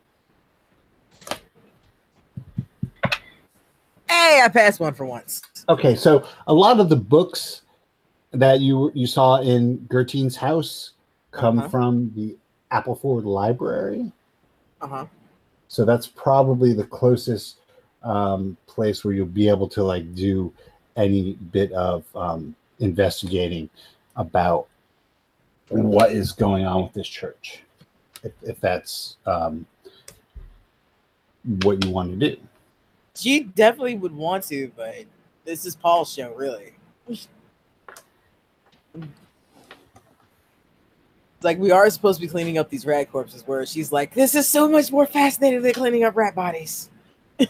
Hey, 4.24 4.40
I 4.42 4.48
passed 4.48 4.80
one 4.80 4.94
for 4.94 5.06
once. 5.06 5.42
Okay, 5.68 5.96
so 5.96 6.26
a 6.48 6.54
lot 6.54 6.80
of 6.80 6.88
the 6.88 6.96
books 6.96 7.64
that 8.32 8.62
you 8.62 8.90
you 8.96 9.06
saw 9.06 9.42
in 9.42 9.86
Gertine's 9.92 10.38
house 10.38 10.92
come 11.32 11.60
Uh-huh. 11.60 11.68
from 11.68 12.14
the 12.16 12.38
Appleford 12.72 13.26
Library. 13.26 14.14
Uh 14.80 14.88
huh. 14.88 15.06
So 15.68 15.84
that's 15.84 16.08
probably 16.08 16.72
the 16.72 16.86
closest 16.86 17.58
um, 18.02 18.56
place 18.66 19.04
where 19.04 19.14
you'll 19.14 19.26
be 19.26 19.50
able 19.50 19.68
to 19.70 19.84
like 19.84 20.16
do 20.16 20.54
any 20.96 21.34
bit 21.52 21.74
of 21.74 22.06
um, 22.16 22.56
investigating 22.80 23.70
about 24.16 24.68
what 25.68 26.14
is 26.14 26.32
going 26.32 26.66
on 26.66 26.84
with 26.84 26.94
this 26.94 27.10
church, 27.10 27.64
if, 28.24 28.32
if 28.42 28.62
that's 28.62 29.18
um, 29.26 29.66
what 31.64 31.84
you 31.84 31.92
want 31.92 32.18
to 32.18 32.30
do. 32.30 32.38
She 33.16 33.44
definitely 33.44 33.98
would 33.98 34.16
want 34.16 34.44
to, 34.46 34.72
but 34.76 35.06
this 35.46 35.66
is 35.66 35.76
Paul's 35.76 36.12
show, 36.12 36.34
really. 36.34 36.74
like 41.44 41.60
we 41.60 41.72
are 41.72 41.90
supposed 41.90 42.20
to 42.20 42.26
be 42.26 42.32
cleaning 42.32 42.58
up 42.58 42.70
these 42.70 42.86
rat 42.86 43.12
corpses, 43.12 43.46
where 43.46 43.66
she's 43.66 43.92
like, 43.92 44.14
"This 44.14 44.34
is 44.34 44.48
so 44.48 44.68
much 44.68 44.92
more 44.92 45.06
fascinating 45.06 45.62
than 45.62 45.74
cleaning 45.74 46.04
up 46.04 46.16
rat 46.16 46.36
bodies." 46.36 46.90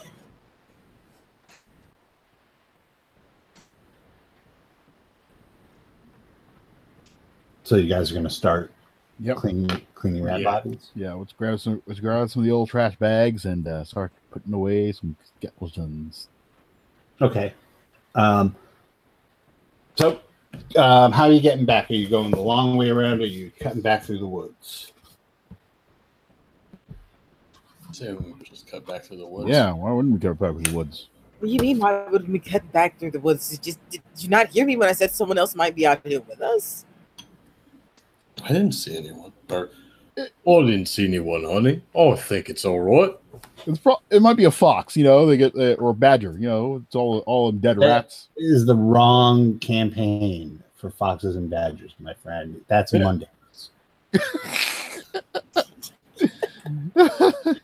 So 7.66 7.78
you 7.78 7.88
guys 7.88 8.12
are 8.12 8.14
to 8.26 8.30
start 8.30 8.73
Yep. 9.20 9.38
cleaning 9.38 9.82
cleaning 9.94 10.24
rat 10.24 10.40
Yeah. 10.42 10.52
bodies. 10.52 10.92
Yeah, 10.96 11.14
let's 11.14 11.32
grab 11.34 11.60
some. 11.60 11.82
Let's 11.86 12.00
grab 12.00 12.30
some 12.30 12.42
of 12.42 12.46
the 12.46 12.52
old 12.52 12.70
trash 12.70 12.96
bags 12.98 13.46
and 13.46 13.68
uh, 13.68 13.84
start 13.84 14.12
putting 14.32 14.54
away 14.54 14.92
some 14.92 15.16
skeletons. 15.38 16.28
Okay. 17.22 17.54
Um, 18.16 18.56
so, 19.96 20.20
um, 20.76 21.12
how 21.12 21.26
are 21.26 21.32
you 21.32 21.40
getting 21.42 21.66
back? 21.66 21.90
Are 21.90 21.94
you 21.94 22.10
going 22.10 22.32
the 22.32 22.42
long 22.42 22.76
way 22.76 22.90
around? 22.90 23.20
Or 23.20 23.24
are 23.24 23.28
you 23.28 23.52
cutting 23.60 23.82
back 23.82 24.04
through 24.04 24.20
the 24.20 24.28
woods? 24.28 24.92
Say 27.92 28.12
we 28.14 28.34
just 28.44 28.68
cut 28.68 28.86
back 28.88 29.04
through 29.04 29.18
the 29.18 29.28
woods. 29.28 29.50
Yeah, 29.50 29.72
why 29.72 29.92
wouldn't 29.92 30.16
we 30.16 30.20
cut 30.20 30.40
back 30.40 30.52
through 30.54 30.64
the 30.64 30.74
woods? 30.74 31.10
What 31.40 31.48
do 31.48 31.54
you 31.54 31.60
mean? 31.60 31.78
Why 31.80 32.08
wouldn't 32.10 32.32
we 32.32 32.40
cut 32.40 32.70
back 32.72 32.98
through 32.98 33.12
the 33.12 33.20
woods? 33.20 33.50
Did, 33.58 33.68
you- 33.68 33.74
did 33.92 34.02
you 34.18 34.30
not 34.30 34.48
hear 34.48 34.66
me 34.66 34.76
when 34.78 34.90
I 34.90 34.94
said 34.94 35.12
someone 35.12 35.38
else 35.38 35.54
might 35.56 35.76
be 35.76 35.86
out 35.86 36.02
here 36.06 36.22
with 36.22 36.42
us? 36.42 36.86
I 38.44 38.48
didn't 38.50 38.74
see 38.74 38.98
anyone. 38.98 39.32
Or 39.50 39.70
I 40.62 40.66
didn't 40.66 40.88
see 40.88 41.06
anyone, 41.06 41.44
honey. 41.44 41.82
I 41.98 42.16
think 42.16 42.50
it's 42.50 42.66
all 42.66 42.80
right. 42.82 43.16
It's 43.66 43.80
pro- 43.80 44.02
it 44.10 44.22
might 44.22 44.36
be 44.38 44.44
a 44.46 44.52
fox, 44.52 44.96
you 44.98 45.04
know. 45.04 45.26
They 45.26 45.38
get 45.38 45.56
uh, 45.56 45.74
or 45.74 45.90
a 45.92 45.94
badger, 45.94 46.34
you 46.40 46.48
know. 46.48 46.84
It's 46.86 46.96
all 46.96 47.20
all 47.26 47.48
them 47.52 47.60
dead 47.60 47.78
Yeah. 47.80 47.88
rats. 47.88 48.28
Is 48.38 48.66
the 48.66 48.76
wrong 48.76 49.58
campaign 49.60 50.62
for 50.76 50.90
foxes 50.90 51.36
and 51.36 51.50
badgers, 51.50 51.94
my 52.00 52.14
friend. 52.14 52.60
That's 52.68 52.94
Yeah. 52.94 53.04
Monday. 53.04 53.28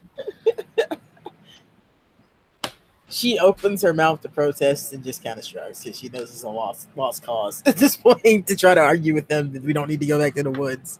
She 3.19 3.37
opens 3.37 3.81
her 3.81 3.93
mouth 3.93 4.21
to 4.21 4.29
protest 4.29 4.93
and 4.93 5.03
just 5.03 5.21
kind 5.21 5.37
of 5.37 5.43
shrugs 5.43 5.83
because 5.83 5.99
she 5.99 6.07
knows 6.07 6.31
it's 6.31 6.43
a 6.43 6.47
lost 6.47 6.87
lost 6.95 7.21
cause 7.21 7.61
at 7.65 7.75
this 7.75 7.97
point 8.05 8.47
to 8.47 8.55
try 8.55 8.73
to 8.73 8.79
argue 8.79 9.13
with 9.13 9.27
them 9.27 9.51
that 9.51 9.61
we 9.61 9.73
don't 9.73 9.89
need 9.89 9.99
to 9.99 10.05
go 10.05 10.17
back 10.17 10.35
to 10.35 10.43
the 10.43 10.51
woods. 10.51 10.99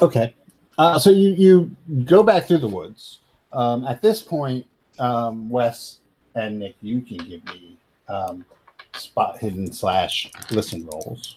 Okay. 0.00 0.34
Uh, 0.78 0.98
so 0.98 1.10
you 1.10 1.34
you 1.34 1.76
go 2.04 2.22
back 2.22 2.46
through 2.46 2.56
the 2.56 2.68
woods. 2.68 3.18
Um, 3.52 3.84
at 3.84 4.00
this 4.00 4.22
point, 4.22 4.64
um, 4.98 5.50
Wes 5.50 5.98
and 6.36 6.60
Nick, 6.60 6.76
you 6.80 7.02
can 7.02 7.18
give 7.18 7.44
me 7.44 7.76
um, 8.08 8.42
spot 8.94 9.38
hidden 9.38 9.70
slash 9.70 10.30
listen 10.50 10.86
rolls. 10.86 11.36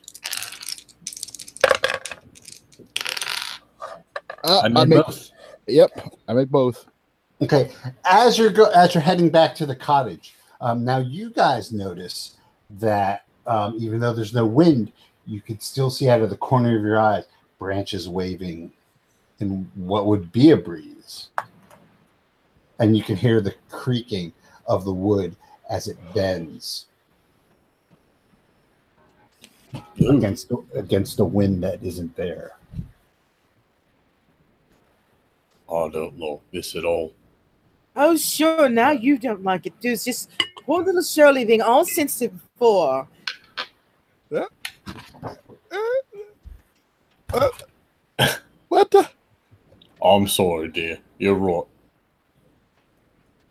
Uh, 4.46 4.60
I 4.60 4.66
I 4.66 4.70
made 4.70 4.88
make, 4.88 5.06
both. 5.06 5.30
yep, 5.68 5.92
I 6.30 6.34
make 6.34 6.48
both. 6.48 6.86
Okay, 7.42 7.72
as 8.06 8.38
you're 8.38 8.50
go 8.50 8.66
as 8.72 8.94
you're 8.94 9.04
heading 9.04 9.30
back 9.30 9.56
to 9.56 9.66
the 9.66 9.76
cottage, 9.76 10.36
um, 10.62 10.86
now 10.86 11.00
you 11.00 11.30
guys 11.30 11.74
notice 11.74 12.38
that 12.80 13.26
um, 13.46 13.76
even 13.78 14.00
though 14.00 14.14
there's 14.14 14.34
no 14.34 14.46
wind, 14.46 14.94
you 15.28 15.42
can 15.42 15.60
still 15.60 15.90
see 15.90 16.08
out 16.10 16.22
of 16.22 16.30
the 16.30 16.38
corner 16.38 16.78
of 16.78 16.84
your 16.84 16.98
eyes 16.98 17.26
branches 17.60 18.08
waving 18.08 18.72
in 19.40 19.70
what 19.76 20.06
would 20.06 20.32
be 20.32 20.52
a 20.52 20.58
breeze, 20.58 21.28
and 22.80 22.96
you 22.96 23.04
can 23.04 23.18
hear 23.18 23.42
the 23.42 23.56
creaking 23.70 24.32
of 24.66 24.86
the 24.86 24.94
wood 24.94 25.36
as 25.70 25.90
it 25.90 25.98
bends 26.14 26.86
against 30.00 30.52
against 30.74 31.20
a 31.20 31.26
wind 31.26 31.62
that 31.64 31.84
isn't 31.84 32.16
there. 32.16 32.54
I 35.70 35.90
don't 35.90 36.18
like 36.18 36.40
this 36.54 36.78
at 36.78 36.86
all. 36.86 37.12
Oh, 37.96 38.18
sure. 38.18 38.70
Now 38.70 38.92
you 38.92 39.18
don't 39.18 39.44
like 39.44 39.66
it, 39.66 39.74
too. 39.82 39.90
It's 39.90 40.04
just 40.06 40.30
poor 40.66 40.84
little 40.84 41.02
Shirley 41.02 41.46
being 41.46 41.62
all 41.62 41.86
sensitive 41.86 42.34
before. 42.54 43.08
What 48.68 48.92
the? 48.92 49.10
I'm 50.04 50.28
sorry, 50.28 50.68
dear. 50.70 51.00
You're 51.18 51.36
right. 51.36 51.64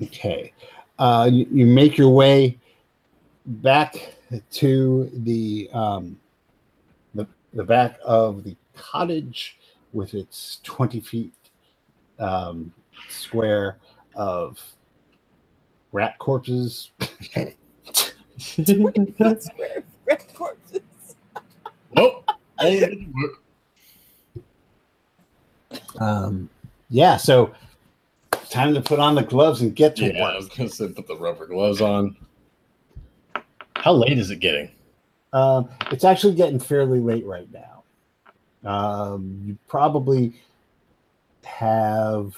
Okay. 0.02 0.52
Uh, 0.98 1.28
you, 1.32 1.46
you 1.50 1.66
make 1.66 1.96
your 1.96 2.10
way 2.10 2.58
back 3.46 4.16
to 4.50 5.10
the 5.12 5.68
um, 5.72 6.18
the 7.14 7.26
the 7.52 7.64
back 7.64 7.98
of 8.04 8.44
the 8.44 8.56
cottage 8.74 9.58
with 9.92 10.14
its 10.14 10.60
twenty 10.62 11.00
feet 11.00 11.32
um, 12.18 12.72
square 13.08 13.78
of 14.16 14.60
rat 15.92 16.18
corpses. 16.18 16.90
Red 17.36 17.54
corpses. 20.34 20.80
Nope. 21.96 22.28
Work. 22.60 23.42
Um, 26.00 26.50
yeah. 26.90 27.16
So 27.16 27.54
time 28.50 28.74
to 28.74 28.80
put 28.80 28.98
on 28.98 29.14
the 29.14 29.22
gloves 29.22 29.60
and 29.60 29.74
get 29.76 29.94
to 29.96 30.12
Yeah, 30.12 30.24
I 30.24 30.36
was 30.36 30.48
gonna 30.48 30.68
say 30.68 30.88
put 30.88 31.06
the 31.06 31.16
rubber 31.16 31.46
gloves 31.46 31.80
on. 31.80 32.16
How 33.76 33.92
late 33.92 34.18
is 34.18 34.30
it 34.30 34.40
getting? 34.40 34.70
Um, 35.32 35.68
it's 35.90 36.04
actually 36.04 36.34
getting 36.34 36.58
fairly 36.58 37.00
late 37.00 37.26
right 37.26 37.48
now. 37.52 37.82
Um, 38.68 39.40
you 39.44 39.58
probably 39.68 40.32
have. 41.44 42.34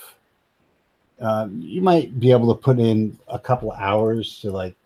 Um, 1.20 1.60
you 1.60 1.80
might 1.80 2.18
be 2.20 2.30
able 2.30 2.54
to 2.54 2.60
put 2.60 2.78
in 2.78 3.18
a 3.28 3.38
couple 3.38 3.72
hours 3.72 4.38
to 4.40 4.50
like 4.50 4.76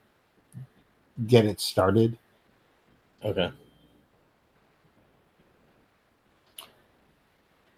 get 1.26 1.44
it 1.44 1.60
started. 1.60 2.16
Okay. 3.24 3.50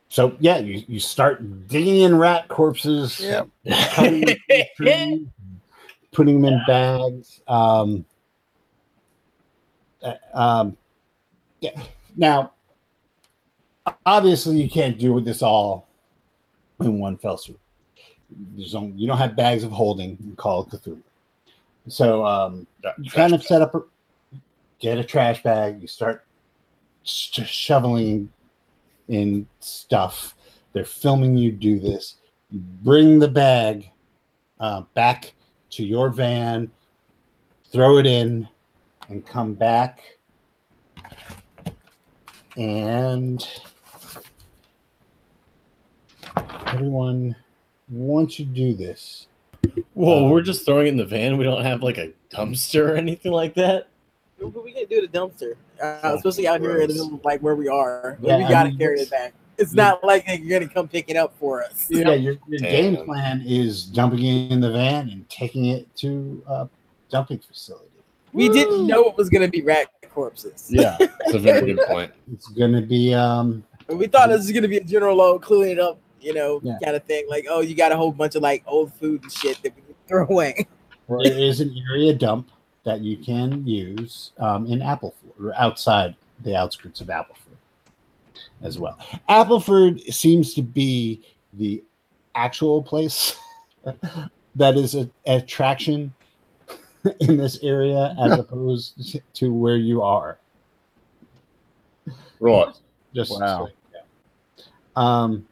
So 0.08 0.36
yeah, 0.40 0.58
you, 0.58 0.84
you 0.88 1.00
start 1.00 1.68
digging 1.68 2.00
in 2.00 2.18
rat 2.18 2.48
corpses, 2.48 3.18
Yep. 3.18 3.48
cutting 3.92 4.20
them 4.20 4.36
trees, 4.76 5.26
putting 6.12 6.42
them 6.42 6.52
in 6.52 6.60
bags. 6.66 7.40
Um, 7.48 8.04
uh, 10.02 10.14
um, 10.34 10.76
yeah. 11.60 11.82
Now, 12.14 12.52
obviously, 14.04 14.60
you 14.60 14.68
can't 14.68 14.98
do 14.98 15.14
with 15.14 15.24
this 15.24 15.40
all 15.40 15.88
in 16.80 16.98
one 16.98 17.16
fell 17.16 17.38
swoop. 17.38 17.61
There's 18.56 18.74
only, 18.74 18.92
you 18.96 19.06
don't 19.06 19.18
have 19.18 19.36
bags 19.36 19.64
of 19.64 19.70
holding 19.70 20.18
in 20.22 20.36
Call 20.36 20.60
of 20.60 20.68
Cthulhu. 20.68 21.02
So 21.88 22.24
um, 22.24 22.66
you 23.00 23.10
kind 23.10 23.32
of 23.32 23.40
bag. 23.40 23.48
set 23.48 23.62
up, 23.62 23.74
a, 23.74 23.82
get 24.78 24.98
a 24.98 25.04
trash 25.04 25.42
bag. 25.42 25.80
You 25.80 25.88
start 25.88 26.24
sh- 27.02 27.40
shoveling 27.44 28.30
in 29.08 29.46
stuff. 29.60 30.34
They're 30.72 30.84
filming 30.84 31.36
you 31.36 31.52
do 31.52 31.78
this. 31.78 32.16
You 32.50 32.60
bring 32.82 33.18
the 33.18 33.28
bag 33.28 33.90
uh, 34.60 34.82
back 34.94 35.34
to 35.70 35.84
your 35.84 36.10
van, 36.10 36.70
throw 37.72 37.98
it 37.98 38.06
in, 38.06 38.48
and 39.08 39.26
come 39.26 39.54
back. 39.54 40.00
And 42.56 43.46
everyone, 46.66 47.34
once 47.92 48.38
you 48.38 48.44
do 48.44 48.74
this, 48.74 49.26
Whoa, 49.94 50.24
Um, 50.24 50.30
we're 50.30 50.42
just 50.42 50.64
throwing 50.66 50.86
it 50.86 50.90
in 50.90 50.96
the 50.96 51.04
van. 51.04 51.36
We 51.36 51.44
don't 51.44 51.62
have 51.62 51.82
like 51.82 51.98
a 51.98 52.12
dumpster 52.30 52.90
or 52.90 52.96
anything 52.96 53.32
like 53.32 53.54
that. 53.54 53.88
We 54.40 54.50
gonna 54.50 54.86
do 54.86 55.02
at 55.02 55.12
the 55.12 55.18
dumpster? 55.18 55.54
Uh, 55.80 56.16
especially 56.16 56.48
out 56.48 56.60
here 56.60 56.74
gross. 56.74 56.88
middle 56.88 57.14
of 57.14 57.24
like 57.24 57.40
where 57.40 57.54
we 57.54 57.68
are. 57.68 58.18
Yeah, 58.20 58.38
we 58.38 58.42
gotta 58.48 58.70
mean, 58.70 58.78
carry 58.78 59.00
it 59.00 59.10
back. 59.10 59.34
It's 59.58 59.72
not 59.72 60.02
like 60.02 60.24
you're 60.26 60.58
gonna 60.58 60.72
come 60.72 60.88
pick 60.88 61.08
it 61.08 61.16
up 61.16 61.34
for 61.38 61.62
us. 61.62 61.86
yeah, 61.88 62.12
your, 62.14 62.36
your 62.48 62.58
game 62.58 63.04
plan 63.04 63.44
is 63.46 63.84
dumping 63.84 64.24
it 64.24 64.50
in 64.50 64.60
the 64.60 64.72
van 64.72 65.10
and 65.10 65.28
taking 65.28 65.66
it 65.66 65.94
to 65.96 66.42
a 66.48 66.68
dumping 67.08 67.38
facility. 67.38 67.86
We 68.32 68.48
didn't 68.48 68.86
know 68.86 69.04
it 69.04 69.16
was 69.16 69.28
gonna 69.28 69.48
be 69.48 69.62
rat 69.62 69.88
corpses. 70.12 70.66
Yeah. 70.70 70.96
That's 70.98 71.34
a 71.34 71.38
very 71.38 71.74
good 71.74 71.84
point. 71.88 72.12
It's 72.32 72.48
going 72.48 72.72
to 72.72 72.82
be 72.82 73.14
um, 73.14 73.64
We 73.88 74.06
thought 74.06 74.28
this 74.28 74.38
was 74.38 74.52
gonna 74.52 74.68
be 74.68 74.78
a 74.78 74.84
general 74.84 75.16
load, 75.16 75.42
cleaning 75.42 75.80
up, 75.80 75.98
you 76.22 76.34
know, 76.34 76.60
Yeah. 76.62 76.78
kind 76.82 76.96
of 76.96 77.04
thing. 77.04 77.26
Like, 77.28 77.46
oh, 77.48 77.60
you 77.60 77.74
got 77.74 77.92
a 77.92 77.96
whole 77.96 78.12
bunch 78.12 78.34
of 78.34 78.42
like 78.42 78.62
old 78.66 78.92
food 78.94 79.22
and 79.22 79.32
shit 79.32 79.62
that 79.62 79.74
we 79.74 79.82
can 79.82 79.94
throw 80.06 80.26
away. 80.26 80.66
there 81.08 81.38
is 81.38 81.60
an 81.60 81.74
area 81.90 82.14
dump 82.14 82.50
that 82.84 83.00
you 83.00 83.16
can 83.16 83.66
use 83.66 84.32
um, 84.38 84.66
in 84.66 84.80
Appleford 84.80 85.12
or 85.40 85.54
outside 85.56 86.14
the 86.42 86.56
outskirts 86.56 87.00
of 87.00 87.08
Appleford 87.08 87.36
as 88.62 88.78
well. 88.78 88.98
Appleford 89.28 90.00
seems 90.12 90.54
to 90.54 90.62
be 90.62 91.20
the 91.54 91.82
actual 92.34 92.82
place 92.82 93.36
that 94.54 94.76
is 94.76 94.94
an 94.94 95.10
attraction 95.26 96.12
in 97.20 97.36
this 97.36 97.58
area 97.62 98.14
as 98.20 98.38
opposed 98.38 99.20
to 99.34 99.52
where 99.52 99.76
you 99.76 100.02
are. 100.02 100.38
Right. 102.40 102.74
Just 103.14 103.38
Wow. 103.40 103.68
yeah. 103.92 104.00
Um, 104.96 105.46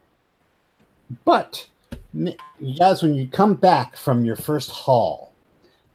but 1.25 1.67
you 2.13 2.35
guys, 2.77 3.01
when 3.01 3.15
you 3.15 3.27
come 3.27 3.55
back 3.55 3.95
from 3.95 4.25
your 4.25 4.35
first 4.35 4.69
haul, 4.69 5.33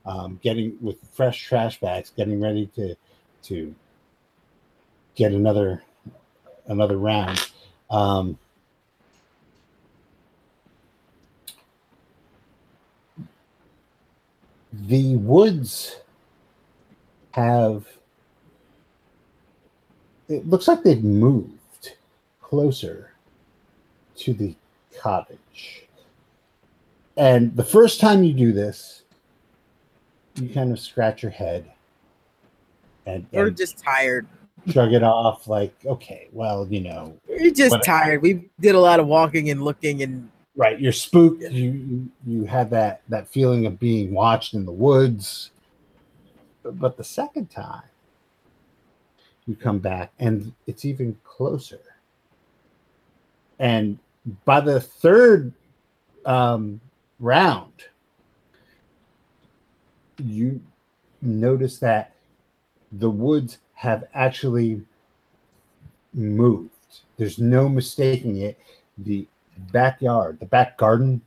um, 0.04 0.38
getting 0.42 0.76
with 0.80 0.96
fresh 1.12 1.42
trash 1.42 1.80
bags, 1.80 2.12
getting 2.16 2.40
ready 2.40 2.66
to 2.76 2.94
to 3.44 3.74
get 5.14 5.32
another 5.32 5.82
another 6.66 6.98
round. 6.98 7.50
Um, 7.90 8.38
the 14.72 15.16
woods 15.16 15.96
have 17.32 17.86
it 20.28 20.48
looks 20.48 20.66
like 20.66 20.82
they've 20.82 21.04
moved 21.04 21.96
closer 22.40 23.12
to 24.16 24.34
the 24.34 24.54
cottage. 25.00 25.86
And 27.16 27.54
the 27.56 27.64
first 27.64 28.00
time 28.00 28.22
you 28.24 28.34
do 28.34 28.52
this, 28.52 29.02
you 30.34 30.48
kind 30.50 30.70
of 30.70 30.78
scratch 30.78 31.22
your 31.22 31.32
head 31.32 31.70
and, 33.06 33.26
We're 33.32 33.46
and 33.48 33.56
just 33.56 33.78
tired. 33.78 34.26
shrug 34.70 34.92
it 34.92 35.02
off 35.02 35.48
like, 35.48 35.74
okay, 35.86 36.28
well, 36.32 36.66
you 36.68 36.80
know, 36.80 37.16
We're 37.28 37.50
just 37.50 37.76
But- 37.76 37.84
tired. 37.84 38.20
We 38.22 38.48
did 38.60 38.74
a 38.74 38.80
lot 38.80 39.00
of 39.00 39.06
walking 39.06 39.48
and 39.50 39.62
looking 39.62 40.02
and 40.02 40.30
right, 40.56 40.78
you're 40.78 40.92
spooked. 40.92 41.42
You 41.42 41.70
you, 41.72 42.08
you 42.26 42.44
had 42.44 42.68
that 42.70 43.00
that 43.08 43.28
feeling 43.28 43.64
of 43.66 43.78
being 43.78 44.12
watched 44.12 44.52
in 44.54 44.66
the 44.66 44.72
woods. 44.72 45.50
But 46.62 46.96
the 46.96 47.04
second 47.04 47.48
time 47.50 47.84
you 49.46 49.54
come 49.54 49.78
back 49.78 50.12
and 50.18 50.52
it's 50.66 50.84
even 50.84 51.16
closer. 51.24 51.80
And 53.58 53.98
by 54.44 54.60
the 54.60 54.80
third 54.80 55.52
um, 56.24 56.80
round, 57.20 57.72
you 60.18 60.60
notice 61.22 61.78
that 61.78 62.14
the 62.92 63.10
woods 63.10 63.58
have 63.74 64.04
actually 64.14 64.82
moved. 66.14 66.70
There's 67.16 67.38
no 67.38 67.68
mistaking 67.68 68.38
it. 68.38 68.58
The 68.98 69.26
backyard, 69.72 70.40
the 70.40 70.46
back 70.46 70.78
garden, 70.78 71.20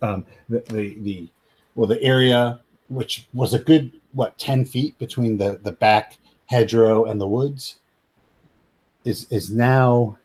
um, 0.00 0.26
the, 0.48 0.60
the 0.68 0.98
the 1.00 1.28
well, 1.74 1.86
the 1.86 2.02
area 2.02 2.60
which 2.88 3.28
was 3.32 3.54
a 3.54 3.58
good 3.58 3.92
what 4.12 4.36
ten 4.38 4.64
feet 4.64 4.98
between 4.98 5.36
the 5.36 5.60
the 5.62 5.72
back 5.72 6.18
hedgerow 6.46 7.04
and 7.04 7.20
the 7.20 7.26
woods 7.26 7.76
is 9.04 9.26
is 9.30 9.50
now 9.50 10.18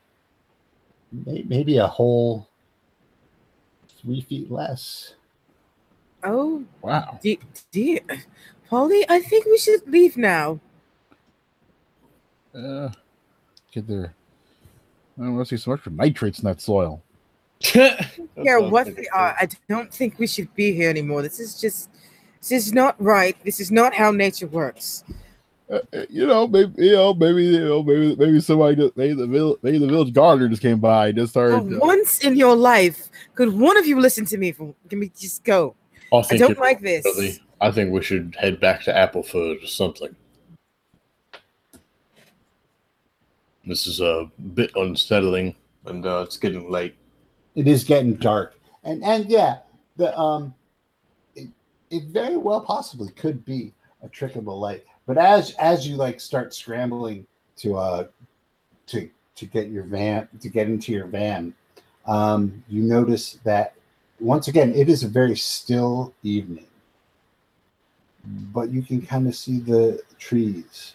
maybe 1.12 1.78
a 1.78 1.88
whole 1.88 2.48
three 4.02 4.22
feet 4.22 4.52
less. 4.52 5.16
oh 6.24 6.64
Wow. 6.82 7.20
dear, 7.22 7.38
dear. 7.72 8.02
Polly, 8.70 9.06
I 9.10 9.22
think 9.22 9.46
we 9.46 9.58
should 9.58 9.88
leave 9.90 10.18
now. 10.18 10.60
Uh, 12.54 12.90
get 13.72 13.88
there. 13.88 14.14
I 15.18 15.24
don't 15.24 15.36
want 15.36 15.48
to 15.48 15.58
see 15.58 15.62
so 15.62 15.72
much 15.72 15.82
for 15.82 15.90
nitrates 15.92 16.40
in 16.40 16.46
that 16.46 16.62
soil. 16.62 17.02
Yeah, 17.74 18.58
what 18.58 18.96
they 18.96 19.08
are. 19.08 19.36
I 19.40 19.48
don't 19.68 19.92
think 19.92 20.20
we 20.20 20.28
should 20.28 20.54
be 20.54 20.74
here 20.74 20.90
anymore. 20.90 21.22
This 21.24 21.40
is 21.40 21.60
just 21.60 21.90
this 22.40 22.52
is 22.52 22.72
not 22.74 23.02
right. 23.02 23.36
This 23.44 23.60
is 23.60 23.72
not 23.72 23.94
how 23.96 24.12
nature 24.12 24.48
works. 24.48 25.04
Uh, 25.70 25.80
uh, 25.94 26.06
you 26.10 26.26
know, 26.26 26.48
maybe 26.48 26.86
you 26.86 26.94
know, 26.94 27.14
maybe 27.14 27.44
you 27.44 27.66
know, 27.66 27.84
maybe 27.84 28.16
maybe 28.16 28.40
somebody 28.40 28.76
just 28.78 28.96
maybe 28.96 29.14
the 29.14 29.28
village, 29.28 29.60
maybe 29.64 29.78
the 29.78 29.88
village 29.88 30.14
gardener 30.14 30.48
just 30.48 30.62
came 30.62 30.80
by 30.80 31.08
and 31.08 31.18
just 31.18 31.34
For 31.34 31.50
started. 31.50 31.76
uh, 31.76 31.80
once 31.80 32.20
in 32.20 32.38
your 32.38 32.56
life, 32.56 33.10
could 33.36 33.52
one 33.52 33.78
of 33.78 33.86
you 33.86 34.00
listen 34.00 34.24
to 34.26 34.38
me? 34.38 34.54
For, 34.54 34.74
can 34.90 35.00
we 35.00 35.10
just 35.10 35.44
go? 35.44 35.76
I, 36.14 36.18
I 36.18 36.38
don't 36.38 36.52
you're 36.52 36.58
like 36.58 36.80
this. 36.80 37.04
Billy. 37.04 37.42
I 37.60 37.72
think 37.72 37.92
we 37.92 38.02
should 38.02 38.36
head 38.40 38.62
back 38.62 38.84
to 38.84 38.94
Appleford 38.94 39.62
or 39.62 39.68
something. 39.68 40.16
This 43.66 43.88
is 43.88 44.00
a 44.00 44.32
bit 44.54 44.72
unsettling, 44.76 45.54
and 45.86 46.06
uh, 46.06 46.24
it's 46.26 46.38
getting 46.38 46.72
late. 46.72 46.96
it 47.56 47.68
is 47.68 47.84
getting 47.84 48.14
dark, 48.16 48.58
and 48.86 49.04
and 49.04 49.26
yeah, 49.26 49.58
the 49.98 50.18
um, 50.18 50.54
it, 51.36 51.50
it 51.90 52.04
very 52.06 52.38
well 52.38 52.62
possibly 52.62 53.12
could 53.12 53.44
be 53.44 53.74
a 54.02 54.08
trick 54.08 54.38
of 54.38 54.46
the 54.46 54.52
light. 54.52 54.86
But 55.08 55.18
as 55.18 55.54
as 55.54 55.88
you 55.88 55.96
like 55.96 56.20
start 56.20 56.54
scrambling 56.54 57.26
to 57.58 57.78
uh 57.78 58.08
to 58.88 59.10
to 59.36 59.46
get 59.46 59.70
your 59.70 59.84
van 59.84 60.28
to 60.42 60.50
get 60.50 60.68
into 60.68 60.92
your 60.92 61.08
van, 61.08 61.54
um, 62.06 62.64
you 62.68 62.84
notice 62.84 63.40
that 63.44 63.74
once 64.20 64.48
again 64.50 64.76
it 64.76 64.90
is 64.90 65.04
a 65.04 65.08
very 65.08 65.36
still 65.36 66.14
evening, 66.22 66.68
but 68.54 68.70
you 68.70 68.84
can 68.84 69.02
kind 69.02 69.28
of 69.28 69.36
see 69.36 69.60
the 69.60 70.02
trees 70.20 70.94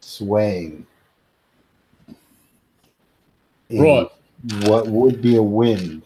swaying. 0.00 0.86
in 3.68 3.82
Right. 3.82 4.08
What 4.62 4.88
would 4.88 5.22
be 5.22 5.36
a 5.36 5.42
wind 5.42 6.02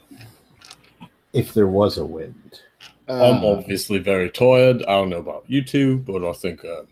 if 1.33 1.55
there 1.55 1.69
was 1.69 1.99
a 1.99 2.05
wind? 2.05 2.61
I'm 3.09 3.45
Uh, 3.45 3.49
obviously 3.49 3.99
very 3.99 4.31
tired. 4.31 4.83
I 4.85 4.93
don't 4.93 5.11
know 5.11 5.19
about 5.19 5.45
you 5.47 5.63
two, 5.63 5.99
but 5.99 6.25
I 6.25 6.33
think 6.33 6.65
uh, 6.65 6.83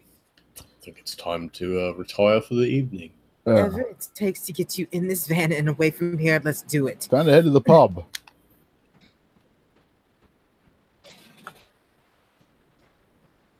I 0.58 0.84
think 0.84 0.98
it's 0.98 1.14
time 1.14 1.48
to 1.50 1.80
uh, 1.80 1.92
retire 1.92 2.40
for 2.40 2.54
the 2.54 2.64
evening. 2.66 3.10
uh, 3.46 3.52
Whatever 3.52 3.80
it 3.82 4.08
takes 4.14 4.40
to 4.42 4.52
get 4.52 4.78
you 4.78 4.86
in 4.92 5.08
this 5.08 5.26
van 5.26 5.52
and 5.52 5.68
away 5.68 5.90
from 5.90 6.18
here, 6.18 6.40
let's 6.44 6.62
do 6.62 6.86
it. 6.86 7.08
time 7.10 7.26
to 7.26 7.32
head 7.32 7.44
to 7.44 7.50
the 7.50 7.60
pub. 7.60 8.04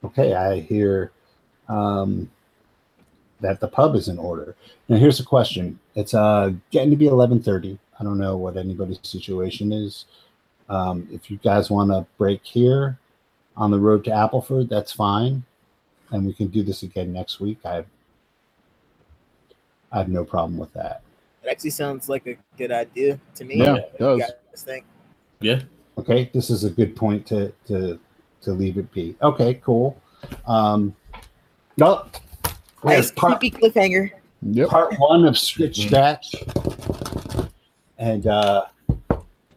Okay, 0.05 0.35
I 0.35 0.61
hear 0.61 1.13
um, 1.69 2.31
that 3.41 3.61
the 3.61 3.69
pub 3.69 3.95
is 3.95 4.09
in 4.09 4.19
order. 4.19 4.57
Now, 4.89 4.97
here's 4.97 5.21
a 5.21 5.25
question. 5.25 5.79
It's 5.95 6.13
uh, 6.15 6.53
getting 6.71 6.91
to 6.91 6.97
be 6.97 7.07
11:30. 7.07 7.79
I 8.01 8.05
don't 8.05 8.19
know 8.19 8.37
what 8.37 8.57
anybody's 8.57 8.99
situation 9.03 9.73
is. 9.73 10.07
Um, 10.69 11.09
if 11.13 11.31
you 11.31 11.39
guys 11.39 11.71
want 11.71 11.91
to 11.91 12.07
break 12.19 12.45
here 12.45 12.99
on 13.57 13.71
the 13.71 13.79
road 13.79 14.05
to 14.05 14.11
Appleford, 14.11 14.69
that's 14.69 14.93
fine, 14.93 15.45
and 16.11 16.27
we 16.27 16.33
can 16.33 16.49
do 16.49 16.63
this 16.63 16.83
again 16.83 17.13
next 17.13 17.41
week. 17.41 17.59
I 17.65 17.75
have, 17.75 17.87
I 19.91 19.99
have 19.99 20.09
no 20.09 20.25
problem 20.25 20.59
with 20.59 20.73
that. 20.75 21.03
It 21.43 21.49
actually 21.49 21.71
sounds 21.71 22.09
like 22.09 22.27
a 22.27 22.37
good 22.57 22.73
idea 22.73 23.19
to 23.35 23.45
me. 23.45 23.57
Yeah, 23.57 23.77
it 23.77 23.99
does. 23.99 24.21
guys 24.21 24.63
think? 24.63 24.85
Yeah. 25.41 25.61
Okay, 25.99 26.31
this 26.33 26.51
is 26.51 26.65
a 26.65 26.71
good 26.71 26.97
point 26.97 27.27
to 27.27 27.53
to 27.67 27.99
to 28.43 28.53
leave 28.53 28.79
it 28.79 28.91
be. 28.93 29.17
Okay, 29.23 29.55
cool. 29.55 30.01
Um, 30.47 30.95
no, 31.77 32.07
Nice 32.85 33.11
part, 33.13 33.39
creepy 33.39 33.57
cliffhanger. 33.57 34.11
Yep. 34.43 34.69
part 34.69 34.95
one 34.99 35.25
of 35.25 35.35
Scritch 35.35 35.87
Scratch, 35.87 36.35
and 37.99 38.27
uh, 38.27 38.67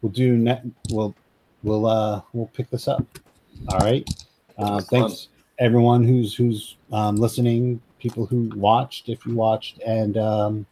we'll 0.02 0.12
do 0.12 0.36
net. 0.36 0.64
We'll 0.90 1.14
we'll 1.62 1.86
uh 1.86 2.22
we'll 2.32 2.48
pick 2.48 2.70
this 2.70 2.88
up. 2.88 3.04
All 3.68 3.78
right. 3.78 4.08
Uh, 4.58 4.80
thanks 4.80 5.28
everyone 5.58 6.04
who's 6.04 6.34
who's 6.34 6.76
um, 6.92 7.16
listening. 7.16 7.80
People 7.98 8.26
who 8.26 8.50
watched, 8.54 9.08
if 9.08 9.24
you 9.26 9.34
watched, 9.34 9.80
and 9.82 10.16
um, 10.16 10.66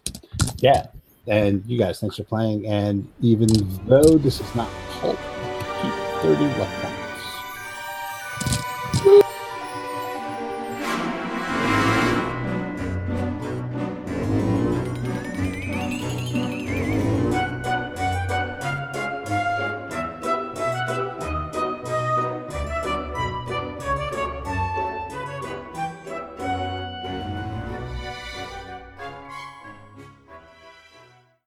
yeah, 0.59 0.87
and 1.27 1.65
you 1.67 1.79
guys, 1.79 2.01
thanks 2.01 2.17
for 2.17 2.25
playing. 2.25 2.67
And 2.67 3.11
even 3.21 3.49
though 3.87 4.19
this 4.19 4.41
is 4.41 4.55
not 4.55 4.69
pulp, 4.91 5.19
keep 5.81 5.93
thirty 6.23 6.45
left 6.59 6.83
points. 6.83 6.84